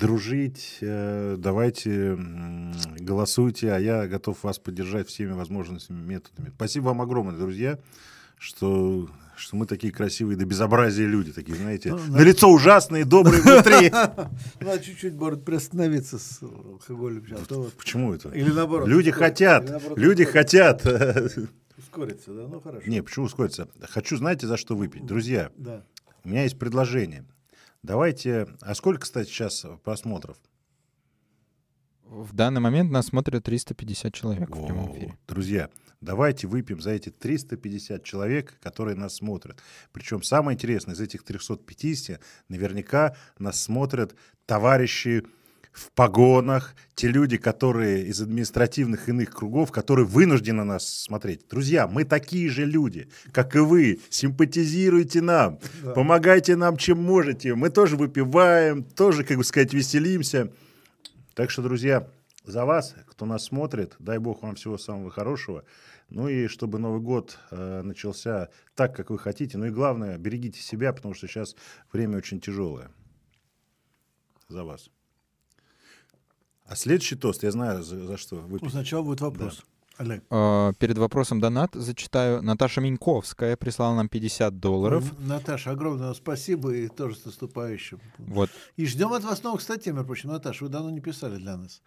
дружить, 0.00 0.78
э, 0.80 1.36
давайте 1.38 2.18
голосуйте, 2.98 3.72
а 3.72 3.78
я 3.78 4.06
готов 4.08 4.42
вас 4.42 4.58
поддержать 4.58 5.08
всеми 5.08 5.32
возможными 5.32 6.02
методами. 6.02 6.52
Спасибо 6.56 6.86
вам 6.86 7.02
огромное, 7.02 7.36
друзья, 7.36 7.78
что 8.38 9.08
что 9.36 9.56
мы 9.56 9.64
такие 9.64 9.90
красивые 9.90 10.36
до 10.36 10.44
безобразия 10.44 11.06
люди, 11.06 11.32
такие, 11.32 11.56
знаете, 11.56 11.94
ну, 11.94 12.12
на 12.12 12.20
лицо 12.20 12.46
ужасные, 12.50 13.06
добрые 13.06 13.40
внутри. 13.40 13.90
Надо 14.60 14.80
чуть-чуть, 14.84 15.14
может, 15.14 15.46
приостановиться 15.46 16.18
с 16.18 16.42
алкоголем. 16.42 17.24
Почему 17.78 18.12
это? 18.12 18.28
Или 18.30 18.50
наоборот. 18.50 18.86
Люди 18.86 19.10
хотят, 19.10 19.82
люди 19.96 20.24
хотят. 20.24 20.86
Ускориться, 21.78 22.34
да? 22.34 22.46
Ну, 22.48 22.60
хорошо. 22.60 22.86
Не, 22.86 23.02
почему 23.02 23.24
ускориться? 23.24 23.66
Хочу, 23.88 24.18
знаете, 24.18 24.46
за 24.46 24.58
что 24.58 24.76
выпить? 24.76 25.06
Друзья, 25.06 25.50
да. 25.56 25.82
у 26.22 26.28
меня 26.28 26.42
есть 26.42 26.58
предложение. 26.58 27.24
Давайте... 27.82 28.48
А 28.60 28.74
сколько, 28.74 29.02
кстати, 29.02 29.28
сейчас 29.28 29.64
просмотров? 29.84 30.36
В 32.04 32.34
данный 32.34 32.60
момент 32.60 32.90
нас 32.90 33.06
смотрят 33.06 33.44
350 33.44 34.12
человек 34.12 34.50
О, 34.50 34.54
в 34.54 34.66
прямом 34.66 34.92
эфире. 34.92 35.16
Друзья, 35.28 35.70
давайте 36.00 36.48
выпьем 36.48 36.80
за 36.80 36.90
эти 36.90 37.08
350 37.08 38.02
человек, 38.02 38.58
которые 38.60 38.96
нас 38.96 39.14
смотрят. 39.14 39.62
Причем 39.92 40.22
самое 40.22 40.56
интересное, 40.56 40.94
из 40.94 41.00
этих 41.00 41.22
350 41.22 42.20
наверняка 42.48 43.16
нас 43.38 43.62
смотрят 43.62 44.16
товарищи 44.44 45.24
в 45.72 45.92
погонах, 45.92 46.74
те 46.94 47.08
люди, 47.08 47.36
которые 47.36 48.06
из 48.06 48.20
административных 48.20 49.08
иных 49.08 49.30
кругов, 49.30 49.70
которые 49.70 50.06
вынуждены 50.06 50.64
нас 50.64 50.86
смотреть. 50.86 51.46
Друзья, 51.48 51.86
мы 51.86 52.04
такие 52.04 52.48
же 52.48 52.64
люди, 52.64 53.08
как 53.32 53.54
и 53.56 53.60
вы. 53.60 54.00
Симпатизируйте 54.10 55.20
нам, 55.20 55.58
да. 55.82 55.92
помогайте 55.92 56.56
нам, 56.56 56.76
чем 56.76 57.02
можете. 57.02 57.54
Мы 57.54 57.70
тоже 57.70 57.96
выпиваем, 57.96 58.82
тоже, 58.82 59.24
как 59.24 59.36
бы 59.36 59.44
сказать, 59.44 59.72
веселимся. 59.72 60.52
Так 61.34 61.50
что, 61.50 61.62
друзья, 61.62 62.08
за 62.44 62.64
вас, 62.64 62.94
кто 63.06 63.26
нас 63.26 63.44
смотрит, 63.44 63.94
дай 63.98 64.18
бог 64.18 64.42
вам 64.42 64.56
всего 64.56 64.76
самого 64.76 65.10
хорошего. 65.10 65.64
Ну 66.08 66.28
и 66.28 66.48
чтобы 66.48 66.80
Новый 66.80 67.00
год 67.00 67.38
э, 67.52 67.82
начался 67.82 68.48
так, 68.74 68.96
как 68.96 69.10
вы 69.10 69.18
хотите. 69.18 69.56
Ну 69.56 69.66
и 69.66 69.70
главное, 69.70 70.18
берегите 70.18 70.60
себя, 70.60 70.92
потому 70.92 71.14
что 71.14 71.28
сейчас 71.28 71.54
время 71.92 72.18
очень 72.18 72.40
тяжелое. 72.40 72.90
За 74.48 74.64
вас. 74.64 74.90
А 76.70 76.76
следующий 76.76 77.16
тост, 77.16 77.42
я 77.42 77.50
знаю, 77.50 77.82
за, 77.82 77.98
за 78.06 78.16
что 78.16 78.36
выпить. 78.36 78.62
Ну, 78.62 78.70
сначала 78.70 79.02
будет 79.02 79.20
вопрос. 79.20 79.56
Да. 79.56 80.04
Олег. 80.04 80.22
Uh, 80.30 80.72
перед 80.74 80.98
вопросом 80.98 81.40
донат 81.40 81.70
зачитаю. 81.74 82.42
Наташа 82.42 82.80
Миньковская 82.80 83.56
прислала 83.56 83.96
нам 83.96 84.08
50 84.08 84.60
долларов. 84.60 85.04
Наташа, 85.18 85.72
огромное 85.72 86.14
спасибо 86.14 86.72
и 86.72 86.86
тоже 86.86 87.16
с 87.16 87.24
наступающим. 87.24 88.00
Вот. 88.18 88.50
И 88.76 88.86
ждем 88.86 89.12
от 89.12 89.24
вас 89.24 89.42
новых 89.42 89.62
статей, 89.62 89.90
между 89.90 90.06
прочим. 90.06 90.28
Наташа, 90.28 90.64
вы 90.64 90.70
давно 90.70 90.90
не 90.90 91.00
писали 91.00 91.38
для 91.38 91.56
нас. 91.56 91.82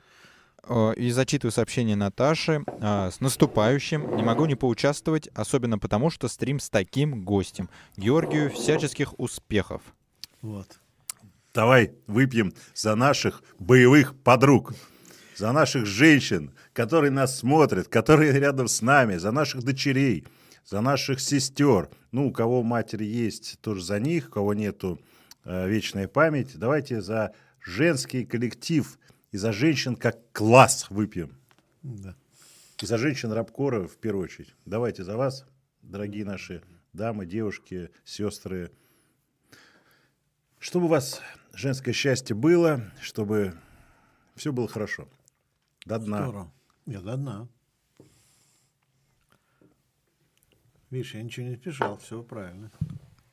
Uh, 0.63 0.93
и 0.95 1.11
зачитываю 1.11 1.53
сообщение 1.53 1.95
Наташи. 1.95 2.65
Uh, 2.65 3.09
с 3.09 3.21
наступающим. 3.21 4.17
Не 4.17 4.23
могу 4.23 4.45
не 4.47 4.55
поучаствовать, 4.55 5.29
особенно 5.33 5.79
потому, 5.79 6.09
что 6.09 6.27
стрим 6.27 6.59
с 6.59 6.69
таким 6.69 7.23
гостем. 7.23 7.69
Георгию 7.95 8.51
всяческих 8.51 9.17
успехов. 9.17 9.81
Вот. 10.41 10.77
Давай 11.53 11.93
выпьем 12.07 12.53
за 12.73 12.95
наших 12.95 13.43
боевых 13.59 14.15
подруг 14.21 14.73
за 15.35 15.51
наших 15.51 15.85
женщин, 15.85 16.51
которые 16.73 17.11
нас 17.11 17.37
смотрят, 17.39 17.87
которые 17.87 18.31
рядом 18.31 18.67
с 18.67 18.81
нами, 18.81 19.17
за 19.17 19.31
наших 19.31 19.63
дочерей, 19.63 20.25
за 20.65 20.81
наших 20.81 21.19
сестер. 21.19 21.89
Ну, 22.11 22.27
у 22.27 22.31
кого 22.31 22.63
матери 22.63 23.05
есть, 23.05 23.59
тоже 23.61 23.83
за 23.83 23.99
них, 23.99 24.27
у 24.29 24.31
кого 24.31 24.53
нету 24.53 24.99
э, 25.45 25.67
вечная 25.67 26.07
память. 26.07 26.57
Давайте 26.57 27.01
за 27.01 27.33
женский 27.59 28.25
коллектив 28.25 28.99
и 29.31 29.37
за 29.37 29.51
женщин 29.51 29.95
как 29.95 30.19
класс 30.31 30.87
выпьем. 30.89 31.37
Да. 31.81 32.15
И 32.81 32.85
за 32.85 32.97
женщин 32.97 33.31
Рабкора 33.31 33.87
в 33.87 33.97
первую 33.97 34.25
очередь. 34.25 34.53
Давайте 34.65 35.03
за 35.03 35.17
вас, 35.17 35.45
дорогие 35.81 36.25
наши 36.25 36.61
дамы, 36.93 37.25
девушки, 37.25 37.89
сестры. 38.03 38.71
Чтобы 40.59 40.87
вас 40.87 41.21
женское 41.53 41.93
счастье 41.93 42.35
было, 42.35 42.91
чтобы 43.01 43.53
все 44.35 44.51
было 44.51 44.67
хорошо. 44.67 45.07
До 45.85 45.99
дна. 45.99 46.23
Здорово. 46.23 46.53
Я 46.85 47.01
до 47.01 47.15
дна. 47.15 47.47
Видишь, 50.89 51.15
я 51.15 51.23
ничего 51.23 51.47
не 51.47 51.55
спешал, 51.55 51.97
все 51.97 52.21
правильно. 52.21 52.71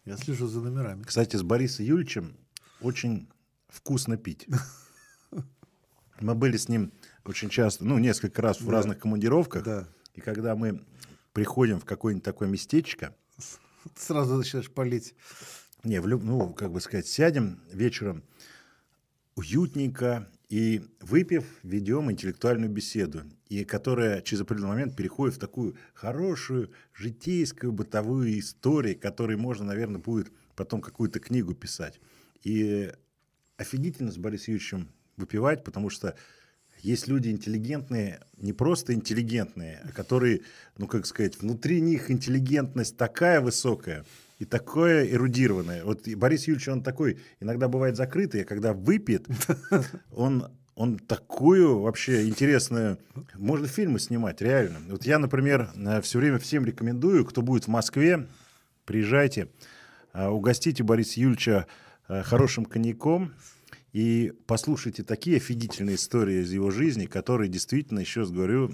Я 0.05 0.17
слежу 0.17 0.47
за 0.47 0.61
номерами. 0.61 1.03
Кстати, 1.03 1.37
с 1.37 1.43
Борисом 1.43 1.85
Юльевичем 1.85 2.37
очень 2.81 3.29
вкусно 3.69 4.17
пить. 4.17 4.47
Мы 6.21 6.35
были 6.35 6.57
с 6.57 6.69
ним 6.69 6.93
очень 7.25 7.49
часто, 7.49 7.85
ну, 7.85 7.99
несколько 7.99 8.43
раз 8.43 8.61
в 8.61 8.67
да. 8.67 8.73
разных 8.73 8.99
командировках. 8.99 9.65
Да. 9.65 9.89
И 10.15 10.21
когда 10.21 10.57
мы 10.57 10.85
приходим 11.33 11.81
в 11.81 11.85
какое-нибудь 11.85 12.25
такое 12.25 12.49
местечко... 12.49 13.15
Сразу 13.97 14.37
начинаешь 14.37 14.71
палить. 14.71 15.15
Не, 15.85 16.01
в, 16.01 16.07
ну, 16.07 16.53
как 16.53 16.73
бы 16.73 16.81
сказать, 16.81 17.07
сядем 17.07 17.61
вечером 17.73 18.23
уютненько, 19.35 20.29
и 20.51 20.83
выпив, 21.01 21.45
ведем 21.63 22.11
интеллектуальную 22.11 22.71
беседу, 22.71 23.23
и 23.49 23.65
которая 23.65 24.21
через 24.21 24.43
определенный 24.43 24.73
момент 24.73 24.97
переходит 24.97 25.37
в 25.37 25.39
такую 25.39 25.77
хорошую 25.95 26.73
житейскую 26.93 27.73
бытовую 27.73 28.37
историю, 28.37 28.99
которой 28.99 29.37
можно, 29.37 29.65
наверное, 29.65 30.01
будет 30.01 30.33
потом 30.57 30.81
какую-то 30.81 31.21
книгу 31.21 31.55
писать. 31.55 32.01
И 32.43 32.93
офигительно 33.59 34.11
с 34.11 34.19
Борисом 34.19 34.55
Юрьевичем 34.55 34.89
выпивать, 35.17 35.63
потому 35.63 35.89
что 35.89 36.17
есть 36.81 37.07
люди 37.07 37.29
интеллигентные, 37.29 38.21
не 38.37 38.53
просто 38.53 38.93
интеллигентные, 38.93 39.83
а 39.85 39.93
которые, 39.93 40.41
ну, 40.79 40.89
как 40.89 41.07
сказать, 41.07 41.41
внутри 41.41 41.81
них 41.81 42.11
интеллигентность 42.11 42.97
такая 42.97 43.41
высокая, 43.41 44.05
и 44.41 44.47
такое 44.47 45.07
эрудированное. 45.07 45.85
Вот 45.85 46.09
Борис 46.09 46.49
Юрьевич, 46.49 46.69
он 46.69 46.83
такой, 46.83 47.19
иногда 47.41 47.69
бывает 47.69 47.97
закрытый, 47.97 48.43
а 48.43 48.45
когда 48.47 48.73
выпьет, 48.73 49.27
он, 50.17 50.47
он 50.75 50.99
такую 50.99 51.81
вообще 51.81 52.27
интересную... 52.27 52.99
Можно 53.35 53.69
фильмы 53.69 54.01
снимать, 54.01 54.41
реально. 54.41 54.79
Вот 54.89 55.05
я, 55.05 55.19
например, 55.19 55.71
э, 55.77 56.01
все 56.01 56.19
время 56.19 56.39
всем 56.39 56.65
рекомендую, 56.65 57.27
кто 57.27 57.43
будет 57.43 57.65
в 57.65 57.69
Москве, 57.69 58.27
приезжайте, 58.87 59.49
э, 60.15 60.27
угостите 60.27 60.83
Бориса 60.85 61.21
Юльча 61.21 61.67
э, 62.09 62.23
хорошим 62.23 62.65
коньяком, 62.65 63.35
и 63.93 64.33
послушайте 64.47 65.03
такие 65.03 65.39
офигительные 65.39 65.97
истории 65.97 66.43
из 66.43 66.53
его 66.53 66.71
жизни, 66.71 67.07
которые 67.07 67.49
действительно, 67.49 67.99
еще 67.99 68.21
раз 68.21 68.31
говорю, 68.31 68.73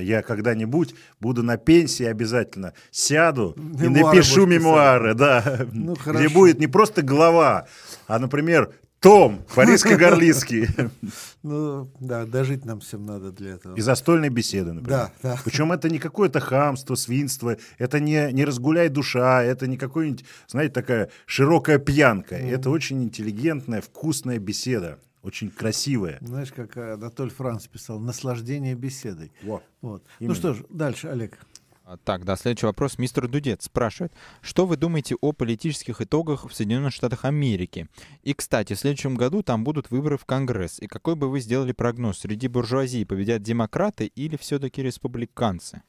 я 0.00 0.22
когда-нибудь 0.22 0.94
буду 1.20 1.42
на 1.42 1.56
пенсии 1.56 2.04
обязательно 2.04 2.72
сяду 2.90 3.54
мемуары 3.56 3.86
и 3.86 3.88
напишу 3.88 4.46
мемуары, 4.46 5.14
да, 5.14 5.66
ну, 5.72 5.94
где 5.94 6.28
будет 6.28 6.58
не 6.60 6.66
просто 6.66 7.02
глава, 7.02 7.66
а, 8.06 8.18
например, 8.18 8.72
том 9.04 9.44
Бориско-Горлицкий. 9.54 10.68
Ну, 11.46 11.90
да, 12.00 12.24
дожить 12.24 12.64
нам 12.64 12.80
всем 12.80 13.04
надо 13.04 13.30
для 13.30 13.50
этого. 13.56 13.76
И 13.76 13.82
застольной 13.82 14.30
беседы, 14.30 14.72
например. 14.72 15.10
Да, 15.22 15.34
да. 15.34 15.38
Причем 15.44 15.72
это 15.72 15.90
не 15.90 15.98
какое-то 15.98 16.40
хамство, 16.40 16.94
свинство, 16.94 17.58
это 17.76 18.00
не, 18.00 18.32
не 18.32 18.46
разгуляй 18.46 18.88
душа, 18.88 19.42
это 19.42 19.66
не 19.66 19.76
какой-нибудь, 19.76 20.24
знаете, 20.46 20.72
такая 20.72 21.10
широкая 21.26 21.78
пьянка. 21.78 22.36
Mm. 22.36 22.50
Это 22.50 22.70
очень 22.70 23.02
интеллигентная, 23.02 23.82
вкусная 23.82 24.38
беседа. 24.38 24.98
Очень 25.22 25.50
красивая. 25.50 26.16
Знаешь, 26.22 26.50
как 26.50 26.74
Анатоль 26.78 27.30
Франц 27.30 27.66
писал, 27.66 27.98
наслаждение 27.98 28.74
беседой. 28.74 29.30
Во. 29.42 29.62
Вот. 29.82 30.02
Ну 30.20 30.34
что 30.34 30.54
ж, 30.54 30.62
дальше, 30.70 31.08
Олег. 31.08 31.38
А, 31.86 31.98
так, 31.98 32.24
да, 32.24 32.34
следующий 32.36 32.64
вопрос. 32.64 32.96
Мистер 32.96 33.28
Дудец 33.28 33.66
спрашивает, 33.66 34.14
что 34.40 34.64
вы 34.64 34.78
думаете 34.78 35.16
о 35.20 35.32
политических 35.32 36.00
итогах 36.00 36.48
в 36.48 36.54
Соединенных 36.54 36.94
Штатах 36.94 37.26
Америки? 37.26 37.88
И, 38.22 38.32
кстати, 38.32 38.72
в 38.72 38.78
следующем 38.78 39.16
году 39.16 39.42
там 39.42 39.64
будут 39.64 39.90
выборы 39.90 40.16
в 40.16 40.24
Конгресс. 40.24 40.78
И 40.80 40.86
какой 40.86 41.14
бы 41.14 41.28
вы 41.28 41.40
сделали 41.40 41.72
прогноз? 41.72 42.20
Среди 42.20 42.48
буржуазии 42.48 43.04
победят 43.04 43.42
демократы 43.42 44.06
или 44.06 44.38
все-таки 44.38 44.82
республиканцы? 44.82 45.82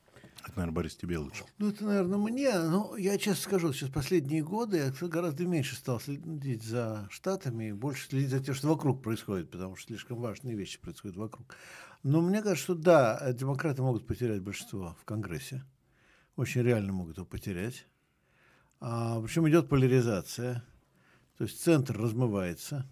Это, 0.43 0.57
наверное, 0.57 0.75
Борис, 0.75 0.97
тебе 0.97 1.17
лучше. 1.17 1.45
Ну, 1.59 1.69
это, 1.69 1.85
наверное, 1.85 2.17
мне. 2.17 2.59
Ну, 2.59 2.97
я 2.97 3.17
честно 3.17 3.41
скажу, 3.41 3.71
сейчас 3.71 3.89
последние 3.89 4.43
годы 4.43 4.77
я 4.77 5.07
гораздо 5.07 5.45
меньше 5.45 5.77
стал 5.77 6.01
следить 6.01 6.61
за 6.61 7.07
Штатами, 7.09 7.71
больше 7.71 8.09
следить 8.09 8.31
за 8.31 8.41
тем, 8.41 8.53
что 8.53 8.67
вокруг 8.67 9.01
происходит, 9.01 9.49
потому 9.49 9.77
что 9.77 9.87
слишком 9.87 10.19
важные 10.19 10.57
вещи 10.57 10.77
происходят 10.77 11.15
вокруг. 11.15 11.55
Но 12.03 12.19
мне 12.19 12.41
кажется, 12.41 12.63
что 12.63 12.75
да, 12.75 13.31
демократы 13.31 13.81
могут 13.81 14.05
потерять 14.05 14.41
большинство 14.41 14.97
в 15.01 15.05
Конгрессе 15.05 15.63
очень 16.35 16.61
реально 16.61 16.93
могут 16.93 17.17
его 17.17 17.25
потерять. 17.25 17.85
А, 18.79 19.21
причем 19.21 19.47
идет 19.49 19.69
поляризация, 19.69 20.63
то 21.37 21.43
есть 21.43 21.61
центр 21.61 21.97
размывается. 21.97 22.85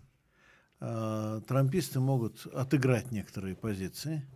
А, 0.79 1.41
трамписты 1.41 1.99
могут 1.99 2.45
отыграть 2.47 3.11
некоторые 3.11 3.55
позиции, 3.55 4.27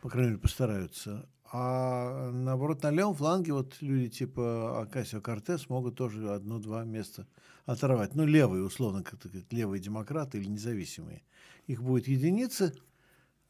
По 0.00 0.08
крайней 0.08 0.30
мере, 0.30 0.40
постараются. 0.42 1.28
А 1.54 2.30
наоборот, 2.30 2.82
на 2.82 2.90
левом 2.90 3.14
фланге 3.14 3.52
вот 3.52 3.76
люди 3.82 4.08
типа 4.08 4.82
Акасио 4.82 5.20
Кортес 5.20 5.68
могут 5.68 5.96
тоже 5.96 6.32
одно-два 6.32 6.82
места 6.84 7.26
оторвать. 7.66 8.14
Ну, 8.14 8.24
левые, 8.24 8.64
условно, 8.64 9.02
как 9.02 9.20
левые 9.50 9.80
демократы 9.80 10.38
или 10.38 10.48
независимые. 10.48 11.22
Их 11.66 11.82
будет 11.82 12.08
единицы, 12.08 12.74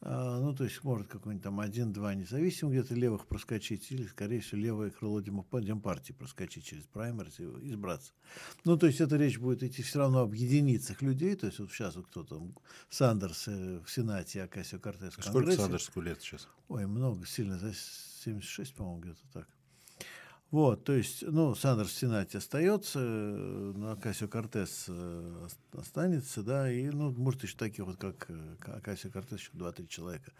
ну, 0.05 0.53
то 0.53 0.65
есть 0.65 0.83
может 0.83 1.07
какой-нибудь 1.07 1.43
там 1.43 1.59
один-два 1.59 2.13
независимых 2.13 2.73
где-то 2.73 2.93
левых 2.93 3.25
проскочить, 3.25 3.89
или, 3.91 4.05
скорее 4.05 4.41
всего, 4.41 4.59
левое 4.59 4.89
крыло 4.89 5.21
демпартии 5.21 6.11
проскочить 6.11 6.65
через 6.65 6.83
праймерс 6.83 7.39
и 7.39 7.43
избраться. 7.43 8.11
Ну, 8.65 8.77
то 8.77 8.87
есть 8.87 8.99
эта 8.99 9.15
речь 9.15 9.39
будет 9.39 9.63
идти 9.63 9.81
все 9.81 9.99
равно 9.99 10.19
об 10.19 10.33
единицах 10.33 11.01
людей, 11.01 11.35
то 11.35 11.47
есть 11.47 11.59
вот 11.59 11.71
сейчас 11.71 11.95
вот 11.95 12.07
кто 12.07 12.23
там, 12.23 12.53
Сандерс 12.89 13.47
э, 13.47 13.79
в 13.79 13.89
Сенате, 13.89 14.43
Акасио 14.43 14.79
Кортес 14.79 15.13
в 15.13 15.23
Конгрессе. 15.23 15.29
Сколько 15.29 15.55
Сандерсу 15.55 16.01
лет 16.01 16.21
сейчас? 16.21 16.49
Ой, 16.67 16.85
много, 16.85 17.25
сильно, 17.25 17.57
за 17.57 17.73
76, 17.73 18.75
по-моему, 18.75 19.01
где-то 19.01 19.21
так. 19.31 19.47
Вот, 20.53 20.83
то 20.83 20.93
есть, 20.93 21.23
ну, 21.23 21.55
Сандерс 21.55 21.89
в 21.89 21.97
Сенате 21.97 22.37
остается, 22.37 22.99
ну, 22.99 23.89
Акасио 23.89 24.27
Кортес 24.27 24.85
э, 24.87 25.47
останется, 25.75 26.43
да, 26.43 26.71
и, 26.71 26.91
ну, 26.91 27.09
может, 27.09 27.41
еще 27.41 27.57
такие 27.57 27.83
вот, 27.83 27.97
как 27.97 28.27
э, 28.29 28.55
Акасио 28.67 29.09
Кортес, 29.09 29.39
еще 29.39 29.49
2-3 29.53 29.87
человека. 29.87 30.31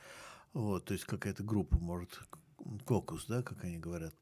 Вот, 0.54 0.86
то 0.86 0.94
есть 0.94 1.06
какая-то 1.06 1.42
группа, 1.42 1.78
может, 1.80 2.20
кокус, 2.86 3.26
да, 3.28 3.42
как 3.42 3.64
они 3.64 3.80
говорят. 3.80 4.14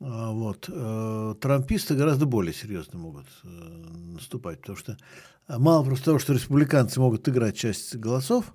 А, 0.00 0.32
вот. 0.32 0.68
Э, 0.68 1.36
трамписты 1.40 1.94
гораздо 1.94 2.26
более 2.26 2.52
серьезно 2.52 2.98
могут 2.98 3.28
наступать, 3.44 4.60
потому 4.62 4.76
что 4.76 4.98
мало 5.46 5.84
просто 5.84 6.06
того, 6.06 6.18
что 6.18 6.32
республиканцы 6.32 6.98
могут 6.98 7.28
играть 7.28 7.56
часть 7.56 7.94
голосов, 7.94 8.52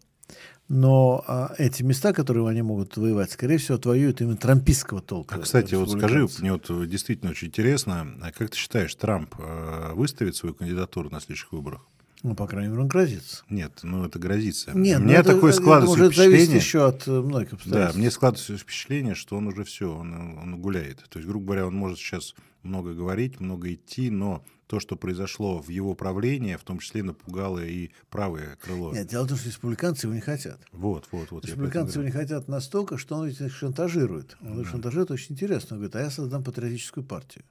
но 0.69 1.23
а, 1.27 1.53
эти 1.57 1.81
места, 1.81 2.11
которые 2.11 2.47
они 2.47 2.61
могут 2.61 2.97
воевать, 2.97 3.31
скорее 3.31 3.57
всего, 3.57 3.75
отвоюют 3.75 4.19
именно 4.21 4.35
трампийского 4.35 5.01
толка. 5.01 5.35
А, 5.35 5.39
кстати, 5.39 5.75
вот 5.75 5.91
скажи, 5.91 6.27
мне 6.39 6.51
вот 6.51 6.89
действительно 6.89 7.31
очень 7.31 7.47
интересно, 7.47 8.07
а 8.21 8.31
как 8.31 8.49
ты 8.49 8.57
считаешь, 8.57 8.93
Трамп 8.95 9.33
э, 9.39 9.93
выставит 9.93 10.35
свою 10.35 10.55
кандидатуру 10.55 11.09
на 11.09 11.21
следующих 11.21 11.53
выборах? 11.53 11.85
Ну, 12.23 12.35
по 12.35 12.47
крайней 12.47 12.69
мере, 12.69 12.81
он 12.81 12.87
грозится. 12.87 13.43
Нет, 13.49 13.79
ну 13.83 14.03
это 14.03 14.19
грозится. 14.19 14.71
Нет, 14.73 14.99
Мне 14.99 15.15
это, 15.15 15.35
такое 15.35 15.53
складывается 15.53 15.97
это 15.97 16.07
впечатление. 16.07 16.45
зависит 16.45 16.61
еще 16.61 16.87
от 16.87 17.07
многих 17.07 17.53
обстоятельств. 17.53 17.93
Да, 17.95 17.99
мне 17.99 18.11
складывается 18.11 18.57
впечатление, 18.57 19.15
что 19.15 19.37
он 19.37 19.47
уже 19.47 19.63
все, 19.63 19.93
он, 19.93 20.37
он 20.37 20.59
гуляет. 20.59 21.05
То 21.09 21.19
есть, 21.19 21.29
грубо 21.29 21.45
говоря, 21.45 21.67
он 21.67 21.75
может 21.75 21.99
сейчас 21.99 22.33
много 22.63 22.93
говорить, 22.93 23.39
много 23.39 23.71
идти, 23.71 24.09
но 24.09 24.43
то, 24.67 24.79
что 24.79 24.95
произошло 24.95 25.61
в 25.61 25.69
его 25.69 25.95
правлении, 25.95 26.55
в 26.55 26.63
том 26.63 26.79
числе 26.79 27.01
напугало 27.01 27.63
и 27.65 27.91
правое 28.09 28.57
крыло. 28.57 28.93
Нет, 28.93 29.07
дело 29.07 29.23
в 29.23 29.29
том, 29.29 29.37
что 29.37 29.47
республиканцы 29.47 30.07
его 30.07 30.13
не 30.13 30.21
хотят. 30.21 30.59
Вот, 30.71 31.07
вот, 31.11 31.31
вот. 31.31 31.45
Республиканцы 31.45 31.97
его 31.97 32.03
не 32.03 32.11
хотят 32.11 32.47
настолько, 32.47 32.97
что 32.97 33.15
он 33.15 33.29
их 33.29 33.55
шантажирует. 33.55 34.37
Он 34.41 34.61
их 34.61 34.67
шантажирует 34.67 35.11
очень 35.11 35.33
интересно. 35.33 35.75
Он 35.75 35.79
говорит, 35.79 35.95
а 35.95 36.01
я 36.01 36.09
создам 36.11 36.43
патриотическую 36.43 37.05
партию. 37.05 37.45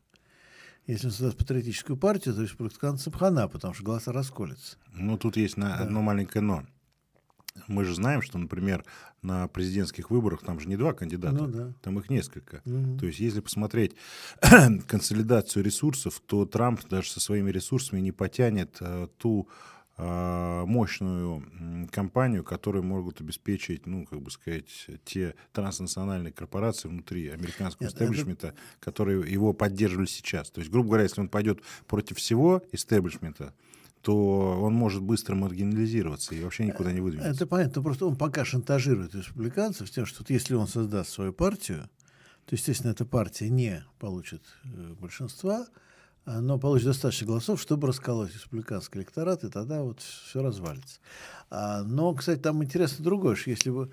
Если 0.86 1.06
он 1.06 1.12
создаст 1.12 1.36
патриотическую 1.36 1.96
партию, 1.96 2.34
то 2.34 2.42
республиканцам 2.42 3.12
хана, 3.12 3.48
потому 3.48 3.74
что 3.74 3.82
голоса 3.82 4.12
расколятся. 4.12 4.76
Ну, 4.92 5.18
тут 5.18 5.36
есть 5.36 5.56
на 5.56 5.70
да. 5.70 5.84
одно 5.84 6.00
маленькое 6.00 6.42
«но». 6.42 6.64
Мы 7.66 7.84
же 7.84 7.94
знаем, 7.94 8.22
что, 8.22 8.38
например, 8.38 8.84
на 9.22 9.48
президентских 9.48 10.10
выборах 10.10 10.42
там 10.42 10.60
же 10.60 10.68
не 10.68 10.76
два 10.76 10.92
кандидата, 10.92 11.36
ну, 11.36 11.46
да. 11.46 11.72
там 11.82 11.98
их 11.98 12.10
несколько. 12.10 12.62
Угу. 12.64 12.98
То 12.98 13.06
есть, 13.06 13.18
если 13.18 13.40
посмотреть 13.40 13.96
консолидацию 14.86 15.64
ресурсов, 15.64 16.20
то 16.26 16.46
Трамп 16.46 16.86
даже 16.88 17.10
со 17.10 17.20
своими 17.20 17.50
ресурсами 17.50 18.00
не 18.00 18.12
потянет 18.12 18.76
а, 18.80 19.08
ту 19.18 19.48
а, 19.98 20.66
мощную 20.66 21.88
компанию, 21.90 22.44
которую 22.44 22.84
могут 22.84 23.22
обеспечить, 23.22 23.86
ну, 23.86 24.04
как 24.04 24.20
бы 24.20 24.30
сказать, 24.30 24.66
те 25.06 25.34
транснациональные 25.52 26.34
корпорации 26.34 26.88
внутри 26.88 27.30
американского 27.30 27.86
истеблишмента, 27.86 28.48
это... 28.48 28.56
которые 28.78 29.30
его 29.30 29.54
поддерживали 29.54 30.06
сейчас. 30.06 30.50
То 30.50 30.60
есть, 30.60 30.70
грубо 30.70 30.88
говоря, 30.88 31.04
если 31.04 31.22
он 31.22 31.30
пойдет 31.30 31.60
против 31.86 32.18
всего 32.18 32.62
истеблишмента, 32.72 33.54
то 34.06 34.62
он 34.62 34.72
может 34.72 35.02
быстро 35.02 35.34
маргинализироваться 35.34 36.32
и 36.32 36.40
вообще 36.40 36.64
никуда 36.64 36.92
не 36.92 37.00
выдвинется. 37.00 37.32
Это 37.32 37.44
понятно, 37.44 37.82
просто 37.82 38.06
он 38.06 38.14
пока 38.14 38.44
шантажирует 38.44 39.16
республиканцев 39.16 39.90
тем, 39.90 40.06
что 40.06 40.24
если 40.28 40.54
он 40.54 40.68
создаст 40.68 41.10
свою 41.10 41.32
партию, 41.32 41.90
то, 42.44 42.54
естественно, 42.54 42.92
эта 42.92 43.04
партия 43.04 43.48
не 43.48 43.84
получит 43.98 44.42
э, 44.62 44.94
большинства, 45.00 45.66
но 46.24 46.56
получит 46.56 46.86
достаточно 46.86 47.26
голосов, 47.26 47.60
чтобы 47.60 47.88
расколоть 47.88 48.32
республиканский 48.32 49.00
электорат, 49.00 49.42
и 49.42 49.48
тогда 49.48 49.82
вот 49.82 50.00
все 50.00 50.40
развалится. 50.40 51.00
А, 51.50 51.82
но, 51.82 52.14
кстати, 52.14 52.38
там 52.38 52.62
интересно 52.62 53.04
другое, 53.04 53.34
что 53.34 53.50
если 53.50 53.70
бы 53.70 53.90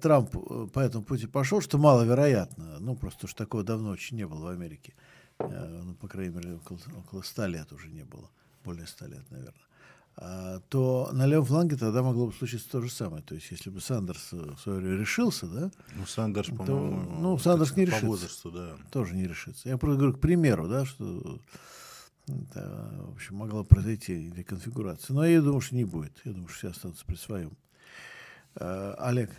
Трамп 0.00 0.36
э, 0.36 0.68
по 0.72 0.78
этому 0.78 1.02
пути 1.02 1.26
пошел, 1.26 1.60
что 1.60 1.78
маловероятно, 1.78 2.78
ну, 2.78 2.94
просто 2.94 3.26
уж 3.26 3.34
такого 3.34 3.64
давно 3.64 3.90
очень 3.90 4.18
не 4.18 4.26
было 4.28 4.44
в 4.44 4.48
Америке, 4.50 4.94
э, 5.40 5.80
ну, 5.82 5.96
по 5.96 6.06
крайней 6.06 6.36
мере, 6.36 6.54
около, 6.54 6.78
около 6.96 7.22
100 7.22 7.46
лет 7.46 7.72
уже 7.72 7.88
не 7.88 8.04
было 8.04 8.30
более 8.68 8.86
100 8.86 9.06
лет, 9.06 9.30
наверное, 9.30 9.54
а, 10.16 10.60
то 10.68 11.10
на 11.12 11.26
левом 11.26 11.46
фланге 11.46 11.76
тогда 11.76 12.02
могло 12.02 12.26
бы 12.26 12.32
случиться 12.32 12.70
то 12.70 12.80
же 12.80 12.90
самое. 12.90 13.22
То 13.22 13.34
есть, 13.34 13.50
если 13.50 13.70
бы 13.70 13.80
Сандерс 13.80 14.32
в 14.32 14.58
свое 14.58 14.80
время 14.80 14.96
решился, 14.96 15.46
да? 15.46 15.70
Ну, 15.94 16.06
Сандерс, 16.06 16.48
по-моему, 16.48 17.20
ну, 17.20 17.38
Сандерс 17.38 17.76
не 17.76 17.84
решится. 17.84 18.04
По 18.04 18.08
возрасту, 18.08 18.50
да. 18.50 18.76
Тоже 18.90 19.14
не 19.14 19.26
решится. 19.26 19.68
Я 19.68 19.78
просто 19.78 19.98
говорю 19.98 20.16
к 20.16 20.20
примеру, 20.20 20.68
да, 20.68 20.84
что 20.84 21.40
это, 22.26 23.06
в 23.06 23.12
общем, 23.12 23.36
могла 23.36 23.64
произойти 23.64 24.30
реконфигурация. 24.36 25.14
Но 25.14 25.24
я 25.24 25.40
думаю, 25.40 25.60
что 25.60 25.76
не 25.76 25.84
будет. 25.84 26.20
Я 26.24 26.32
думаю, 26.32 26.48
что 26.48 26.58
все 26.58 26.70
останутся 26.70 27.06
при 27.06 27.16
своем. 27.16 27.56
А, 28.56 28.94
Олег. 28.98 29.30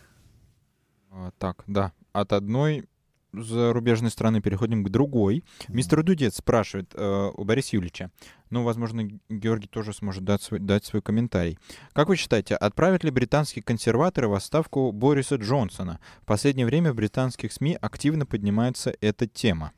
А, 1.10 1.30
так, 1.38 1.62
да. 1.66 1.92
От 2.12 2.32
одной 2.32 2.88
зарубежной 3.32 4.10
страны 4.10 4.40
переходим 4.40 4.84
к 4.84 4.90
другой. 4.90 5.44
Мистер 5.68 6.02
Дудец 6.02 6.36
спрашивает 6.36 6.92
э, 6.94 7.30
у 7.34 7.44
Бориса 7.44 7.76
Юлича, 7.76 8.10
ну, 8.50 8.64
возможно, 8.64 9.08
Георгий 9.28 9.68
тоже 9.68 9.92
сможет 9.92 10.24
дать 10.24 10.42
свой, 10.42 10.58
дать 10.58 10.84
свой 10.84 11.02
комментарий. 11.02 11.58
Как 11.92 12.08
вы 12.08 12.16
считаете, 12.16 12.56
отправят 12.56 13.04
ли 13.04 13.10
британские 13.10 13.62
консерваторы 13.62 14.28
в 14.28 14.34
отставку 14.34 14.90
Бориса 14.90 15.36
Джонсона? 15.36 16.00
В 16.22 16.26
последнее 16.26 16.66
время 16.66 16.92
в 16.92 16.96
британских 16.96 17.52
СМИ 17.52 17.78
активно 17.80 18.26
поднимается 18.26 18.92
эта 19.00 19.28
тема. 19.28 19.72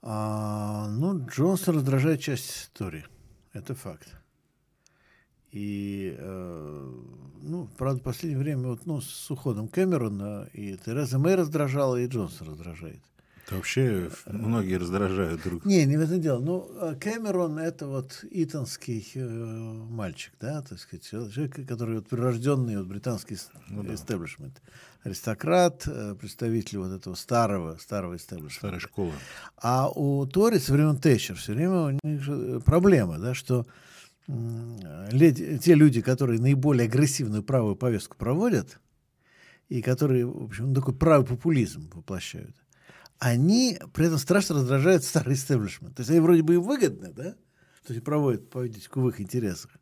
А, 0.00 0.88
ну, 0.88 1.26
Джонсон 1.26 1.76
раздражает 1.76 2.20
часть 2.20 2.50
истории. 2.50 3.04
Это 3.52 3.74
факт. 3.74 4.17
И, 5.52 6.14
э, 6.18 6.92
ну, 7.42 7.68
правда, 7.78 8.00
в 8.00 8.02
последнее 8.02 8.38
время 8.38 8.68
вот, 8.68 8.84
ну, 8.84 9.00
с 9.00 9.30
уходом 9.30 9.68
Кэмерона 9.68 10.48
и 10.52 10.76
Тереза 10.76 11.18
Мэй 11.18 11.36
раздражала, 11.36 11.96
и 11.96 12.06
Джонсон 12.06 12.48
раздражает. 12.48 13.00
Это 13.46 13.56
вообще 13.56 14.10
многие 14.26 14.74
раздражают 14.74 15.42
друг 15.42 15.64
Не, 15.64 15.86
не 15.86 15.96
в 15.96 16.02
этом 16.02 16.20
дело. 16.20 16.38
Ну, 16.38 16.68
а 16.80 16.94
Кэмерон— 16.94 17.58
это 17.60 17.86
вот 17.86 18.22
итонский 18.30 19.10
э, 19.14 19.24
мальчик, 19.24 20.34
да, 20.38 20.60
так 20.60 20.78
сказать, 20.78 21.08
человек, 21.08 21.66
который 21.66 21.96
вот 21.96 22.08
прирожденный 22.08 22.76
вот, 22.76 22.86
британский 22.86 23.38
ну, 23.70 23.84
да. 23.84 23.94
истеблишмент. 23.94 24.60
Аристократ, 25.02 25.84
э, 25.86 26.14
представитель 26.20 26.76
вот 26.76 26.92
этого 26.92 27.14
старого, 27.14 27.78
старого 27.80 28.16
истеблишмента. 28.16 28.58
Старой 28.58 28.80
школы. 28.80 29.12
А 29.56 29.88
у 29.88 30.26
Тори 30.26 30.58
со 30.58 30.74
времен 30.74 30.98
Тэтчер 30.98 31.36
все 31.36 31.54
время 31.54 31.80
у 32.02 32.06
них 32.06 32.64
проблема, 32.64 33.18
да, 33.18 33.32
что 33.32 33.66
те 34.28 35.74
люди, 35.74 36.02
которые 36.02 36.40
наиболее 36.40 36.86
агрессивную 36.86 37.42
правую 37.42 37.76
повестку 37.76 38.16
проводят, 38.16 38.78
и 39.68 39.82
которые, 39.82 40.26
в 40.26 40.44
общем, 40.44 40.74
такой 40.74 40.94
правый 40.94 41.26
популизм 41.26 41.90
воплощают, 41.94 42.56
они 43.18 43.78
при 43.92 44.06
этом 44.06 44.18
страшно 44.18 44.56
раздражают 44.56 45.04
старый 45.04 45.34
истеблишмент. 45.34 45.96
То 45.96 46.00
есть 46.00 46.10
они 46.10 46.20
вроде 46.20 46.42
бы 46.42 46.54
и 46.54 46.58
выгодны, 46.58 47.12
да? 47.12 47.34
То 47.86 47.94
есть 47.94 48.04
проводят 48.04 48.50
политику 48.50 49.00
в 49.00 49.08
их 49.08 49.20
интересах. 49.20 49.72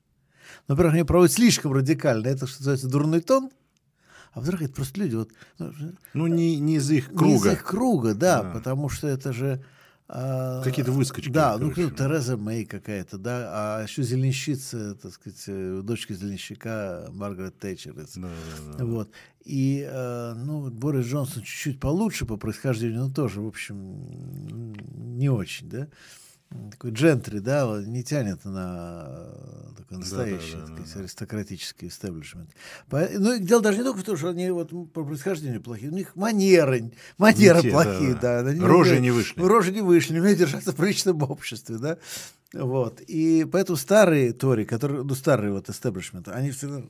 Но, 0.68 0.74
во-первых, 0.74 0.94
они 0.94 1.04
проводят 1.04 1.32
слишком 1.32 1.72
радикально. 1.72 2.28
Это, 2.28 2.46
что 2.46 2.60
называется, 2.60 2.88
дурной 2.88 3.20
тон. 3.20 3.50
А 4.32 4.38
во-вторых, 4.38 4.62
это 4.62 4.74
просто 4.74 5.00
люди... 5.00 5.16
Вот, 5.16 5.32
ну, 5.58 5.72
ну 6.14 6.26
не, 6.28 6.56
не 6.60 6.76
из 6.76 6.90
их 6.90 7.08
круга. 7.08 7.24
Не 7.24 7.34
из 7.34 7.46
их 7.46 7.64
круга, 7.64 8.14
да, 8.14 8.42
да. 8.42 8.50
потому 8.52 8.88
что 8.88 9.08
это 9.08 9.32
же 9.32 9.64
Какие-то 10.08 10.92
выскочки. 10.92 11.30
Да, 11.30 11.58
ну, 11.58 11.70
короче. 11.70 11.82
ну, 11.82 11.90
Тереза 11.90 12.36
Мэй 12.36 12.64
какая-то, 12.64 13.18
да, 13.18 13.50
а 13.52 13.82
еще 13.82 14.02
зеленщица, 14.02 14.94
так 14.94 15.12
сказать, 15.12 15.42
э, 15.48 15.80
дочка 15.82 16.14
зеленщика 16.14 17.08
Маргарет 17.12 17.58
Тэтчер. 17.58 17.94
Да, 17.94 18.04
да, 18.14 18.28
да. 18.78 18.84
Вот. 18.84 19.10
И, 19.44 19.84
э, 19.88 20.34
ну, 20.36 20.70
Борис 20.70 21.06
Джонсон 21.06 21.42
чуть-чуть 21.42 21.80
получше 21.80 22.24
по 22.24 22.36
происхождению, 22.36 23.06
но 23.06 23.10
тоже, 23.12 23.40
в 23.40 23.48
общем, 23.48 24.72
не 25.16 25.28
очень, 25.28 25.68
да 25.68 25.88
такой 26.70 26.92
джентри, 26.92 27.38
да, 27.38 27.82
не 27.84 28.02
тянет 28.02 28.44
на 28.44 29.32
такой 29.76 29.98
настоящий, 29.98 30.54
да, 30.54 30.60
да, 30.60 30.66
да, 30.66 30.72
сказать, 30.72 30.94
да. 30.94 31.00
аристократический 31.00 31.88
истеблишмент. 31.88 32.50
Ну, 32.90 33.38
дело 33.38 33.62
даже 33.62 33.78
не 33.78 33.84
только 33.84 34.00
в 34.00 34.04
том, 34.04 34.16
что 34.16 34.28
они 34.28 34.50
вот 34.50 34.70
по 34.92 35.04
происхождению 35.04 35.62
плохие, 35.62 35.90
у 35.90 35.94
них 35.94 36.14
манеры, 36.16 36.92
манеры 37.18 37.62
те, 37.62 37.70
плохие, 37.70 38.14
да. 38.14 38.42
да. 38.42 38.50
Они, 38.50 38.60
рожи 38.60 39.00
не 39.00 39.10
вышли. 39.10 39.40
Рожи 39.40 39.72
не 39.72 39.82
вышли, 39.82 40.14
не 40.14 40.20
умеют 40.20 40.38
держаться 40.38 40.72
в 40.72 40.76
приличном 40.76 41.22
обществе, 41.22 41.78
да. 41.78 41.98
Вот. 42.52 43.00
И 43.02 43.46
поэтому 43.50 43.76
старые 43.76 44.32
тори, 44.32 44.64
которые, 44.64 45.02
ну, 45.02 45.14
старые 45.14 45.52
вот 45.52 45.68
истеблишменты, 45.68 46.30
они 46.30 46.50
всегда 46.52 46.82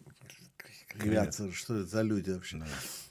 являться, 1.03 1.53
что 1.53 1.77
это 1.77 1.89
за 1.89 2.03
люди 2.03 2.31
вообще. 2.31 2.59
Да. 2.59 2.67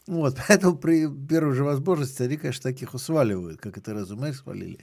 Вот, 0.08 0.38
поэтому 0.48 0.78
при 0.78 1.08
первой 1.08 1.56
же 1.56 1.64
возможности 1.64 2.22
они, 2.24 2.38
конечно, 2.38 2.64
таких 2.64 2.94
усваливают, 2.94 3.60
как 3.60 3.78
это 3.78 3.94
Резуме 3.94 4.34
свалили. 4.34 4.80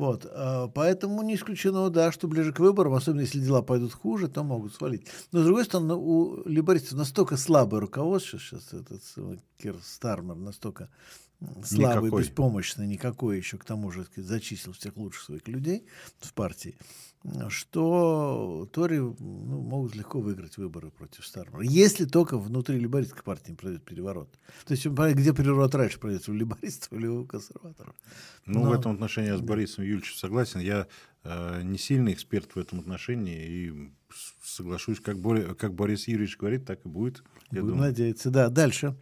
Вот, 0.00 0.26
а, 0.30 0.68
поэтому 0.68 1.20
не 1.20 1.34
исключено, 1.34 1.90
да, 1.90 2.10
что 2.10 2.26
ближе 2.26 2.54
к 2.54 2.58
выборам, 2.58 2.94
особенно 2.94 3.20
если 3.20 3.38
дела 3.38 3.60
пойдут 3.60 3.92
хуже, 3.92 4.28
то 4.28 4.42
могут 4.42 4.72
свалить. 4.74 5.06
Но, 5.30 5.42
с 5.42 5.44
другой 5.44 5.66
стороны, 5.66 5.94
у 5.94 6.42
либористов 6.48 6.96
настолько 6.96 7.36
слабое 7.36 7.82
руководство, 7.82 8.38
сейчас 8.38 8.72
этот 8.72 9.02
Кир 9.58 9.76
Стармер 9.84 10.36
настолько 10.36 10.88
слабый, 11.64 12.04
никакой. 12.06 12.22
беспомощный, 12.22 12.86
никакой 12.86 13.36
еще, 13.38 13.58
к 13.58 13.64
тому 13.64 13.90
же, 13.90 14.04
сказать, 14.04 14.28
зачислил 14.28 14.72
всех 14.72 14.96
лучших 14.96 15.22
своих 15.22 15.48
людей 15.48 15.86
в 16.20 16.32
партии, 16.34 16.76
что 17.48 18.68
Тори 18.72 18.98
ну, 18.98 19.14
могут 19.16 19.94
легко 19.94 20.20
выиграть 20.20 20.56
выборы 20.56 20.90
против 20.90 21.26
Стармера. 21.26 21.62
Если 21.62 22.04
только 22.04 22.38
внутри 22.38 22.78
либористской 22.78 23.22
партии 23.22 23.52
пройдет 23.52 23.84
переворот. 23.84 24.30
То 24.66 24.74
есть, 24.74 24.86
где 24.86 25.34
переворот 25.34 25.74
раньше 25.74 25.98
пройдет, 25.98 26.28
у 26.28 26.32
либористов 26.32 26.92
или 26.92 27.06
у 27.06 27.26
консерваторов. 27.26 27.94
Ну, 28.46 28.64
Но... 28.64 28.70
в 28.70 28.72
этом 28.72 28.92
отношении 28.92 29.28
я 29.28 29.36
с 29.36 29.42
Борисом 29.42 29.84
Юльевичем 29.84 30.16
согласен. 30.16 30.60
Я 30.60 30.86
э, 31.24 31.62
не 31.62 31.78
сильный 31.78 32.12
эксперт 32.12 32.54
в 32.54 32.58
этом 32.58 32.80
отношении 32.80 33.46
и 33.46 33.92
соглашусь, 34.42 35.00
как, 35.00 35.18
Бори, 35.18 35.54
как 35.54 35.74
Борис 35.74 36.08
Юрьевич 36.08 36.36
говорит, 36.36 36.64
так 36.66 36.84
и 36.84 36.88
будет. 36.88 37.22
Будем 37.50 37.68
думаю. 37.68 37.88
надеяться. 37.88 38.30
Да, 38.30 38.48
дальше. 38.48 38.96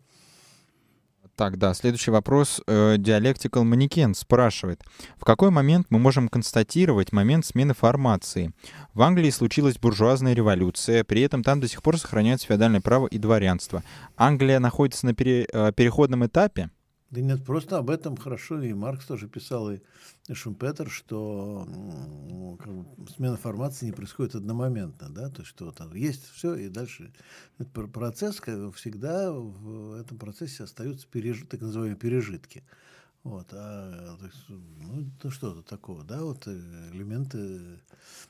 Так, 1.38 1.56
да, 1.56 1.72
следующий 1.72 2.10
вопрос. 2.10 2.60
Э, 2.66 2.96
Dialectical 2.96 3.62
Mannequin 3.62 4.12
спрашивает, 4.14 4.82
в 5.16 5.24
какой 5.24 5.50
момент 5.50 5.86
мы 5.88 6.00
можем 6.00 6.28
констатировать 6.28 7.12
момент 7.12 7.46
смены 7.46 7.74
формации? 7.74 8.52
В 8.92 9.02
Англии 9.02 9.30
случилась 9.30 9.78
буржуазная 9.78 10.34
революция, 10.34 11.04
при 11.04 11.22
этом 11.22 11.44
там 11.44 11.60
до 11.60 11.68
сих 11.68 11.80
пор 11.80 11.96
сохраняется 11.96 12.48
феодальное 12.48 12.80
право 12.80 13.06
и 13.06 13.18
дворянство. 13.18 13.84
Англия 14.16 14.58
находится 14.58 15.06
на 15.06 15.14
пере, 15.14 15.46
э, 15.52 15.70
переходном 15.70 16.26
этапе? 16.26 16.70
Да 17.10 17.22
нет, 17.22 17.42
просто 17.42 17.78
об 17.78 17.88
этом 17.88 18.18
хорошо, 18.18 18.60
и 18.60 18.74
Маркс 18.74 19.06
тоже 19.06 19.28
писал, 19.28 19.70
и 19.70 19.80
Шумпетер, 20.30 20.90
что 20.90 21.64
ну, 21.66 22.58
как 22.58 22.74
бы, 22.74 23.10
смена 23.10 23.38
формации 23.38 23.86
не 23.86 23.92
происходит 23.92 24.34
одномоментно, 24.34 25.08
да, 25.08 25.30
то 25.30 25.40
есть 25.40 25.48
что 25.48 25.70
там 25.72 25.94
есть 25.94 26.30
все, 26.30 26.54
и 26.54 26.68
дальше 26.68 27.14
этот 27.58 27.92
процесс, 27.92 28.36
всегда 28.74 29.32
в 29.32 29.94
этом 29.94 30.18
процессе 30.18 30.64
остаются 30.64 31.06
переж... 31.08 31.46
так 31.48 31.62
называемые 31.62 31.96
пережитки. 31.96 32.62
Вот, 33.28 33.48
а, 33.52 34.16
ну, 34.48 35.06
ну 35.22 35.30
что-то 35.30 35.60
такого, 35.60 36.02
да, 36.02 36.22
вот 36.22 36.46
э, 36.46 36.58
элементы. 36.94 37.78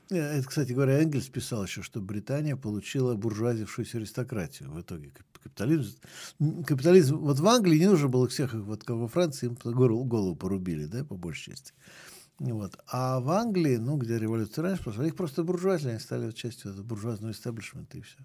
Э, 0.09 0.17
это, 0.17 0.45
кстати 0.45 0.73
говоря, 0.73 1.01
Энгельс 1.01 1.29
писал 1.29 1.63
еще, 1.63 1.81
что 1.83 2.01
Британия 2.01 2.57
получила 2.57 3.15
буржуазившуюся 3.15 3.97
аристократию 3.97 4.69
в 4.69 4.81
итоге 4.81 5.13
капитализм. 5.31 5.97
Капитализм, 6.67 7.17
вот 7.19 7.39
в 7.39 7.47
Англии 7.47 7.79
не 7.79 7.87
нужно 7.87 8.09
было 8.09 8.27
всех, 8.27 8.53
вот 8.53 8.83
как 8.83 8.97
во 8.97 9.07
Франции, 9.07 9.45
им 9.45 9.55
голову, 9.55 10.35
порубили, 10.35 10.85
да, 10.85 11.05
по 11.05 11.15
большей 11.15 11.53
части. 11.53 11.71
Вот. 12.39 12.77
А 12.91 13.21
в 13.21 13.29
Англии, 13.31 13.77
ну, 13.77 13.95
где 13.95 14.19
революция 14.19 14.63
раньше 14.63 14.83
прошла, 14.83 15.05
их 15.05 15.15
просто 15.15 15.45
буржуазили, 15.45 15.91
они 15.91 15.99
стали 15.99 16.29
частью 16.31 16.71
этого 16.71 16.83
буржуазного 16.83 17.31
истеблишмента 17.31 17.97
и 17.97 18.01
все. 18.01 18.17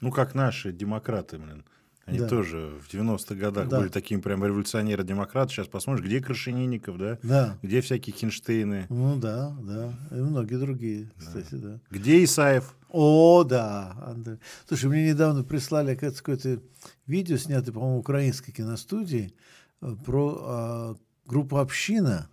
Ну, 0.00 0.10
как 0.10 0.34
наши 0.34 0.72
демократы, 0.72 1.36
блин. 1.36 1.62
Они 2.10 2.18
да. 2.18 2.28
тоже 2.28 2.72
в 2.82 2.92
90-х 2.92 3.36
годах 3.36 3.68
да. 3.68 3.78
были 3.78 3.88
такими 3.88 4.20
прям 4.20 4.44
революционеры-демократы. 4.44 5.52
Сейчас 5.52 5.68
посмотришь, 5.68 6.04
где 6.04 6.20
Крашенинников, 6.20 6.98
да? 6.98 7.18
Да. 7.22 7.58
Где 7.62 7.80
всякие 7.80 8.14
Хинштейны. 8.16 8.86
Ну 8.88 9.16
да, 9.16 9.56
да. 9.62 9.94
И 10.10 10.20
многие 10.20 10.56
другие, 10.56 11.08
кстати, 11.16 11.54
да. 11.54 11.68
да. 11.68 11.80
Где 11.88 12.24
Исаев? 12.24 12.74
О, 12.88 13.44
да. 13.44 13.94
Андрей. 14.04 14.38
Слушай, 14.66 14.90
мне 14.90 15.10
недавно 15.10 15.44
прислали 15.44 15.94
какое-то 15.94 16.60
видео, 17.06 17.36
снятое, 17.36 17.72
по-моему, 17.72 17.98
украинской 17.98 18.50
киностудии, 18.50 19.32
э, 19.80 19.94
про 20.04 20.38
а, 20.40 20.96
группу 21.26 21.58
«Община» 21.58 22.28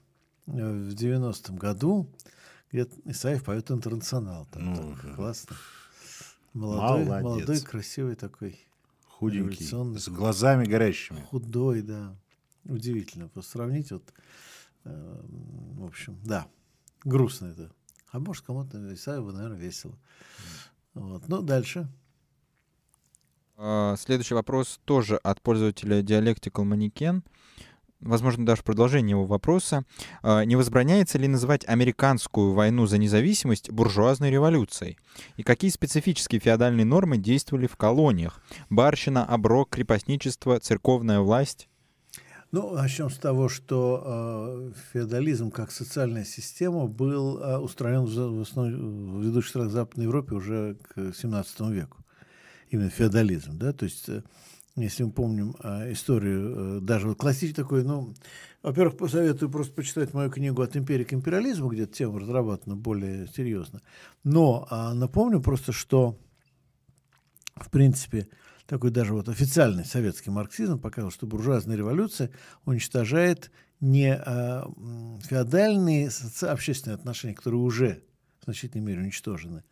э, 0.48 0.52
в 0.52 0.96
90-м 0.96 1.56
году, 1.58 2.10
где 2.72 2.88
Исаев 3.06 3.44
поет 3.44 3.70
«Интернационал». 3.70 4.48
Там, 4.52 4.74
ну, 4.74 4.96
так, 5.04 5.16
классно. 5.16 5.56
Молодой, 6.54 7.06
молодец. 7.06 7.24
молодой, 7.24 7.62
красивый 7.62 8.16
такой 8.16 8.67
худенький, 9.20 9.66
с 9.66 10.10
глазами 10.10 10.66
горящими. 10.66 11.22
Худой, 11.30 11.82
да. 11.82 12.16
Удивительно. 12.66 13.30
По 13.30 13.42
сравнить, 13.42 13.92
вот, 13.92 14.04
э, 14.84 15.22
в 15.76 15.86
общем, 15.86 16.20
да, 16.24 16.48
грустно 17.04 17.48
это. 17.48 17.72
А 18.12 18.20
может, 18.20 18.46
кому-то 18.46 18.94
Исаеву, 18.94 19.32
наверное, 19.32 19.58
весело. 19.58 19.98
Вот. 20.94 21.28
Ну, 21.28 21.42
дальше. 21.42 21.88
А, 23.56 23.96
следующий 23.98 24.36
вопрос 24.36 24.80
тоже 24.86 25.18
от 25.18 25.42
пользователя 25.42 26.02
Dialectical 26.02 26.64
Mannequin 26.64 27.24
возможно, 28.00 28.46
даже 28.46 28.64
продолжение 28.64 29.12
его 29.12 29.26
вопроса, 29.26 29.86
а, 30.22 30.44
не 30.44 30.56
возбраняется 30.56 31.18
ли 31.18 31.28
называть 31.28 31.68
американскую 31.68 32.54
войну 32.54 32.86
за 32.86 32.98
независимость 32.98 33.70
буржуазной 33.72 34.30
революцией? 34.30 34.98
И 35.36 35.44
какие 35.44 35.72
специфические 35.72 36.40
феодальные 36.40 36.86
нормы 36.86 37.18
действовали 37.18 37.68
в 37.68 37.76
колониях? 37.76 38.42
Барщина, 38.70 39.26
оброк, 39.26 39.70
крепостничество, 39.72 40.60
церковная 40.60 41.20
власть? 41.20 41.70
Ну, 42.52 42.74
начнем 42.74 43.10
с 43.10 43.18
того, 43.18 43.50
что 43.50 44.04
э, 44.06 44.72
феодализм 44.94 45.52
как 45.52 45.70
социальная 45.70 46.24
система 46.24 46.88
был 46.88 47.40
э, 47.40 47.58
устранен 47.58 48.06
в, 48.06 48.42
основном, 48.42 49.20
в 49.20 49.24
ведущих 49.24 49.50
странах 49.50 49.72
Западной 49.72 50.06
Европе 50.06 50.34
уже 50.34 50.78
к 50.82 51.14
17 51.14 51.60
веку. 51.72 51.98
Именно 52.70 52.90
феодализм, 52.90 53.58
да, 53.58 53.74
то 53.74 53.84
есть 53.84 54.08
э, 54.08 54.24
если 54.84 55.04
мы 55.04 55.12
помним 55.12 55.56
а, 55.60 55.92
историю, 55.92 56.78
э, 56.78 56.80
даже 56.82 57.08
вот 57.08 57.18
классический 57.18 57.56
такой, 57.56 57.84
ну, 57.84 58.14
во-первых, 58.62 58.98
посоветую 58.98 59.50
просто 59.50 59.74
почитать 59.74 60.14
мою 60.14 60.30
книгу 60.30 60.62
«От 60.62 60.78
империи 60.78 61.04
к 61.04 61.14
империализму», 61.14 61.70
где 61.70 61.88
тема 61.88 62.20
разрабатана 62.20 62.76
более 62.76 63.28
серьезно. 63.28 63.82
Но 64.24 64.68
а, 64.70 64.94
напомню 64.94 65.42
просто, 65.42 65.72
что, 65.72 66.20
в 67.56 67.72
принципе, 67.72 68.28
такой 68.68 68.92
даже 68.92 69.14
вот 69.14 69.30
официальный 69.30 69.86
советский 69.86 70.30
марксизм 70.30 70.80
показывал, 70.80 71.12
что 71.12 71.26
буржуазная 71.26 71.76
революция 71.76 72.30
уничтожает 72.66 73.52
не 73.80 74.14
а, 74.14 74.70
феодальные 75.24 76.12
общественные 76.42 76.96
отношения, 76.96 77.34
которые 77.34 77.62
уже 77.62 78.04
в 78.42 78.44
значительной 78.44 78.86
мере 78.86 79.02
уничтожены, 79.02 79.64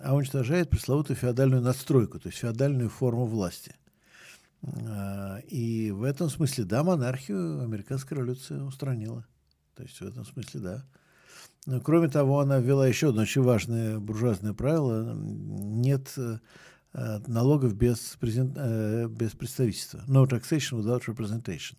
а 0.00 0.14
уничтожает 0.14 0.70
пресловутую 0.70 1.16
феодальную 1.16 1.62
надстройку, 1.62 2.20
то 2.20 2.28
есть 2.28 2.38
феодальную 2.38 2.88
форму 2.88 3.26
власти. 3.26 3.74
А, 4.62 5.38
и 5.48 5.90
в 5.90 6.02
этом 6.02 6.28
смысле, 6.28 6.64
да, 6.64 6.84
монархию 6.84 7.62
американская 7.62 8.18
революция 8.18 8.62
устранила. 8.62 9.26
То 9.74 9.82
есть 9.82 9.98
в 10.00 10.02
этом 10.02 10.24
смысле, 10.24 10.60
да. 10.60 10.84
Но, 11.66 11.80
кроме 11.80 12.08
того, 12.08 12.40
она 12.40 12.58
ввела 12.58 12.86
еще 12.86 13.10
одно 13.10 13.22
очень 13.22 13.42
важное 13.42 13.98
буржуазное 13.98 14.52
правило. 14.52 15.14
Нет 15.14 16.12
э, 16.16 16.38
налогов 17.26 17.74
без, 17.74 18.16
презент, 18.20 18.54
э, 18.56 19.06
без 19.08 19.32
представительства. 19.32 20.02
No 20.08 20.26
taxation 20.26 20.80
without 20.80 21.02
representation. 21.06 21.76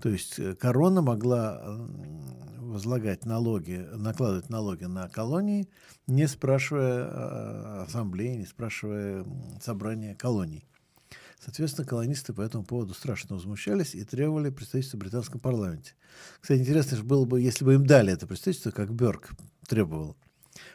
То 0.00 0.10
есть 0.10 0.38
э, 0.38 0.54
корона 0.54 1.02
могла 1.02 1.62
возлагать 2.58 3.24
налоги, 3.24 3.86
накладывать 3.94 4.50
налоги 4.50 4.84
на 4.84 5.08
колонии, 5.08 5.68
не 6.06 6.26
спрашивая 6.26 7.82
ассамблеи, 7.82 8.36
не 8.36 8.46
спрашивая 8.46 9.24
собрания 9.60 10.14
колоний. 10.14 10.68
Соответственно, 11.40 11.86
колонисты 11.86 12.32
по 12.32 12.40
этому 12.40 12.64
поводу 12.64 12.94
страшно 12.94 13.36
возмущались 13.36 13.94
и 13.94 14.04
требовали 14.04 14.50
представительства 14.50 14.96
в 14.96 15.00
британском 15.00 15.40
парламенте. 15.40 15.94
Кстати, 16.40 16.60
интересно 16.60 16.96
что 16.96 17.06
было 17.06 17.24
бы, 17.24 17.40
если 17.40 17.64
бы 17.64 17.74
им 17.74 17.86
дали 17.86 18.12
это 18.12 18.26
представительство, 18.26 18.70
как 18.70 18.92
Бёрк 18.92 19.30
требовал. 19.66 20.16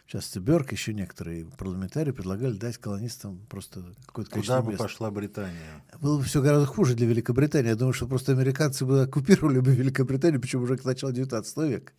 В 0.06 0.12
частности, 0.12 0.40
Бёрк, 0.40 0.72
еще 0.72 0.94
некоторые 0.94 1.46
парламентарии 1.46 2.12
предлагали 2.12 2.54
дать 2.54 2.78
колонистам 2.78 3.46
просто 3.50 3.84
какое-то 4.06 4.32
количество 4.32 4.62
Куда 4.62 4.72
бы 4.72 4.78
пошла 4.78 5.12
Британия? 5.12 5.84
Было 6.00 6.18
бы 6.18 6.24
все 6.24 6.42
гораздо 6.42 6.68
хуже 6.68 6.94
для 6.94 7.08
Великобритании. 7.08 7.70
Я 7.70 7.76
думаю, 7.76 7.94
что 7.94 8.08
просто 8.08 8.32
американцы 8.32 8.86
бы 8.86 9.04
оккупировали 9.04 9.60
бы 9.60 9.74
Великобританию, 9.74 10.40
причем 10.40 10.62
уже 10.64 10.78
к 10.78 10.86
началу 10.86 11.12
19 11.12 11.58
века, 11.58 11.94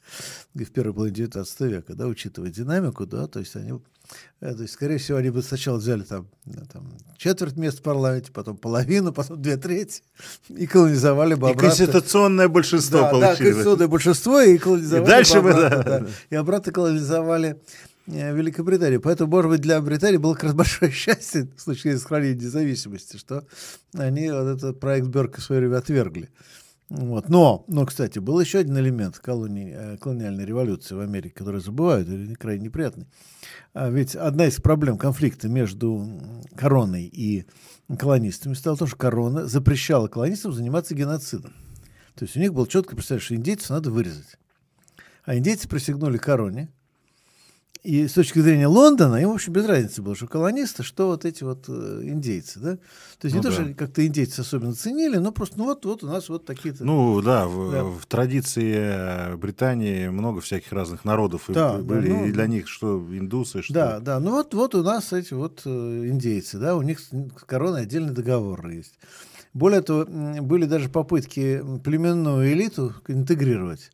в 0.55 0.65
первой 0.71 0.95
половине 0.95 1.17
19 1.17 1.61
века, 1.63 1.95
да, 1.95 2.07
учитывая 2.07 2.51
динамику, 2.51 3.07
да, 3.07 3.27
то 3.27 3.41
есть 3.41 3.57
они 3.57 3.81
то 4.41 4.63
есть, 4.63 4.75
скорее 4.75 4.99
всего, 4.99 5.19
они 5.19 5.31
бы 5.31 5.43
сначала 5.43 5.79
взяли 5.79 6.03
там, 6.03 6.29
э, 6.47 6.53
там 6.71 6.87
четверть 7.17 7.57
мест 7.57 7.79
в 7.79 7.83
парламенте, 7.83 8.31
потом 8.31 8.57
половину, 8.57 9.13
потом 9.13 9.41
две 9.41 9.57
трети, 9.57 10.03
и 10.49 10.67
колонизовали 10.67 11.35
бы 11.35 11.49
и 11.49 11.53
обратно. 11.53 11.69
конституционное 11.71 12.49
большинство 12.49 13.01
да, 13.01 13.11
получили. 13.11 13.31
Да, 13.31 13.37
конституционное 13.37 13.89
большинство, 13.89 14.41
и 14.41 14.59
колонизовали 14.59 15.05
и 15.05 15.07
дальше 15.07 15.41
бы 15.41 15.51
обратно, 15.51 15.83
да. 15.83 15.99
да. 16.01 16.07
И 16.31 16.35
обратно 16.35 16.73
колонизовали 16.73 17.61
э, 18.07 18.35
Великобританию. 18.35 19.01
Поэтому, 19.01 19.31
может 19.31 19.51
быть, 19.51 19.61
для 19.63 19.81
Британии 19.81 20.19
было 20.19 20.35
как 20.35 20.45
раз 20.45 20.55
большое 20.55 20.91
счастье 20.91 21.49
в 21.57 21.61
случае 21.61 21.99
сохранения 21.99 22.35
независимости, 22.35 23.17
что 23.17 23.45
они 23.95 24.31
вот 24.31 24.57
этот 24.57 24.79
проект 24.79 25.07
Берка 25.07 25.41
в 25.41 25.45
свое 25.45 25.63
время 25.63 25.79
отвергли. 25.79 26.29
Вот. 26.91 27.29
Но, 27.29 27.65
но, 27.67 27.87
кстати, 27.87 28.19
был 28.19 28.39
еще 28.41 28.59
один 28.59 28.79
элемент 28.79 29.19
колонии, 29.19 29.75
э, 29.75 29.97
колониальной 29.97 30.45
революции 30.45 30.95
в 30.95 31.01
Америке, 31.01 31.35
который 31.35 31.61
забывают, 31.61 32.09
или 32.09 32.35
крайне 32.35 32.67
неприятный. 32.67 33.07
А 33.73 33.89
ведь 33.89 34.15
одна 34.15 34.47
из 34.47 34.61
проблем 34.61 34.99
конфликта 34.99 35.49
между 35.49 36.07
короной 36.55 37.05
и 37.05 37.47
колонистами 37.99 38.55
стала 38.55 38.77
в 38.77 38.81
том, 38.81 38.89
что 38.89 38.97
корона 38.97 39.47
запрещала 39.47 40.09
колонистам 40.09 40.53
заниматься 40.53 40.95
геноцидом. 40.95 41.53
То 42.15 42.25
есть 42.25 42.37
у 42.37 42.41
них 42.41 42.53
было 42.53 42.69
четко 42.69 42.95
представление, 42.95 43.25
что 43.25 43.35
индейцев 43.35 43.71
надо 43.71 43.91
вырезать. 43.91 44.39
А 45.25 45.37
индейцы 45.37 45.69
присягнули 45.69 46.19
короне, 46.19 46.71
и 47.85 48.09
с 48.09 48.15
точки 48.15 48.39
зрения 48.39 48.67
Лондона, 48.67 49.17
им, 49.17 49.29
в 49.29 49.35
общем, 49.35 49.53
без 49.53 49.67
разницы 49.67 50.01
было, 50.01 50.17
что 50.17 50.27
колонисты, 50.27 50.83
что 50.83 51.09
вот 51.09 51.27
эти 51.27 51.45
вот 51.45 51.67
э, 51.69 52.01
индейцы, 52.05 52.59
да? 52.59 52.77
То 53.19 53.27
есть 53.27 53.37
ну, 53.37 53.43
не 53.43 53.43
да. 53.43 53.49
то, 53.51 53.55
что 53.55 53.75
как-то 53.75 54.07
индейцы 54.07 54.41
особенно 54.41 54.75
ценили, 54.75 55.19
но 55.19 55.33
просто, 55.33 55.59
ну 55.59 55.65
вот, 55.67 55.85
вот 55.85 56.03
у 56.03 56.07
нас 56.07 56.31
вот 56.31 56.47
такие-то... 56.47 56.83
Ну 56.83 57.21
да, 57.21 57.47
в, 57.47 57.71
да. 57.71 57.85
в 57.85 58.07
традиции 58.07 59.37
Британии 59.37 60.09
много 60.09 60.41
всяких 60.41 60.73
разных 60.73 61.05
народов 61.05 61.45
да, 61.49 61.75
были, 61.75 62.09
да, 62.09 62.15
ну, 62.15 62.25
и 62.25 62.33
для 62.33 62.47
них 62.47 62.69
что 62.69 63.07
индусы, 63.11 63.61
что... 63.61 63.75
Да, 63.75 64.01
да, 64.01 64.19
ну 64.19 64.31
вот, 64.31 64.55
вот 64.55 64.75
у 64.75 64.83
нас 64.83 65.13
эти 65.13 65.35
вот 65.35 65.61
э, 65.67 65.69
индейцы, 66.07 66.59
да, 66.59 66.77
у 66.77 66.83
них 66.83 67.01
с 67.01 67.11
короной 67.45 67.83
отдельный 67.83 68.15
договор 68.15 68.67
есть. 68.69 68.95
Более 69.53 69.83
того, 69.83 70.07
были 70.07 70.65
даже 70.65 70.89
попытки 70.89 71.63
племенную 71.85 72.51
элиту 72.53 72.95
интегрировать 73.07 73.93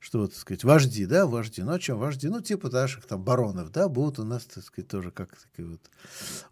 что, 0.00 0.26
так 0.26 0.36
сказать, 0.36 0.64
вожди, 0.64 1.04
да, 1.04 1.26
вожди. 1.26 1.62
Ну, 1.62 1.72
о 1.72 1.78
чем 1.78 1.98
вожди? 1.98 2.28
Ну, 2.28 2.40
типа 2.40 2.70
наших 2.70 3.06
там 3.06 3.22
баронов, 3.22 3.70
да, 3.70 3.88
будут 3.88 4.18
у 4.18 4.24
нас, 4.24 4.44
так 4.44 4.64
сказать, 4.64 4.88
тоже 4.88 5.10
как 5.10 5.36
такие 5.36 5.68
вот. 5.68 5.80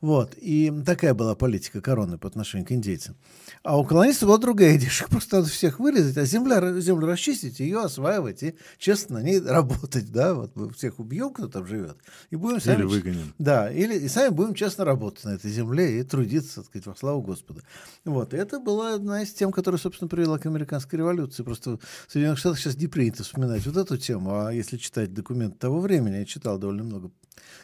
Вот. 0.02 0.34
И 0.36 0.70
такая 0.84 1.14
была 1.14 1.34
политика 1.34 1.80
короны 1.80 2.18
по 2.18 2.28
отношению 2.28 2.66
к 2.66 2.72
индейцам. 2.72 3.16
А 3.62 3.78
у 3.78 3.84
колонистов 3.84 4.28
была 4.28 4.36
другая 4.36 4.76
идея, 4.76 4.90
что 4.90 5.08
просто 5.08 5.36
надо 5.36 5.48
всех 5.48 5.80
вырезать, 5.80 6.18
а 6.18 6.26
земля, 6.26 6.78
землю 6.78 7.06
расчистить, 7.06 7.58
ее 7.58 7.80
осваивать 7.80 8.42
и 8.42 8.54
честно 8.76 9.18
на 9.18 9.22
ней 9.22 9.40
работать, 9.40 10.12
да, 10.12 10.34
вот 10.34 10.54
мы 10.54 10.70
всех 10.74 10.98
убьем, 10.98 11.32
кто 11.32 11.48
там 11.48 11.66
живет, 11.66 11.96
и 12.30 12.36
будем 12.36 12.60
сами... 12.60 12.80
Или 12.80 12.84
выгоним. 12.84 13.34
Да, 13.38 13.72
или 13.72 13.98
и 13.98 14.08
сами 14.08 14.28
будем 14.28 14.52
честно 14.52 14.84
работать 14.84 15.24
на 15.24 15.30
этой 15.30 15.50
земле 15.50 15.98
и 15.98 16.02
трудиться, 16.02 16.56
так 16.56 16.66
сказать, 16.66 16.86
во 16.86 16.94
славу 16.94 17.22
Господа. 17.22 17.62
Вот. 18.04 18.34
И 18.34 18.36
это 18.36 18.60
была 18.60 18.94
одна 18.94 19.22
из 19.22 19.32
тем, 19.32 19.52
которая, 19.52 19.80
собственно, 19.80 20.08
привела 20.08 20.38
к 20.38 20.44
американской 20.44 20.98
революции. 20.98 21.42
Просто 21.42 21.78
в 22.06 22.12
Соединенных 22.12 22.38
Штатах 22.38 22.58
сейчас 22.58 22.76
не 22.76 22.86
принято 22.86 23.24
вспоминать 23.38 23.66
вот 23.66 23.76
эту 23.76 23.96
тему, 23.96 24.40
а 24.40 24.52
если 24.52 24.76
читать 24.76 25.14
документы 25.14 25.56
того 25.58 25.80
времени, 25.80 26.16
я 26.16 26.24
читал 26.24 26.58
довольно 26.58 26.82
много 26.82 27.12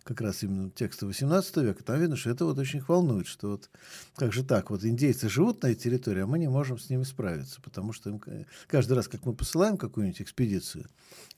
как 0.04 0.20
раз 0.20 0.44
именно 0.44 0.70
текста 0.70 1.04
18 1.04 1.56
века, 1.56 1.82
там 1.82 1.98
видно, 1.98 2.16
что 2.16 2.30
это 2.30 2.44
вот 2.44 2.58
очень 2.58 2.78
их 2.78 2.88
волнует, 2.88 3.26
что 3.26 3.50
вот 3.50 3.70
как 4.14 4.32
же 4.32 4.44
так, 4.44 4.70
вот 4.70 4.84
индейцы 4.84 5.28
живут 5.28 5.62
на 5.62 5.68
этой 5.68 5.80
территории, 5.80 6.22
а 6.22 6.26
мы 6.26 6.38
не 6.38 6.48
можем 6.48 6.78
с 6.78 6.90
ними 6.90 7.02
справиться, 7.02 7.60
потому 7.60 7.92
что 7.92 8.10
им, 8.10 8.20
каждый 8.68 8.92
раз, 8.92 9.08
как 9.08 9.26
мы 9.26 9.34
посылаем 9.34 9.76
какую-нибудь 9.76 10.22
экспедицию, 10.22 10.86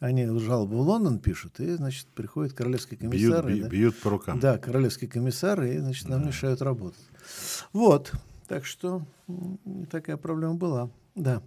они 0.01 0.27
жалобу 0.41 0.77
в 0.77 0.81
Лондон 0.81 1.19
пишут, 1.19 1.59
и, 1.61 1.75
значит, 1.75 2.07
приходит 2.09 2.53
королевский 2.53 2.99
комиссар. 2.99 3.47
Бьют, 3.47 3.63
да, 3.63 3.69
бьют 3.69 3.99
по 4.01 4.11
рукам. 4.11 4.39
Да, 4.39 4.59
королевский 4.59 5.09
комиссар, 5.09 5.63
и, 5.63 5.79
значит, 5.79 6.09
нам 6.11 6.21
да. 6.21 6.27
мешают 6.27 6.61
работать. 6.61 7.05
Вот, 7.73 8.13
так 8.49 8.67
что 8.67 9.03
такая 9.91 10.19
проблема 10.19 10.57
была, 10.57 10.91
да. 11.15 11.43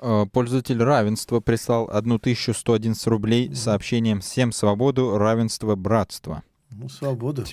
Э, 0.00 0.26
пользователь 0.32 0.82
равенства 0.82 1.40
прислал 1.40 1.88
1111 1.90 3.06
рублей 3.08 3.54
сообщением 3.54 4.20
«Всем 4.20 4.52
свободу, 4.52 5.18
равенство, 5.18 5.74
братство». 5.74 6.42
Ну, 6.70 6.88
свободу. 6.88 7.44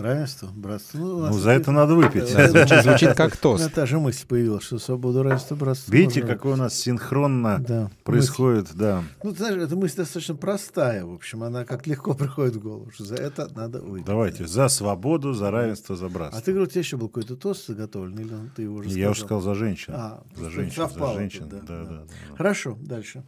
Равенство, 0.00 0.48
братство. 0.54 0.98
Ну, 0.98 1.26
ну 1.26 1.32
за 1.32 1.50
это 1.50 1.72
надо 1.72 1.94
выпить. 1.94 2.28
Звучит, 2.28 2.82
звучит 2.82 3.14
как 3.14 3.36
тост. 3.36 3.72
Та 3.72 3.86
же 3.86 3.98
мысль 3.98 4.26
появилась, 4.26 4.64
что 4.64 4.78
свободу, 4.78 5.22
равенство, 5.22 5.54
братство. 5.54 5.92
Видите, 5.92 6.22
какое 6.22 6.54
у 6.54 6.56
нас 6.56 6.74
синхронно 6.74 7.58
да. 7.58 7.90
происходит, 8.04 8.68
мысль. 8.68 8.78
да. 8.78 9.04
Ну, 9.22 9.32
ты 9.32 9.38
знаешь, 9.38 9.56
эта 9.56 9.76
мысль 9.76 9.96
достаточно 9.96 10.34
простая, 10.34 11.04
в 11.04 11.12
общем, 11.12 11.42
она 11.42 11.64
как 11.64 11.86
легко 11.86 12.14
приходит 12.20 12.56
в 12.56 12.60
голову, 12.60 12.90
что 12.90 13.04
за 13.04 13.16
это 13.16 13.50
надо 13.54 13.80
выпить. 13.80 14.06
Давайте, 14.06 14.46
за 14.46 14.68
свободу, 14.68 15.32
за 15.32 15.50
равенство, 15.50 15.96
за 15.96 16.08
братство. 16.08 16.38
А 16.38 16.42
ты 16.42 16.52
говорил, 16.52 16.68
у 16.68 16.70
тебя 16.70 16.80
еще 16.80 16.96
был 16.96 17.08
какой-то 17.08 17.36
тост 17.36 17.66
заготовлен, 17.66 18.18
или 18.18 18.34
ты 18.56 18.62
его 18.62 18.76
уже 18.76 18.88
сказал? 18.88 19.00
Я 19.00 19.10
уже 19.10 19.20
сказал 19.20 19.40
за 19.42 19.54
женщин. 19.54 19.92
А, 19.96 20.22
за 20.36 20.50
женщин, 20.50 20.88
за 20.88 21.14
женщин, 21.14 21.48
да, 21.48 21.58
да, 21.58 21.84
да, 21.84 21.90
да. 21.90 22.36
Хорошо, 22.36 22.78
дальше. 22.80 23.24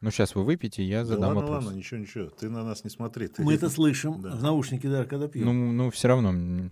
Ну, 0.00 0.10
сейчас 0.10 0.34
вы 0.34 0.44
выпьете, 0.44 0.82
я 0.82 1.04
задам 1.04 1.20
да 1.20 1.26
ладно, 1.28 1.42
вопрос. 1.42 1.64
ладно, 1.66 1.76
ничего, 1.76 2.00
ничего. 2.00 2.26
Ты 2.30 2.48
на 2.48 2.64
нас 2.64 2.84
не 2.84 2.90
смотри. 2.90 3.28
Ты 3.28 3.42
Мы 3.42 3.54
это 3.54 3.68
слышим 3.68 4.22
да. 4.22 4.30
в 4.30 4.42
наушнике, 4.42 4.88
да, 4.88 5.04
когда 5.04 5.28
пьем. 5.28 5.44
Ну, 5.44 5.72
ну, 5.72 5.90
все 5.90 6.08
равно. 6.08 6.70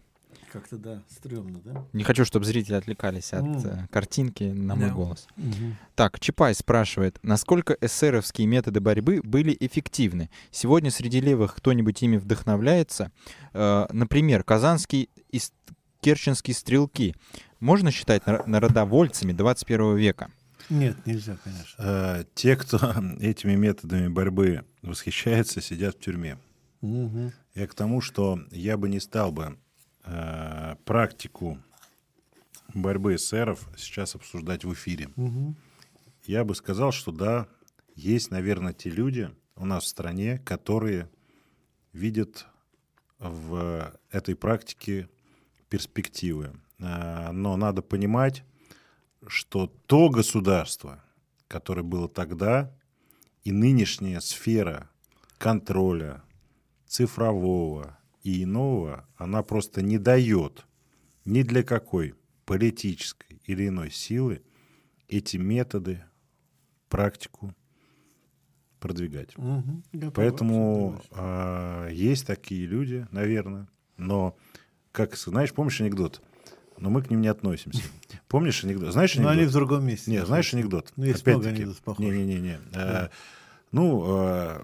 Как-то, 0.51 0.79
да, 0.79 1.03
стрёмно, 1.11 1.61
да? 1.63 1.85
Не 1.93 2.05
хочу, 2.05 2.25
чтобы 2.25 2.47
зрители 2.47 2.75
отвлекались 2.75 3.35
от 3.35 3.45
mm. 3.45 3.89
картинки 3.89 4.45
на 4.45 4.77
мой 4.77 4.89
да. 4.89 4.95
голос. 4.95 5.29
Угу. 5.37 5.77
Так, 5.95 6.19
Чапай 6.21 6.55
спрашивает, 6.55 7.19
насколько 7.23 7.77
эсеровские 7.83 8.47
методы 8.47 8.81
борьбы 8.81 9.21
были 9.23 9.55
эффективны? 9.61 10.31
Сегодня 10.51 10.91
среди 10.91 11.21
левых 11.21 11.57
кто-нибудь 11.57 12.03
ими 12.03 12.17
вдохновляется? 12.17 13.13
Э, 13.53 13.89
например, 13.93 14.43
казанские 14.43 15.09
и 15.31 15.41
керченские 16.01 16.55
стрелки 16.55 17.15
можно 17.61 17.91
считать 17.91 18.23
народовольцами 18.47 19.33
21 19.33 19.97
века? 19.97 20.31
Нет, 20.71 21.07
нельзя, 21.07 21.37
конечно. 21.43 21.83
Э, 21.83 22.25
те, 22.35 22.57
кто 22.57 22.79
этими 23.21 23.55
методами 23.55 24.09
борьбы 24.09 24.65
восхищается, 24.83 25.61
сидят 25.61 25.97
в 25.97 26.01
тюрьме. 26.01 26.39
Угу. 26.81 27.33
Я 27.55 27.67
к 27.67 27.75
тому, 27.75 28.01
что 28.01 28.39
я 28.51 28.77
бы 28.77 28.89
не 28.89 29.01
стал 29.01 29.33
бы 29.33 29.59
э, 30.05 30.77
практику 30.85 31.59
борьбы 32.75 33.17
эсеров 33.17 33.69
сейчас 33.77 34.15
обсуждать 34.15 34.65
в 34.65 34.73
эфире. 34.73 35.09
Угу. 35.17 35.57
Я 36.27 36.45
бы 36.45 36.55
сказал, 36.55 36.93
что 36.93 37.11
да, 37.11 37.49
есть, 37.95 38.31
наверное, 38.31 38.75
те 38.75 38.91
люди 38.91 39.31
у 39.57 39.65
нас 39.65 39.85
в 39.85 39.89
стране, 39.89 40.39
которые 40.39 41.11
видят 41.93 42.47
в 43.19 43.93
этой 44.11 44.37
практике 44.37 45.09
перспективы. 45.69 46.53
Э, 46.79 47.31
но 47.33 47.57
надо 47.57 47.83
понимать, 47.83 48.45
что 49.29 49.67
то 49.87 50.09
государство, 50.09 51.05
которое 51.47 51.83
было 51.83 52.09
тогда, 52.09 52.75
и 53.45 53.53
нынешняя 53.53 54.21
сфера 54.21 54.91
контроля 55.39 56.23
цифрового 56.87 57.99
и 58.23 58.43
иного, 58.43 59.07
она 59.17 59.43
просто 59.43 59.83
не 59.83 59.99
дает 59.99 60.67
ни 61.25 61.43
для 61.43 61.63
какой 61.63 62.15
политической 62.45 63.41
или 63.45 63.69
иной 63.69 63.91
силы 63.91 64.43
эти 65.09 65.37
методы, 65.37 66.03
практику 66.89 67.55
продвигать. 68.81 69.37
Угу, 69.37 70.11
Поэтому 70.15 71.03
э, 71.11 71.91
есть 71.93 72.27
такие 72.27 72.67
люди, 72.67 73.07
наверное, 73.11 73.69
но, 73.97 74.37
как 74.93 75.17
знаешь, 75.17 75.53
помнишь 75.53 75.81
анекдот? 75.81 76.23
но 76.81 76.91
мы 76.91 77.03
к 77.03 77.11
ним 77.11 77.21
не 77.21 77.29
относимся. 77.29 77.83
Помнишь 78.29 78.63
анекдот? 78.63 78.93
Знаешь 78.93 79.17
анекдот? 79.17 79.35
Но 79.35 79.41
они 79.41 79.49
в 79.49 79.53
другом 79.53 79.87
месте. 79.87 80.11
Нет, 80.11 80.27
знаешь 80.27 80.53
анекдот? 80.53 80.93
Ну, 80.97 81.05
есть 81.05 81.27
много 81.27 81.49
анекдотов 81.49 81.81
похожих. 81.81 82.13
Не-не-не. 82.13 82.59
Да. 82.73 83.11
Ну, 83.73 84.05
э, 84.07 84.61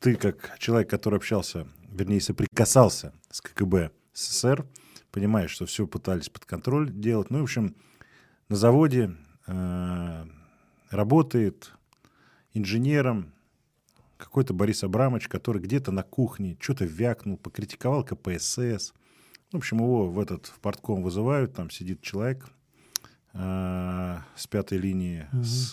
ты 0.00 0.16
как 0.16 0.58
человек, 0.58 0.88
который 0.88 1.16
общался, 1.16 1.66
вернее, 1.90 2.20
соприкасался 2.20 3.12
с 3.30 3.40
КГБ 3.40 3.90
СССР, 4.14 4.66
понимаешь, 5.10 5.50
что 5.50 5.66
все 5.66 5.86
пытались 5.86 6.30
под 6.30 6.44
контроль 6.46 6.90
делать. 6.90 7.30
Ну, 7.30 7.40
в 7.40 7.42
общем, 7.42 7.76
на 8.48 8.56
заводе 8.56 9.14
э, 9.46 10.26
работает 10.90 11.72
инженером 12.54 13.32
какой-то 14.16 14.54
Борис 14.54 14.82
Абрамович, 14.82 15.28
который 15.28 15.60
где-то 15.60 15.90
на 15.92 16.02
кухне 16.04 16.56
что-то 16.60 16.84
вякнул, 16.84 17.36
покритиковал 17.36 18.04
КПСС, 18.04 18.94
в 19.52 19.56
общем, 19.56 19.78
его 19.78 20.08
в 20.08 20.18
этот 20.18 20.46
в 20.46 20.60
портком 20.60 21.02
вызывают, 21.02 21.54
там 21.54 21.70
сидит 21.70 22.00
человек 22.00 22.48
э, 23.32 24.18
с 24.36 24.46
пятой 24.46 24.78
линии 24.78 25.28
угу. 25.32 25.42
с, 25.42 25.70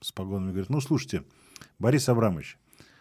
с 0.00 0.12
погонами, 0.12 0.50
говорит, 0.50 0.70
ну, 0.70 0.80
слушайте, 0.80 1.24
Борис 1.78 2.08
Абрамович, 2.08 2.58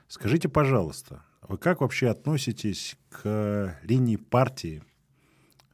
скажите, 0.07 0.49
пожалуйста, 0.49 1.23
вы 1.41 1.57
как 1.57 1.81
вообще 1.81 2.09
относитесь 2.09 2.97
к 3.09 3.79
линии 3.83 4.17
партии 4.17 4.83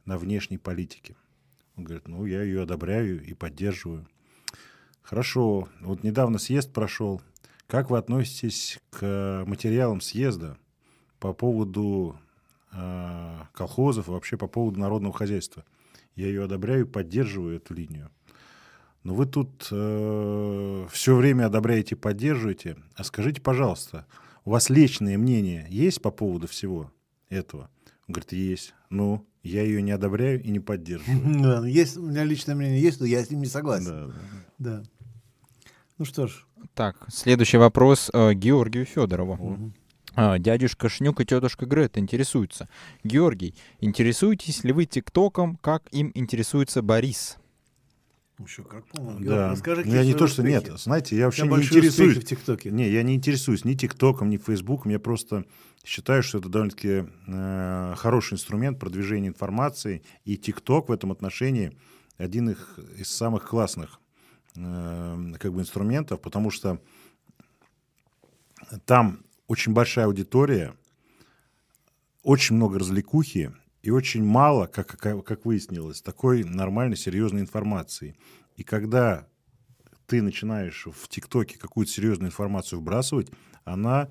на 0.04 0.18
внешней 0.18 0.58
политике? 0.58 1.16
Он 1.76 1.84
говорит, 1.84 2.06
ну, 2.08 2.24
я 2.24 2.42
ее 2.42 2.62
одобряю 2.62 3.24
и 3.24 3.34
поддерживаю. 3.34 4.06
Хорошо, 5.02 5.68
вот 5.80 6.02
недавно 6.02 6.38
съезд 6.38 6.72
прошел. 6.72 7.20
Как 7.66 7.90
вы 7.90 7.98
относитесь 7.98 8.78
к 8.90 9.44
материалам 9.46 10.00
съезда 10.00 10.56
по 11.18 11.32
поводу 11.32 12.18
Э, 12.76 13.44
колхозов 13.52 14.08
и 14.08 14.10
вообще 14.10 14.36
по 14.36 14.48
поводу 14.48 14.80
народного 14.80 15.14
хозяйства. 15.14 15.64
Я 16.16 16.26
ее 16.26 16.44
одобряю, 16.44 16.86
поддерживаю 16.86 17.56
эту 17.56 17.74
линию. 17.74 18.10
Но 19.02 19.14
вы 19.14 19.26
тут 19.26 19.68
э, 19.70 20.86
все 20.90 21.14
время 21.14 21.46
одобряете, 21.46 21.94
поддерживаете. 21.94 22.76
А 22.94 23.04
скажите, 23.04 23.40
пожалуйста, 23.40 24.06
у 24.44 24.50
вас 24.50 24.70
личное 24.70 25.18
мнение 25.18 25.66
есть 25.68 26.00
по 26.00 26.10
поводу 26.10 26.46
всего 26.46 26.90
этого? 27.28 27.68
Он 28.06 28.14
говорит, 28.14 28.32
есть. 28.32 28.74
Ну, 28.88 29.26
я 29.42 29.62
ее 29.62 29.82
не 29.82 29.90
одобряю 29.90 30.42
и 30.42 30.50
не 30.50 30.60
поддерживаю. 30.60 31.64
Есть, 31.70 31.98
у 31.98 32.02
меня 32.02 32.24
личное 32.24 32.54
мнение 32.54 32.80
есть, 32.80 33.00
но 33.00 33.06
я 33.06 33.22
с 33.22 33.30
ним 33.30 33.40
не 33.40 33.46
согласен. 33.46 34.14
Да. 34.58 34.82
Ну 35.98 36.04
что 36.04 36.26
ж. 36.26 36.46
Так, 36.72 36.96
следующий 37.08 37.58
вопрос 37.58 38.10
э, 38.12 38.32
Георгию 38.34 38.86
Федорову. 38.86 39.72
А, 40.16 40.38
дядюшка 40.38 40.88
Шнюк 40.88 41.20
и 41.20 41.24
тетушка 41.24 41.66
Грета 41.66 42.00
интересуются. 42.00 42.68
Георгий, 43.02 43.54
интересуетесь 43.80 44.64
ли 44.64 44.72
вы 44.72 44.86
ТикТоком, 44.86 45.56
как 45.56 45.88
им 45.92 46.12
интересуется 46.14 46.82
Борис? 46.82 47.38
Еще 48.38 48.64
как 48.64 48.84
помню. 48.86 49.28
Да. 49.28 49.50
Расскажи, 49.50 49.82
я 49.86 50.04
не 50.04 50.14
то, 50.14 50.26
что 50.26 50.42
нет. 50.42 50.66
Знаете, 50.76 51.16
я 51.16 51.26
вообще 51.26 51.46
не 51.46 51.56
интересуюсь. 51.56 52.18
В 52.18 52.24
ТикТоке. 52.24 52.70
Не, 52.70 52.90
я 52.90 53.02
не 53.02 53.14
интересуюсь 53.14 53.64
ни 53.64 53.74
ТикТоком, 53.74 54.28
ни 54.28 54.38
Фейсбуком. 54.38 54.90
Я 54.90 54.98
просто 54.98 55.44
считаю, 55.84 56.22
что 56.24 56.38
это 56.38 56.48
довольно-таки 56.48 57.04
э, 57.28 57.94
хороший 57.96 58.34
инструмент 58.34 58.80
продвижения 58.80 59.28
информации. 59.28 60.02
И 60.24 60.36
ТикТок 60.36 60.88
в 60.88 60.92
этом 60.92 61.12
отношении 61.12 61.78
один 62.16 62.50
их, 62.50 62.78
из 62.96 63.08
самых 63.08 63.48
классных 63.48 64.00
э, 64.56 65.32
как 65.38 65.52
бы 65.52 65.60
инструментов, 65.60 66.20
потому 66.20 66.50
что 66.50 66.80
там 68.84 69.20
очень 69.46 69.72
большая 69.72 70.06
аудитория, 70.06 70.74
очень 72.22 72.56
много 72.56 72.78
развлекухи, 72.78 73.52
и 73.82 73.90
очень 73.90 74.24
мало, 74.24 74.66
как, 74.66 74.96
как, 74.96 75.44
выяснилось, 75.44 76.00
такой 76.00 76.42
нормальной, 76.42 76.96
серьезной 76.96 77.42
информации. 77.42 78.16
И 78.56 78.62
когда 78.62 79.28
ты 80.06 80.22
начинаешь 80.22 80.86
в 80.86 81.08
ТикТоке 81.08 81.58
какую-то 81.58 81.92
серьезную 81.92 82.30
информацию 82.30 82.80
вбрасывать, 82.80 83.30
она 83.64 84.10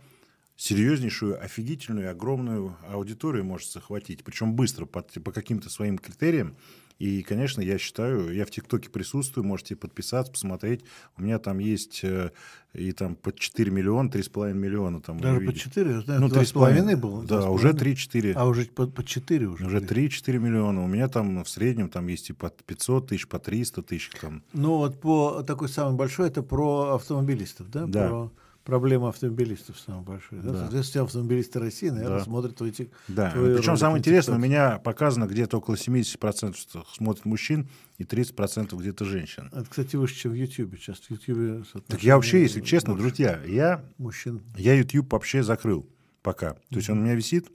серьезнейшую, 0.55 1.43
офигительную, 1.43 2.11
огромную 2.11 2.77
аудиторию 2.87 3.43
может 3.43 3.71
захватить. 3.71 4.23
Причем 4.23 4.53
быстро, 4.53 4.85
по, 4.85 5.01
по 5.01 5.31
каким-то 5.31 5.69
своим 5.69 5.97
критериям. 5.97 6.55
И, 7.03 7.21
конечно, 7.21 7.59
я 7.59 7.77
считаю, 7.77 8.33
я 8.33 8.45
в 8.45 8.49
ТикТоке 8.49 8.89
присутствую, 8.89 9.45
можете 9.45 9.75
подписаться, 9.75 10.31
посмотреть. 10.31 10.85
У 11.17 11.21
меня 11.21 11.37
там 11.37 11.59
есть 11.59 11.99
э, 12.01 12.31
и 12.73 12.93
там 12.93 13.15
под 13.15 13.37
4 13.37 13.69
миллиона, 13.71 14.07
3,5 14.07 14.53
миллиона. 14.53 15.01
Там 15.01 15.19
Даже 15.19 15.41
под 15.41 15.57
4? 15.57 16.03
Ну, 16.07 16.27
3,5 16.29 16.95
было? 16.95 17.25
Да, 17.25 17.49
уже 17.49 17.71
3-4. 17.71 18.31
А 18.37 18.45
уже 18.45 18.67
под, 18.67 18.95
под 18.95 19.05
4 19.05 19.47
уже? 19.47 19.65
Уже 19.65 19.79
3-4 19.79 20.39
миллиона. 20.39 20.81
У 20.81 20.87
меня 20.87 21.09
там 21.09 21.43
в 21.43 21.49
среднем 21.49 21.89
там 21.89 22.07
есть 22.07 22.29
и 22.29 22.33
под 22.33 22.63
500 22.63 23.09
тысяч, 23.09 23.27
по 23.27 23.37
300 23.37 23.81
тысяч. 23.81 24.09
Там. 24.21 24.41
Ну, 24.53 24.77
вот 24.77 25.01
по 25.01 25.43
такой 25.43 25.67
самый 25.67 25.97
большой, 25.97 26.29
это 26.29 26.41
про 26.41 26.95
автомобилистов, 26.95 27.69
да? 27.69 27.85
Да. 27.85 28.07
Про 28.07 28.31
проблема 28.63 29.09
автомобилистов 29.09 29.79
самая 29.79 30.01
большая. 30.01 30.41
Да? 30.41 30.51
Да. 30.51 30.59
Соответственно, 30.59 31.03
автомобилисты 31.05 31.59
России, 31.59 31.89
наверное, 31.89 32.19
да. 32.19 32.23
смотрят 32.23 32.55
твои 32.55 32.71
Да. 33.07 33.31
Твои 33.31 33.57
Причем 33.57 33.77
самое 33.77 33.99
интересное, 33.99 34.35
у 34.35 34.39
меня 34.39 34.79
показано 34.79 35.25
где-то 35.25 35.57
около 35.57 35.75
70% 35.75 36.55
смотрят 36.93 37.25
мужчин 37.25 37.69
и 37.97 38.03
30% 38.03 38.75
где-то 38.77 39.05
женщин. 39.05 39.49
Это, 39.53 39.65
кстати, 39.69 39.95
выше, 39.95 40.15
чем 40.15 40.31
в 40.31 40.35
YouTube. 40.35 40.75
Сейчас 40.77 40.99
в 40.99 41.11
YouTube 41.11 41.65
Так 41.87 42.03
я 42.03 42.15
вообще, 42.15 42.41
если 42.41 42.61
честно, 42.61 42.93
больше. 42.93 43.07
друзья, 43.09 43.39
я, 43.45 43.83
мужчин. 43.97 44.41
я 44.57 44.75
YouTube 44.75 45.11
вообще 45.11 45.43
закрыл 45.43 45.89
пока. 46.21 46.53
То 46.53 46.77
есть 46.77 46.89
он 46.89 46.99
у 46.99 47.01
меня 47.01 47.15
висит, 47.15 47.49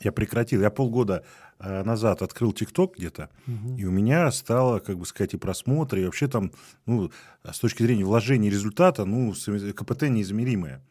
я 0.00 0.12
прекратил. 0.12 0.60
Я 0.60 0.70
полгода 0.70 1.24
назад 1.58 2.22
открыл 2.22 2.52
ТикТок 2.52 2.96
где-то, 2.96 3.30
угу. 3.46 3.76
и 3.76 3.84
у 3.84 3.90
меня 3.90 4.30
стало, 4.30 4.78
как 4.78 4.98
бы 4.98 5.06
сказать, 5.06 5.34
и 5.34 5.36
просмотры, 5.36 6.02
и 6.02 6.04
вообще 6.04 6.28
там, 6.28 6.52
ну, 6.86 7.10
с 7.44 7.58
точки 7.58 7.82
зрения 7.82 8.04
вложения 8.04 8.50
результата, 8.50 9.04
ну, 9.04 9.32
КПТ 9.32 10.02
неизмеримое. 10.02 10.82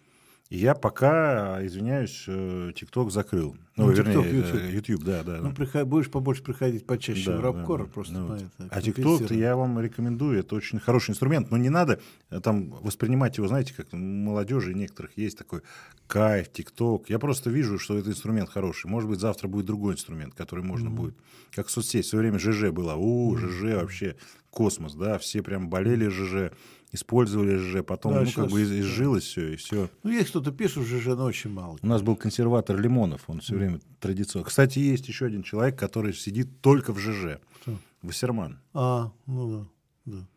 И 0.49 0.57
я 0.57 0.75
пока, 0.75 1.65
извиняюсь, 1.65 2.23
э, 2.27 2.71
ТикТок 2.75 3.11
закрыл. 3.11 3.57
Ну, 3.77 3.85
ну 3.85 3.91
вернее, 3.91 4.13
YouTube. 4.15 4.55
Э, 4.55 4.71
YouTube, 4.71 5.03
да, 5.03 5.23
да. 5.23 5.37
Ну, 5.37 5.53
приход, 5.53 5.87
будешь 5.87 6.09
побольше 6.09 6.41
приходить 6.41 6.87
почаще 6.87 7.31
да, 7.31 7.37
в 7.37 7.41
Рабкор, 7.41 7.85
да, 7.85 7.91
просто 7.93 8.13
ну, 8.13 8.33
это, 8.33 8.49
А 8.71 8.81
ТикТок 8.81 9.29
я 9.29 9.55
вам 9.55 9.79
рекомендую, 9.79 10.39
это 10.39 10.55
очень 10.55 10.79
хороший 10.79 11.11
инструмент, 11.11 11.51
но 11.51 11.57
не 11.57 11.69
надо 11.69 11.99
э, 12.31 12.39
там 12.39 12.71
воспринимать 12.81 13.37
его, 13.37 13.47
знаете, 13.47 13.75
как 13.75 13.93
у 13.93 13.97
молодежи 13.97 14.73
некоторых 14.73 15.15
есть 15.15 15.37
такой 15.37 15.61
кайф, 16.07 16.51
ТикТок. 16.51 17.07
Я 17.09 17.19
просто 17.19 17.51
вижу, 17.51 17.77
что 17.77 17.95
это 17.95 18.09
инструмент 18.09 18.49
хороший. 18.49 18.87
Может 18.87 19.09
быть, 19.09 19.19
завтра 19.19 19.47
будет 19.47 19.67
другой 19.67 19.93
инструмент, 19.93 20.33
который 20.33 20.63
можно 20.63 20.89
mm-hmm. 20.89 20.95
будет. 20.95 21.15
Как 21.51 21.69
соцсеть. 21.69 22.07
В 22.07 22.09
свое 22.09 22.23
время 22.23 22.39
ЖЖ 22.39 22.71
было. 22.71 22.95
О, 22.97 23.37
ЖЖ 23.37 23.75
вообще 23.75 24.15
космос, 24.49 24.95
да, 24.95 25.19
все 25.19 25.43
прям 25.43 25.69
болели 25.69 26.07
ЖЖ 26.07 26.51
использовали 26.91 27.57
ЖЖ, 27.57 27.83
потом 27.83 28.13
да, 28.13 28.21
ну, 28.21 28.31
как 28.31 28.49
бы 28.49 28.63
изжилось 28.63 29.23
все, 29.23 29.53
и 29.53 29.55
все. 29.55 29.89
Ну, 30.03 30.11
есть 30.11 30.29
кто-то 30.29 30.51
пишет 30.51 30.83
ЖЖ, 30.85 31.07
но 31.07 31.25
очень 31.25 31.51
мало. 31.51 31.77
У 31.81 31.87
нас 31.87 32.01
был 32.01 32.15
консерватор 32.15 32.79
Лимонов, 32.79 33.23
он 33.27 33.41
все 33.41 33.55
время 33.55 33.66
традиционно. 33.99 34.45
Кстати, 34.45 34.79
есть 34.79 35.07
еще 35.07 35.25
один 35.25 35.43
человек, 35.43 35.77
который 35.77 36.13
сидит 36.13 36.61
только 36.61 36.93
в 36.93 36.99
ЖЖ. 36.99 37.39
Кто? 37.61 37.77
Вассерман. 38.01 38.59
А, 38.73 39.11
ну 39.25 39.67
да, 40.05 40.13
да. 40.13 40.27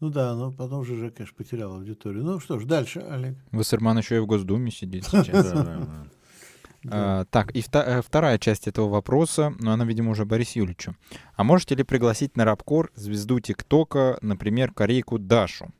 Ну 0.00 0.10
да, 0.10 0.34
но 0.34 0.52
потом 0.52 0.84
ЖЖ, 0.84 1.12
конечно, 1.14 1.36
потерял 1.36 1.74
аудиторию. 1.74 2.24
Ну 2.24 2.40
что 2.40 2.58
ж, 2.58 2.64
дальше, 2.64 3.00
Олег. 3.00 3.36
Вассерман 3.52 3.98
еще 3.98 4.16
и 4.16 4.20
в 4.20 4.26
Госдуме 4.26 4.70
сидит 4.70 5.04
сейчас. 5.10 5.54
А, 6.90 7.24
так, 7.26 7.54
и 7.56 7.64
э, 7.72 8.02
вторая 8.02 8.38
часть 8.38 8.68
этого 8.68 8.88
вопроса, 8.88 9.50
но 9.58 9.66
ну, 9.66 9.70
она, 9.72 9.84
видимо, 9.84 10.10
уже 10.10 10.24
Борис 10.26 10.56
Юличу. 10.56 10.94
А 11.34 11.44
можете 11.44 11.74
ли 11.74 11.82
пригласить 11.82 12.36
на 12.36 12.44
Рабкор 12.44 12.92
звезду 12.94 13.40
ТикТока, 13.40 14.18
например, 14.20 14.72
корейку 14.72 15.18
Дашу? 15.18 15.72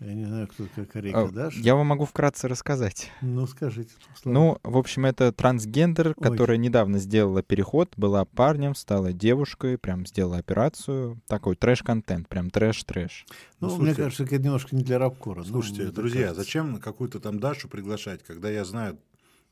Я 0.00 0.12
не 0.12 0.26
знаю, 0.26 0.46
кто 0.46 0.66
такая 0.66 0.84
корейка 0.84 1.28
Даша. 1.28 1.58
Я 1.58 1.74
вам 1.74 1.86
могу 1.86 2.04
вкратце 2.04 2.48
рассказать. 2.48 3.10
Ну, 3.22 3.46
скажите. 3.46 3.92
Ну, 4.24 4.58
в 4.62 4.76
общем, 4.76 5.06
это 5.06 5.32
трансгендер, 5.32 6.08
Ой. 6.08 6.14
которая 6.14 6.58
недавно 6.58 6.98
сделала 6.98 7.42
переход, 7.42 7.94
была 7.96 8.26
парнем, 8.26 8.74
стала 8.74 9.14
девушкой, 9.14 9.78
прям 9.78 10.04
сделала 10.04 10.36
операцию. 10.36 11.18
Такой 11.26 11.56
трэш-контент, 11.56 12.28
прям 12.28 12.50
трэш-трэш. 12.50 13.24
Ну, 13.60 13.68
ну 13.68 13.76
мне 13.78 13.94
кажется, 13.94 14.24
это 14.24 14.38
немножко 14.38 14.76
не 14.76 14.82
для 14.82 14.98
рабкора. 14.98 15.38
Ну, 15.38 15.44
слушайте, 15.46 15.84
ну, 15.84 15.92
друзья, 15.92 16.34
зачем 16.34 16.78
какую-то 16.78 17.18
там 17.18 17.40
Дашу 17.40 17.68
приглашать, 17.68 18.22
когда 18.22 18.50
я 18.50 18.66
знаю 18.66 18.98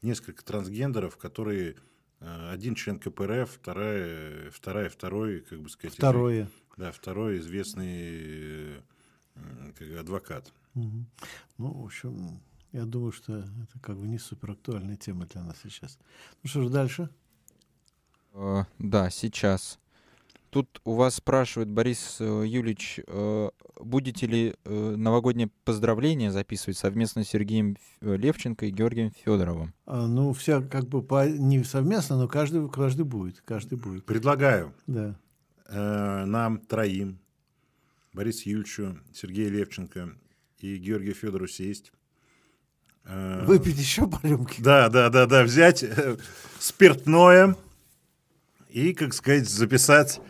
несколько 0.03 0.45
трансгендеров, 0.45 1.17
которые 1.17 1.77
э, 2.21 2.51
один 2.53 2.75
член 2.75 2.99
КПРФ, 2.99 3.51
вторая, 3.51 4.51
вторая, 4.51 4.91
второй, 4.91 5.41
как 5.41 5.61
бы 5.61 5.71
сказать, 5.71 5.97
второе, 5.97 6.51
да, 6.77 6.93
второй 6.93 7.39
известный 7.39 8.83
как 9.77 9.89
адвокат. 9.99 10.53
Угу. 10.75 11.05
Ну, 11.59 11.73
в 11.83 11.85
общем, 11.85 12.41
я 12.73 12.85
думаю, 12.85 13.13
что 13.13 13.39
это 13.39 13.79
как 13.81 13.97
бы 13.97 14.07
не 14.07 14.19
супер 14.19 14.53
актуальная 14.53 14.97
тема 14.97 15.27
для 15.27 15.43
нас 15.43 15.57
сейчас. 15.63 15.99
Ну 16.43 16.49
что 16.49 16.63
ж, 16.63 16.71
дальше? 16.71 17.09
Uh, 18.33 18.65
да, 18.79 19.11
сейчас. 19.11 19.79
Тут 20.55 20.81
у 20.85 20.95
вас 20.95 21.17
спрашивает 21.17 21.69
Борис 21.69 22.19
э, 22.21 22.45
Юлич, 22.47 23.01
э, 23.05 23.51
будете 23.81 24.27
ли 24.29 24.55
э, 24.65 24.95
новогоднее 24.97 25.51
поздравление 25.65 26.31
записывать 26.31 26.79
совместно 26.79 27.25
с 27.25 27.29
Сергеем 27.29 27.77
Левченко 28.01 28.67
и 28.67 28.71
Георгием 28.71 29.11
Федоровым? 29.11 29.75
А, 29.85 30.07
ну, 30.07 30.33
вся 30.33 30.63
как 30.63 30.85
бы 30.85 31.03
по, 31.03 31.29
не 31.29 31.65
совместно, 31.65 32.17
но 32.17 32.29
каждый, 32.29 32.69
каждый 32.71 33.05
будет. 33.05 33.41
Каждый 33.41 33.79
будет. 33.79 34.05
Предлагаю 34.05 34.73
да. 34.87 35.19
э, 35.67 36.25
нам 36.25 36.59
троим, 36.59 37.19
Борису 38.15 38.49
Юльчу, 38.49 38.99
Сергею 39.13 39.53
Левченко 39.53 40.11
и 40.61 40.77
Георгию 40.77 41.15
Федорову 41.15 41.49
сесть. 41.49 41.93
Выпить 43.05 43.77
еще 43.77 44.07
по 44.07 44.19
рюмке? 44.27 44.63
Да, 44.63 44.89
да, 44.89 45.11
да, 45.11 45.27
да, 45.27 45.43
взять 45.43 45.85
спиртное 46.59 47.55
и, 48.71 48.95
как 48.95 49.13
сказать, 49.13 49.47
записать 49.49 50.23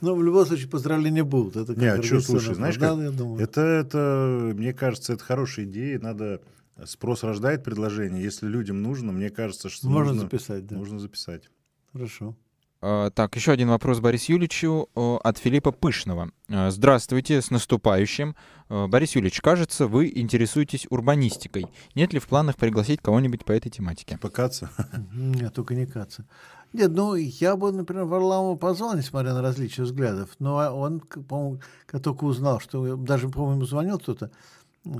ну, 0.00 0.14
в 0.14 0.22
любом 0.22 0.46
случае, 0.46 0.68
поздравления 0.68 1.24
будут. 1.24 1.56
Это 1.56 1.74
как 1.74 1.82
Не, 1.82 2.02
что, 2.02 2.20
слушай, 2.20 2.54
знаешь, 2.54 2.78
как, 2.78 2.98
это, 3.40 3.60
это, 3.60 4.52
мне 4.54 4.72
кажется, 4.72 5.14
это 5.14 5.24
хорошая 5.24 5.64
идея. 5.64 5.98
Надо 5.98 6.40
спрос 6.84 7.24
рождает 7.24 7.64
предложение. 7.64 8.22
Если 8.22 8.46
людям 8.46 8.80
нужно, 8.80 9.10
мне 9.10 9.28
кажется, 9.28 9.68
что 9.68 9.88
можно 9.88 10.12
нужно, 10.12 10.22
записать. 10.22 10.66
Да. 10.66 10.76
Нужно 10.76 11.00
записать. 11.00 11.50
Хорошо. 11.92 12.36
Uh, 12.80 13.10
так, 13.10 13.34
еще 13.34 13.50
один 13.50 13.70
вопрос 13.70 13.98
Борис 13.98 14.28
Юличу 14.28 14.88
uh, 14.94 15.18
от 15.18 15.38
Филиппа 15.38 15.72
Пышного. 15.72 16.30
Uh, 16.48 16.70
здравствуйте, 16.70 17.42
с 17.42 17.50
наступающим. 17.50 18.36
Борис 18.68 19.16
Юлич, 19.16 19.40
кажется, 19.40 19.88
вы 19.88 20.12
интересуетесь 20.14 20.86
урбанистикой. 20.88 21.66
Нет 21.96 22.12
ли 22.12 22.20
в 22.20 22.28
планах 22.28 22.56
пригласить 22.56 23.00
кого-нибудь 23.02 23.44
по 23.44 23.50
этой 23.50 23.70
тематике? 23.70 24.18
По 24.18 24.28
Каца? 24.28 24.70
Нет, 25.12 25.54
только 25.54 25.74
не 25.74 25.86
Каца. 25.86 26.24
Нет, 26.72 26.92
ну, 26.92 27.14
я 27.16 27.56
бы, 27.56 27.72
например, 27.72 28.04
Варламову 28.04 28.56
позвал, 28.56 28.94
несмотря 28.94 29.32
на 29.32 29.42
различия 29.42 29.82
взглядов, 29.82 30.28
но 30.38 30.56
он, 30.78 31.00
по-моему, 31.00 31.60
как 31.86 32.02
только 32.02 32.24
узнал, 32.24 32.60
что 32.60 32.94
даже, 32.96 33.28
по-моему, 33.28 33.64
звонил 33.64 33.98
кто-то, 33.98 34.30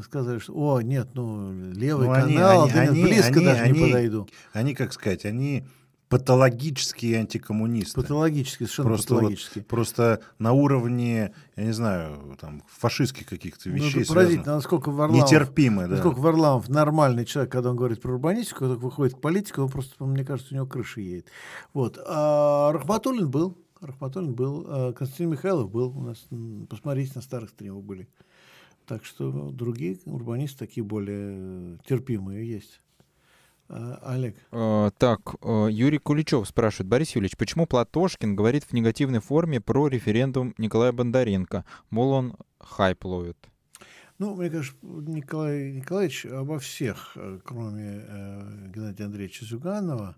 сказали, 0.02 0.38
что, 0.38 0.54
о, 0.54 0.80
нет, 0.80 1.10
ну, 1.12 1.52
левый 1.74 2.08
ну, 2.08 2.14
канал, 2.14 2.64
они, 2.64 2.78
они, 2.80 3.02
близко 3.04 3.36
они, 3.36 3.44
даже 3.44 3.62
они, 3.62 3.78
не 3.78 3.86
подойду. 3.86 4.28
Они, 4.52 4.74
как 4.74 4.94
сказать, 4.94 5.26
они 5.26 5.64
патологические 6.08 7.18
антикоммунисты. 7.18 8.00
Патологические, 8.00 8.66
совершенно 8.66 8.88
просто 8.88 9.14
патологические. 9.14 9.62
Вот, 9.62 9.68
просто 9.68 10.20
на 10.38 10.52
уровне, 10.52 11.34
я 11.56 11.64
не 11.64 11.72
знаю, 11.72 12.36
там, 12.40 12.62
фашистских 12.66 13.26
каких-то 13.26 13.68
ну, 13.68 13.76
вещей. 13.76 14.00
Ну, 14.00 14.14
поразительно, 14.14 14.54
насколько 14.56 14.90
Варламов, 14.90 15.24
нетерпимы, 15.24 15.82
да. 15.82 15.94
насколько 15.96 16.18
Варламов 16.20 16.68
нормальный 16.68 17.24
человек, 17.24 17.52
когда 17.52 17.70
он 17.70 17.76
говорит 17.76 18.00
про 18.00 18.12
урбанистику, 18.12 18.60
когда 18.60 18.74
выходит 18.76 19.16
к 19.16 19.20
политике, 19.20 19.60
он 19.60 19.68
просто, 19.68 20.02
мне 20.04 20.24
кажется, 20.24 20.54
у 20.54 20.56
него 20.56 20.66
крыша 20.66 21.00
едет. 21.00 21.26
Вот. 21.74 21.98
А 22.06 22.72
Рахматуллин 22.72 23.30
был, 23.30 23.58
Рахматуллин 23.80 24.34
был, 24.34 24.66
а 24.68 24.92
Константин 24.92 25.30
Михайлов 25.30 25.70
был 25.70 25.96
у 25.96 26.00
нас, 26.00 26.26
посмотрите, 26.68 27.12
на 27.14 27.22
старых 27.22 27.50
стримах 27.50 27.82
были. 27.82 28.08
Так 28.86 29.04
что 29.04 29.50
другие 29.50 29.98
урбанисты 30.06 30.58
такие 30.58 30.82
более 30.82 31.78
терпимые 31.86 32.48
есть. 32.48 32.80
А, 33.68 33.98
Олег. 34.02 34.36
А, 34.50 34.90
так, 34.98 35.20
а, 35.42 35.66
Юрий 35.66 35.98
Куличев 35.98 36.48
спрашивает. 36.48 36.88
Борис 36.88 37.14
Юрьевич, 37.14 37.36
почему 37.36 37.66
Платошкин 37.66 38.34
говорит 38.34 38.64
в 38.64 38.72
негативной 38.72 39.20
форме 39.20 39.60
про 39.60 39.88
референдум 39.88 40.54
Николая 40.58 40.92
Бондаренко? 40.92 41.64
Мол, 41.90 42.12
он 42.12 42.36
хайп 42.58 43.04
ловит. 43.04 43.36
Ну, 44.18 44.34
мне 44.34 44.50
кажется, 44.50 44.76
Николай 44.82 45.70
Николаевич 45.70 46.26
обо 46.26 46.58
всех, 46.58 47.12
э, 47.14 47.38
кроме 47.44 48.04
э, 48.04 48.70
Геннадия 48.74 49.04
Андреевича 49.04 49.44
Зюганова, 49.44 50.16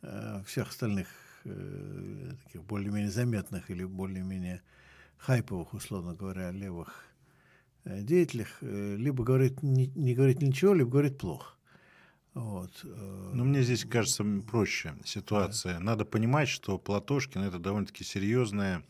э, 0.00 0.42
всех 0.44 0.70
остальных 0.70 1.06
э, 1.44 2.30
таких 2.44 2.64
более-менее 2.64 3.10
заметных 3.10 3.70
или 3.70 3.84
более-менее 3.84 4.62
хайповых, 5.18 5.72
условно 5.72 6.14
говоря, 6.14 6.50
левых 6.50 7.04
э, 7.84 8.02
деятелях, 8.02 8.48
э, 8.60 8.96
либо 8.96 9.22
говорит 9.22 9.62
не, 9.62 9.86
не 9.94 10.14
говорит 10.14 10.42
ничего, 10.42 10.74
либо 10.74 10.90
говорит 10.90 11.18
плохо. 11.18 11.54
Вот. 12.34 12.70
Э, 12.84 13.30
ну, 13.34 13.44
мне 13.44 13.62
здесь 13.62 13.84
кажется 13.84 14.24
проще 14.48 14.94
ситуация. 15.04 15.74
Да. 15.74 15.80
Надо 15.80 16.04
понимать, 16.04 16.48
что 16.48 16.78
Платошкин 16.78 17.42
это 17.42 17.58
довольно-таки 17.58 18.04
серьезная 18.04 18.82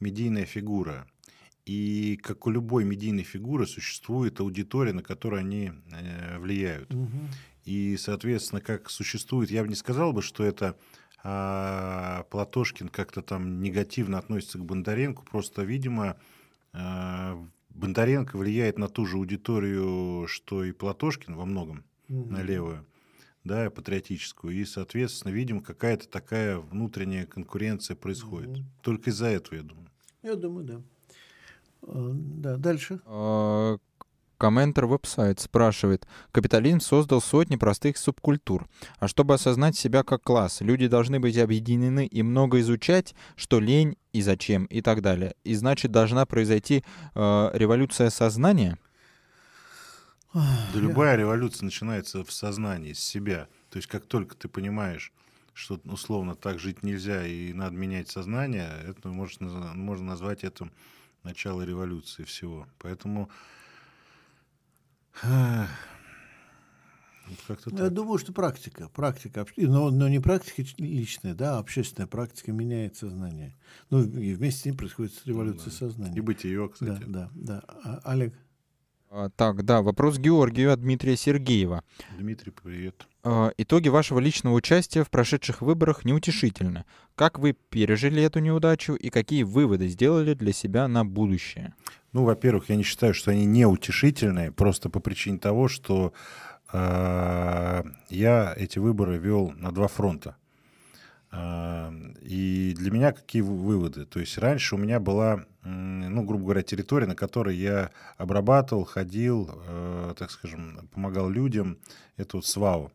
медийная 0.00 0.46
фигура. 0.46 1.06
И 1.64 2.18
как 2.22 2.46
у 2.46 2.50
любой 2.50 2.84
медийной 2.84 3.24
фигуры 3.24 3.66
существует 3.66 4.40
аудитория, 4.40 4.92
на 4.92 5.02
которую 5.02 5.40
они 5.40 5.72
э, 5.92 6.38
влияют. 6.38 6.94
Угу. 6.94 7.10
И, 7.64 7.96
соответственно, 7.96 8.60
как 8.60 8.88
существует, 8.88 9.50
я 9.50 9.62
бы 9.62 9.68
не 9.68 9.74
сказал 9.74 10.12
бы, 10.12 10.22
что 10.22 10.44
это 10.44 10.78
а, 11.24 12.22
Платошкин 12.30 12.88
как-то 12.88 13.20
там 13.20 13.60
негативно 13.60 14.18
относится 14.18 14.58
к 14.58 14.64
Бондаренко, 14.64 15.22
просто, 15.22 15.62
видимо, 15.62 16.16
а, 16.72 17.44
Бондаренко 17.70 18.38
влияет 18.38 18.78
на 18.78 18.88
ту 18.88 19.04
же 19.04 19.16
аудиторию, 19.16 20.28
что 20.28 20.62
и 20.62 20.70
Платошкин 20.70 21.34
во 21.34 21.44
многом 21.44 21.84
угу. 22.08 22.30
на 22.30 22.42
левую, 22.42 22.86
да, 23.44 23.70
патриотическую. 23.70 24.54
И, 24.54 24.64
соответственно, 24.64 25.32
видим, 25.32 25.60
какая-то 25.60 26.08
такая 26.08 26.58
внутренняя 26.58 27.26
конкуренция 27.26 27.96
происходит. 27.96 28.58
Угу. 28.58 28.64
Только 28.82 29.10
из-за 29.10 29.26
этого, 29.26 29.56
я 29.56 29.62
думаю. 29.62 29.90
Я 30.22 30.34
думаю, 30.34 30.64
да. 30.64 30.82
А, 31.82 32.10
да, 32.14 32.56
дальше. 32.56 33.00
А, 33.06 33.78
комментер 34.38 34.86
веб-сайт 34.86 35.40
спрашивает. 35.40 36.06
Капитализм 36.32 36.80
создал 36.80 37.20
сотни 37.20 37.56
простых 37.56 37.96
субкультур. 37.96 38.66
А 38.98 39.08
чтобы 39.08 39.34
осознать 39.34 39.76
себя 39.76 40.02
как 40.02 40.22
класс, 40.22 40.60
люди 40.60 40.88
должны 40.88 41.20
быть 41.20 41.38
объединены 41.38 42.06
и 42.06 42.22
много 42.22 42.60
изучать, 42.60 43.14
что 43.36 43.60
лень 43.60 43.96
и 44.12 44.22
зачем 44.22 44.64
и 44.64 44.80
так 44.80 45.02
далее. 45.02 45.34
И 45.44 45.54
значит, 45.54 45.92
должна 45.92 46.26
произойти 46.26 46.84
э, 47.14 47.50
революция 47.54 48.10
сознания? 48.10 48.78
Да 50.36 50.80
любая 50.80 51.16
революция 51.16 51.64
начинается 51.64 52.22
в 52.24 52.32
сознании, 52.32 52.92
с 52.92 53.00
себя. 53.00 53.48
То 53.70 53.78
есть 53.78 53.88
как 53.88 54.04
только 54.04 54.36
ты 54.36 54.48
понимаешь, 54.48 55.12
что 55.54 55.80
условно 55.84 56.34
так 56.34 56.58
жить 56.58 56.82
нельзя 56.82 57.26
и 57.26 57.52
надо 57.54 57.76
менять 57.76 58.10
сознание, 58.10 58.70
это 58.86 59.08
можно, 59.08 59.72
можно 59.74 60.06
назвать 60.08 60.44
это 60.44 60.68
начало 61.22 61.62
революции 61.62 62.24
всего. 62.24 62.66
Поэтому 62.78 63.30
как-то 67.48 67.70
ну, 67.70 67.84
Я 67.84 67.90
думаю, 67.90 68.18
что 68.18 68.32
практика, 68.32 68.88
практика, 68.90 69.46
но, 69.56 69.90
но 69.90 70.08
не 70.08 70.20
практика 70.20 70.62
личная, 70.78 71.34
да, 71.34 71.56
а 71.56 71.58
общественная 71.58 72.06
практика 72.06 72.52
меняет 72.52 72.96
сознание. 72.96 73.56
Ну 73.90 74.04
и 74.04 74.34
вместе 74.34 74.60
с 74.60 74.64
ним 74.66 74.76
происходит 74.76 75.14
революция 75.24 75.66
ну, 75.66 75.70
да. 75.70 75.76
сознания. 75.76 76.16
И 76.16 76.20
бытие, 76.20 76.68
кстати. 76.68 77.04
Да, 77.04 77.30
да, 77.34 77.62
да. 77.62 77.64
А, 77.82 78.00
Олег? 78.04 78.34
А, 79.18 79.30
так, 79.30 79.64
да, 79.64 79.80
вопрос 79.80 80.18
Георгию 80.18 80.70
от 80.70 80.82
Дмитрия 80.82 81.16
Сергеева. 81.16 81.82
Дмитрий, 82.18 82.52
привет. 82.52 83.06
А, 83.24 83.50
итоги 83.56 83.88
вашего 83.88 84.18
личного 84.18 84.52
участия 84.52 85.04
в 85.04 85.08
прошедших 85.08 85.62
выборах 85.62 86.04
неутешительны. 86.04 86.84
Как 87.14 87.38
вы 87.38 87.54
пережили 87.54 88.22
эту 88.22 88.40
неудачу 88.40 88.92
и 88.92 89.08
какие 89.08 89.42
выводы 89.42 89.88
сделали 89.88 90.34
для 90.34 90.52
себя 90.52 90.86
на 90.86 91.02
будущее? 91.02 91.72
Ну, 92.12 92.24
во-первых, 92.24 92.68
я 92.68 92.76
не 92.76 92.82
считаю, 92.82 93.14
что 93.14 93.30
они 93.30 93.46
неутешительные, 93.46 94.52
просто 94.52 94.90
по 94.90 95.00
причине 95.00 95.38
того, 95.38 95.68
что 95.68 96.12
э, 96.74 97.84
я 98.10 98.54
эти 98.54 98.78
выборы 98.78 99.16
вел 99.16 99.50
на 99.56 99.72
два 99.72 99.88
фронта. 99.88 100.36
И 102.22 102.74
для 102.76 102.90
меня 102.90 103.12
какие 103.12 103.42
выводы? 103.42 104.04
То 104.06 104.20
есть 104.20 104.38
раньше 104.38 104.74
у 104.74 104.78
меня 104.78 105.00
была, 105.00 105.44
ну, 105.62 106.22
грубо 106.24 106.44
говоря, 106.44 106.62
территория, 106.62 107.06
на 107.06 107.14
которой 107.14 107.56
я 107.56 107.90
обрабатывал, 108.16 108.84
ходил, 108.84 109.50
э, 109.68 110.14
так 110.18 110.30
скажем, 110.30 110.88
помогал 110.92 111.28
людям. 111.28 111.78
Это 112.16 112.38
вот 112.38 112.46
СВАУ. 112.46 112.90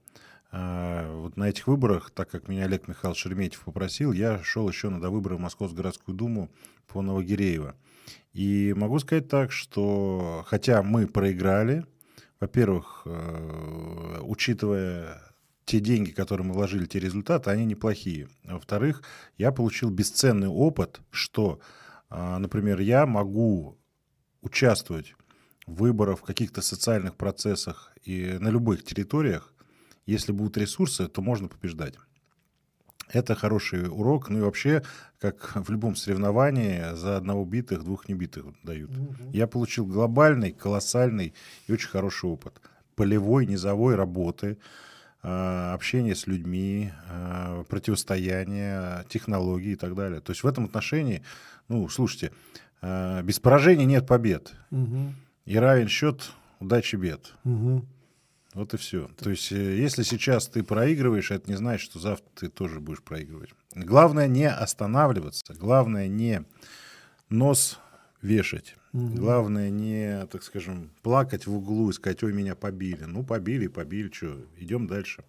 А, 0.52 1.10
вот 1.16 1.38
на 1.38 1.46
этих 1.50 1.68
выборах, 1.68 2.12
так 2.12 2.30
как 2.30 2.50
меня 2.50 2.66
Олег 2.66 2.88
Михайлович 2.88 3.22
Шереметьев 3.22 3.62
попросил, 3.62 4.12
я 4.12 4.44
шел 4.44 4.68
еще 4.68 4.90
на 4.90 5.00
довыборы 5.00 5.38
в 5.38 5.40
Московскую 5.40 5.78
городскую 5.78 6.16
думу 6.16 6.52
по 6.88 7.02
Новогиреево. 7.02 7.76
И 8.34 8.74
могу 8.76 9.00
сказать 9.00 9.30
так, 9.30 9.52
что 9.52 10.44
хотя 10.48 10.84
мы 10.84 11.08
проиграли, 11.08 11.86
во-первых, 12.42 13.04
э, 13.06 14.20
учитывая 14.24 15.22
те 15.72 15.80
деньги, 15.80 16.12
которые 16.12 16.46
мы 16.46 16.54
вложили, 16.54 16.86
те 16.86 17.00
результаты, 17.00 17.50
они 17.50 17.64
неплохие. 17.64 18.28
Во-вторых, 18.44 19.04
я 19.38 19.54
получил 19.54 19.90
бесценный 19.90 20.50
опыт, 20.50 21.00
что, 21.12 21.62
а, 22.10 22.40
например, 22.40 22.82
я 22.82 23.06
могу 23.06 23.78
участвовать 24.42 25.16
в 25.66 25.76
выборах, 25.76 26.20
в 26.20 26.24
каких-то 26.24 26.62
социальных 26.62 27.16
процессах 27.16 27.94
и 28.04 28.38
на 28.38 28.50
любых 28.50 28.84
территориях. 28.84 29.54
Если 30.06 30.34
будут 30.34 30.58
ресурсы, 30.58 31.08
то 31.08 31.22
можно 31.22 31.48
побеждать. 31.48 31.94
Это 33.08 33.34
хороший 33.34 33.88
урок. 33.88 34.28
Ну 34.28 34.40
и 34.40 34.42
вообще, 34.42 34.84
как 35.20 35.56
в 35.56 35.72
любом 35.72 35.96
соревновании, 35.96 36.96
за 36.96 37.16
одного 37.16 37.46
битых 37.46 37.86
двух 37.86 38.10
небитых 38.10 38.46
дают. 38.64 38.92
Угу. 38.92 39.32
Я 39.32 39.48
получил 39.48 39.86
глобальный, 39.86 40.52
колоссальный 40.52 41.34
и 41.68 41.72
очень 41.72 41.90
хороший 41.90 42.30
опыт. 42.30 42.60
Полевой, 42.96 43.46
низовой 43.46 43.96
работы, 43.96 44.58
общение 45.22 46.16
с 46.16 46.26
людьми, 46.28 46.92
э, 47.10 47.64
противостояние, 47.70 49.06
технологии 49.10 49.74
и 49.74 49.76
так 49.76 49.96
далее. 49.96 50.20
То 50.22 50.32
есть 50.32 50.44
в 50.44 50.48
этом 50.48 50.66
отношении, 50.66 51.22
ну, 51.68 51.88
слушайте, 51.90 52.32
э, 52.82 53.22
без 53.24 53.40
поражения 53.40 53.86
нет 53.86 54.08
побед. 54.08 54.54
Угу. 54.72 55.14
И 55.46 55.58
равен 55.58 55.88
счет 55.88 56.32
удачи 56.60 56.96
бед. 56.96 57.34
Угу. 57.44 57.86
Вот 58.54 58.74
и 58.74 58.78
все. 58.78 59.10
То 59.18 59.30
есть, 59.30 59.52
если 59.52 60.04
сейчас 60.04 60.48
ты 60.48 60.64
проигрываешь, 60.64 61.32
это 61.32 61.50
не 61.50 61.56
значит, 61.56 61.90
что 61.90 62.00
завтра 62.00 62.28
ты 62.36 62.50
тоже 62.50 62.80
будешь 62.80 63.02
проигрывать. 63.02 63.52
Главное 63.74 64.28
не 64.28 64.50
останавливаться, 64.50 65.54
главное 65.54 66.08
не 66.08 66.44
нос 67.30 67.80
вешать. 68.22 68.76
Угу. 68.94 69.16
Главное 69.16 69.70
не, 69.70 70.26
так 70.28 70.44
скажем, 70.44 70.92
плакать 71.02 71.48
в 71.48 71.56
углу 71.56 71.90
и 71.90 71.94
сказать, 71.94 72.24
ой, 72.24 72.34
меня 72.34 72.56
побили. 72.56 73.06
Ну, 73.06 73.24
побили, 73.24 73.68
побили, 73.68 74.12
что, 74.12 74.38
идем 74.58 74.88
дальше. 74.88 75.24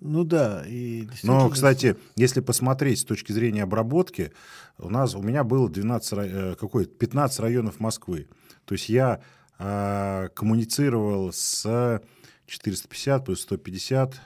Ну 0.00 0.24
да. 0.24 0.64
И 0.66 1.08
Но, 1.22 1.48
кстати, 1.48 1.96
если 2.16 2.40
посмотреть 2.40 3.00
с 3.00 3.04
точки 3.04 3.32
зрения 3.32 3.62
обработки, 3.62 4.32
у 4.78 4.88
нас, 4.88 5.14
у 5.14 5.22
меня 5.22 5.44
было 5.44 5.68
12, 5.68 6.12
э, 6.12 6.56
какой, 6.58 6.86
15 6.86 7.40
районов 7.40 7.80
Москвы. 7.80 8.28
То 8.64 8.74
есть 8.74 8.88
я 8.88 9.20
э, 9.58 10.28
коммуницировал 10.34 11.32
с 11.32 12.02
450 12.46 13.24
плюс 13.26 13.42
150, 13.42 14.20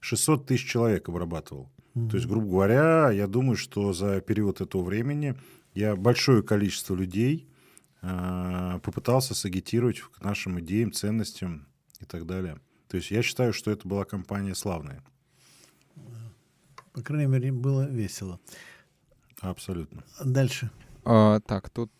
600 0.00 0.46
тысяч 0.46 0.68
человек 0.68 1.08
обрабатывал. 1.08 1.70
Mm-hmm. 1.94 2.08
То 2.08 2.16
есть, 2.16 2.28
грубо 2.28 2.46
говоря, 2.46 3.10
я 3.10 3.26
думаю, 3.26 3.56
что 3.56 3.92
за 3.92 4.20
период 4.20 4.60
этого 4.60 4.82
времени 4.82 5.34
я 5.80 5.96
большое 5.96 6.42
количество 6.42 6.94
людей 6.94 7.48
э, 8.02 8.78
попытался 8.82 9.34
сагитировать 9.34 10.00
к 10.00 10.20
нашим 10.22 10.60
идеям, 10.60 10.92
ценностям 10.92 11.66
и 12.00 12.04
так 12.04 12.26
далее. 12.26 12.60
То 12.88 12.96
есть 12.98 13.10
я 13.10 13.22
считаю, 13.22 13.52
что 13.52 13.70
это 13.70 13.88
была 13.88 14.04
кампания 14.04 14.54
славная. 14.54 15.02
По 16.92 17.02
крайней 17.02 17.26
мере, 17.26 17.52
было 17.52 17.88
весело. 17.88 18.40
Абсолютно. 19.40 20.04
Дальше. 20.22 20.70
А, 21.04 21.40
так, 21.40 21.70
тут 21.70 21.90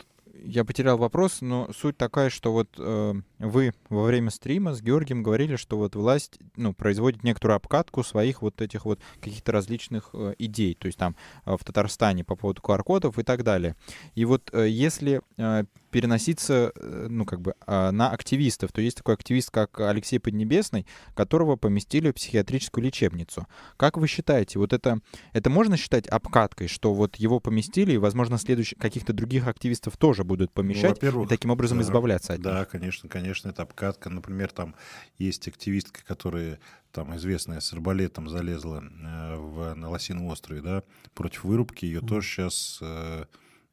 я 0.45 0.65
потерял 0.65 0.99
вопрос, 0.99 1.41
но 1.41 1.71
суть 1.73 1.97
такая, 1.97 2.31
что 2.31 2.53
вот 2.53 2.69
э, 2.79 3.15
вы 3.39 3.73
во 3.89 4.05
время 4.05 4.31
стрима 4.31 4.75
с 4.75 4.83
Георгием 4.83 5.23
говорили, 5.23 5.57
что 5.57 5.77
вот 5.77 5.95
власть 5.95 6.39
ну, 6.57 6.73
производит 6.73 7.25
некоторую 7.25 7.57
обкатку 7.57 8.03
своих 8.03 8.43
вот 8.43 8.61
этих 8.61 8.85
вот 8.85 9.01
каких-то 9.21 9.53
различных 9.53 10.11
э, 10.13 10.35
идей, 10.39 10.75
то 10.75 10.87
есть 10.87 10.99
там 10.99 11.17
э, 11.45 11.57
в 11.57 11.65
Татарстане 11.65 12.25
по 12.25 12.37
поводу 12.37 12.63
QR-кодов 12.63 13.19
и 13.19 13.23
так 13.23 13.43
далее. 13.43 13.77
И 14.15 14.25
вот 14.25 14.51
э, 14.53 14.69
если 14.69 15.21
э, 15.37 15.65
переноситься, 15.91 16.73
э, 16.75 17.07
ну, 17.11 17.25
как 17.25 17.41
бы, 17.41 17.55
э, 17.67 17.91
на 17.91 18.11
активистов, 18.11 18.73
то 18.73 18.81
есть 18.81 18.97
такой 18.97 19.15
активист, 19.15 19.51
как 19.51 19.81
Алексей 19.81 20.19
Поднебесный, 20.19 20.87
которого 21.15 21.57
поместили 21.57 22.11
в 22.11 22.15
психиатрическую 22.15 22.85
лечебницу. 22.85 23.47
Как 23.77 23.97
вы 23.97 24.07
считаете, 24.07 24.59
вот 24.59 24.73
это, 24.73 25.01
это 25.33 25.51
можно 25.51 25.77
считать 25.77 26.07
обкаткой, 26.07 26.69
что 26.69 26.95
вот 26.95 27.17
его 27.17 27.41
поместили, 27.41 27.93
и, 27.93 27.99
возможно, 27.99 28.39
следующих 28.39 28.79
каких-то 28.79 29.13
других 29.13 29.47
активистов 29.49 29.97
тоже 29.97 30.25
будут 30.25 30.53
помещать, 30.53 31.03
ну, 31.03 31.25
и 31.25 31.27
таким 31.27 31.51
образом 31.51 31.79
да, 31.79 31.85
избавляться 31.85 32.35
от 32.35 32.41
да, 32.41 32.51
них? 32.51 32.59
Да, 32.61 32.65
конечно, 32.67 33.09
конечно, 33.09 33.49
это 33.49 33.63
обкатка. 33.63 34.11
Например, 34.11 34.51
там 34.51 34.75
есть 35.19 35.47
активистка, 35.49 36.05
которая 36.05 36.59
там 36.93 37.15
известная 37.17 37.61
с 37.61 37.73
арбалетом 37.73 38.29
залезла 38.29 38.83
э, 38.83 39.37
в, 39.37 39.75
на 39.75 39.91
Лосином 39.91 40.27
острове, 40.27 40.61
да, 40.61 40.83
против 41.15 41.45
вырубки, 41.45 41.85
ее 41.85 42.01
mm. 42.01 42.07
тоже 42.07 42.29
сейчас 42.29 42.79
э, 42.83 43.25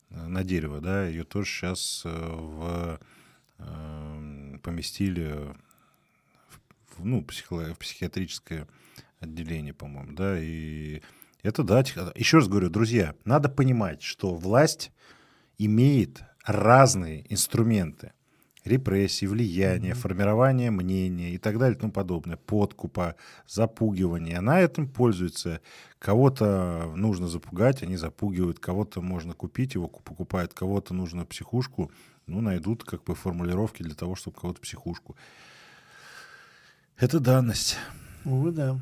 на 0.09 0.43
дерево, 0.43 0.81
да, 0.81 1.05
ее 1.05 1.23
тоже 1.23 1.49
сейчас 1.49 2.03
э, 2.05 2.09
в, 2.09 2.99
э, 3.59 4.57
поместили 4.63 5.53
в, 6.95 7.05
ну, 7.05 7.21
в 7.21 7.75
психиатрическое 7.75 8.67
отделение, 9.19 9.73
по-моему, 9.73 10.13
да, 10.13 10.39
и 10.39 11.01
это 11.43 11.63
да. 11.63 11.83
Еще 12.15 12.37
раз 12.37 12.47
говорю, 12.47 12.69
друзья, 12.69 13.15
надо 13.25 13.49
понимать, 13.49 14.01
что 14.01 14.35
власть 14.35 14.91
имеет 15.57 16.23
разные 16.45 17.31
инструменты 17.31 18.13
репрессии, 18.67 19.25
влияния, 19.25 19.91
mm-hmm. 19.91 19.95
формирования 19.95 20.71
мнения 20.71 21.31
и 21.31 21.37
так 21.37 21.57
далее 21.57 21.75
и 21.75 21.79
тому 21.79 21.91
подобное, 21.91 22.37
подкупа, 22.37 23.15
запугивания. 23.47 24.39
Она 24.39 24.61
этим 24.61 24.87
пользуется. 24.87 25.61
Кого-то 25.99 26.93
нужно 26.95 27.27
запугать, 27.27 27.81
они 27.81 27.97
запугивают, 27.97 28.59
кого-то 28.59 29.01
можно 29.01 29.33
купить, 29.33 29.73
его 29.73 29.87
покупают, 29.87 30.53
кого-то 30.53 30.93
нужно 30.93 31.25
психушку, 31.25 31.91
ну, 32.27 32.41
найдут 32.41 32.83
как 32.83 33.03
бы 33.03 33.15
формулировки 33.15 33.81
для 33.81 33.95
того, 33.95 34.15
чтобы 34.15 34.37
кого-то 34.39 34.61
психушку. 34.61 35.15
Это 36.97 37.19
данность. 37.19 37.77
Увы, 38.25 38.51
да. 38.51 38.79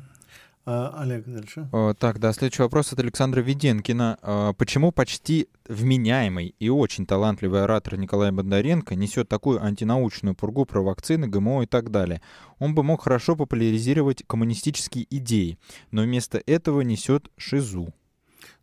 А, 0.68 1.00
Олег, 1.00 1.24
дальше. 1.26 1.68
так, 2.00 2.18
да, 2.18 2.32
следующий 2.32 2.62
вопрос 2.62 2.92
от 2.92 2.98
Александра 2.98 3.40
Веденкина. 3.40 4.18
А, 4.20 4.52
почему 4.52 4.90
почти 4.90 5.48
вменяемый 5.68 6.56
и 6.58 6.68
очень 6.68 7.06
талантливый 7.06 7.62
оратор 7.62 7.96
Николай 7.96 8.32
Бондаренко 8.32 8.96
несет 8.96 9.28
такую 9.28 9.62
антинаучную 9.64 10.34
пургу 10.34 10.64
про 10.64 10.82
вакцины, 10.82 11.28
ГМО 11.28 11.62
и 11.62 11.66
так 11.66 11.92
далее? 11.92 12.20
Он 12.58 12.74
бы 12.74 12.82
мог 12.82 13.02
хорошо 13.02 13.36
популяризировать 13.36 14.24
коммунистические 14.26 15.06
идеи, 15.08 15.56
но 15.92 16.02
вместо 16.02 16.42
этого 16.44 16.80
несет 16.80 17.30
шизу. 17.36 17.94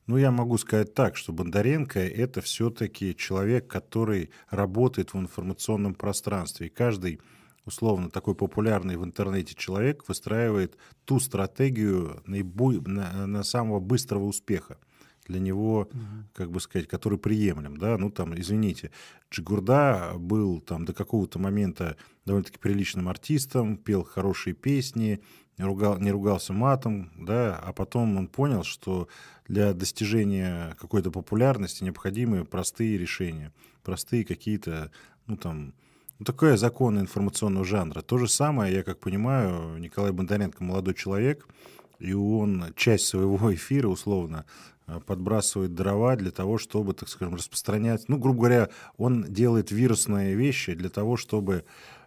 Ну, 0.05 0.17
я 0.17 0.31
могу 0.31 0.57
сказать 0.57 0.93
так, 0.93 1.15
что 1.15 1.31
Бондаренко— 1.31 1.99
это 2.01 2.41
все-таки 2.41 3.15
человек, 3.15 3.67
который 3.67 4.29
работает 4.49 5.13
в 5.13 5.17
информационном 5.17 5.93
пространстве. 5.93 6.67
И 6.67 6.69
каждый 6.69 7.21
условно 7.65 8.09
такой 8.09 8.35
популярный 8.35 8.97
в 8.97 9.03
интернете 9.03 9.55
человек 9.55 10.07
выстраивает 10.07 10.77
ту 11.05 11.19
стратегию 11.19 12.21
наибо... 12.25 12.73
на, 12.87 13.27
на 13.27 13.43
самого 13.43 13.79
быстрого 13.79 14.25
успеха 14.25 14.77
для 15.25 15.39
него, 15.39 15.81
угу. 15.81 15.99
как 16.33 16.51
бы 16.51 16.59
сказать, 16.59 16.87
который 16.87 17.17
приемлем, 17.17 17.77
да, 17.77 17.97
ну 17.97 18.11
там, 18.11 18.37
извините, 18.37 18.91
Джигурда 19.31 20.13
был 20.17 20.59
там 20.59 20.85
до 20.85 20.93
какого-то 20.93 21.39
момента 21.39 21.95
довольно-таки 22.25 22.59
приличным 22.59 23.07
артистом, 23.07 23.77
пел 23.77 24.03
хорошие 24.03 24.53
песни, 24.53 25.21
ругал, 25.57 25.97
не 25.99 26.11
ругался 26.11 26.53
матом, 26.53 27.11
да, 27.17 27.57
а 27.57 27.73
потом 27.73 28.17
он 28.17 28.27
понял, 28.27 28.63
что 28.63 29.07
для 29.47 29.73
достижения 29.73 30.75
какой-то 30.79 31.11
популярности 31.11 31.83
необходимы 31.83 32.45
простые 32.45 32.97
решения, 32.97 33.51
простые 33.83 34.25
какие-то, 34.25 34.91
ну 35.27 35.37
там, 35.37 35.73
ну, 36.23 36.25
такое 36.25 36.55
закон 36.55 36.97
информационного 37.01 37.65
жанра. 37.65 38.01
То 38.01 38.17
же 38.17 38.29
самое, 38.29 38.73
я 38.73 38.83
как 38.83 38.97
понимаю, 38.99 39.77
Николай 39.77 40.13
Бондаренко 40.13 40.63
молодой 40.63 40.93
человек, 40.93 41.45
и 41.99 42.13
он 42.13 42.73
часть 42.77 43.07
своего 43.07 43.53
эфира, 43.53 43.89
условно, 43.89 44.45
э, 44.87 45.01
подбрасывает 45.05 45.75
дрова 45.75 46.15
для 46.15 46.31
того, 46.31 46.57
чтобы, 46.57 46.93
так 46.93 47.09
скажем, 47.09 47.35
распространять. 47.35 48.07
Ну, 48.07 48.17
грубо 48.17 48.39
говоря, 48.39 48.69
он 48.95 49.25
делает 49.25 49.71
вирусные 49.71 50.35
вещи 50.35 50.73
для 50.75 50.89
того, 50.89 51.17
чтобы 51.17 51.65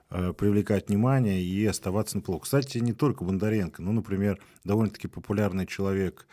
э, 0.09 0.33
привлекать 0.33 0.89
внимание 0.89 1.43
и 1.43 1.67
оставаться 1.67 2.17
на 2.17 2.23
плохо. 2.23 2.45
Кстати, 2.45 2.79
не 2.79 2.95
только 2.95 3.23
Бондаренко. 3.23 3.83
Ну, 3.83 3.93
например, 3.93 4.39
довольно-таки 4.65 5.09
популярный 5.09 5.67
человек, 5.67 6.27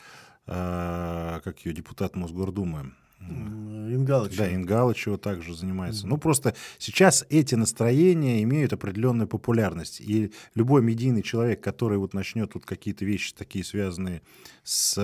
э, 0.47 1.41
как 1.43 1.65
ее 1.65 1.73
депутат 1.73 2.15
Мосгордумы, 2.15 2.93
Ингалыч. 3.29 4.35
Да, 4.37 4.53
Ингалычева 4.53 5.17
также 5.17 5.55
занимается. 5.55 6.05
Mm-hmm. 6.05 6.09
Ну, 6.09 6.17
просто 6.17 6.55
сейчас 6.77 7.25
эти 7.29 7.55
настроения 7.55 8.43
имеют 8.43 8.73
определенную 8.73 9.27
популярность. 9.27 10.01
И 10.01 10.31
любой 10.55 10.81
медийный 10.81 11.21
человек, 11.21 11.61
который 11.61 11.97
вот 11.97 12.13
начнет 12.13 12.53
вот 12.53 12.65
какие-то 12.65 13.05
вещи 13.05 13.33
такие 13.33 13.63
связанные 13.63 14.21
с 14.63 14.97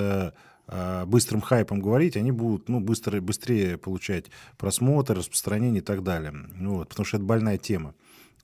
э, 0.67 1.05
быстрым 1.05 1.41
хайпом 1.41 1.81
говорить, 1.81 2.17
они 2.17 2.31
будут 2.31 2.69
ну, 2.69 2.79
быстро, 2.79 3.19
быстрее 3.21 3.77
получать 3.77 4.25
просмотр, 4.57 5.17
распространение 5.17 5.81
и 5.81 5.85
так 5.85 6.03
далее. 6.03 6.31
Ну, 6.31 6.75
вот, 6.75 6.89
потому 6.89 7.05
что 7.05 7.17
это 7.17 7.25
больная 7.25 7.57
тема. 7.57 7.93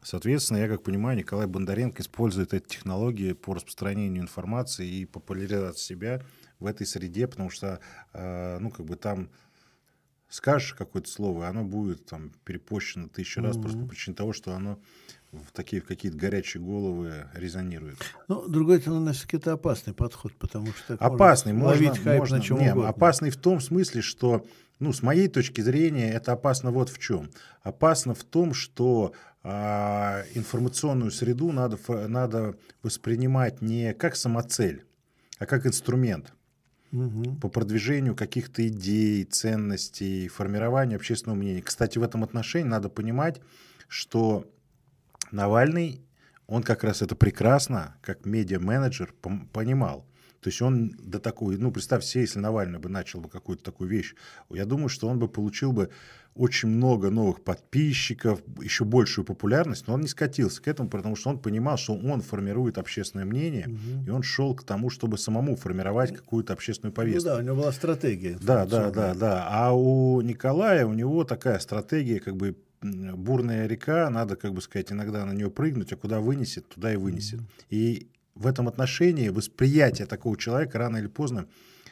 Соответственно, 0.01 0.59
я 0.59 0.67
как 0.67 0.83
понимаю, 0.83 1.17
Николай 1.17 1.47
Бондаренко 1.47 2.03
использует 2.03 2.53
эти 2.53 2.67
технологии 2.67 3.33
по 3.33 3.55
распространению 3.55 4.21
информации 4.21 4.87
и 4.87 5.05
популяризации 5.05 5.79
себя 5.79 6.21
в 6.59 6.67
этой 6.67 6.85
среде, 6.85 7.27
потому 7.27 7.49
что, 7.49 7.79
э, 8.13 8.59
ну, 8.59 8.69
как 8.69 8.85
бы 8.85 8.97
там 8.97 9.29
скажешь 10.35 10.73
какое-то 10.73 11.09
слово, 11.09 11.43
и 11.43 11.47
оно 11.47 11.63
будет 11.63 12.05
там 12.05 12.31
перепощено 12.43 13.07
тысячу 13.07 13.41
раз, 13.41 13.55
mm-hmm. 13.55 13.61
просто 13.61 13.79
по 13.79 13.85
причине 13.85 14.15
того, 14.15 14.33
что 14.33 14.53
оно 14.53 14.79
в 15.31 15.51
такие 15.51 15.81
в 15.81 15.85
какие-то 15.85 16.17
горячие 16.17 16.61
головы 16.61 17.27
резонирует. 17.33 17.97
Ну, 18.27 18.47
другой 18.47 18.77
это, 18.77 18.91
на 18.91 19.13
это 19.31 19.53
опасный 19.53 19.93
подход, 19.93 20.33
потому 20.37 20.67
что 20.73 20.95
опасный, 20.95 21.53
можно, 21.53 21.69
ловить 21.69 21.99
хайп 21.99 22.19
можно, 22.19 22.37
на 22.37 22.43
чем 22.43 22.59
не, 22.59 22.71
угодно. 22.71 22.89
Опасный 22.89 23.29
в 23.29 23.37
том 23.37 23.59
смысле, 23.59 24.01
что, 24.01 24.45
ну, 24.79 24.93
с 24.93 25.01
моей 25.01 25.27
точки 25.27 25.61
зрения, 25.61 26.11
это 26.11 26.33
опасно 26.33 26.71
вот 26.71 26.89
в 26.89 26.99
чем. 26.99 27.29
Опасно 27.63 28.13
в 28.13 28.23
том, 28.23 28.53
что 28.53 29.13
а, 29.43 30.23
информационную 30.33 31.11
среду 31.11 31.51
надо, 31.51 31.77
надо 32.07 32.55
воспринимать 32.83 33.61
не 33.61 33.93
как 33.93 34.15
самоцель, 34.15 34.85
а 35.37 35.45
как 35.45 35.65
инструмент 35.65 36.33
угу. 36.91 37.35
по 37.35 37.49
продвижению 37.49 38.15
каких-то 38.15 38.67
идей, 38.67 39.23
ценностей, 39.25 40.27
формированию 40.27 40.97
общественного 40.97 41.37
мнения. 41.37 41.61
Кстати, 41.61 41.97
в 41.97 42.03
этом 42.03 42.23
отношении 42.23 42.67
надо 42.67 42.89
понимать, 42.89 43.41
что 43.87 44.49
Навальный, 45.31 46.01
он 46.47 46.63
как 46.63 46.83
раз 46.83 47.01
это 47.01 47.15
прекрасно, 47.15 47.97
как 48.01 48.25
медиа-менеджер, 48.25 49.13
понимал. 49.51 50.05
То 50.45 50.49
есть 50.49 50.61
он 50.61 50.91
до 50.99 51.17
такой, 51.17 51.57
ну, 51.57 51.71
представь 51.71 52.03
себе, 52.03 52.21
если 52.21 52.37
Навальный 52.37 52.77
бы 52.77 52.87
начал 52.87 53.19
бы 53.19 53.29
какую-то 53.29 53.63
такую 53.63 53.89
вещь, 53.89 54.13
я 54.51 54.65
думаю, 54.65 54.89
что 54.89 55.07
он 55.07 55.17
бы 55.17 55.27
получил 55.27 55.71
бы 55.71 55.89
очень 56.35 56.69
много 56.69 57.09
новых 57.09 57.43
подписчиков, 57.43 58.43
еще 58.61 58.85
большую 58.85 59.25
популярность, 59.25 59.87
но 59.87 59.95
он 59.95 60.01
не 60.01 60.07
скатился 60.07 60.61
к 60.61 60.67
этому, 60.67 60.87
потому 60.87 61.15
что 61.15 61.31
он 61.31 61.39
понимал, 61.39 61.77
что 61.77 61.95
он 61.95 62.21
формирует 62.21 62.77
общественное 62.77 63.25
мнение, 63.25 63.69
угу. 63.69 64.05
и 64.05 64.09
он 64.11 64.21
шел 64.21 64.53
к 64.53 64.63
тому, 64.63 64.91
чтобы 64.91 65.17
самому 65.17 65.55
формировать 65.55 66.15
какую-то 66.15 66.53
общественную 66.53 66.93
повестку. 66.93 67.29
Ну 67.29 67.35
да, 67.37 67.41
у 67.41 67.43
него 67.43 67.55
была 67.55 67.71
стратегия. 67.71 68.37
Да, 68.39 68.67
да, 68.67 68.91
да, 68.91 69.15
да. 69.15 69.47
А 69.49 69.73
у 69.73 70.21
Николая, 70.21 70.85
у 70.85 70.93
него 70.93 71.23
такая 71.23 71.57
стратегия, 71.57 72.19
как 72.19 72.35
бы 72.35 72.55
бурная 72.83 73.65
река, 73.65 74.11
надо, 74.11 74.35
как 74.35 74.53
бы 74.53 74.61
сказать, 74.61 74.91
иногда 74.91 75.25
на 75.25 75.31
нее 75.31 75.49
прыгнуть, 75.49 75.91
а 75.91 75.95
куда 75.95 76.19
вынесет, 76.19 76.69
туда 76.69 76.93
и 76.93 76.97
вынесет. 76.97 77.39
Угу. 77.39 77.47
И 77.71 78.09
в 78.35 78.47
этом 78.47 78.67
отношении 78.67 79.29
восприятие 79.29 80.07
такого 80.07 80.37
человека 80.37 80.77
рано 80.77 80.97
или 80.97 81.07
поздно, 81.07 81.47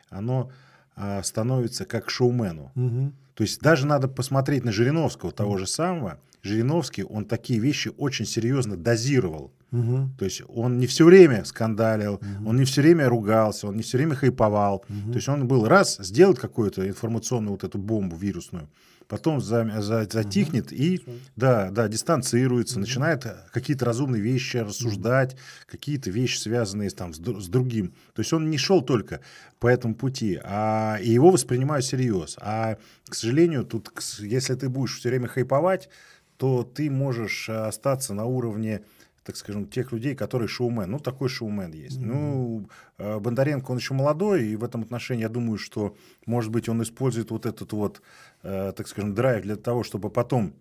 оно 0.09 0.51
а, 0.95 1.23
становится 1.23 1.85
как 1.85 2.09
шоумену. 2.09 2.71
Угу. 2.75 3.13
То 3.35 3.43
есть 3.43 3.61
даже 3.61 3.87
надо 3.87 4.07
посмотреть 4.07 4.63
на 4.63 4.71
Жириновского, 4.71 5.31
того 5.31 5.57
же 5.57 5.65
самого. 5.65 6.19
Жириновский, 6.43 7.03
он 7.03 7.25
такие 7.25 7.59
вещи 7.59 7.91
очень 7.97 8.25
серьезно 8.25 8.77
дозировал. 8.77 9.51
Угу. 9.73 10.09
То 10.19 10.25
есть 10.25 10.43
он 10.47 10.77
не 10.77 10.85
все 10.85 11.03
время 11.03 11.43
скандалил, 11.45 12.13
угу. 12.13 12.49
он 12.49 12.57
не 12.57 12.63
все 12.65 12.81
время 12.81 13.09
ругался, 13.09 13.67
он 13.67 13.75
не 13.75 13.81
все 13.81 13.97
время 13.97 14.15
хайповал. 14.15 14.85
Угу. 14.87 15.11
То 15.11 15.15
есть 15.15 15.27
он 15.27 15.47
был 15.47 15.67
раз 15.67 15.97
сделать 15.99 16.39
какую-то 16.39 16.87
информационную 16.87 17.53
вот 17.53 17.63
эту 17.63 17.79
бомбу 17.79 18.15
вирусную, 18.15 18.69
потом 19.07 19.41
за, 19.41 19.81
за, 19.81 20.07
затихнет 20.09 20.67
угу. 20.67 20.75
и 20.75 21.01
да, 21.35 21.71
да, 21.71 21.87
дистанцируется, 21.87 22.75
угу. 22.75 22.81
начинает 22.81 23.25
какие-то 23.51 23.85
разумные 23.85 24.21
вещи 24.21 24.57
рассуждать, 24.57 25.35
какие-то 25.65 26.11
вещи, 26.11 26.37
связанные 26.37 26.91
там, 26.91 27.11
с, 27.11 27.17
с 27.17 27.47
другим. 27.47 27.95
То 28.13 28.21
есть 28.21 28.31
он 28.31 28.51
не 28.51 28.59
шел 28.59 28.83
только 28.83 29.21
по 29.59 29.65
этому 29.67 29.95
пути, 29.95 30.39
а 30.43 30.99
и 31.01 31.09
его 31.09 31.31
воспринимают 31.31 31.83
всерьез. 31.83 32.37
А, 32.39 32.77
к 33.09 33.15
сожалению, 33.15 33.65
тут, 33.65 33.91
если 34.19 34.53
ты 34.53 34.69
будешь 34.69 34.99
все 34.99 35.09
время 35.09 35.27
хайповать, 35.27 35.89
то 36.37 36.63
ты 36.63 36.91
можешь 36.91 37.49
остаться 37.49 38.13
на 38.13 38.25
уровне 38.25 38.81
так 39.23 39.37
скажем, 39.37 39.67
тех 39.67 39.91
людей, 39.91 40.15
которые 40.15 40.47
шоумен. 40.47 40.91
Ну, 40.91 40.99
такой 40.99 41.29
шоумен 41.29 41.71
есть. 41.71 41.97
Mm-hmm. 41.97 42.05
Ну, 42.05 42.69
э, 42.97 43.19
Бондаренко, 43.19 43.71
он 43.71 43.77
еще 43.77 43.93
молодой, 43.93 44.47
и 44.47 44.55
в 44.55 44.63
этом 44.63 44.81
отношении 44.81 45.21
я 45.21 45.29
думаю, 45.29 45.57
что, 45.57 45.95
может 46.25 46.51
быть, 46.51 46.67
он 46.69 46.81
использует 46.83 47.31
вот 47.31 47.45
этот 47.45 47.71
вот, 47.73 48.01
э, 48.43 48.73
так 48.75 48.87
скажем, 48.87 49.13
драйв 49.13 49.43
для 49.43 49.55
того, 49.55 49.83
чтобы 49.83 50.09
потом 50.09 50.53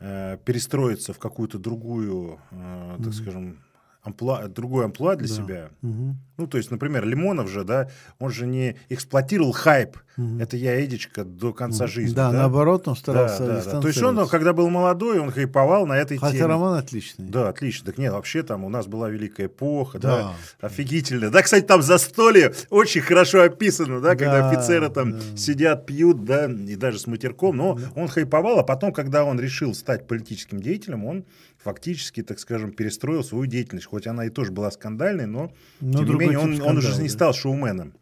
э, 0.00 0.38
перестроиться 0.44 1.12
в 1.12 1.18
какую-то 1.18 1.58
другую, 1.58 2.40
так 2.50 2.58
mm-hmm. 2.60 3.12
скажем, 3.12 3.58
амплуа, 4.04 4.48
другой 4.48 4.84
амплуа 4.84 5.16
для 5.16 5.28
да. 5.28 5.34
себя. 5.34 5.70
Угу. 5.82 6.16
Ну, 6.36 6.46
то 6.46 6.58
есть, 6.58 6.70
например, 6.70 7.06
Лимонов 7.06 7.48
же, 7.48 7.64
да, 7.64 7.88
он 8.18 8.30
же 8.30 8.46
не 8.46 8.76
эксплуатировал 8.88 9.52
хайп. 9.52 9.96
Угу. 10.16 10.40
Это 10.40 10.56
я 10.56 10.84
Эдичка 10.84 11.24
до 11.24 11.52
конца 11.52 11.84
угу. 11.84 11.92
жизни. 11.92 12.14
Да, 12.14 12.30
да, 12.30 12.38
наоборот, 12.38 12.86
он 12.86 12.96
старался 12.96 13.46
да, 13.46 13.64
да, 13.64 13.72
да. 13.72 13.80
То 13.80 13.88
есть 13.88 14.02
он, 14.02 14.28
когда 14.28 14.52
был 14.52 14.68
молодой, 14.68 15.18
он 15.18 15.30
хайповал 15.30 15.86
на 15.86 15.94
этой 15.94 16.18
Хотя 16.18 16.32
теме. 16.32 16.46
роман 16.46 16.78
отличный. 16.78 17.26
Да, 17.28 17.48
отлично. 17.48 17.86
Так 17.86 17.98
нет, 17.98 18.12
вообще 18.12 18.42
там 18.42 18.64
у 18.64 18.68
нас 18.68 18.86
была 18.86 19.08
великая 19.08 19.46
эпоха, 19.46 19.98
да, 19.98 20.34
да 20.60 20.66
офигительно. 20.68 21.30
Да, 21.30 21.42
кстати, 21.42 21.64
там 21.64 21.82
застолье 21.82 22.54
очень 22.70 23.00
хорошо 23.00 23.42
описано, 23.42 24.00
да, 24.00 24.10
когда 24.10 24.40
да, 24.40 24.50
офицеры 24.50 24.90
там 24.90 25.12
да. 25.12 25.18
сидят, 25.36 25.86
пьют, 25.86 26.24
да, 26.24 26.46
и 26.46 26.76
даже 26.76 26.98
с 26.98 27.06
матерком. 27.06 27.56
Но 27.56 27.74
да. 27.74 27.90
он 27.96 28.08
хайповал, 28.08 28.58
а 28.58 28.64
потом, 28.64 28.92
когда 28.92 29.24
он 29.24 29.40
решил 29.40 29.74
стать 29.74 30.06
политическим 30.06 30.60
деятелем, 30.60 31.04
он 31.04 31.24
фактически, 31.64 32.22
так 32.22 32.38
скажем, 32.38 32.72
перестроил 32.72 33.24
свою 33.24 33.46
деятельность. 33.46 33.86
Хоть 33.86 34.06
она 34.06 34.26
и 34.26 34.30
тоже 34.30 34.52
была 34.52 34.70
скандальной, 34.70 35.26
но, 35.26 35.52
но 35.80 35.98
тем 35.98 36.08
не 36.08 36.14
менее 36.14 36.38
он, 36.38 36.54
скандал, 36.54 36.68
он 36.68 36.78
уже 36.78 36.96
да. 36.96 37.02
не 37.02 37.08
стал 37.08 37.32
шоуменом. 37.32 37.94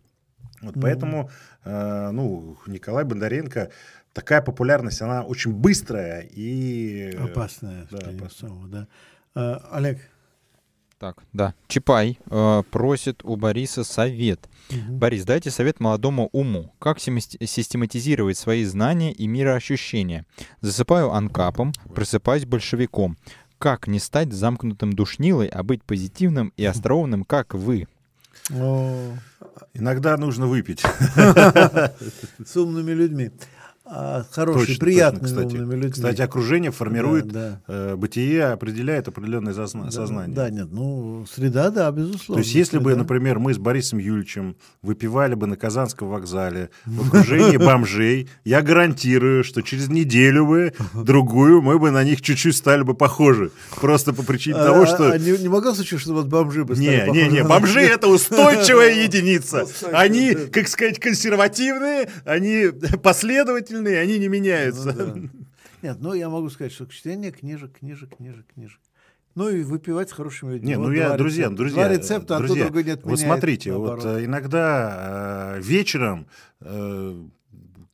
Вот, 0.61 0.77
mm-hmm. 0.77 0.81
Поэтому 0.83 1.31
э, 1.65 2.11
ну, 2.13 2.59
Николай 2.67 3.05
Бондаренко 3.05 3.71
такая 4.13 4.43
популярность, 4.43 5.01
она 5.01 5.23
очень 5.23 5.53
быстрая 5.53 6.21
и... 6.21 7.17
Опасная, 7.17 7.87
да, 7.91 7.99
опасная. 7.99 8.51
да. 8.67 8.89
А, 9.35 9.69
Олег. 9.73 9.99
Так, 11.03 11.17
да. 11.33 11.55
Чапай 11.67 12.17
э, 12.31 12.63
просит 12.71 13.25
у 13.25 13.35
Бориса 13.35 13.83
совет. 13.83 14.49
Угу. 14.71 14.93
Борис, 14.93 15.25
дайте 15.25 15.51
совет 15.51 15.81
молодому 15.81 16.29
уму. 16.31 16.73
Как 16.79 17.01
систематизировать 17.01 18.39
свои 18.39 18.65
знания 18.65 19.13
и 19.13 19.27
мироощущения? 19.27 20.27
Засыпаю 20.61 21.11
анкапом, 21.11 21.73
просыпаюсь 21.93 22.45
большевиком 22.45 23.17
как 23.63 23.87
не 23.87 24.01
стать 24.01 24.33
замкнутым 24.33 24.93
душнилой, 24.93 25.47
а 25.47 25.63
быть 25.63 25.85
позитивным 25.85 26.53
и 26.57 26.65
остроумным, 26.65 27.23
как 27.23 27.55
вы? 27.55 27.87
Иногда 29.73 30.17
нужно 30.17 30.49
выпить. 30.49 30.83
С 32.45 32.57
умными 32.57 32.91
людьми 32.91 33.31
а, 33.94 34.24
хорошие, 34.31 34.66
точно, 34.69 34.81
приятные 34.81 35.20
точно, 35.20 35.36
кстати. 35.36 35.60
людьми. 35.60 35.90
Кстати, 35.90 36.23
окружение 36.23 36.70
формирует 36.70 37.28
да, 37.28 37.60
да. 37.69 37.93
Э, 37.93 37.97
бытие, 37.97 38.47
определяет 38.47 39.09
определенное 39.09 39.52
созна- 39.52 39.85
да, 39.85 39.90
сознание. 39.90 40.35
Да, 40.35 40.48
нет, 40.48 40.69
ну, 40.70 41.27
среда, 41.31 41.70
да, 41.70 41.90
безусловно. 41.90 42.43
То 42.43 42.47
есть, 42.47 42.55
если 42.55 42.78
среда. 42.78 42.85
бы, 42.85 42.97
например, 42.97 43.39
мы 43.39 43.52
с 43.52 43.59
Борисом 43.59 43.98
Юльевичем 43.98 44.56
выпивали 44.81 45.35
бы 45.35 45.47
на 45.47 45.56
Казанском 45.56 46.09
вокзале 46.09 46.70
в 46.86 47.09
окружении 47.09 47.56
бомжей, 47.62 48.31
я 48.44 48.62
гарантирую, 48.62 49.44
что 49.44 49.60
через 49.60 49.89
неделю 49.89 50.47
бы, 50.47 50.73
другую, 50.94 51.60
мы 51.60 51.78
бы 51.78 51.90
на 51.90 52.02
них 52.02 52.23
чуть-чуть 52.23 52.56
стали 52.56 52.82
бы 52.82 52.94
похожи. 52.94 53.51
Просто 53.78 54.14
по 54.14 54.23
причине 54.23 54.56
а, 54.56 54.64
того, 54.64 54.86
что... 54.86 55.12
А 55.12 55.19
не, 55.19 55.48
могу 55.48 55.74
случиться, 55.74 55.98
что 55.98 56.14
вот 56.14 56.28
бомжи 56.28 56.64
бы 56.64 56.77
стали 56.77 57.10
Не, 57.10 57.24
не, 57.24 57.28
не, 57.28 57.44
бомжи— 57.44 57.81
это 57.82 58.09
устойчивая 58.09 59.05
единица. 59.05 59.66
Они, 59.93 60.35
как 60.35 60.69
сказать, 60.69 60.98
консервативные, 60.98 62.09
они 62.24 62.69
последовательные, 63.02 63.82
остальные, 63.83 64.01
они 64.01 64.19
не 64.19 64.29
меняются. 64.29 64.93
Ну, 64.93 64.93
да. 64.93 65.29
Нет, 65.83 65.97
ну 66.01 66.15
я 66.15 66.29
могу 66.29 66.49
сказать, 66.51 66.73
что 66.73 66.87
чтение 66.87 67.33
книжек, 67.33 67.79
книжек, 67.79 68.17
книжек, 68.17 68.47
книжек. 68.55 68.81
Ну 69.35 69.49
и 69.49 69.63
выпивать 69.63 70.11
с 70.11 70.13
хорошими 70.13 70.55
людьми. 70.55 70.69
Не, 70.69 70.77
ну 70.77 70.85
вот 70.85 70.93
я, 70.93 71.17
друзья, 71.17 71.45
рецепта. 71.45 71.57
друзья, 71.57 71.85
два 71.85 71.95
рецепта, 71.95 72.39
друзья, 72.39 72.65
а 72.65 72.69
то 72.69 72.73
другой 72.73 72.85
не 72.85 73.01
Вот 73.03 73.19
смотрите, 73.19 73.71
наоборот. 73.71 74.05
вот 74.05 74.17
э, 74.19 74.25
иногда 74.27 75.55
э, 75.57 75.63
вечером 75.63 76.27
э, 76.61 77.23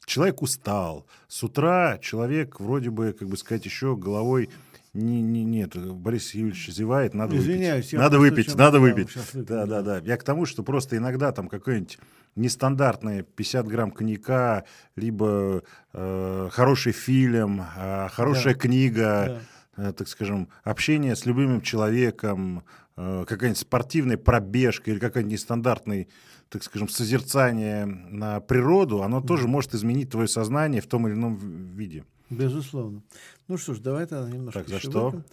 человек 0.05 0.43
устал, 0.43 1.07
с 1.29 1.43
утра 1.45 1.99
человек 2.03 2.59
вроде 2.59 2.91
бы, 2.91 3.15
как 3.17 3.29
бы 3.29 3.37
сказать, 3.37 3.65
еще 3.65 3.97
головой 3.97 4.51
не, 4.95 5.23
не, 5.23 5.45
нет, 5.45 5.77
Борис 5.77 6.35
Юрьевич 6.35 6.71
зевает, 6.71 7.15
надо 7.15 7.37
Извиняюсь, 7.37 7.93
выпить. 7.93 7.99
Надо 7.99 8.19
выпить, 8.19 8.55
надо 8.57 8.81
выпить. 8.81 9.17
Да, 9.33 9.67
да, 9.67 9.83
да. 9.83 9.99
Я 9.99 10.17
к 10.17 10.25
тому, 10.25 10.45
что 10.45 10.65
просто 10.65 10.97
иногда 10.97 11.31
там 11.31 11.49
какой-нибудь 11.49 11.99
нестандартные 12.37 13.23
50 13.23 13.67
грамм 13.67 13.91
коньяка, 13.91 14.65
либо 14.97 15.63
э, 15.93 16.49
хороший 16.53 16.93
фильм, 16.93 17.63
э, 17.77 18.09
хорошая 18.11 18.55
да. 18.55 18.61
книга, 18.61 19.25
да. 19.27 19.41
Э, 19.79 19.93
так 19.93 20.09
скажем, 20.09 20.49
общение 20.65 21.15
с 21.15 21.25
любимым 21.25 21.61
человеком, 21.61 22.65
э, 22.97 23.25
какая-нибудь 23.27 23.61
спортивная 23.61 24.17
пробежка 24.17 24.91
или 24.91 24.99
какая-нибудь 24.99 25.35
нестандартный, 25.35 26.09
так 26.49 26.65
скажем, 26.65 26.89
созерцание 26.89 27.87
на 27.87 28.41
природу, 28.41 29.03
оно 29.03 29.21
да. 29.21 29.27
тоже 29.29 29.47
может 29.47 29.75
изменить 29.75 30.11
твое 30.11 30.27
сознание 30.27 30.81
в 30.81 30.89
том 30.89 31.07
или 31.07 31.15
ином 31.15 31.37
виде. 31.77 32.05
Безусловно. 32.29 33.03
Ну 33.47 33.57
что 33.57 33.75
ж, 33.75 33.79
давай 33.79 34.07
тогда 34.07 34.29
немножко 34.29 34.61
Так, 34.61 34.69
за 34.69 34.81
что? 34.81 35.07
Выпьем. 35.07 35.25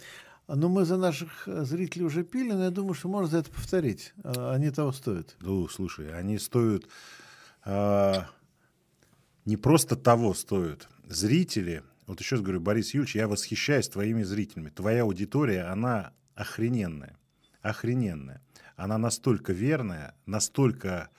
Ну, 0.47 0.69
мы 0.69 0.85
за 0.85 0.97
наших 0.97 1.47
э, 1.47 1.63
зрителей 1.65 2.05
уже 2.05 2.23
пили, 2.23 2.51
но 2.51 2.65
я 2.65 2.69
думаю, 2.69 2.93
что 2.93 3.07
можно 3.07 3.27
за 3.27 3.37
это 3.39 3.49
повторить. 3.49 4.13
А, 4.23 4.53
они 4.53 4.69
того 4.69 4.91
стоят. 4.91 5.35
Ну, 5.41 5.67
слушай, 5.67 6.13
они 6.13 6.37
стоят... 6.37 6.83
А, 7.63 8.27
не 9.45 9.57
просто 9.57 9.95
того 9.95 10.33
стоят. 10.33 10.87
Зрители... 11.07 11.83
Вот 12.05 12.19
еще 12.19 12.35
раз 12.35 12.43
говорю, 12.43 12.61
Борис 12.61 12.93
Юрьевич, 12.93 13.15
я 13.15 13.27
восхищаюсь 13.27 13.89
твоими 13.89 14.21
зрителями. 14.21 14.69
Твоя 14.69 15.01
аудитория, 15.01 15.63
она 15.63 16.13
охрененная. 16.35 17.17
Охрененная. 17.61 18.41
Она 18.75 18.99
настолько 18.99 19.51
верная, 19.51 20.13
настолько 20.27 21.09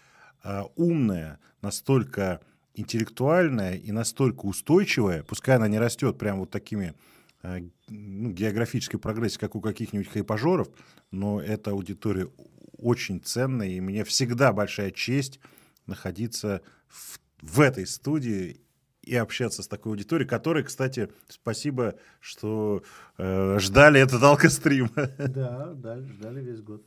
а, 0.45 0.67
умная, 0.77 1.41
настолько 1.63 2.41
интеллектуальная 2.75 3.75
и 3.75 3.91
настолько 3.91 4.47
устойчивая, 4.47 5.25
пускай 5.25 5.57
она 5.57 5.67
не 5.67 5.81
растет 5.81 6.19
прям 6.19 6.39
вот 6.39 6.51
такими 6.51 6.95
Э, 6.95 6.95
ну, 7.89 8.31
географической 8.31 9.01
прогрессии, 9.01 9.39
как 9.39 9.55
у 9.55 9.61
каких-нибудь 9.61 10.09
хайпажоров, 10.09 10.69
но 11.11 11.41
эта 11.41 11.71
аудитория 11.71 12.29
очень 12.79 13.21
ценная, 13.21 13.69
и 13.69 13.81
мне 13.81 14.05
всегда 14.05 14.53
большая 14.53 14.91
честь 14.91 15.41
находиться 15.87 16.63
в, 16.89 17.19
в 17.41 17.61
этой 17.61 17.87
студии 17.87 18.61
и 19.03 19.15
общаться 19.15 19.63
с 19.63 19.69
такой 19.69 19.93
аудиторией, 19.93 20.29
которой, 20.29 20.65
кстати, 20.65 21.11
спасибо, 21.29 21.95
что 22.21 22.83
э, 23.19 23.59
ждали 23.61 24.01
этот 24.01 24.23
алкострим. 24.23 24.91
Да, 25.19 25.73
да, 25.75 26.01
ждали 26.01 26.43
весь 26.43 26.61
год. 26.61 26.85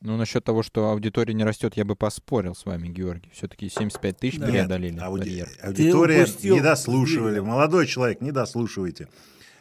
Ну, 0.00 0.16
насчет 0.16 0.44
того, 0.44 0.62
что 0.62 0.90
аудитория 0.90 1.34
не 1.34 1.44
растет, 1.44 1.76
я 1.76 1.84
бы 1.84 1.96
поспорил 1.96 2.54
с 2.54 2.66
вами, 2.66 2.88
Георгий. 2.88 3.30
Все-таки 3.32 3.68
75 3.68 4.16
тысяч 4.18 4.38
да. 4.38 4.46
преодолели. 4.46 4.98
Ауди... 4.98 5.44
Аудитория 5.62 6.26
не 6.42 6.60
дослушивали. 6.60 7.40
Молодой 7.40 7.86
человек, 7.86 8.20
не 8.20 8.30
дослушивайте. 8.30 9.08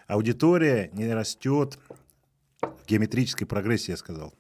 Аудитория 0.08 0.90
не 0.94 1.12
растет 1.14 1.80
в 2.62 2.88
геометрической 2.88 3.48
прогрессии, 3.48 3.92
я 3.92 3.98
сказал. 3.98 4.34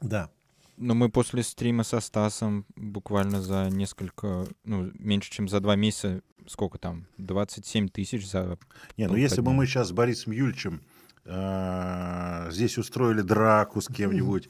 Да. 0.00 0.30
Но 0.76 0.94
мы 0.94 1.08
после 1.08 1.42
стрима 1.42 1.82
со 1.82 1.98
Стасом 1.98 2.64
буквально 2.76 3.42
за 3.42 3.68
несколько, 3.70 4.46
ну, 4.64 4.92
меньше, 4.94 5.30
чем 5.30 5.48
за 5.48 5.58
два 5.60 5.74
месяца, 5.74 6.22
сколько 6.46 6.78
там, 6.78 7.06
27 7.18 7.88
тысяч 7.88 8.30
за... 8.30 8.58
Не, 8.96 9.08
ну 9.08 9.16
если 9.16 9.40
бы 9.40 9.52
мы 9.52 9.66
сейчас 9.66 9.88
с 9.88 9.92
Борисом 9.92 10.32
Юльчем 10.32 10.82
э, 11.24 12.48
здесь 12.52 12.78
устроили 12.78 13.22
драку 13.22 13.80
с 13.80 13.88
кем-нибудь, 13.88 14.48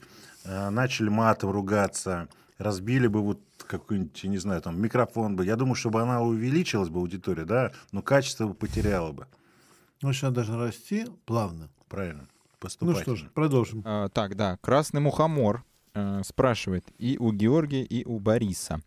начали 0.49 1.09
матом 1.09 1.51
ругаться, 1.51 2.27
разбили 2.57 3.07
бы 3.07 3.21
вот 3.21 3.39
какой-нибудь, 3.67 4.23
не 4.23 4.37
знаю, 4.37 4.61
там 4.61 4.81
микрофон 4.81 5.35
бы. 5.35 5.45
Я 5.45 5.55
думаю, 5.55 5.75
чтобы 5.75 6.01
она 6.01 6.21
увеличилась 6.21 6.89
бы, 6.89 6.99
аудитория, 6.99 7.45
да, 7.45 7.71
но 7.91 8.01
качество 8.01 8.47
бы 8.47 8.53
потеряла 8.53 9.11
бы. 9.11 9.27
Ну, 10.01 10.13
сейчас 10.13 10.33
должна 10.33 10.57
расти 10.57 11.05
плавно. 11.25 11.69
Правильно. 11.87 12.27
Ну 12.81 12.95
что 12.95 13.15
ж, 13.15 13.25
продолжим. 13.33 13.83
А, 13.85 14.09
так, 14.09 14.35
да. 14.35 14.57
Красный 14.61 15.01
мухомор 15.01 15.63
э, 15.93 16.21
спрашивает 16.25 16.85
и 16.97 17.17
у 17.17 17.31
Георгия, 17.31 17.83
и 17.83 18.03
у 18.05 18.19
Бориса. 18.19 18.81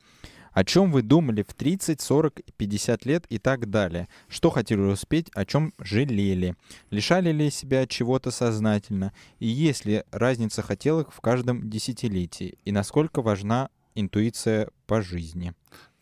О 0.53 0.65
чем 0.65 0.93
вы 0.93 1.03
думали 1.03 1.43
в 1.43 1.55
30, 1.55 2.01
40, 2.01 2.41
50 2.57 3.07
лет 3.07 3.27
и 3.29 3.39
так 3.39 3.71
далее? 3.71 4.09
Что 4.29 4.51
хотели 4.51 4.81
успеть, 4.81 5.31
о 5.35 5.45
чем 5.45 5.73
жалели? 5.79 6.57
Лишали 6.91 7.33
ли 7.33 7.51
себя 7.51 7.87
чего-то 7.87 8.31
сознательно? 8.31 9.13
И 9.39 9.47
есть 9.47 9.87
ли 9.87 10.05
разница 10.11 10.63
хотелок 10.63 11.11
в 11.13 11.21
каждом 11.21 11.71
десятилетии? 11.71 12.59
И 12.65 12.73
насколько 12.73 13.23
важна 13.23 13.71
интуиция 13.95 14.69
по 14.87 15.01
жизни? 15.01 15.55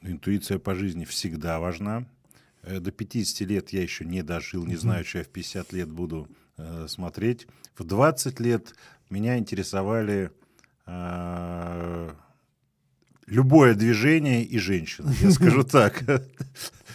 Интуиция 0.02 0.58
по 0.58 0.74
жизни 0.74 1.04
всегда 1.04 1.60
важна. 1.60 2.06
Э, 2.62 2.80
до 2.80 2.90
50 2.90 3.48
лет 3.48 3.70
я 3.70 3.82
еще 3.82 4.04
не 4.04 4.22
дожил, 4.22 4.66
не 4.66 4.76
знаю, 4.76 5.04
что 5.04 5.18
я 5.18 5.24
в 5.24 5.28
50 5.28 5.72
лет 5.72 5.88
буду 5.88 6.28
э, 6.56 6.86
смотреть. 6.88 7.46
В 7.76 7.84
20 7.84 8.40
лет 8.40 8.74
меня 9.10 9.38
интересовали 9.38 10.30
э, 10.86 12.10
любое 13.30 13.74
движение 13.74 14.44
и 14.44 14.58
женщина, 14.58 15.14
я 15.20 15.30
скажу 15.30 15.64
так. 15.64 16.04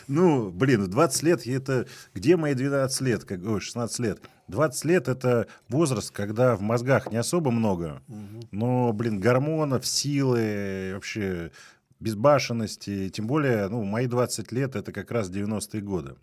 Ну, 0.08 0.52
блин, 0.52 0.84
в 0.84 0.88
20 0.88 1.24
лет 1.24 1.48
это... 1.48 1.88
Где 2.14 2.38
мои 2.38 2.54
12 2.54 3.02
лет? 3.02 3.24
Как, 3.24 3.44
ой, 3.44 3.60
16 3.60 4.00
лет. 4.00 4.22
20 4.50 4.86
лет— 4.86 5.08
это 5.10 5.48
возраст, 5.70 6.12
когда 6.12 6.56
в 6.56 6.62
мозгах 6.62 7.12
не 7.12 7.18
особо 7.18 7.50
много, 7.50 8.04
но, 8.52 8.94
блин, 8.94 9.20
гормонов, 9.20 9.88
силы, 9.88 10.92
вообще 10.94 11.52
безбашенности. 12.00 13.10
Тем 13.10 13.26
более, 13.26 13.68
ну, 13.70 13.84
мои 13.84 14.06
20 14.06 14.52
лет— 14.52 14.76
это 14.78 14.92
как 14.92 15.10
раз 15.10 15.32
90-е 15.32 15.82
годы. 15.82 16.16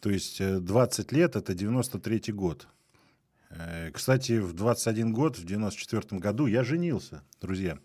То 0.00 0.10
есть 0.10 0.42
20 0.42 1.12
э, 1.12 1.16
лет— 1.16 1.36
это 1.36 1.52
93-й 1.52 2.32
год. 2.32 2.66
Э, 3.50 3.90
кстати, 3.92 4.38
в 4.38 4.52
21 4.54 5.12
год, 5.12 5.38
в 5.38 5.44
94 5.44 6.20
году 6.20 6.46
я 6.46 6.64
женился, 6.64 7.22
друзья. 7.40 7.78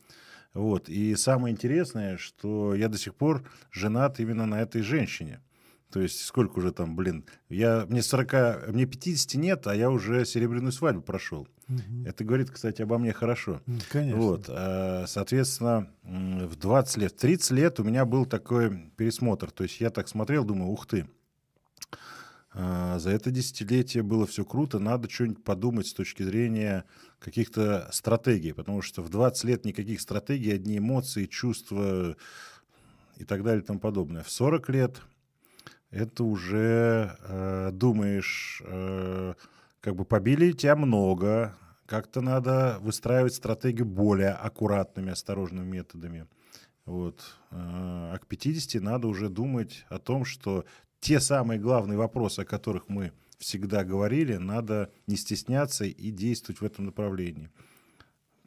Вот. 0.56 0.90
И 0.90 1.15
самое 1.15 1.53
интересное, 1.53 2.18
что 2.18 2.73
я 2.73 2.88
до 2.88 2.98
сих 2.98 3.14
пор 3.14 3.44
женат 3.72 4.19
именно 4.19 4.45
на 4.48 4.61
этой 4.61 4.82
женщине. 4.82 5.41
То 5.91 6.02
есть 6.02 6.26
сколько 6.26 6.60
уже 6.60 6.72
там, 6.72 6.95
блин, 6.95 7.26
я, 7.49 7.86
мне 7.88 8.02
40, 8.02 8.69
мне 8.69 8.86
50 8.86 9.36
нет, 9.36 9.68
а 9.68 9.76
я 9.76 9.90
уже 9.91 10.26
серебряную 10.26 10.72
свадьбу 10.72 11.02
прошел. 11.02 11.48
Угу. 11.69 12.06
Это 12.06 12.23
говорит, 12.23 12.52
кстати, 12.52 12.82
обо 12.82 12.98
мне 12.98 13.14
хорошо. 13.14 13.61
Конечно. 13.91 14.19
Вот, 14.19 14.45
а, 14.49 15.06
соответственно, 15.07 15.90
в 16.03 16.56
20 16.56 16.98
лет, 16.98 17.11
в 17.11 17.18
30 17.18 17.52
лет 17.52 17.80
у 17.80 17.84
меня 17.84 18.06
был 18.06 18.26
такой 18.26 18.91
пересмотр. 18.98 19.52
То 19.52 19.64
есть 19.64 19.80
я 19.80 19.90
так 19.90 20.07
смотрел, 20.07 20.44
думаю, 20.44 20.72
ух 20.72 20.86
ты, 20.86 21.07
за 22.56 23.10
это 23.10 23.32
десятилетие 23.32 24.02
было 24.02 24.26
все 24.26 24.45
круто, 24.45 24.80
надо 24.80 25.10
что-нибудь 25.10 25.44
подумать 25.44 25.88
с 25.88 25.94
точки 25.94 26.23
зрения 26.23 26.86
каких-то 27.19 27.90
стратегий, 27.91 28.53
потому 28.53 28.82
что 28.82 29.02
в 29.02 29.10
20 29.10 29.44
лет 29.44 29.65
никаких 29.65 29.99
стратегий, 29.99 30.53
одни 30.53 30.77
эмоции, 30.77 31.26
чувства 31.26 32.15
и 33.18 33.26
так 33.26 33.44
далее 33.44 33.61
и 33.61 33.65
тому 33.65 33.80
подобное. 33.80 34.23
В 34.23 34.32
40 34.32 34.69
лет 34.69 35.02
это 35.91 36.23
уже 36.23 37.18
э, 37.23 37.69
думаешь, 37.72 38.61
э, 38.65 39.34
как 39.82 39.95
бы 39.95 40.06
побили 40.06 40.52
тебя 40.52 40.76
много, 40.76 41.56
как-то 41.86 42.22
надо 42.22 42.77
выстраивать 42.82 43.34
стратегию 43.34 43.86
более 43.86 44.32
аккуратными, 44.32 45.11
осторожными 45.11 45.65
методами. 45.65 46.27
Вот. 46.86 47.22
Э, 47.52 48.14
а 48.14 48.18
к 48.18 48.27
50 48.27 48.82
надо 48.82 49.07
уже 49.07 49.30
думать 49.30 49.86
о 49.90 49.99
том, 49.99 50.26
что 50.26 50.65
те 50.99 51.19
самые 51.19 51.59
главные 51.59 51.97
вопросы, 51.97 52.41
о 52.41 52.45
которых 52.45 52.89
мы 52.89 53.11
всегда 53.38 53.84
говорили, 53.84 54.35
надо 54.35 54.91
не 55.07 55.15
стесняться 55.15 55.85
и 55.85 56.11
действовать 56.11 56.61
в 56.61 56.65
этом 56.65 56.85
направлении. 56.85 57.51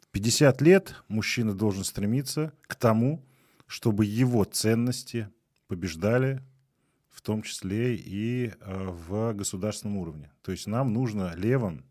В 0.01 0.07
50 0.07 0.61
лет 0.61 0.95
мужчина 1.07 1.53
должен 1.53 1.83
стремиться 1.83 2.51
к 2.67 2.75
тому, 2.75 3.23
чтобы 3.67 4.05
его 4.05 4.43
ценности 4.43 5.29
побеждали, 5.67 6.41
в 7.09 7.21
том 7.21 7.43
числе 7.43 7.95
и 7.95 8.47
э, 8.47 8.53
в 8.59 9.33
государственном 9.33 9.97
уровне. 9.97 10.31
То 10.41 10.51
есть 10.51 10.67
нам 10.67 10.93
нужно 10.93 11.35
левым, 11.35 11.85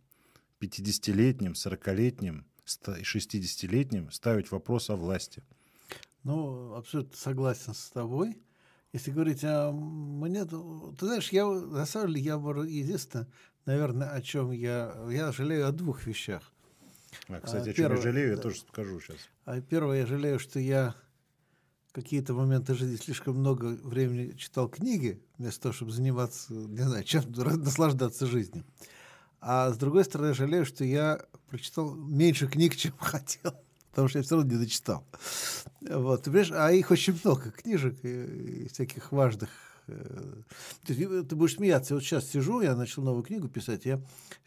50-летним, 0.61 1.53
40-летним, 1.53 2.45
60-летним 2.67 4.11
ставить 4.11 4.51
вопрос 4.51 4.91
о 4.91 4.97
власти. 4.97 5.43
Ну, 6.25 6.75
абсолютно 6.75 7.17
согласен 7.17 7.75
с 7.75 7.91
тобой. 7.91 8.37
Если 8.93 9.11
говорить 9.11 9.45
о 9.45 9.71
мне, 9.73 10.45
то, 10.45 10.95
ты 10.99 11.07
знаешь, 11.07 11.31
я 11.31 11.47
на 11.47 11.85
самом 11.85 12.09
деле 12.09 12.21
я 12.23 12.35
единственное, 12.35 13.27
наверное, 13.67 14.11
о 14.11 14.23
чем 14.23 14.51
я 14.51 14.95
я 15.11 15.31
жалею 15.31 15.69
о 15.69 15.73
двух 15.73 16.07
вещах. 16.07 16.43
А, 17.29 17.41
кстати, 17.41 17.71
о 17.71 17.73
чем 17.73 17.85
первое, 17.85 17.97
я 17.97 18.03
жалею, 18.03 18.31
я 18.31 18.37
да. 18.37 18.43
тоже 18.43 18.61
скажу 18.61 19.01
сейчас. 19.01 19.17
А 19.45 19.61
первое, 19.61 20.01
я 20.01 20.07
жалею, 20.07 20.39
что 20.39 20.59
я 20.59 20.95
какие-то 21.93 22.33
моменты 22.33 22.75
жизни 22.75 22.97
слишком 22.97 23.37
много 23.37 23.65
времени 23.65 24.33
читал 24.37 24.69
книги, 24.69 25.21
вместо 25.37 25.63
того, 25.63 25.73
чтобы 25.75 25.93
заниматься, 25.93 26.53
не 26.53 26.83
знаю, 26.83 27.05
чем 27.05 27.25
наслаждаться 27.33 28.27
жизнью. 28.27 28.65
А 29.41 29.71
с 29.71 29.77
другой 29.77 30.05
стороны, 30.05 30.35
жалею, 30.35 30.65
что 30.65 30.85
я 30.85 31.21
прочитал 31.49 31.95
меньше 31.95 32.49
книг, 32.49 32.77
чем 32.77 32.93
хотел 32.99 33.53
потому 33.99 34.09
что 34.11 34.19
я 34.21 34.23
все 34.23 34.37
равно 34.37 34.53
не 34.53 34.59
дочитал. 34.59 35.05
Вот, 35.81 36.23
понимаешь, 36.23 36.53
а 36.53 36.71
их 36.71 36.93
очень 36.93 37.19
много, 37.25 37.51
книжек 37.51 37.97
и, 38.05 38.63
и 38.63 38.69
всяких 38.69 39.11
важных. 39.11 39.51
Э, 39.89 40.35
ты, 40.87 41.25
ты 41.25 41.35
будешь 41.35 41.57
смеяться. 41.57 41.95
Вот 41.95 42.05
сейчас 42.05 42.31
сижу, 42.31 42.61
я 42.61 42.77
начал 42.77 43.03
новую 43.03 43.25
книгу 43.25 43.49
писать, 43.49 43.87
я 43.87 44.01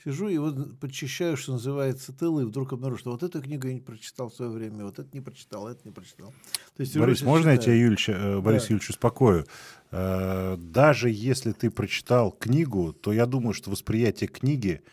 сижу 0.05 0.29
и 0.29 0.37
вот 0.37 0.79
подчищаю, 0.79 1.35
что 1.35 1.51
называется, 1.51 2.13
тылы, 2.13 2.43
и 2.43 2.45
вдруг 2.45 2.71
обнаружу, 2.71 2.99
что 2.99 3.11
вот 3.11 3.23
эту 3.23 3.41
книгу 3.41 3.67
я 3.67 3.73
не 3.73 3.81
прочитал 3.81 4.29
в 4.29 4.35
свое 4.35 4.51
время, 4.51 4.85
вот 4.85 4.99
это 4.99 5.09
не 5.11 5.19
прочитал, 5.19 5.67
это 5.67 5.81
не 5.83 5.91
прочитал. 5.91 6.33
То 6.77 6.83
есть, 6.83 6.97
Борис, 6.97 7.21
можно 7.21 7.51
читаю. 7.51 7.57
я 7.57 7.61
тебя, 7.61 7.75
Юльч, 7.75 8.07
э, 8.07 8.39
Борис 8.39 8.61
да. 8.61 8.67
Юльевич, 8.69 8.89
успокою? 8.91 9.45
Э, 9.91 10.55
даже 10.57 11.09
если 11.09 11.51
ты 11.51 11.69
прочитал 11.71 12.31
книгу, 12.31 12.93
то 12.93 13.11
я 13.11 13.25
думаю, 13.25 13.53
что 13.53 13.69
восприятие 13.69 14.29
книги– 14.29 14.81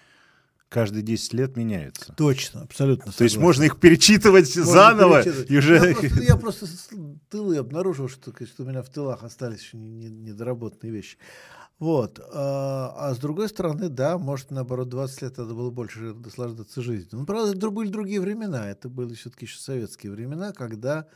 каждые 0.68 1.02
10 1.02 1.32
лет 1.34 1.56
меняются. 1.56 2.12
Точно, 2.16 2.62
абсолютно. 2.62 3.12
Согласен. 3.12 3.18
То 3.18 3.24
есть 3.24 3.36
можно 3.36 3.62
их 3.64 3.78
перечитывать 3.78 4.56
можно 4.56 4.72
заново. 4.72 5.22
Перечитывать. 5.22 5.50
И 5.50 5.58
уже... 5.58 5.74
я, 5.74 5.94
просто, 5.94 6.22
я 6.22 6.36
просто 6.36 6.66
тылы 7.30 7.56
обнаружил, 7.56 8.08
что, 8.08 8.32
что 8.32 8.62
у 8.62 8.66
меня 8.66 8.82
в 8.82 8.88
тылах 8.88 9.22
остались 9.22 9.60
еще 9.60 9.76
недоработанные 9.76 10.92
вещи. 10.92 11.16
Вот. 11.78 12.20
А, 12.32 12.94
а 12.96 13.14
с 13.14 13.18
другой 13.18 13.48
стороны, 13.48 13.88
да, 13.88 14.18
может, 14.18 14.50
наоборот, 14.50 14.88
20 14.88 15.22
лет 15.22 15.38
надо 15.38 15.54
было 15.54 15.70
больше 15.70 16.14
наслаждаться 16.14 16.82
жизнью. 16.82 17.10
Ну, 17.12 17.26
правда, 17.26 17.56
это 17.56 17.70
были 17.70 17.88
другие 17.88 18.20
времена. 18.20 18.68
Это 18.68 18.88
были 18.88 19.14
все-таки 19.14 19.46
еще 19.46 19.58
советские 19.58 20.12
времена, 20.12 20.52
когда 20.52 21.06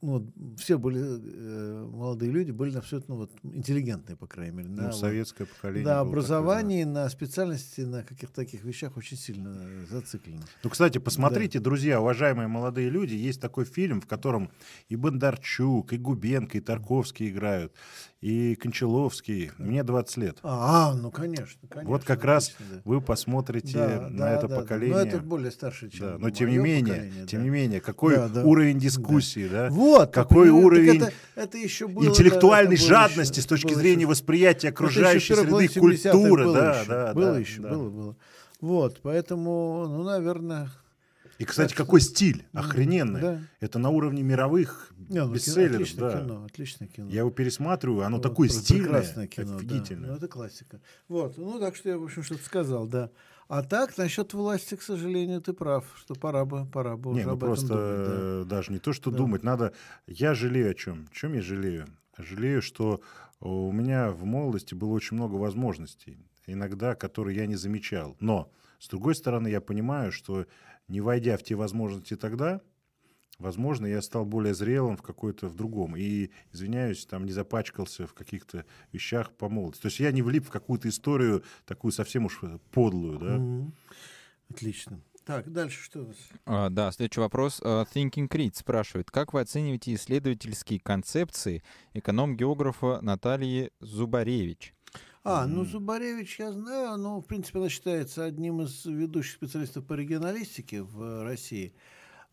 ну, 0.00 0.32
все 0.56 0.78
были 0.78 1.00
э, 1.02 1.86
молодые 1.92 2.30
люди 2.30 2.50
были 2.50 2.76
абсолютно 2.78 3.14
вот, 3.14 3.30
интеллигентные, 3.42 4.16
по 4.16 4.26
крайней 4.26 4.56
мере. 4.56 4.68
Ну, 4.70 4.82
на, 4.84 4.92
советское 4.92 5.44
поколение. 5.44 5.86
На 5.86 6.00
образовании, 6.00 6.82
такое, 6.82 6.94
да. 6.94 7.02
на 7.02 7.08
специальности, 7.10 7.82
на 7.82 8.02
каких-то 8.02 8.34
таких 8.34 8.64
вещах 8.64 8.96
очень 8.96 9.18
сильно 9.18 9.54
зациклено. 9.90 10.42
Ну, 10.62 10.70
кстати, 10.70 10.98
посмотрите, 10.98 11.58
да. 11.58 11.64
друзья, 11.64 12.00
уважаемые 12.00 12.48
молодые 12.48 12.88
люди, 12.88 13.14
есть 13.14 13.40
такой 13.40 13.66
фильм, 13.66 14.00
в 14.00 14.06
котором 14.06 14.50
и 14.88 14.96
Бондарчук, 14.96 15.92
и 15.92 15.98
Губенко, 15.98 16.58
и 16.58 16.60
Тарковский 16.60 17.28
играют 17.28 17.72
и 18.24 18.54
Кончаловский. 18.54 19.50
Мне 19.58 19.84
20 19.84 20.16
лет. 20.16 20.38
А, 20.42 20.94
ну 20.94 21.10
конечно, 21.10 21.60
конечно. 21.68 21.90
Вот 21.90 22.04
как 22.04 22.24
раз 22.24 22.54
да. 22.58 22.80
вы 22.82 23.02
посмотрите 23.02 23.76
да, 23.76 24.08
на 24.08 24.18
да, 24.18 24.34
это 24.34 24.48
да, 24.48 24.56
поколение. 24.56 24.94
Да. 24.94 25.04
Ну, 25.04 25.06
это 25.08 25.18
более 25.18 25.50
старше, 25.50 25.90
чем 25.90 26.06
да, 26.06 26.16
Но 26.18 26.30
тем 26.30 26.48
не 26.48 26.56
менее, 26.56 27.26
тем 27.26 27.40
да. 27.40 27.44
не 27.44 27.50
менее, 27.50 27.80
какой 27.82 28.16
да, 28.16 28.28
да. 28.28 28.42
уровень 28.42 28.78
дискуссии, 28.78 29.46
да? 29.46 29.68
да? 29.68 29.74
Вот. 29.74 30.14
Какой 30.14 30.48
уровень 30.48 31.02
это, 31.02 31.12
это 31.34 31.58
еще 31.58 31.86
было, 31.86 32.06
интеллектуальной 32.06 32.78
да, 32.78 32.82
жадности 32.82 33.40
еще, 33.40 33.42
с 33.42 33.46
точки 33.46 33.74
зрения 33.74 34.04
еще, 34.04 34.06
восприятия 34.06 34.68
окружающей 34.70 35.34
среды, 35.34 35.68
культуры, 35.78 36.50
да, 36.50 36.80
еще, 36.80 36.88
да, 36.88 37.12
было 37.12 37.32
да, 37.32 37.38
еще, 37.38 37.60
да. 37.60 37.68
было, 37.68 37.90
было. 37.90 38.16
Вот, 38.62 39.00
поэтому, 39.02 39.84
ну, 39.86 40.02
наверное, 40.02 40.70
и, 41.38 41.44
кстати, 41.44 41.70
так 41.70 41.78
какой 41.78 42.00
стиль 42.00 42.46
охрененный. 42.52 43.20
Да. 43.20 43.40
Это 43.60 43.78
на 43.78 43.90
уровне 43.90 44.22
мировых 44.22 44.92
не, 44.96 45.24
ну, 45.24 45.32
бестселлеров. 45.32 45.82
Отличное 45.82 46.10
да. 46.10 46.20
кино, 46.20 46.44
отличное 46.44 46.88
кино. 46.88 47.10
Я 47.10 47.20
его 47.20 47.30
пересматриваю, 47.30 48.06
оно 48.06 48.16
вот, 48.16 48.22
такое 48.22 48.48
стильное, 48.48 49.26
кино, 49.26 49.56
офигительное. 49.56 50.06
Да. 50.06 50.12
Ну, 50.12 50.16
это 50.16 50.28
классика. 50.28 50.80
Вот, 51.08 51.36
ну, 51.36 51.58
так 51.58 51.76
что 51.76 51.88
я, 51.88 51.98
в 51.98 52.04
общем, 52.04 52.22
что-то 52.22 52.44
сказал, 52.44 52.86
да. 52.86 53.10
А 53.48 53.62
так, 53.62 53.98
насчет 53.98 54.32
власти, 54.32 54.74
к 54.74 54.82
сожалению, 54.82 55.40
ты 55.42 55.52
прав, 55.52 55.84
что 55.96 56.14
пора 56.14 56.44
бы, 56.44 56.64
пора 56.64 56.96
бы 56.96 57.10
не, 57.10 57.20
уже 57.20 57.26
ну, 57.26 57.32
об 57.34 57.40
просто 57.40 57.66
этом 57.66 58.04
думать. 58.04 58.48
Да. 58.48 58.56
даже 58.56 58.72
не 58.72 58.78
то, 58.78 58.92
что 58.92 59.10
да. 59.10 59.18
думать, 59.18 59.42
надо... 59.42 59.72
Я 60.06 60.34
жалею 60.34 60.70
о 60.70 60.74
чем? 60.74 61.08
О 61.10 61.14
чем 61.14 61.34
я 61.34 61.42
жалею? 61.42 61.86
Жалею, 62.16 62.62
что 62.62 63.00
у 63.40 63.70
меня 63.72 64.10
в 64.10 64.24
молодости 64.24 64.74
было 64.74 64.92
очень 64.92 65.16
много 65.16 65.34
возможностей, 65.34 66.18
иногда, 66.46 66.94
которые 66.94 67.36
я 67.36 67.46
не 67.46 67.56
замечал. 67.56 68.16
Но, 68.20 68.50
с 68.78 68.88
другой 68.88 69.14
стороны, 69.14 69.48
я 69.48 69.60
понимаю, 69.60 70.10
что 70.10 70.46
не 70.88 71.00
войдя 71.00 71.36
в 71.36 71.42
те 71.42 71.54
возможности 71.54 72.16
тогда, 72.16 72.60
возможно, 73.38 73.86
я 73.86 74.02
стал 74.02 74.24
более 74.24 74.54
зрелым 74.54 74.96
в 74.96 75.02
какой-то 75.02 75.48
в 75.48 75.54
другом. 75.54 75.96
И, 75.96 76.30
извиняюсь, 76.52 77.06
там 77.06 77.24
не 77.24 77.32
запачкался 77.32 78.06
в 78.06 78.14
каких-то 78.14 78.64
вещах 78.92 79.32
по 79.32 79.48
молодости. 79.48 79.82
То 79.82 79.88
есть 79.88 80.00
я 80.00 80.12
не 80.12 80.22
влип 80.22 80.46
в 80.46 80.50
какую-то 80.50 80.88
историю 80.88 81.44
такую 81.64 81.92
совсем 81.92 82.26
уж 82.26 82.40
подлую, 82.70 83.18
да? 83.18 83.36
Mm-hmm. 83.36 83.72
Отлично. 84.50 85.00
Так, 85.24 85.50
дальше 85.50 85.82
что 85.82 86.00
у 86.00 86.06
нас? 86.08 86.16
А, 86.44 86.68
да, 86.68 86.92
следующий 86.92 87.20
вопрос. 87.20 87.60
Uh, 87.62 87.86
Thinking 87.94 88.28
Creed 88.28 88.52
спрашивает, 88.54 89.10
как 89.10 89.32
вы 89.32 89.40
оцениваете 89.40 89.94
исследовательские 89.94 90.80
концепции 90.80 91.62
эконом-географа 91.94 93.00
Натальи 93.00 93.70
Зубаревич? 93.80 94.74
А, 95.24 95.46
ну 95.46 95.64
Зубаревич 95.64 96.38
я 96.38 96.52
знаю, 96.52 96.98
ну, 96.98 97.20
в 97.20 97.24
принципе, 97.24 97.58
она 97.58 97.70
считается 97.70 98.24
одним 98.24 98.60
из 98.60 98.84
ведущих 98.84 99.32
специалистов 99.32 99.86
по 99.86 99.94
регионалистике 99.94 100.82
в 100.82 101.24
России. 101.24 101.74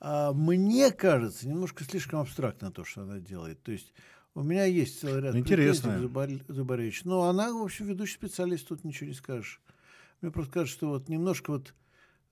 А 0.02 0.34
мне 0.34 0.92
кажется, 0.92 1.48
немножко 1.48 1.86
слишком 1.86 2.20
абстрактно 2.20 2.70
то, 2.70 2.84
что 2.84 3.04
она 3.04 3.20
делает. 3.20 3.64
То 3.64 3.72
есть 3.72 3.94
у 4.34 4.44
меня 4.44 4.66
есть 4.66 5.00
целый 5.00 5.22
ряд 5.22 5.36
Интересно. 5.36 6.00
Зубаревич. 6.50 7.06
Но 7.06 7.24
она, 7.24 7.54
в 7.54 7.64
общем, 7.64 7.86
ведущий 7.86 8.16
специалист, 8.16 8.68
тут 8.68 8.84
ничего 8.84 9.08
не 9.08 9.16
скажешь. 9.16 9.62
Мне 10.20 10.30
просто 10.30 10.52
кажется, 10.52 10.78
что 10.78 10.90
вот 10.90 11.08
немножко 11.08 11.52
вот 11.52 11.74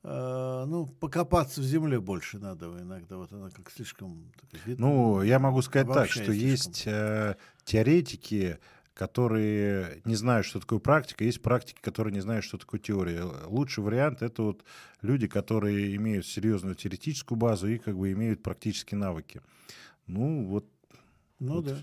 Uh, 0.01 0.63
ну, 0.63 0.85
покопаться 0.85 1.59
в 1.59 1.65
земле 1.65 1.99
больше 1.99 2.39
надо 2.39 2.67
иногда. 2.67 3.17
Вот 3.17 3.33
она 3.33 3.49
как 3.49 3.69
слишком... 3.69 4.31
Так, 4.39 4.61
ну, 4.77 5.21
я 5.23 5.39
могу 5.39 5.61
сказать 5.61 5.91
так, 5.91 6.09
что 6.09 6.23
слишком. 6.23 6.49
есть 6.51 6.83
э, 6.85 7.35
теоретики, 7.65 8.59
которые 8.99 10.01
не 10.03 10.15
знают, 10.15 10.45
что 10.45 10.59
такое 10.59 10.79
практика, 10.79 11.23
есть 11.23 11.41
практики, 11.41 11.79
которые 11.79 12.13
не 12.13 12.19
знают, 12.19 12.43
что 12.43 12.57
такое 12.57 12.81
теория. 12.81 13.23
Лучший 13.45 13.81
вариант— 13.81 14.21
это 14.21 14.43
вот 14.43 14.65
люди, 15.01 15.25
которые 15.25 15.95
имеют 15.95 16.25
серьезную 16.25 16.75
теоретическую 16.75 17.37
базу 17.37 17.69
и 17.69 17.77
как 17.77 17.97
бы 17.97 18.11
имеют 18.11 18.43
практические 18.43 18.97
навыки. 18.97 19.41
Ну, 20.05 20.45
вот. 20.47 20.65
Ну, 21.39 21.53
вот. 21.53 21.65
да. 21.65 21.77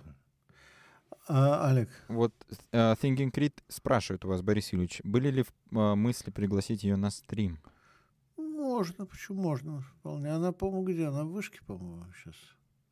А, 1.27 1.71
Олег. 1.71 1.89
Вот 2.09 2.35
uh, 2.73 2.95
Thinking 3.01 3.33
Creed 3.33 3.63
спрашивает 3.69 4.27
у 4.27 4.29
вас, 4.29 4.43
Борис 4.43 4.75
Юрьевич, 4.75 5.01
были 5.03 5.31
ли 5.31 5.45
uh, 5.71 5.95
мысли 5.95 6.31
пригласить 6.31 6.85
ее 6.85 6.97
на 6.97 7.09
стрим? 7.09 7.59
Можно, 8.37 9.07
почему 9.07 9.41
можно? 9.41 9.81
Вполне. 9.81 10.35
Она, 10.35 10.53
по-моему, 10.53 10.85
где? 10.85 11.07
Она 11.07 11.25
в 11.25 11.31
вышке, 11.31 11.61
по-моему, 11.67 12.05
сейчас. 12.13 12.35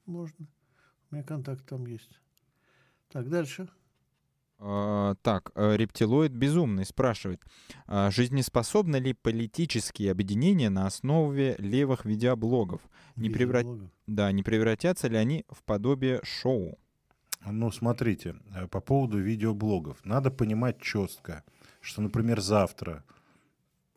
Можно. 0.06 0.46
У 1.10 1.14
меня 1.14 1.24
контакт 1.24 1.66
там 1.66 1.84
есть. 1.84 2.22
Так, 3.10 3.28
дальше. 3.28 3.68
Uh, 4.64 5.14
так, 5.20 5.50
uh, 5.56 5.76
рептилоид 5.76 6.32
безумный 6.32 6.86
спрашивает, 6.86 7.42
uh, 7.86 8.10
жизнеспособны 8.10 8.96
ли 8.96 9.12
политические 9.12 10.10
объединения 10.10 10.70
на 10.70 10.86
основе 10.86 11.54
левых 11.58 12.06
видеоблогов? 12.06 12.80
Не, 13.14 13.28
преврат... 13.28 13.66
да, 14.06 14.32
не 14.32 14.42
превратятся 14.42 15.08
ли 15.08 15.18
они 15.18 15.44
в 15.50 15.62
подобие 15.64 16.20
шоу? 16.22 16.78
Ну, 17.44 17.70
смотрите, 17.70 18.36
э, 18.54 18.66
по 18.66 18.80
поводу 18.80 19.18
видеоблогов. 19.18 19.98
Надо 20.02 20.30
понимать 20.30 20.80
четко, 20.80 21.44
что, 21.82 22.00
например, 22.00 22.40
завтра 22.40 23.04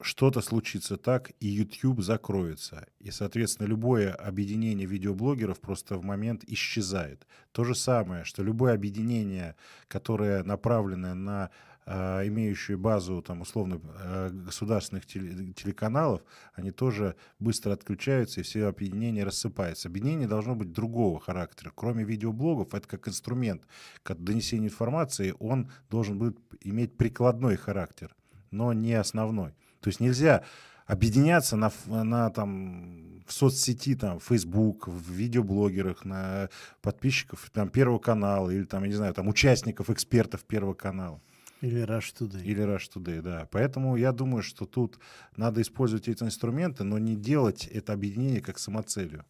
что-то 0.01 0.41
случится 0.41 0.97
так, 0.97 1.31
и 1.39 1.47
YouTube 1.47 2.01
закроется. 2.01 2.85
И, 2.99 3.11
соответственно, 3.11 3.67
любое 3.67 4.13
объединение 4.13 4.85
видеоблогеров 4.85 5.59
просто 5.59 5.97
в 5.97 6.03
момент 6.03 6.43
исчезает. 6.45 7.25
То 7.51 7.63
же 7.63 7.73
самое, 7.73 8.23
что 8.23 8.43
любое 8.43 8.73
объединение, 8.73 9.55
которое 9.87 10.43
направлено 10.43 11.15
на 11.15 11.49
э, 11.87 12.27
имеющую 12.27 12.77
базу, 12.77 13.23
там, 13.23 13.41
условно, 13.41 13.81
э, 13.99 14.29
государственных 14.31 15.07
теле, 15.07 15.53
телеканалов, 15.53 16.21
они 16.53 16.69
тоже 16.69 17.15
быстро 17.39 17.73
отключаются, 17.73 18.41
и 18.41 18.43
все 18.43 18.65
объединения 18.65 19.23
рассыпаются. 19.23 19.87
Объединение 19.87 20.27
должно 20.27 20.53
быть 20.53 20.71
другого 20.71 21.19
характера. 21.19 21.71
Кроме 21.73 22.03
видеоблогов, 22.03 22.75
это 22.75 22.87
как 22.87 23.07
инструмент 23.07 23.63
к 24.03 24.13
донесению 24.13 24.69
информации, 24.69 25.33
он 25.39 25.71
должен 25.89 26.19
будет 26.19 26.37
иметь 26.61 26.95
прикладной 26.97 27.55
характер, 27.55 28.15
но 28.51 28.73
не 28.73 28.93
основной. 28.93 29.55
То 29.79 29.89
есть 29.89 29.99
нельзя 29.99 30.43
объединяться 30.85 31.55
на, 31.55 31.71
на 31.85 32.29
там, 32.29 33.21
в 33.25 33.33
соцсети, 33.33 33.95
там, 33.95 34.19
Facebook, 34.19 34.87
в 34.87 35.11
видеоблогерах, 35.11 36.05
на 36.05 36.49
подписчиков 36.81 37.49
там, 37.53 37.69
Первого 37.69 37.99
канала 37.99 38.49
или, 38.49 38.63
там, 38.63 38.83
я 38.83 38.89
не 38.89 38.95
знаю, 38.95 39.13
там, 39.13 39.27
участников, 39.27 39.89
экспертов 39.89 40.43
Первого 40.45 40.73
канала. 40.73 41.21
Или 41.61 41.83
Rush 41.83 42.13
Today. 42.17 42.43
Или 42.43 42.63
Rush 42.63 42.89
Today, 42.95 43.21
да. 43.21 43.47
Поэтому 43.51 43.97
я 43.97 44.11
думаю, 44.11 44.43
что 44.43 44.65
тут 44.65 44.99
надо 45.35 45.61
использовать 45.61 46.07
эти 46.07 46.23
инструменты, 46.23 46.83
но 46.83 46.97
не 46.99 47.15
делать 47.15 47.67
это 47.67 47.93
объединение 47.93 48.41
как 48.41 48.59
самоцелью. 48.59 49.25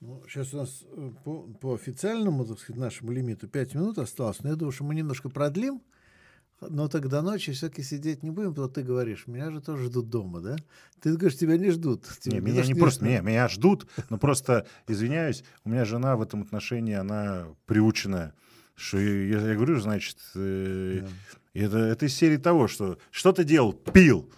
Ну, 0.00 0.22
сейчас 0.28 0.54
у 0.54 0.58
нас 0.58 0.84
э, 0.84 1.10
по, 1.24 1.42
по 1.42 1.74
официальному, 1.74 2.46
так 2.46 2.60
сказать, 2.60 2.80
нашему 2.80 3.10
лимиту 3.10 3.48
5 3.48 3.74
минут 3.74 3.98
осталось, 3.98 4.40
но 4.44 4.50
я 4.50 4.54
думаю, 4.54 4.70
что 4.70 4.84
мы 4.84 4.94
немножко 4.94 5.28
продлим, 5.28 5.82
но 6.60 6.88
тогда 6.88 7.22
ночью 7.22 7.54
все-таки 7.54 7.82
сидеть 7.82 8.22
не 8.22 8.30
будем, 8.30 8.52
что 8.52 8.68
ты 8.68 8.82
говоришь, 8.82 9.26
меня 9.26 9.50
же 9.50 9.60
тоже 9.60 9.84
ждут 9.84 10.10
дома, 10.10 10.40
да? 10.40 10.56
Ты 11.00 11.16
говоришь, 11.16 11.38
тебя 11.38 11.56
не 11.56 11.70
ждут. 11.70 12.04
Тебя 12.20 12.36
не, 12.36 12.40
меня 12.40 12.64
не 12.64 12.74
просто, 12.74 13.04
меня, 13.04 13.20
меня 13.20 13.48
ждут, 13.48 13.86
но 14.10 14.18
просто, 14.18 14.66
извиняюсь, 14.86 15.44
у 15.64 15.70
меня 15.70 15.84
жена 15.84 16.16
в 16.16 16.22
этом 16.22 16.42
отношении, 16.42 16.94
она 16.94 17.46
приученная. 17.66 18.34
Что 18.74 18.98
я, 18.98 19.40
я 19.40 19.54
говорю, 19.54 19.80
значит, 19.80 20.18
э, 20.34 21.06
это, 21.54 21.78
это 21.78 22.06
из 22.06 22.14
серии 22.14 22.36
того, 22.36 22.68
что 22.68 22.98
что 23.10 23.32
ты 23.32 23.44
делал? 23.44 23.72
Пил. 23.72 24.30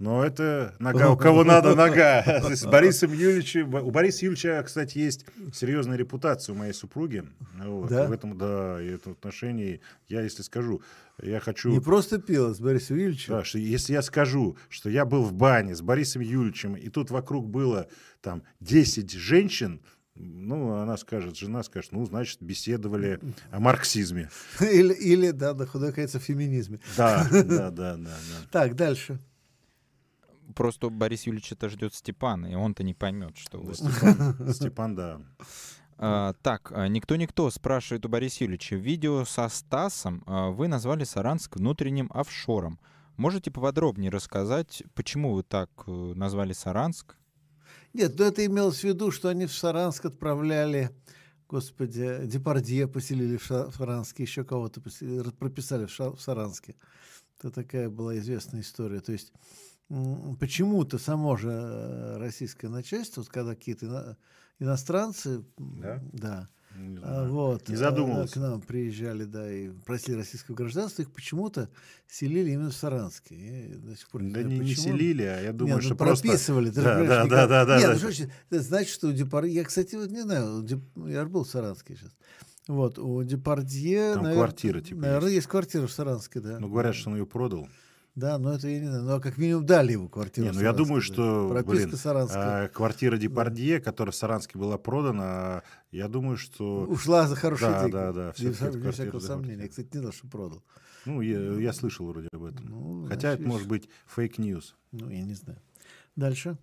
Но 0.00 0.24
это 0.24 0.74
нога, 0.78 1.10
у 1.10 1.16
кого 1.16 1.44
надо 1.44 1.74
нога. 1.74 2.24
С 2.54 2.64
Борисом 2.64 3.12
Юрьевичем, 3.12 3.74
у 3.74 3.90
Бориса 3.90 4.24
Юрьевича, 4.24 4.62
кстати, 4.64 4.96
есть 4.96 5.26
серьезная 5.52 5.98
репутация 5.98 6.54
у 6.54 6.56
моей 6.56 6.72
супруги. 6.72 7.22
Вот, 7.62 7.90
да? 7.90 8.06
В 8.06 8.12
этом, 8.12 8.38
да, 8.38 8.80
и 8.80 8.86
этом 8.86 9.12
отношении 9.12 9.82
я, 10.08 10.22
если 10.22 10.40
скажу, 10.40 10.80
я 11.22 11.38
хочу... 11.38 11.68
Не 11.68 11.80
просто 11.80 12.18
пил 12.18 12.46
а 12.46 12.54
с 12.54 12.60
Борисом 12.60 12.96
Юрьевичем. 12.96 13.34
Да, 13.34 13.44
что 13.44 13.58
если 13.58 13.92
я 13.92 14.00
скажу, 14.00 14.56
что 14.70 14.88
я 14.88 15.04
был 15.04 15.22
в 15.22 15.34
бане 15.34 15.76
с 15.76 15.82
Борисом 15.82 16.22
Юрьевичем, 16.22 16.76
и 16.76 16.88
тут 16.88 17.10
вокруг 17.10 17.50
было 17.50 17.86
там 18.22 18.42
10 18.60 19.12
женщин, 19.12 19.82
ну, 20.14 20.76
она 20.76 20.96
скажет, 20.96 21.36
жена 21.36 21.62
скажет, 21.62 21.92
ну, 21.92 22.06
значит, 22.06 22.38
беседовали 22.40 23.20
о 23.50 23.60
марксизме. 23.60 24.30
Или, 24.60 24.94
или 24.94 25.30
да, 25.30 25.52
на 25.52 25.66
худой 25.66 25.92
конец 25.92 26.14
о 26.14 26.20
феминизме. 26.20 26.80
Да, 26.96 27.28
да, 27.30 27.70
да, 27.70 27.96
да. 27.96 28.16
Так, 28.50 28.76
дальше 28.76 29.20
просто 30.54 30.88
Борис 30.90 31.26
Юрьевич 31.26 31.52
это 31.52 31.68
ждет 31.68 31.94
Степана, 31.94 32.46
и 32.46 32.54
он-то 32.54 32.82
не 32.82 32.94
поймет, 32.94 33.36
что 33.36 33.58
вы... 33.58 33.74
Степан, 33.74 34.52
Степан, 34.52 34.94
да. 34.94 35.20
А, 36.02 36.32
так, 36.42 36.72
а, 36.72 36.88
никто-никто 36.88 37.50
спрашивает 37.50 38.06
у 38.06 38.08
Бориса 38.08 38.44
Юрьевича. 38.44 38.76
В 38.76 38.80
видео 38.80 39.24
со 39.26 39.48
Стасом 39.48 40.22
а, 40.26 40.48
вы 40.48 40.66
назвали 40.66 41.04
Саранск 41.04 41.56
внутренним 41.56 42.10
офшором. 42.14 42.80
Можете 43.18 43.50
поподробнее 43.50 44.10
рассказать, 44.10 44.82
почему 44.94 45.34
вы 45.34 45.42
так 45.42 45.68
э, 45.86 45.90
назвали 45.90 46.54
Саранск? 46.54 47.16
Нет, 47.92 48.18
ну 48.18 48.24
это 48.24 48.46
имелось 48.46 48.80
в 48.80 48.84
виду, 48.84 49.10
что 49.10 49.28
они 49.28 49.44
в 49.44 49.52
Саранск 49.52 50.06
отправляли, 50.06 50.90
господи, 51.46 52.20
Депардье 52.24 52.88
поселили 52.88 53.36
в 53.36 53.44
Саранске, 53.46 54.22
еще 54.22 54.42
кого-то 54.42 54.80
прописали 55.38 55.84
в 55.84 56.18
Саранске. 56.18 56.76
Это 57.38 57.50
такая 57.50 57.90
была 57.90 58.16
известная 58.16 58.62
история. 58.62 59.00
То 59.00 59.12
есть 59.12 59.34
почему-то 60.38 60.98
само 60.98 61.36
же 61.36 61.50
э, 61.50 62.16
российское 62.18 62.68
начальство, 62.68 63.22
когда 63.24 63.54
какие-то 63.54 64.16
иностранцы, 64.58 65.44
да, 65.58 66.00
да 66.12 66.48
не, 66.76 66.98
а, 67.02 67.28
вот, 67.28 67.68
не 67.68 67.76
задумывался. 67.76 68.38
Э, 68.38 68.42
к 68.42 68.42
нам 68.42 68.60
приезжали, 68.60 69.24
да, 69.24 69.52
и 69.52 69.70
просили 69.70 70.16
российского 70.16 70.54
гражданства, 70.54 71.02
их 71.02 71.10
почему-то 71.10 71.68
селили 72.06 72.50
именно 72.52 72.70
в 72.70 72.76
Саранске. 72.76 73.34
Я 73.34 73.78
до 73.78 73.96
сих 73.96 74.08
пор 74.08 74.22
да 74.22 74.42
не, 74.42 74.58
не 74.58 74.74
селили, 74.74 75.22
а 75.24 75.40
я 75.40 75.52
думаю, 75.52 75.76
Нет, 75.76 75.84
что 75.84 75.94
ну, 75.94 75.98
прописывали. 75.98 76.70
Просто... 76.70 76.82
Да, 76.82 77.04
да, 77.04 77.26
да, 77.26 77.46
да, 77.46 77.64
да, 77.64 77.78
Нет, 77.78 78.00
да. 78.00 78.06
Ну, 78.06 78.12
что, 78.12 78.24
это 78.50 78.62
значит, 78.62 78.92
что 78.92 79.08
у 79.08 79.12
Депар... 79.12 79.44
Я, 79.44 79.64
кстати, 79.64 79.96
вот 79.96 80.10
не 80.10 80.22
знаю, 80.22 80.62
Деп... 80.62 80.80
я 80.96 81.22
же 81.22 81.28
был 81.28 81.44
в 81.44 81.48
Саранске 81.48 81.96
сейчас. 81.96 82.16
Вот, 82.68 82.98
у 82.98 83.22
Депардье... 83.24 84.14
Там 84.14 84.22
наверное, 84.22 84.44
квартира, 84.44 84.80
типа, 84.80 85.00
Наверное, 85.00 85.28
есть. 85.28 85.36
есть 85.36 85.48
квартира 85.48 85.86
в 85.86 85.92
Саранске, 85.92 86.40
да. 86.40 86.58
Ну, 86.60 86.68
говорят, 86.68 86.94
что 86.94 87.10
он 87.10 87.16
ее 87.16 87.26
продал. 87.26 87.68
Да, 88.14 88.38
но 88.38 88.54
это 88.54 88.68
я 88.68 88.80
не 88.80 88.86
знаю. 88.86 89.04
Ну, 89.04 89.14
а 89.14 89.20
как 89.20 89.38
минимум 89.38 89.64
дали 89.64 89.92
ему 89.92 90.08
квартиру. 90.08 90.46
Не, 90.48 90.52
ну 90.52 90.60
я 90.60 90.72
думаю, 90.72 91.00
что 91.00 91.48
Прописка 91.48 91.86
блин, 91.86 91.96
Саранская. 91.96 92.64
А, 92.64 92.68
квартира 92.68 93.16
Депардье, 93.16 93.78
да. 93.78 93.84
которая 93.84 94.12
в 94.12 94.16
Саранске 94.16 94.58
была 94.58 94.78
продана, 94.78 95.62
я 95.92 96.08
думаю, 96.08 96.36
что... 96.36 96.86
Ушла 96.86 97.26
за 97.26 97.36
хорошие 97.36 97.70
да, 97.70 97.80
деньги. 97.80 97.92
Да, 97.92 98.12
да, 98.12 98.32
да. 98.36 98.44
Без 98.44 98.56
всякого 98.94 99.20
сомнения. 99.20 99.62
Я, 99.62 99.68
кстати, 99.68 99.88
не 99.92 100.00
знал, 100.00 100.12
что 100.12 100.26
продал. 100.26 100.62
Ну, 101.06 101.20
я, 101.20 101.40
я 101.54 101.72
слышал 101.72 102.06
вроде 102.06 102.28
об 102.32 102.44
этом. 102.44 102.66
Ну, 102.66 103.06
Хотя 103.06 103.28
значит, 103.28 103.40
это 103.40 103.48
может 103.48 103.68
быть 103.68 103.88
fake 104.06 104.37
news. 104.37 104.76
Ну, 104.92 105.08
я 105.08 105.22
не 105.22 105.34
знаю. 105.34 105.60
Дальше. 106.16 106.58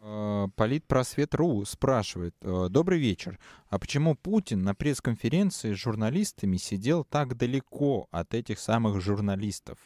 А, 0.00 0.48
Политпросвет.ру 0.56 1.64
спрашивает. 1.64 2.34
«Э, 2.42 2.68
Добрый 2.70 2.98
вечер. 2.98 3.38
А 3.68 3.78
почему 3.78 4.14
Путин 4.14 4.62
на 4.62 4.74
пресс-конференции 4.74 5.74
с 5.74 5.76
журналистами 5.76 6.56
сидел 6.56 7.04
так 7.04 7.36
далеко 7.36 8.08
от 8.10 8.34
этих 8.34 8.58
самых 8.58 9.00
журналистов? 9.00 9.78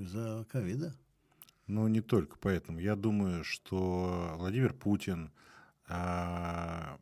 Из-за 0.00 0.46
ковида. 0.50 0.96
Ну, 1.66 1.86
не 1.86 2.00
только 2.00 2.36
поэтому. 2.40 2.78
Я 2.78 2.96
думаю, 2.96 3.44
что 3.44 4.34
Владимир 4.38 4.72
Путин, 4.72 5.30
а, 5.86 6.98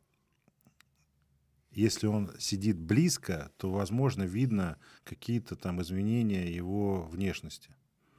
если 1.70 2.08
он 2.08 2.32
сидит 2.40 2.76
близко, 2.76 3.52
то, 3.56 3.70
возможно, 3.70 4.24
видно 4.24 4.78
какие-то 5.04 5.54
там 5.54 5.80
изменения 5.80 6.52
его 6.52 7.04
внешности. 7.04 7.70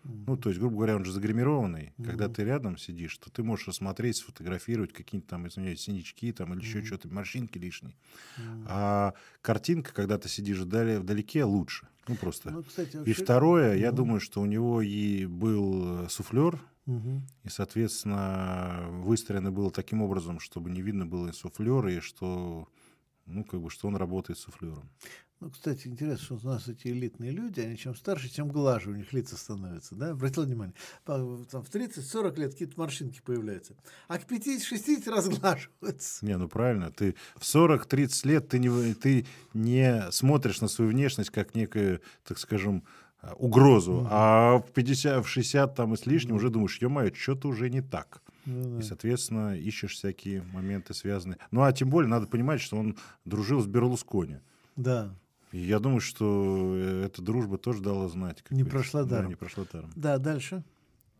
Ну, 0.05 0.37
то 0.37 0.49
есть, 0.49 0.61
грубо 0.61 0.77
говоря, 0.77 0.95
он 0.95 1.03
же 1.03 1.11
загримированный. 1.11 1.93
Mm-hmm. 1.97 2.05
Когда 2.05 2.29
ты 2.29 2.43
рядом 2.45 2.77
сидишь, 2.77 3.17
то 3.17 3.29
ты 3.29 3.43
можешь 3.43 3.67
рассмотреть, 3.67 4.15
сфотографировать 4.17 4.93
какие-то 4.93 5.27
там, 5.27 5.47
извиняюсь, 5.47 5.81
синячки 5.81 6.31
там 6.31 6.53
или 6.53 6.61
mm-hmm. 6.61 6.65
еще 6.65 6.85
что-то, 6.85 7.09
морщинки 7.09 7.57
лишние. 7.57 7.95
Mm-hmm. 8.37 8.65
А 8.67 9.13
картинка, 9.41 9.93
когда 9.93 10.17
ты 10.17 10.29
сидишь 10.29 10.59
вдали, 10.59 10.97
вдалеке, 10.97 11.43
лучше. 11.43 11.87
Ну, 12.09 12.15
просто. 12.15 12.51
Ну, 12.51 12.63
кстати, 12.63 12.97
вообще... 12.97 13.11
И 13.11 13.13
второе, 13.13 13.75
mm-hmm. 13.75 13.79
я 13.79 13.91
думаю, 13.91 14.19
что 14.19 14.41
у 14.41 14.45
него 14.45 14.81
и 14.81 15.25
был 15.25 16.09
суфлер, 16.09 16.59
mm-hmm. 16.87 17.21
и, 17.43 17.49
соответственно, 17.49 18.87
выстроено 18.89 19.51
было 19.51 19.71
таким 19.71 20.01
образом, 20.01 20.39
чтобы 20.39 20.69
не 20.69 20.81
видно 20.81 21.05
было 21.05 21.29
и 21.29 21.33
суфлер, 21.33 21.87
и 21.87 21.99
что 22.01 22.67
ну, 23.29 23.43
как 23.43 23.61
бы, 23.61 23.69
что 23.69 23.87
он 23.87 23.95
работает 23.95 24.39
суфлером. 24.39 24.89
Ну, 25.41 25.49
кстати, 25.49 25.87
интересно, 25.87 26.17
что 26.17 26.35
у 26.35 26.51
нас 26.51 26.67
эти 26.67 26.89
элитные 26.89 27.31
люди, 27.31 27.61
они 27.61 27.77
чем 27.77 27.95
старше, 27.95 28.29
тем 28.29 28.49
глаже 28.49 28.89
у 28.89 28.93
них 28.93 29.13
лица 29.13 29.37
становятся, 29.37 29.95
да? 29.95 30.11
Обратил 30.11 30.43
внимание, 30.43 30.75
там, 31.05 31.45
в 31.45 31.69
30-40 31.73 32.39
лет 32.39 32.51
какие-то 32.51 32.77
морщинки 32.77 33.21
появляются, 33.23 33.73
а 34.09 34.17
к 34.17 34.29
50-60 34.29 35.09
разглаживаются. 35.09 36.25
Не, 36.25 36.37
ну 36.37 36.49
правильно, 36.49 36.91
ты 36.91 37.15
в 37.37 37.43
40-30 37.43 38.27
лет 38.27 38.49
ты 38.49 38.59
не, 38.59 38.93
ты 38.95 39.25
не 39.53 40.11
смотришь 40.11 40.59
на 40.59 40.67
свою 40.67 40.91
внешность 40.91 41.29
как 41.29 41.55
некую, 41.55 42.01
так 42.25 42.37
скажем, 42.37 42.83
угрозу, 43.37 43.93
mm-hmm. 43.93 44.07
а 44.09 44.57
в 44.59 44.71
50, 44.73 45.25
в 45.25 45.29
60 45.29 45.73
там 45.73 45.93
и 45.93 45.97
с 45.97 46.05
лишним 46.05 46.33
mm-hmm. 46.33 46.37
уже 46.37 46.49
думаешь, 46.49 46.81
ё-моё, 46.81 47.13
что-то 47.13 47.47
уже 47.47 47.69
не 47.69 47.81
так. 47.81 48.21
Mm-hmm. 48.45 48.79
И, 48.79 48.83
соответственно, 48.83 49.57
ищешь 49.57 49.93
всякие 49.93 50.41
моменты 50.41 50.93
связанные. 50.93 51.37
Ну, 51.51 51.63
а 51.63 51.71
тем 51.71 51.89
более 51.89 52.09
надо 52.09 52.27
понимать, 52.27 52.61
что 52.61 52.77
он 52.77 52.97
дружил 53.25 53.61
с 53.61 53.67
Берлускони. 53.67 54.39
Да. 54.75 55.13
И 55.51 55.59
я 55.59 55.79
думаю, 55.79 55.99
что 55.99 56.73
э, 56.75 57.05
эта 57.05 57.21
дружба 57.21 57.57
тоже 57.57 57.81
дала 57.81 58.07
знать. 58.07 58.43
Не 58.49 58.63
прошла 58.63 59.03
даром. 59.03 59.25
Да, 59.25 59.29
не 59.29 59.35
прошла 59.35 59.65
даром. 59.71 59.91
Да, 59.95 60.17
дальше. 60.17 60.63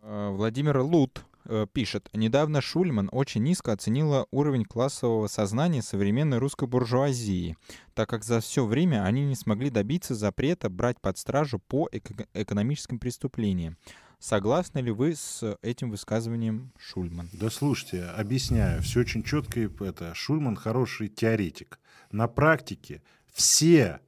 А, 0.02 0.32
Владимир 0.32 0.78
Лут 0.80 1.26
э, 1.46 1.66
пишет. 1.72 2.10
Недавно 2.14 2.62
Шульман 2.62 3.10
очень 3.12 3.44
низко 3.44 3.74
оценила 3.74 4.28
уровень 4.32 4.66
классового 4.66 5.28
сознания 5.28 5.82
современной 5.82 6.38
русской 6.38 6.68
буржуазии, 6.68 7.58
так 7.96 8.10
как 8.10 8.24
за 8.24 8.40
все 8.40 8.66
время 8.66 9.04
они 9.04 9.26
не 9.26 9.36
смогли 9.36 9.70
добиться 9.70 10.14
запрета 10.16 10.70
брать 10.70 11.02
под 11.02 11.18
стражу 11.18 11.60
по 11.60 11.90
эко- 11.92 12.28
экономическим 12.34 13.00
преступлениям. 13.00 13.78
Согласны 14.20 14.80
ли 14.80 14.92
вы 14.92 15.16
с 15.16 15.58
этим 15.62 15.90
высказыванием 15.92 16.72
Шульман? 16.78 17.30
Да 17.32 17.50
слушайте, 17.50 18.04
объясняю. 18.04 18.82
Все 18.84 19.00
очень 19.00 19.24
четко. 19.24 19.62
Это 19.62 20.14
Шульман 20.14 20.56
хороший 20.58 21.08
теоретик. 21.08 21.80
На 22.12 22.28
практике 22.28 23.02
все 23.32 24.02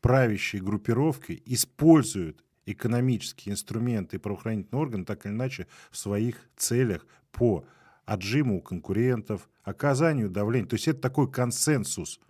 правящие 0.00 0.62
группировки 0.62 1.42
используют 1.46 2.44
экономические 2.66 3.54
инструменты 3.54 4.18
правоохранительные 4.18 4.80
органы 4.80 5.04
так 5.04 5.24
или 5.26 5.32
иначе 5.32 5.66
в 5.90 5.96
своих 5.96 6.48
целях 6.56 7.06
по 7.32 7.64
отжиму 8.04 8.58
у 8.58 8.60
конкурентов, 8.60 9.48
оказанию 9.62 10.30
давления. 10.30 10.68
То 10.68 10.74
есть 10.74 10.88
это 10.88 11.00
такой 11.00 11.30
консенсус 11.30 12.20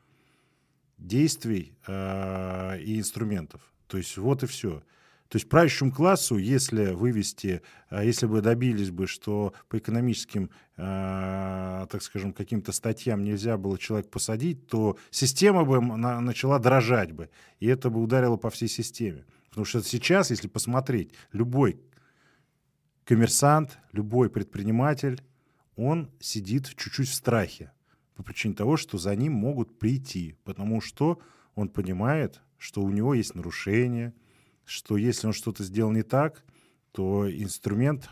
действий 0.97 1.77
э, 1.87 2.81
и 2.81 2.99
инструментов. 2.99 3.61
То 3.87 3.99
есть 3.99 4.17
вот 4.17 4.43
и 4.43 4.47
все. 4.47 4.83
То 5.29 5.37
есть 5.37 5.49
правящему 5.49 5.93
классу, 5.93 6.39
если 6.39 6.93
вывести, 6.93 7.61
а, 7.91 8.03
если 8.03 8.27
бы 8.27 8.41
добились 8.41 8.91
бы, 8.91 9.07
что 9.07 9.53
по 9.69 9.77
экономическим, 9.77 10.51
э, 10.79 11.87
так 11.91 12.03
скажем, 12.03 12.33
каким-то 12.33 12.73
статьям 12.73 13.23
нельзя 13.23 13.59
было 13.59 13.79
человека 13.79 14.09
посадить, 14.09 14.67
то 14.69 14.97
система 15.11 15.65
бы 15.65 15.83
на, 15.83 16.21
начала 16.21 16.59
дрожать 16.59 17.13
бы, 17.13 17.29
и 17.61 17.67
это 17.67 17.91
бы 17.91 18.03
ударило 18.03 18.39
по 18.39 18.49
всей 18.49 18.69
системе. 18.69 19.27
Потому 19.51 19.67
что 19.67 19.83
сейчас, 19.83 20.31
если 20.31 20.49
посмотреть, 20.49 21.13
любой 21.33 21.79
коммерсант, 23.05 23.79
любой 23.93 24.31
предприниматель, 24.31 25.23
он 25.77 26.11
сидит 26.21 26.69
чуть-чуть 26.75 27.09
в 27.09 27.15
страхе 27.15 27.73
по 28.15 28.23
причине 28.23 28.55
того, 28.55 28.79
что 28.79 28.97
за 28.97 29.15
ним 29.15 29.35
могут 29.35 29.79
прийти, 29.79 30.37
потому 30.45 30.81
что 30.81 31.21
он 31.55 31.69
понимает, 31.69 32.41
что 32.57 32.83
у 32.83 32.91
него 32.91 33.13
есть 33.13 33.35
нарушения, 33.35 34.15
что 34.69 34.97
если 34.97 35.27
он 35.27 35.33
что-то 35.33 35.65
сделал 35.65 35.91
не 35.93 36.03
так, 36.03 36.45
то 36.93 37.31
инструмент 37.31 38.11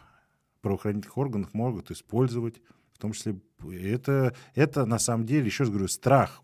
правоохранительных 0.62 1.18
органов 1.18 1.52
могут 1.54 1.90
использовать, 1.90 2.62
в 2.92 2.98
том 2.98 3.12
числе 3.12 3.38
это, 3.72 4.34
это 4.54 4.86
на 4.86 4.98
самом 4.98 5.26
деле, 5.26 5.46
еще 5.46 5.64
раз 5.64 5.70
говорю, 5.70 5.88
страх 5.88 6.42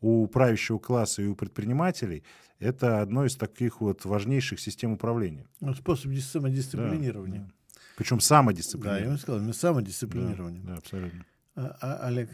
у 0.00 0.26
правящего 0.26 0.78
класса 0.78 1.22
и 1.22 1.26
у 1.26 1.36
предпринимателей– 1.36 2.24
это 2.58 3.00
одно 3.00 3.24
из 3.24 3.36
таких 3.36 3.80
вот 3.80 4.04
важнейших 4.04 4.60
систем 4.60 4.92
управления. 4.92 5.46
Ну, 5.60 5.74
способ 5.74 6.12
самодисциплинирования. 6.14 7.40
Да, 7.40 7.46
да. 7.46 7.52
Причем 7.96 8.20
самодисциплинирование. 8.20 9.06
Да, 9.06 9.12
я 9.12 9.18
сказал, 9.18 9.40
именно 9.40 9.52
самодисциплинирование. 9.52 10.62
Да, 10.62 10.72
да 10.72 10.78
абсолютно. 10.78 11.26
А, 11.54 11.76
а, 11.80 12.06
Олег? 12.06 12.30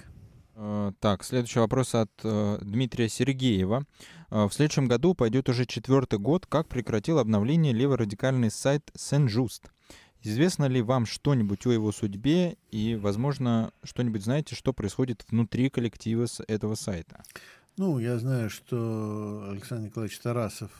Э, 0.60 0.92
так, 0.98 1.22
следующий 1.22 1.60
вопрос 1.60 1.94
от 1.94 2.10
э, 2.24 2.58
Дмитрия 2.62 3.08
Сергеева. 3.08 3.86
Э, 4.30 4.46
в 4.46 4.52
следующем 4.52 4.88
году 4.88 5.14
пойдет 5.14 5.48
уже 5.48 5.66
четвертый 5.66 6.18
год, 6.18 6.46
как 6.46 6.66
прекратил 6.66 7.20
обновление 7.20 7.72
леворадикальный 7.72 8.50
сайт 8.50 8.90
Сен-Жуст. 8.96 9.70
Известно 10.20 10.64
ли 10.64 10.82
вам 10.82 11.06
что-нибудь 11.06 11.64
о 11.66 11.70
его 11.70 11.92
судьбе 11.92 12.56
и, 12.72 12.96
возможно, 12.96 13.70
что-нибудь 13.84 14.24
знаете, 14.24 14.56
что 14.56 14.72
происходит 14.72 15.24
внутри 15.30 15.70
коллектива 15.70 16.26
с 16.26 16.42
этого 16.48 16.74
сайта? 16.74 17.22
Ну, 17.76 18.00
я 18.00 18.18
знаю, 18.18 18.50
что 18.50 19.46
Александр 19.48 19.86
Николаевич 19.86 20.18
Тарасов 20.18 20.72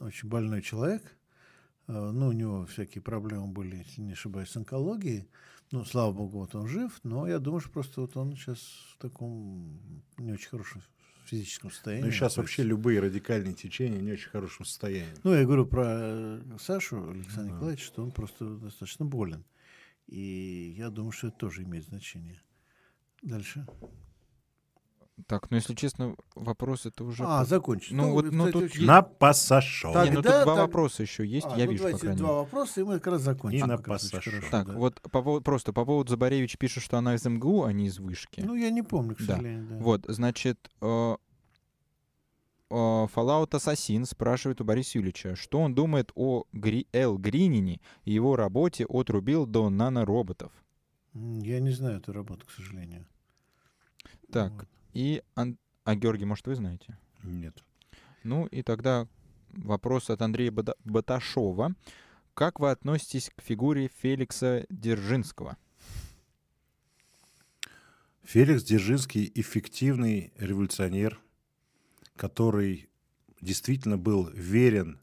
очень 0.00 0.30
больной 0.30 0.62
человек. 0.62 1.02
Ну, 1.88 2.28
у 2.28 2.32
него 2.32 2.64
всякие 2.64 3.02
проблемы 3.02 3.48
были, 3.48 3.84
если 3.86 4.00
не 4.00 4.12
ошибаюсь, 4.12 4.48
с 4.48 4.56
онкологией. 4.56 5.28
Ну, 5.72 5.84
слава 5.84 6.12
богу, 6.12 6.38
вот 6.40 6.54
он 6.54 6.66
жив, 6.66 6.98
но 7.04 7.28
я 7.28 7.38
думаю, 7.38 7.60
что 7.60 7.70
просто 7.70 8.00
вот 8.00 8.16
он 8.16 8.34
сейчас 8.34 8.58
в 8.58 8.98
таком 8.98 9.80
не 10.18 10.32
очень 10.32 10.48
хорошем 10.48 10.82
физическом 11.30 11.70
состоянии. 11.70 12.06
Ну, 12.06 12.10
сейчас 12.10 12.36
вообще 12.36 12.64
любые 12.64 12.98
радикальные 12.98 13.54
течения 13.54 14.00
не 14.00 14.12
очень 14.12 14.30
хорошем 14.30 14.64
состоянии. 14.64 15.14
Ну, 15.22 15.32
я 15.32 15.44
говорю 15.44 15.64
про 15.64 15.84
э, 15.86 16.40
Сашу 16.58 17.10
Александра 17.10 17.44
да. 17.44 17.56
Николаевича, 17.56 17.84
что 17.84 18.02
он 18.02 18.10
просто 18.10 18.56
достаточно 18.56 19.04
болен. 19.04 19.44
И 20.08 20.74
я 20.76 20.90
думаю, 20.90 21.12
что 21.12 21.28
это 21.28 21.36
тоже 21.36 21.62
имеет 21.62 21.84
значение. 21.84 22.42
Дальше. 23.22 23.64
Так, 25.26 25.50
ну 25.50 25.56
если 25.56 25.74
честно, 25.74 26.16
вопрос 26.34 26.86
это 26.86 27.04
уже... 27.04 27.24
А, 27.26 27.44
закончить. 27.44 27.92
Ну, 27.92 28.04
ну 28.04 28.12
вот, 28.12 28.32
ну, 28.32 28.50
тут 28.50 28.64
очень... 28.64 28.84
На 28.84 29.02
пассажир. 29.02 29.92
Так, 29.92 30.06
Не, 30.06 30.12
ну, 30.12 30.22
тут 30.22 30.32
два 30.32 30.44
так... 30.44 30.58
вопроса 30.58 31.02
еще 31.02 31.26
есть, 31.26 31.46
а, 31.50 31.56
я 31.56 31.66
ну, 31.66 31.72
вижу, 31.72 31.90
по 31.90 31.98
крайней 31.98 32.18
два 32.18 32.32
вопроса, 32.34 32.80
и 32.80 32.84
мы 32.84 32.94
как 32.94 33.14
раз 33.14 33.22
закончим. 33.22 33.64
И 33.64 33.68
на 33.68 33.78
пассажир. 33.78 34.44
Так, 34.50 34.66
да. 34.66 34.72
вот 34.74 35.00
по 35.00 35.22
поводу, 35.22 35.42
просто 35.42 35.72
по 35.72 35.84
поводу 35.84 36.10
Забаревич 36.10 36.58
пишет, 36.58 36.82
что 36.82 36.98
она 36.98 37.14
из 37.14 37.24
МГУ, 37.24 37.64
а 37.64 37.72
не 37.72 37.86
из 37.86 37.98
вышки. 37.98 38.40
Ну, 38.40 38.54
я 38.54 38.70
не 38.70 38.82
помню, 38.82 39.14
к 39.14 39.20
сожалению. 39.20 39.66
Да. 39.68 39.76
Да. 39.76 39.82
Вот, 39.82 40.04
значит, 40.08 40.70
э, 40.80 41.16
э, 42.70 42.74
Fallout 42.74 43.50
Assassin 43.50 44.04
спрашивает 44.04 44.60
у 44.60 44.64
Бориса 44.64 44.98
Юлича, 44.98 45.36
что 45.36 45.60
он 45.60 45.74
думает 45.74 46.12
о 46.14 46.44
Гри... 46.52 46.86
Эл 46.92 47.18
Гринине 47.18 47.80
и 48.04 48.12
его 48.12 48.36
работе 48.36 48.86
от 48.86 49.10
рубил 49.10 49.46
до 49.46 49.70
нанороботов. 49.70 50.52
Я 51.14 51.60
не 51.60 51.70
знаю 51.70 51.98
эту 51.98 52.12
работу, 52.12 52.46
к 52.46 52.50
сожалению. 52.50 53.06
Так, 54.30 54.52
вот. 54.52 54.68
И, 54.92 55.22
а 55.34 55.94
Георгий, 55.94 56.24
может, 56.24 56.46
вы 56.46 56.54
знаете? 56.54 56.98
Нет. 57.22 57.62
Ну 58.22 58.46
и 58.46 58.62
тогда 58.62 59.06
вопрос 59.50 60.10
от 60.10 60.22
Андрея 60.22 60.52
Баташова. 60.84 61.74
Как 62.34 62.60
вы 62.60 62.70
относитесь 62.70 63.30
к 63.34 63.42
фигуре 63.42 63.90
Феликса 64.00 64.66
Держинского? 64.70 65.56
Феликс 68.22 68.62
Дзержинский 68.62 69.30
эффективный 69.34 70.32
революционер, 70.36 71.20
который 72.16 72.88
действительно 73.40 73.98
был 73.98 74.28
верен 74.28 75.00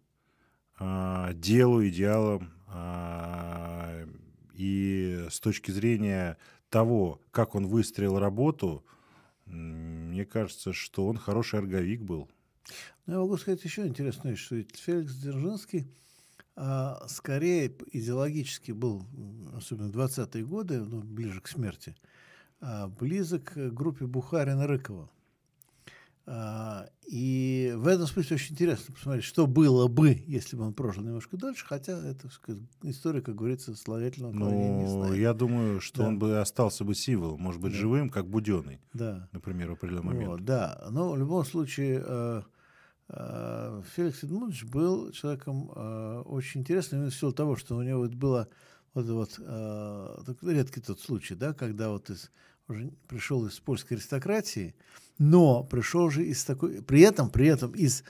э, 0.80 1.32
делу, 1.34 1.86
идеалам, 1.86 2.54
э, 2.70 4.08
и 4.54 5.28
с 5.30 5.40
точки 5.40 5.72
зрения 5.72 6.38
того, 6.70 7.22
как 7.32 7.56
он 7.56 7.68
выстроил 7.68 8.18
работу, 8.20 8.86
мне 9.48 10.26
кажется, 10.26 10.74
что 10.74 11.08
он 11.08 11.18
хороший 11.18 11.60
орговик 11.60 12.02
был. 12.02 12.30
Ну, 13.06 13.14
я 13.14 13.20
могу 13.20 13.38
сказать 13.38 13.64
еще 13.64 13.88
интересную 13.88 14.36
вещь, 14.36 14.44
что 14.44 14.62
Феликс 14.62 15.14
Дзержинский 15.16 15.88
а, 16.56 17.06
скорее 17.08 17.72
идеологически 17.92 18.72
был, 18.72 19.06
особенно 19.56 19.90
в 19.90 19.98
20-е 19.98 20.44
годы, 20.44 20.80
ну, 20.80 21.02
ближе 21.02 21.40
к 21.40 21.48
смерти, 21.48 21.96
а, 22.60 22.88
близок 22.88 23.54
к 23.54 23.70
группе 23.70 24.06
Бухарина-Рыкова. 24.06 25.10
А, 26.30 26.90
и 27.08 27.74
в 27.78 27.88
этом 27.88 28.06
смысле 28.06 28.36
очень 28.36 28.54
интересно 28.54 28.94
посмотреть, 28.94 29.24
что 29.24 29.48
было 29.48 29.88
бы, 29.88 30.22
если 30.28 30.58
бы 30.58 30.66
он 30.66 30.74
прожил 30.74 31.02
немножко 31.02 31.38
дольше, 31.38 31.66
хотя 31.66 31.94
это 31.94 32.28
история, 32.84 33.22
как 33.22 33.36
говорится, 33.36 33.74
славительного 33.76 34.34
Ну, 34.34 35.14
я 35.14 35.34
думаю, 35.34 35.80
что 35.80 36.00
да. 36.00 36.08
он 36.10 36.20
бы 36.20 36.38
остался 36.40 36.84
бы 36.84 36.96
символом, 36.96 37.40
может 37.40 37.62
быть, 37.62 37.72
да. 37.72 37.78
живым, 37.78 38.10
как 38.10 38.28
Буденный, 38.28 38.82
да. 38.92 39.30
например, 39.32 39.70
в 39.70 39.74
определенный 39.74 40.04
момент. 40.04 40.28
Вот, 40.32 40.44
да, 40.44 40.86
но 40.92 41.12
в 41.12 41.18
любом 41.18 41.46
случае, 41.46 42.04
э, 42.06 42.42
э, 43.08 43.82
Феликс 43.96 44.26
Эдмундович 44.26 44.66
был 44.66 45.12
человеком 45.12 45.72
э, 45.74 46.24
очень 46.26 46.60
интересным 46.60 47.00
именно 47.00 47.12
в 47.12 47.16
силу 47.16 47.32
того, 47.32 47.56
что 47.56 47.78
у 47.78 47.82
него 47.82 48.02
вот 48.02 48.14
было 48.16 48.50
вот, 48.94 49.06
вот 49.06 49.40
э, 49.40 50.34
редкий 50.42 50.82
тот 50.82 51.00
случай, 51.00 51.36
да, 51.36 51.54
когда 51.54 51.90
вот 51.90 52.10
из, 52.10 52.32
уже 52.68 52.92
пришел 53.08 53.46
из 53.46 53.58
польской 53.62 53.96
аристократии, 53.96 54.76
но 55.18 55.64
пришел 55.64 56.10
же 56.10 56.26
из 56.26 56.44
такой, 56.44 56.82
при 56.82 57.02
этом, 57.02 57.30
при 57.30 57.48
этом 57.48 57.72
из 57.72 58.04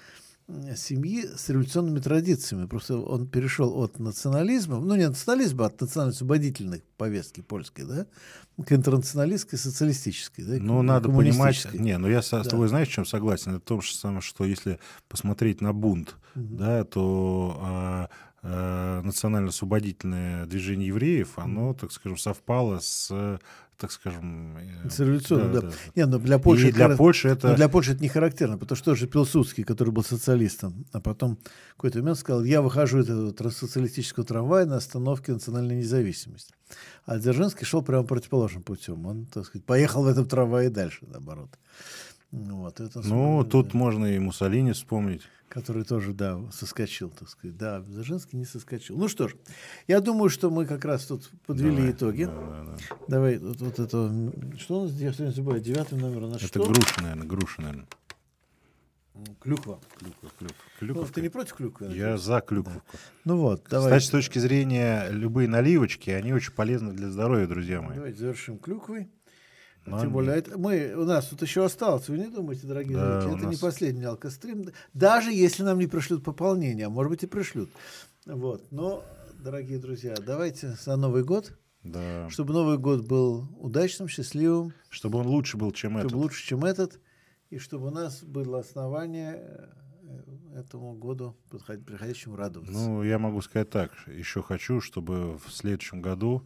семьи 0.76 1.26
с 1.36 1.50
революционными 1.50 2.00
традициями. 2.00 2.68
Просто 2.68 2.98
он 2.98 3.28
перешел 3.28 3.78
от 3.82 4.00
национализма, 4.00 4.80
ну 4.80 4.96
не 4.96 5.08
национализма, 5.08 5.66
а 5.66 5.68
от 5.68 5.82
национально-освободительной 5.82 6.84
повестки 6.96 7.42
польской, 7.42 7.86
да, 7.86 8.06
к 8.64 8.72
интернационалистской, 8.72 9.60
социалистической. 9.60 10.46
Да, 10.46 10.54
ну, 10.60 10.82
надо 10.82 11.10
понимать, 11.10 11.68
не, 11.74 11.98
ну 11.98 12.08
я 12.08 12.22
с, 12.22 12.30
да. 12.30 12.44
с 12.44 12.48
тобой 12.48 12.70
знаешь, 12.70 12.88
в 12.88 12.92
чем 12.92 13.06
согласен? 13.06 13.56
Это 13.56 13.66
то 13.66 13.82
же 13.82 13.94
самое, 13.94 14.22
что 14.22 14.46
если 14.46 14.80
посмотреть 15.10 15.60
на 15.60 15.74
бунт, 15.74 16.16
угу. 16.36 16.56
да, 16.56 16.86
то 16.86 17.58
а, 17.60 18.10
национально-освободительное 18.44 20.46
движение 20.46 20.88
евреев, 20.88 21.38
оно, 21.38 21.74
так 21.74 21.92
скажем, 21.92 22.18
совпало 22.18 22.80
с 22.80 23.40
так 23.78 23.92
скажем... 23.92 24.58
Э, 24.58 24.90
с 24.90 25.00
революционным, 25.00 25.54
да. 25.54 25.62
да. 25.62 25.68
да. 25.68 25.74
Не, 25.96 26.06
но 26.06 26.20
для 26.20 26.40
Польши, 26.40 26.70
и 26.70 26.72
для 26.72 26.88
это, 26.88 26.98
Польши 26.98 27.30
это... 27.30 27.56
для 27.56 27.70
Польши 27.70 27.94
это 27.94 28.02
не 28.02 28.10
характерно, 28.10 28.58
потому 28.58 28.76
что 28.76 28.92
тоже 28.92 29.08
Пилсудский, 29.08 29.64
который 29.64 29.92
был 29.92 30.04
социалистом, 30.04 30.86
а 30.92 31.00
потом 31.00 31.38
в 31.74 31.76
какой-то 31.76 32.00
момент 32.00 32.18
сказал, 32.18 32.44
я 32.44 32.62
выхожу 32.62 33.00
из 33.00 33.10
этого 33.10 33.50
социалистического 33.50 34.26
трамвая 34.26 34.66
на 34.66 34.78
остановке 34.78 35.32
национальной 35.32 35.78
независимости. 35.78 36.54
А 37.06 37.20
Дзержинский 37.20 37.66
шел 37.66 37.82
прямо 37.82 38.04
противоположным 38.04 38.64
путем. 38.64 39.06
Он, 39.06 39.26
так 39.26 39.46
сказать, 39.46 39.66
поехал 39.66 40.04
в 40.04 40.08
этом 40.08 40.26
трамвае 40.26 40.70
дальше, 40.70 41.06
наоборот. 41.08 41.50
Вот, 42.32 42.80
это 42.80 43.02
ну, 43.08 43.44
тут 43.46 43.74
можно 43.74 44.06
и 44.06 44.20
Муссолини 44.20 44.74
вспомнить. 44.74 45.22
Который 45.48 45.86
тоже, 45.86 46.14
да, 46.14 46.42
соскочил, 46.52 47.10
так 47.10 47.30
сказать. 47.30 47.56
Да, 47.56 47.82
Зажинский 47.82 48.38
не 48.38 48.44
соскочил. 48.44 48.98
Ну 48.98 49.08
что 49.08 49.30
ж, 49.30 49.36
я 49.88 50.02
думаю, 50.02 50.30
что 50.30 50.50
мы 50.50 50.66
как 50.66 50.84
раз 50.84 51.06
тут 51.06 51.32
подвели 51.46 51.78
Давай, 51.78 51.92
итоги. 51.92 52.24
Да, 52.26 52.32
да, 52.32 52.64
да. 52.66 52.98
Давай, 53.08 53.38
вот, 53.38 53.62
вот 53.62 53.80
это... 53.80 54.12
Что 54.58 54.82
у 54.82 54.84
нас, 54.84 54.92
я 54.96 55.14
все 55.14 55.32
забываю, 55.32 55.62
девятый 55.62 55.98
номер 55.98 56.24
у 56.24 56.28
нас 56.28 56.44
Это 56.44 56.62
что? 56.62 56.66
груша, 56.66 57.02
наверное, 57.02 57.26
груша, 57.26 57.62
наверное. 57.62 57.88
Клюква. 59.40 59.80
Клюква, 59.98 60.30
клюква. 60.38 60.56
клюква. 60.80 61.02
Ну, 61.02 61.08
ты 61.08 61.22
не 61.22 61.30
против 61.30 61.54
клюквы? 61.54 61.96
Я 61.96 62.18
за 62.18 62.42
клюкву. 62.42 62.82
Да. 62.92 63.00
Ну 63.24 63.38
вот, 63.38 63.64
давай. 63.70 63.94
Кстати, 63.94 64.06
с 64.06 64.10
точки 64.10 64.40
зрения 64.40 65.08
любые 65.10 65.48
наливочки, 65.48 66.10
они 66.10 66.34
очень 66.34 66.52
полезны 66.52 66.92
для 66.92 67.10
здоровья, 67.10 67.48
друзья 67.48 67.82
мои. 67.82 67.96
Давайте 67.96 68.20
завершим 68.20 68.60
клюквой. 68.60 69.10
Но 69.88 70.02
Тем 70.02 70.12
более, 70.12 70.36
это 70.36 70.58
мы, 70.58 70.94
у 70.96 71.06
нас 71.06 71.28
тут 71.28 71.42
еще 71.42 71.64
осталось, 71.64 72.10
вы 72.10 72.18
не 72.18 72.28
думаете, 72.28 72.68
дорогие 72.68 72.98
да, 72.98 73.22
зрители, 73.22 73.38
это 73.38 73.46
нас... 73.46 73.56
не 73.56 73.62
последний 73.62 74.04
алкострим, 74.04 74.70
даже 74.94 75.32
если 75.32 75.64
нам 75.64 75.80
не 75.80 75.88
пришлют 75.88 76.26
пополнение, 76.26 76.88
а 76.88 76.90
может 76.90 77.10
быть 77.10 77.24
и 77.24 77.26
пришлют. 77.26 77.70
Вот. 78.26 78.70
Но, 78.70 79.06
дорогие 79.40 79.80
друзья, 79.80 80.14
давайте 80.16 80.72
за 80.72 80.98
Новый 80.98 81.24
год, 81.24 81.54
да. 81.84 82.30
чтобы 82.30 82.54
Новый 82.54 82.78
год 82.78 83.08
был 83.08 83.48
удачным, 83.62 84.10
счастливым. 84.10 84.74
Чтобы 84.90 85.20
он 85.20 85.28
лучше 85.28 85.56
был, 85.56 85.72
чем 85.72 85.92
чтобы 85.92 86.00
этот. 86.00 86.12
Чтобы 86.12 86.22
лучше, 86.22 86.46
чем 86.46 86.66
этот, 86.66 87.00
и 87.50 87.58
чтобы 87.58 87.88
у 87.88 87.92
нас 87.92 88.24
было 88.24 88.60
основание 88.60 89.36
э, 89.38 90.60
этому 90.60 90.96
году 90.96 91.38
приходящему 91.50 92.36
радоваться. 92.36 92.74
Ну, 92.74 93.04
я 93.04 93.20
могу 93.20 93.42
сказать 93.42 93.70
так, 93.70 93.92
еще 94.08 94.44
хочу, 94.44 94.82
чтобы 94.82 95.38
в 95.38 95.50
следующем 95.50 96.02
году 96.02 96.46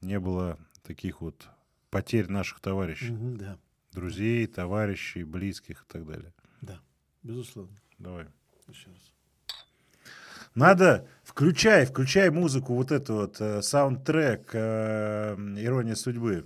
не 0.00 0.20
было 0.20 0.56
таких 0.84 1.20
вот 1.20 1.48
потерь 1.96 2.28
наших 2.28 2.60
товарищей. 2.60 3.10
Угу, 3.10 3.36
да. 3.38 3.58
Друзей, 3.92 4.46
товарищей, 4.46 5.24
близких 5.24 5.82
и 5.82 5.90
так 5.90 6.06
далее. 6.06 6.34
Да, 6.60 6.78
безусловно. 7.22 7.74
Давай. 7.98 8.26
Еще 8.68 8.90
раз. 8.90 9.12
Надо, 10.54 11.08
включай, 11.24 11.86
включай 11.86 12.28
музыку, 12.28 12.74
вот 12.74 12.92
эту 12.92 13.14
вот 13.14 13.40
э, 13.40 13.62
саундтрек 13.62 14.50
э, 14.52 15.36
«Ирония 15.56 15.94
судьбы». 15.94 16.44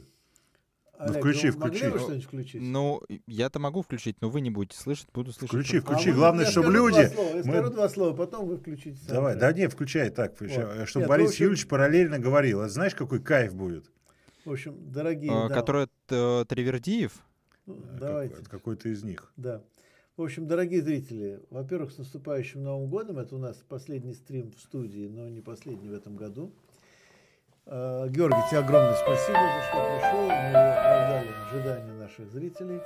Ну, 1.00 1.04
Олег, 1.04 1.14
ну, 1.14 1.20
включи, 1.20 1.46
ну, 1.48 1.52
включи. 1.52 1.88
Могли 1.88 2.20
включить? 2.20 2.62
Ну, 2.62 3.02
я-то 3.26 3.58
могу 3.58 3.82
включить, 3.82 4.20
но 4.20 4.30
вы 4.30 4.42
не 4.42 4.50
будете 4.50 4.78
слышать, 4.78 5.08
буду 5.12 5.32
слышать. 5.32 5.48
Включи, 5.48 5.80
включи. 5.80 6.10
А 6.10 6.14
Главное, 6.14 6.46
чтобы 6.46 6.72
люди... 6.72 7.06
Два 7.06 7.08
слова, 7.08 7.28
я 7.28 7.36
мы... 7.36 7.42
скажу 7.42 7.70
два 7.70 7.88
слова, 7.88 8.16
потом 8.16 8.46
вы 8.46 8.56
включите. 8.56 8.98
Давай, 9.08 9.34
да 9.34 9.52
не, 9.52 9.66
включай 9.66 10.10
так, 10.10 10.40
вот. 10.40 10.50
чтобы 10.86 11.04
Нет, 11.04 11.08
Борис 11.08 11.30
общем... 11.30 11.44
Юрьевич 11.46 11.66
параллельно 11.66 12.20
говорил. 12.20 12.60
А 12.60 12.68
знаешь, 12.68 12.94
какой 12.94 13.20
кайф 13.20 13.52
будет? 13.54 13.90
В 14.50 14.52
общем, 14.52 14.90
дорогие... 14.90 15.30
А, 15.32 15.48
который 15.48 15.86
э, 16.08 16.44
Тривердиев? 16.48 17.12
Ну, 17.66 17.76
давайте. 18.00 18.34
Это 18.34 18.50
какой-то 18.50 18.88
из 18.88 19.04
них. 19.04 19.32
Да. 19.36 19.62
В 20.16 20.22
общем, 20.22 20.48
дорогие 20.48 20.82
зрители, 20.82 21.40
во-первых, 21.50 21.92
с 21.92 21.98
наступающим 21.98 22.64
Новым 22.64 22.90
годом. 22.90 23.18
Это 23.18 23.36
у 23.36 23.38
нас 23.38 23.58
последний 23.68 24.12
стрим 24.12 24.50
в 24.50 24.58
студии, 24.58 25.06
но 25.06 25.28
не 25.28 25.40
последний 25.40 25.88
в 25.88 25.94
этом 25.94 26.16
году. 26.16 26.52
А, 27.64 28.08
Георгий, 28.08 28.42
тебе 28.50 28.58
огромное 28.58 28.96
спасибо 28.96 29.38
за 29.38 29.62
что 29.68 29.86
пришел. 29.86 30.26
Мы 30.26 30.72
оправдали 30.72 31.28
ожидания 31.48 31.92
наших 31.92 32.32
зрителей. 32.32 32.80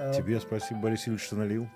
А, 0.00 0.12
тебе 0.12 0.40
спасибо, 0.40 0.80
Борис 0.80 1.06
Ильич, 1.06 1.20
что 1.20 1.36
налил. 1.36 1.68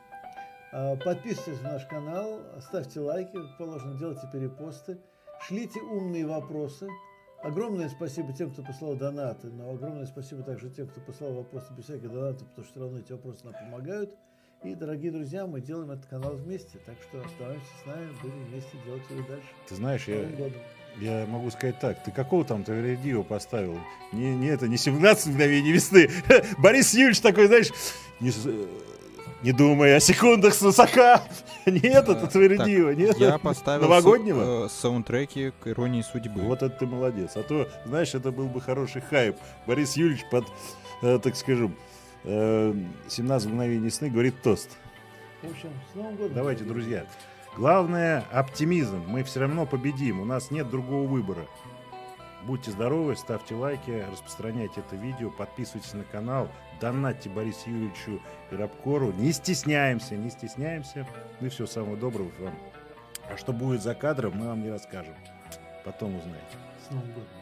Подписывайтесь 0.72 1.62
на 1.62 1.74
наш 1.74 1.86
канал, 1.86 2.40
ставьте 2.66 2.98
лайки, 2.98 3.38
положено, 3.60 3.96
делайте 3.96 4.28
перепосты, 4.32 4.98
шлите 5.46 5.80
умные 5.82 6.26
вопросы– 6.26 6.88
Огромное 7.42 7.88
спасибо 7.88 8.32
тем, 8.32 8.50
кто 8.50 8.62
послал 8.62 8.96
донаты, 8.96 9.48
но 9.48 9.70
огромное 9.70 10.06
спасибо 10.06 10.42
также 10.42 10.70
тем, 10.70 10.88
кто 10.88 11.00
послал 11.00 11.34
вопросы 11.34 11.72
без 11.76 11.84
всяких 11.84 12.10
донатов, 12.10 12.48
потому 12.48 12.64
что 12.64 12.72
все 12.72 12.80
равно 12.80 12.98
эти 12.98 13.12
вопросы 13.12 13.44
нам 13.44 13.54
помогают. 13.54 14.16
И, 14.64 14.74
дорогие 14.74 15.12
друзья, 15.12 15.46
мы 15.46 15.60
делаем 15.60 15.92
этот 15.92 16.06
канал 16.06 16.32
вместе, 16.34 16.78
так 16.84 16.96
что 17.00 17.24
оставайтесь 17.24 17.68
с 17.80 17.86
нами, 17.86 18.08
будем 18.20 18.44
вместе 18.46 18.76
делать 18.84 19.02
его 19.08 19.22
дальше. 19.28 19.46
Ты 19.68 19.74
знаешь, 19.76 20.08
я, 20.08 20.28
я 20.98 21.26
могу 21.26 21.48
сказать 21.50 21.78
так, 21.78 22.02
ты 22.02 22.10
какого 22.10 22.44
там 22.44 22.64
Тавридио 22.64 23.22
поставил? 23.22 23.78
Не, 24.12 24.34
не 24.34 24.48
это, 24.48 24.66
не 24.66 24.76
17 24.76 25.28
мгновений 25.28 25.70
весны. 25.70 26.10
Борис 26.58 26.92
Юрьевич 26.92 27.20
такой, 27.20 27.46
знаешь, 27.46 27.68
не, 28.18 28.32
не 29.42 29.52
думая 29.52 29.96
о 29.96 30.00
секундах 30.00 30.54
с 30.54 30.60
высока. 30.60 31.22
Нет, 31.66 32.08
это 32.08 32.26
Твердиева, 32.26 32.90
нет. 32.90 33.18
Я 33.18 33.38
поставил 33.38 33.82
новогоднего 33.82 34.66
э, 34.66 34.68
саундтреки 34.68 35.52
к 35.60 35.68
иронии 35.68 36.02
судьбы. 36.02 36.40
Вот 36.40 36.62
это 36.62 36.70
ты 36.70 36.86
молодец. 36.86 37.32
А 37.36 37.42
то, 37.42 37.68
знаешь, 37.84 38.14
это 38.14 38.32
был 38.32 38.46
бы 38.46 38.60
хороший 38.60 39.02
хайп. 39.02 39.36
Борис 39.66 39.96
Юрьевич 39.96 40.24
под, 40.30 40.46
э, 41.02 41.18
так 41.22 41.36
скажем, 41.36 41.76
17 42.24 42.26
э, 42.26 43.50
мгновений 43.50 43.90
сны 43.90 44.08
говорит 44.08 44.40
тост. 44.42 44.70
В 45.42 45.50
общем, 45.50 45.68
с 45.92 45.94
Новым 45.94 46.16
годом. 46.16 46.34
Давайте, 46.34 46.64
друзья. 46.64 47.06
Главное 47.56 48.24
оптимизм. 48.32 49.02
Мы 49.06 49.22
все 49.24 49.40
равно 49.40 49.66
победим. 49.66 50.20
У 50.20 50.24
нас 50.24 50.50
нет 50.50 50.70
другого 50.70 51.06
выбора. 51.06 51.46
Будьте 52.44 52.70
здоровы, 52.70 53.16
ставьте 53.16 53.54
лайки, 53.54 54.04
распространяйте 54.10 54.80
это 54.80 54.96
видео, 54.96 55.30
подписывайтесь 55.30 55.92
на 55.92 56.04
канал, 56.04 56.48
донатьте 56.80 57.28
Борису 57.28 57.70
Юрьевичу 57.70 58.20
и 58.50 58.56
Рабкору. 58.56 59.12
Не 59.12 59.32
стесняемся, 59.32 60.16
не 60.16 60.30
стесняемся. 60.30 61.06
Ну 61.40 61.46
и 61.46 61.50
все, 61.50 61.66
самого 61.66 61.96
доброго 61.96 62.30
вам. 62.38 62.54
А 63.30 63.36
что 63.36 63.52
будет 63.52 63.82
за 63.82 63.94
кадром, 63.94 64.36
мы 64.36 64.46
вам 64.46 64.62
не 64.62 64.70
расскажем. 64.70 65.14
Потом 65.84 66.16
узнаете. 66.16 66.56
С 66.86 66.90
Новым 66.90 67.08
годом. 67.12 67.37